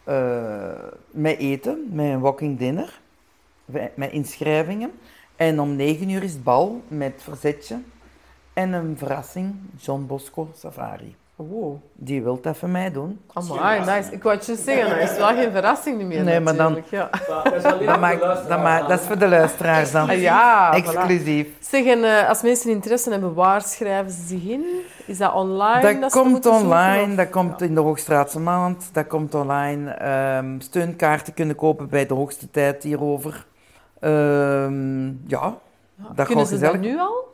eh 0.04 0.92
met 1.10 1.38
eten, 1.38 1.88
met 1.90 2.06
een 2.06 2.20
walking 2.20 2.58
dinner, 2.58 3.00
met 3.94 4.10
inschrijvingen. 4.10 4.90
En 5.36 5.60
om 5.60 5.76
9 5.76 6.08
uur 6.08 6.22
is 6.22 6.32
het 6.32 6.42
bal 6.42 6.82
met 6.88 7.22
verzetje 7.22 7.80
en 8.52 8.72
een 8.72 8.98
verrassing, 8.98 9.54
John 9.76 10.06
Bosco 10.06 10.50
Safari. 10.56 11.16
Wow. 11.36 11.76
Die 11.92 12.22
wil 12.22 12.34
het 12.34 12.46
even 12.46 12.70
mij 12.70 12.92
doen. 12.92 13.20
Amai, 13.32 13.80
nice. 13.80 14.12
Ik 14.12 14.22
wou 14.22 14.36
het 14.36 14.46
je 14.46 14.56
zeggen, 14.56 14.98
dat 14.98 15.10
is 15.10 15.16
wel 15.16 15.26
geen 15.26 15.50
verrassing 15.52 16.02
meer 16.02 16.22
Nee, 16.24 16.40
maar 16.40 16.56
dan- 16.56 16.82
Ja. 16.90 17.10
Dat 17.44 17.54
is 17.54 17.62
alleen 17.64 17.78
Dat, 17.86 17.90
voor 17.90 17.98
maakt, 17.98 18.20
dat, 18.48 18.62
maakt, 18.62 18.88
dat 18.88 19.00
is 19.00 19.06
voor 19.06 19.18
de 19.18 19.28
luisteraars 19.28 19.90
dan. 19.90 20.08
Ah, 20.08 20.20
ja, 20.20 20.72
voilà. 20.72 20.76
Exclusief. 20.76 21.46
Zeg, 21.60 21.84
en 21.86 22.04
eh, 22.04 22.28
als 22.28 22.42
mensen 22.42 22.70
interesse 22.70 23.10
hebben, 23.10 23.34
waar 23.34 23.62
schrijven 23.62 24.10
ze 24.12 24.22
zich 24.26 24.42
in? 24.44 24.64
Is 25.06 25.18
dat 25.18 25.32
online? 25.34 26.00
Dat, 26.00 26.12
komt 26.12 26.30
zoeken, 26.44 26.50
online, 26.60 27.14
dat 27.14 27.30
komt 27.30 27.62
in 27.62 27.74
de 27.74 27.80
Hoogstraatse 27.80 28.40
Maand, 28.40 28.88
dat 28.92 29.06
komt 29.06 29.34
online. 29.34 29.90
Ehm, 29.90 30.60
steunkaarten 30.60 31.34
kunnen 31.34 31.56
kopen 31.56 31.88
bij 31.88 32.06
de 32.06 32.14
hoogste 32.14 32.50
tijd 32.50 32.82
hierover. 32.82 33.46
Ehm, 34.00 35.06
ja, 35.06 35.14
Ja. 35.26 35.54
dat 36.14 36.26
Kunnen 36.26 36.46
ze 36.46 36.58
dat 36.58 36.78
nu 36.78 36.98
al? 36.98 37.32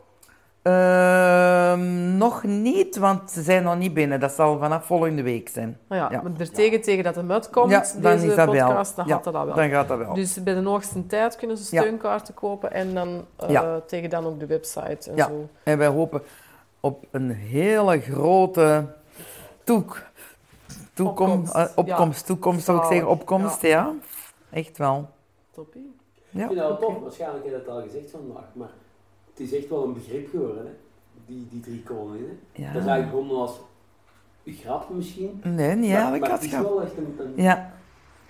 Eh, 0.61 1.71
Ehm, 1.71 2.17
nog 2.17 2.43
niet, 2.43 2.97
want 2.97 3.31
ze 3.31 3.41
zijn 3.41 3.63
nog 3.63 3.77
niet 3.77 3.93
binnen. 3.93 4.19
Dat 4.19 4.31
zal 4.31 4.57
vanaf 4.59 4.85
volgende 4.85 5.21
week 5.21 5.49
zijn. 5.49 5.77
Nou 5.87 6.01
ja, 6.01 6.11
Ja. 6.11 6.21
maar 6.21 6.31
er 6.39 6.51
tegen, 6.51 6.81
tegen 6.81 7.03
dat 7.03 7.15
hem 7.15 7.31
uitkomt, 7.31 7.71
ja, 7.71 7.79
deze 7.79 7.99
dan 7.99 8.11
is 8.11 8.35
dat 8.35 8.45
podcast, 8.45 8.95
wel. 8.95 9.05
dan 9.05 9.07
ja, 9.07 9.13
gaat 9.13 9.23
dat 9.23 9.33
wel. 9.45 9.55
Dan 9.55 9.69
gaat 9.69 9.87
dat 9.87 9.97
wel. 9.97 10.13
Dus 10.13 10.43
bij 10.43 10.53
de 10.53 10.61
hoogste 10.63 11.05
tijd 11.07 11.35
kunnen 11.35 11.57
ze 11.57 11.75
Ja. 11.75 11.81
steunkaarten 11.81 12.33
kopen 12.33 12.71
en 12.71 12.93
dan 12.93 13.25
eh, 13.35 13.49
Ja. 13.49 13.79
tegen 13.87 14.09
dan 14.09 14.25
ook 14.25 14.39
de 14.39 14.45
website 14.45 15.09
en 15.09 15.15
Ja. 15.15 15.27
zo. 15.27 15.47
En 15.63 15.77
wij 15.77 15.87
hopen 15.87 16.21
op 16.79 17.05
een 17.11 17.31
hele 17.31 17.99
grote 18.01 18.85
toek, 19.63 20.01
toekomst, 20.93 21.53
Opkomst, 21.55 21.71
eh, 21.71 21.77
opkomst, 21.77 22.25
toekomst 22.25 22.65
zou 22.65 22.77
ik 22.77 22.83
zeggen, 22.83 23.07
opkomst, 23.07 23.61
ja. 23.61 23.91
Echt 24.49 24.77
wel. 24.77 25.09
Toppie. 25.51 25.95
Ja. 26.29 26.41
Ik 26.41 26.47
vind 26.47 26.59
dat 26.59 26.67
wel 26.67 26.77
tof, 26.89 27.01
waarschijnlijk 27.01 27.43
heb 27.43 27.53
je 27.53 27.63
dat 27.65 27.75
al 27.75 27.81
gezegd 27.81 28.11
vandaag, 28.11 28.45
maar 28.53 28.69
het 29.33 29.39
is 29.51 29.53
echt 29.55 29.69
wel 29.69 29.83
een 29.83 29.93
begrip 29.93 30.29
geworden, 30.29 30.65
hè? 30.65 30.71
Die, 31.25 31.47
die 31.49 31.59
drie 31.59 31.83
koningen. 31.83 32.39
Ja. 32.51 32.73
Dat 32.73 32.81
is 32.81 32.87
eigenlijk 32.87 33.09
gewoon 33.23 33.41
als 33.41 33.59
grap 34.45 34.89
misschien. 34.89 35.41
Nee, 35.43 35.75
niet 35.75 35.79
maar, 35.89 35.89
eigenlijk 35.89 36.21
maar 36.21 36.29
had 36.31 36.41
het 36.41 36.51
is 36.51 36.57
wel 36.59 36.81
echt 36.81 36.97
een... 36.97 37.15
een 37.19 37.43
Ja. 37.43 37.71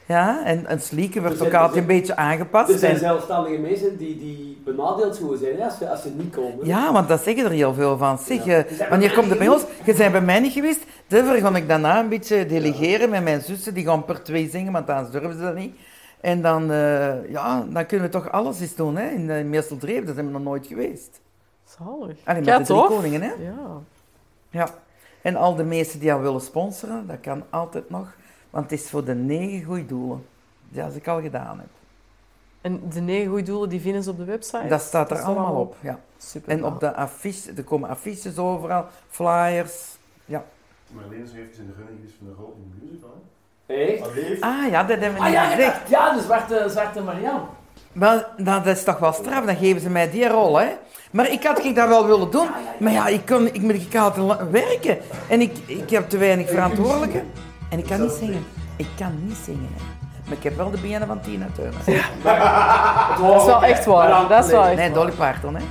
Ja, 0.07 0.45
en, 0.45 0.65
en 0.65 0.81
Slieke 0.81 1.21
werd 1.21 1.39
Er 1.39 1.45
ook 1.45 1.53
altijd 1.53 1.77
een 1.81 1.85
beetje 1.85 2.15
aangepast. 2.15 2.69
er 2.71 2.77
zijn 2.79 2.91
en- 2.93 2.99
zelfstandige 2.99 3.57
mensen 3.57 3.97
die, 3.97 4.17
die 4.19 4.61
benadeeld 4.63 5.15
zullen 5.15 5.37
zijn 5.37 5.55
hè, 5.57 5.63
als, 5.65 5.77
ze, 5.77 5.89
als 5.89 6.01
ze 6.01 6.09
niet 6.17 6.35
komen. 6.35 6.65
Ja, 6.67 6.93
want 6.93 7.07
dat 7.07 7.23
zeggen 7.23 7.45
er 7.45 7.51
heel 7.51 7.73
veel 7.73 7.97
van. 7.97 8.17
Zeg, 8.19 8.45
Ja. 8.45 8.63
eh, 8.65 8.89
wanneer 8.89 9.13
komt 9.13 9.29
het 9.29 9.37
bij 9.37 9.47
ons? 9.49 9.63
Je 9.85 9.93
bent 9.93 10.11
bij 10.11 10.21
mij 10.21 10.39
niet 10.39 10.51
geweest. 10.53 10.83
Daarvoor 11.07 11.35
ga 11.35 11.55
ik 11.55 11.67
daarna 11.67 11.99
een 11.99 12.09
beetje 12.09 12.45
delegeren 12.45 13.09
met 13.09 13.23
mijn 13.23 13.41
zussen. 13.41 13.73
Die 13.73 13.85
gaan 13.85 14.05
per 14.05 14.23
twee 14.23 14.49
zingen, 14.49 14.71
want 14.71 14.89
anders 14.89 15.11
durven 15.11 15.33
ze 15.33 15.39
dat 15.43 15.55
niet. 15.55 15.75
En 16.21 16.41
dan, 16.41 16.71
eh, 16.71 17.29
ja, 17.29 17.65
dan 17.69 17.85
kunnen 17.85 18.07
we 18.07 18.13
toch 18.13 18.31
alles 18.31 18.59
eens 18.59 18.75
doen. 18.75 18.95
Hè? 18.95 19.09
In 19.09 19.29
uh, 19.29 19.45
Meesteldreef, 19.45 20.05
dat 20.05 20.13
zijn 20.13 20.25
we 20.25 20.31
nog 20.31 20.41
nooit 20.41 20.67
geweest. 20.67 21.21
Zalig. 21.65 22.17
Alleen 22.23 22.43
Ja, 22.43 22.57
met 22.57 22.67
de 22.67 22.73
drie 22.73 22.85
koningen, 22.87 23.21
hè? 23.21 23.33
Ja. 23.33 23.81
Ja. 24.49 24.69
En 25.21 25.35
al 25.35 25.55
de 25.55 25.63
meesten 25.63 25.99
die 25.99 26.13
al 26.13 26.21
willen 26.21 26.41
sponsoren, 26.41 27.07
dat 27.07 27.19
kan 27.19 27.43
altijd 27.49 27.89
nog. 27.89 28.15
Want 28.49 28.69
het 28.69 28.79
is 28.79 28.89
voor 28.89 29.05
de 29.05 29.15
negen 29.15 29.63
goede 29.63 29.85
doelen. 29.85 30.25
Die 30.69 30.83
als 30.83 30.95
ik 30.95 31.07
al 31.07 31.21
gedaan 31.21 31.59
heb. 31.59 31.69
En 32.61 32.89
de 32.89 33.01
negen 33.01 33.29
goede 33.29 33.43
doelen, 33.43 33.69
die 33.69 33.81
vinden 33.81 34.03
ze 34.03 34.09
op 34.09 34.17
de 34.17 34.23
website? 34.23 34.67
Dat 34.67 34.81
staat 34.81 35.11
er 35.11 35.17
Dat 35.17 35.25
allemaal 35.25 35.55
op, 35.55 35.75
ja. 35.79 35.99
Super. 36.17 36.51
En 36.51 36.65
op 36.65 36.79
de 36.79 36.93
affiche, 36.93 37.51
er 37.53 37.63
komen 37.63 37.89
affiches 37.89 38.37
overal, 38.37 38.85
flyers. 39.09 39.99
Marleen 40.93 41.23
is 41.23 41.33
eventjes 41.33 41.57
in 41.57 41.67
de 41.67 41.73
running 41.73 42.11
van 42.17 42.27
de 42.27 42.33
Golden 42.33 42.73
Musical. 42.81 43.23
Echt? 43.71 44.01
Allee, 44.01 44.37
Ah 44.43 44.71
ja, 44.71 44.83
dat 44.83 44.99
hebben 44.99 45.13
we 45.13 45.19
Ah 45.19 45.25
niet 45.25 45.33
ja, 45.33 45.43
gezegd. 45.43 45.79
ja, 45.89 46.07
ja, 46.07 46.13
de 46.13 46.21
zwarte, 46.21 46.65
zwarte 46.69 47.01
Marianne. 47.01 47.39
Wel, 47.91 48.23
dat 48.37 48.65
is 48.65 48.83
toch 48.83 48.97
wel 48.97 49.13
straf, 49.13 49.45
dan 49.45 49.55
geven 49.55 49.81
ze 49.81 49.89
mij 49.89 50.09
die 50.11 50.27
rol, 50.27 50.59
hè. 50.59 50.67
Maar 51.11 51.31
ik 51.31 51.43
had 51.43 51.63
ik 51.63 51.75
dat 51.75 51.87
wel 51.87 52.05
willen 52.07 52.31
doen, 52.31 52.47
maar 52.79 52.91
ja, 52.91 53.07
ik, 53.07 53.25
kon, 53.25 53.47
ik 53.47 53.61
moet 53.61 53.73
ik 53.73 53.93
had 53.93 54.13
te 54.13 54.21
la- 54.21 54.49
werken. 54.51 54.97
En 55.29 55.41
ik, 55.41 55.57
ik 55.65 55.89
heb 55.89 56.09
te 56.09 56.17
weinig 56.17 56.49
verantwoordelijke. 56.49 57.23
En 57.69 57.77
ik 57.79 57.85
kan 57.85 58.01
niet 58.01 58.11
zingen. 58.11 58.45
Ik 58.75 58.87
kan 58.97 59.11
niet 59.25 59.37
zingen, 59.45 59.69
hè. 59.75 59.83
Maar 60.25 60.37
ik 60.37 60.43
heb 60.43 60.55
wel 60.57 60.71
de 60.71 60.77
benen 60.81 61.07
van 61.07 61.21
Tina 61.21 61.45
Turner. 61.55 61.73
Dat 63.21 63.39
is 63.41 63.45
wel 63.45 63.63
echt 63.63 63.85
waar. 63.85 64.27
Dat 64.27 64.45
is 64.45 64.51
wel 64.51 64.63
echt 64.65 64.75
Nee. 64.75 64.91
Dolly 64.91 65.11
Parton, 65.11 65.55
hè. 65.55 65.61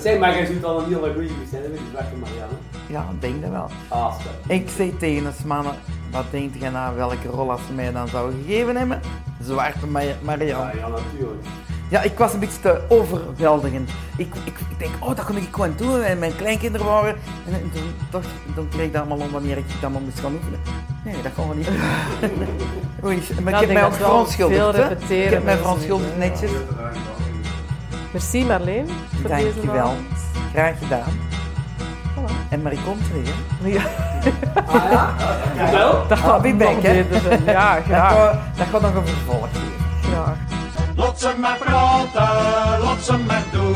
Zeg, 0.00 0.18
maar 0.18 0.34
jij 0.36 0.46
zult 0.46 0.64
al 0.64 0.78
een 0.78 0.84
hele 0.84 1.12
goede 1.14 1.28
hè, 1.50 1.58
met 1.58 1.70
die 1.78 1.80
zwarte 1.90 2.14
Marianne. 2.16 2.54
Ja, 2.86 3.04
ik 3.12 3.20
denk 3.20 3.42
dat 3.42 3.50
wel. 3.50 3.66
Ah. 3.88 4.14
Ik 4.48 4.68
zei 4.76 4.96
tegen 4.96 5.32
mannen, 5.44 5.72
wat 6.16 6.30
denkt 6.30 6.60
je 6.62 6.70
nou 6.70 6.96
welke 6.96 7.28
rol 7.28 7.50
als 7.50 7.60
ze 7.66 7.72
mij 7.72 7.92
dan 7.92 8.08
zouden 8.08 8.42
gegeven 8.46 8.76
hebben? 8.76 9.00
Zwarte 9.42 9.86
Ma- 9.86 10.00
Marianne. 10.22 10.72
Ja, 10.74 10.78
ja, 10.80 10.88
natuurlijk. 10.88 11.44
Ja, 11.88 12.02
ik 12.02 12.18
was 12.18 12.32
een 12.32 12.40
beetje 12.40 12.60
te 12.60 12.80
overweldigend. 12.88 13.90
Ik, 14.16 14.34
ik, 14.44 14.58
ik 14.70 14.78
denk, 14.78 14.90
oh, 15.00 15.16
dat 15.16 15.24
kon 15.24 15.36
ik 15.36 15.48
gewoon 15.50 15.72
doen. 15.76 16.02
En 16.02 16.18
mijn 16.18 16.36
kleinkinderen 16.36 16.86
waren. 16.86 17.14
En, 17.46 17.52
en 17.52 17.70
toen, 17.74 17.94
toch, 18.10 18.22
toen 18.54 18.68
kreeg 18.68 18.86
ik 18.86 18.92
dat 18.92 19.00
allemaal 19.06 19.26
om 19.26 19.32
wanneer 19.32 19.56
ik 19.58 19.64
het 19.66 19.82
allemaal 19.82 20.00
moest 20.00 20.20
gaan 20.20 20.32
oefenen. 20.34 20.60
Nee, 21.04 21.14
dat 21.22 21.32
gaan 21.36 21.48
we 21.48 21.54
niet. 21.54 21.68
Oei, 23.04 23.22
maar 23.42 23.52
Ja, 23.52 23.58
ik 23.60 23.62
ik 23.62 23.68
heb 23.68 23.72
mij 23.76 23.84
ook 23.84 23.90
dat 23.90 23.98
wel 23.98 24.08
verontschuldigd. 24.08 25.10
Ik 25.10 25.30
heb 25.30 25.44
mij 25.44 25.56
verontschuldigd 25.56 26.16
netjes. 26.16 26.50
je. 26.50 26.64
Merci 28.12 28.44
Marleen 28.44 28.86
voor 29.20 29.30
deze 29.30 29.42
Dankjewel. 29.52 29.82
avond. 29.86 30.06
Graag 30.52 30.78
gedaan. 30.78 31.08
En 32.48 32.62
Marie 32.62 32.78
komt. 32.84 33.06
Ja, 33.62 33.80
Ah 34.72 34.90
ja? 34.92 35.14
Vertel. 35.56 36.04
dat 36.08 36.18
gaat 36.18 36.42
niet 36.42 36.58
back, 36.58 36.82
hè? 36.82 36.92
Ja, 36.92 37.04
Dat 37.74 37.84
graag. 37.86 38.12
gaat, 38.12 38.36
dat 38.56 38.66
gaat 38.72 38.80
nog 38.80 38.94
een 38.94 39.06
vervolg 39.06 39.46
geven. 39.52 40.12
graag. 40.12 40.36
Lot 40.94 41.20
ze 41.20 41.34
maar 41.40 41.56
praten, 41.58 42.80
lot 42.80 43.04
ze 43.04 43.16
maar 43.26 43.42
doen. 43.52 43.74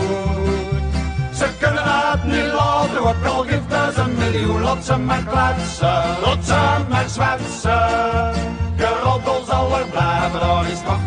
Ze 1.35 1.47
kunnen 1.61 1.83
het 1.85 2.25
niet 2.25 2.53
laten, 2.53 3.01
ook 3.01 3.27
al 3.35 3.43
geeft 3.43 3.63
het 3.69 3.97
een 3.97 4.15
miljoen. 4.19 4.61
Lot 4.61 4.85
ze 4.85 4.97
maar 4.99 5.23
kletsen, 5.31 6.03
lot 6.25 6.45
ze 6.47 6.59
maar 6.89 7.09
zwetsen. 7.09 8.35
Geroddel 8.77 9.45
zal 9.49 9.79
er 9.79 9.87
blijven, 9.87 10.41
daar 10.41 10.71
is 10.71 10.81
nog 10.83 10.99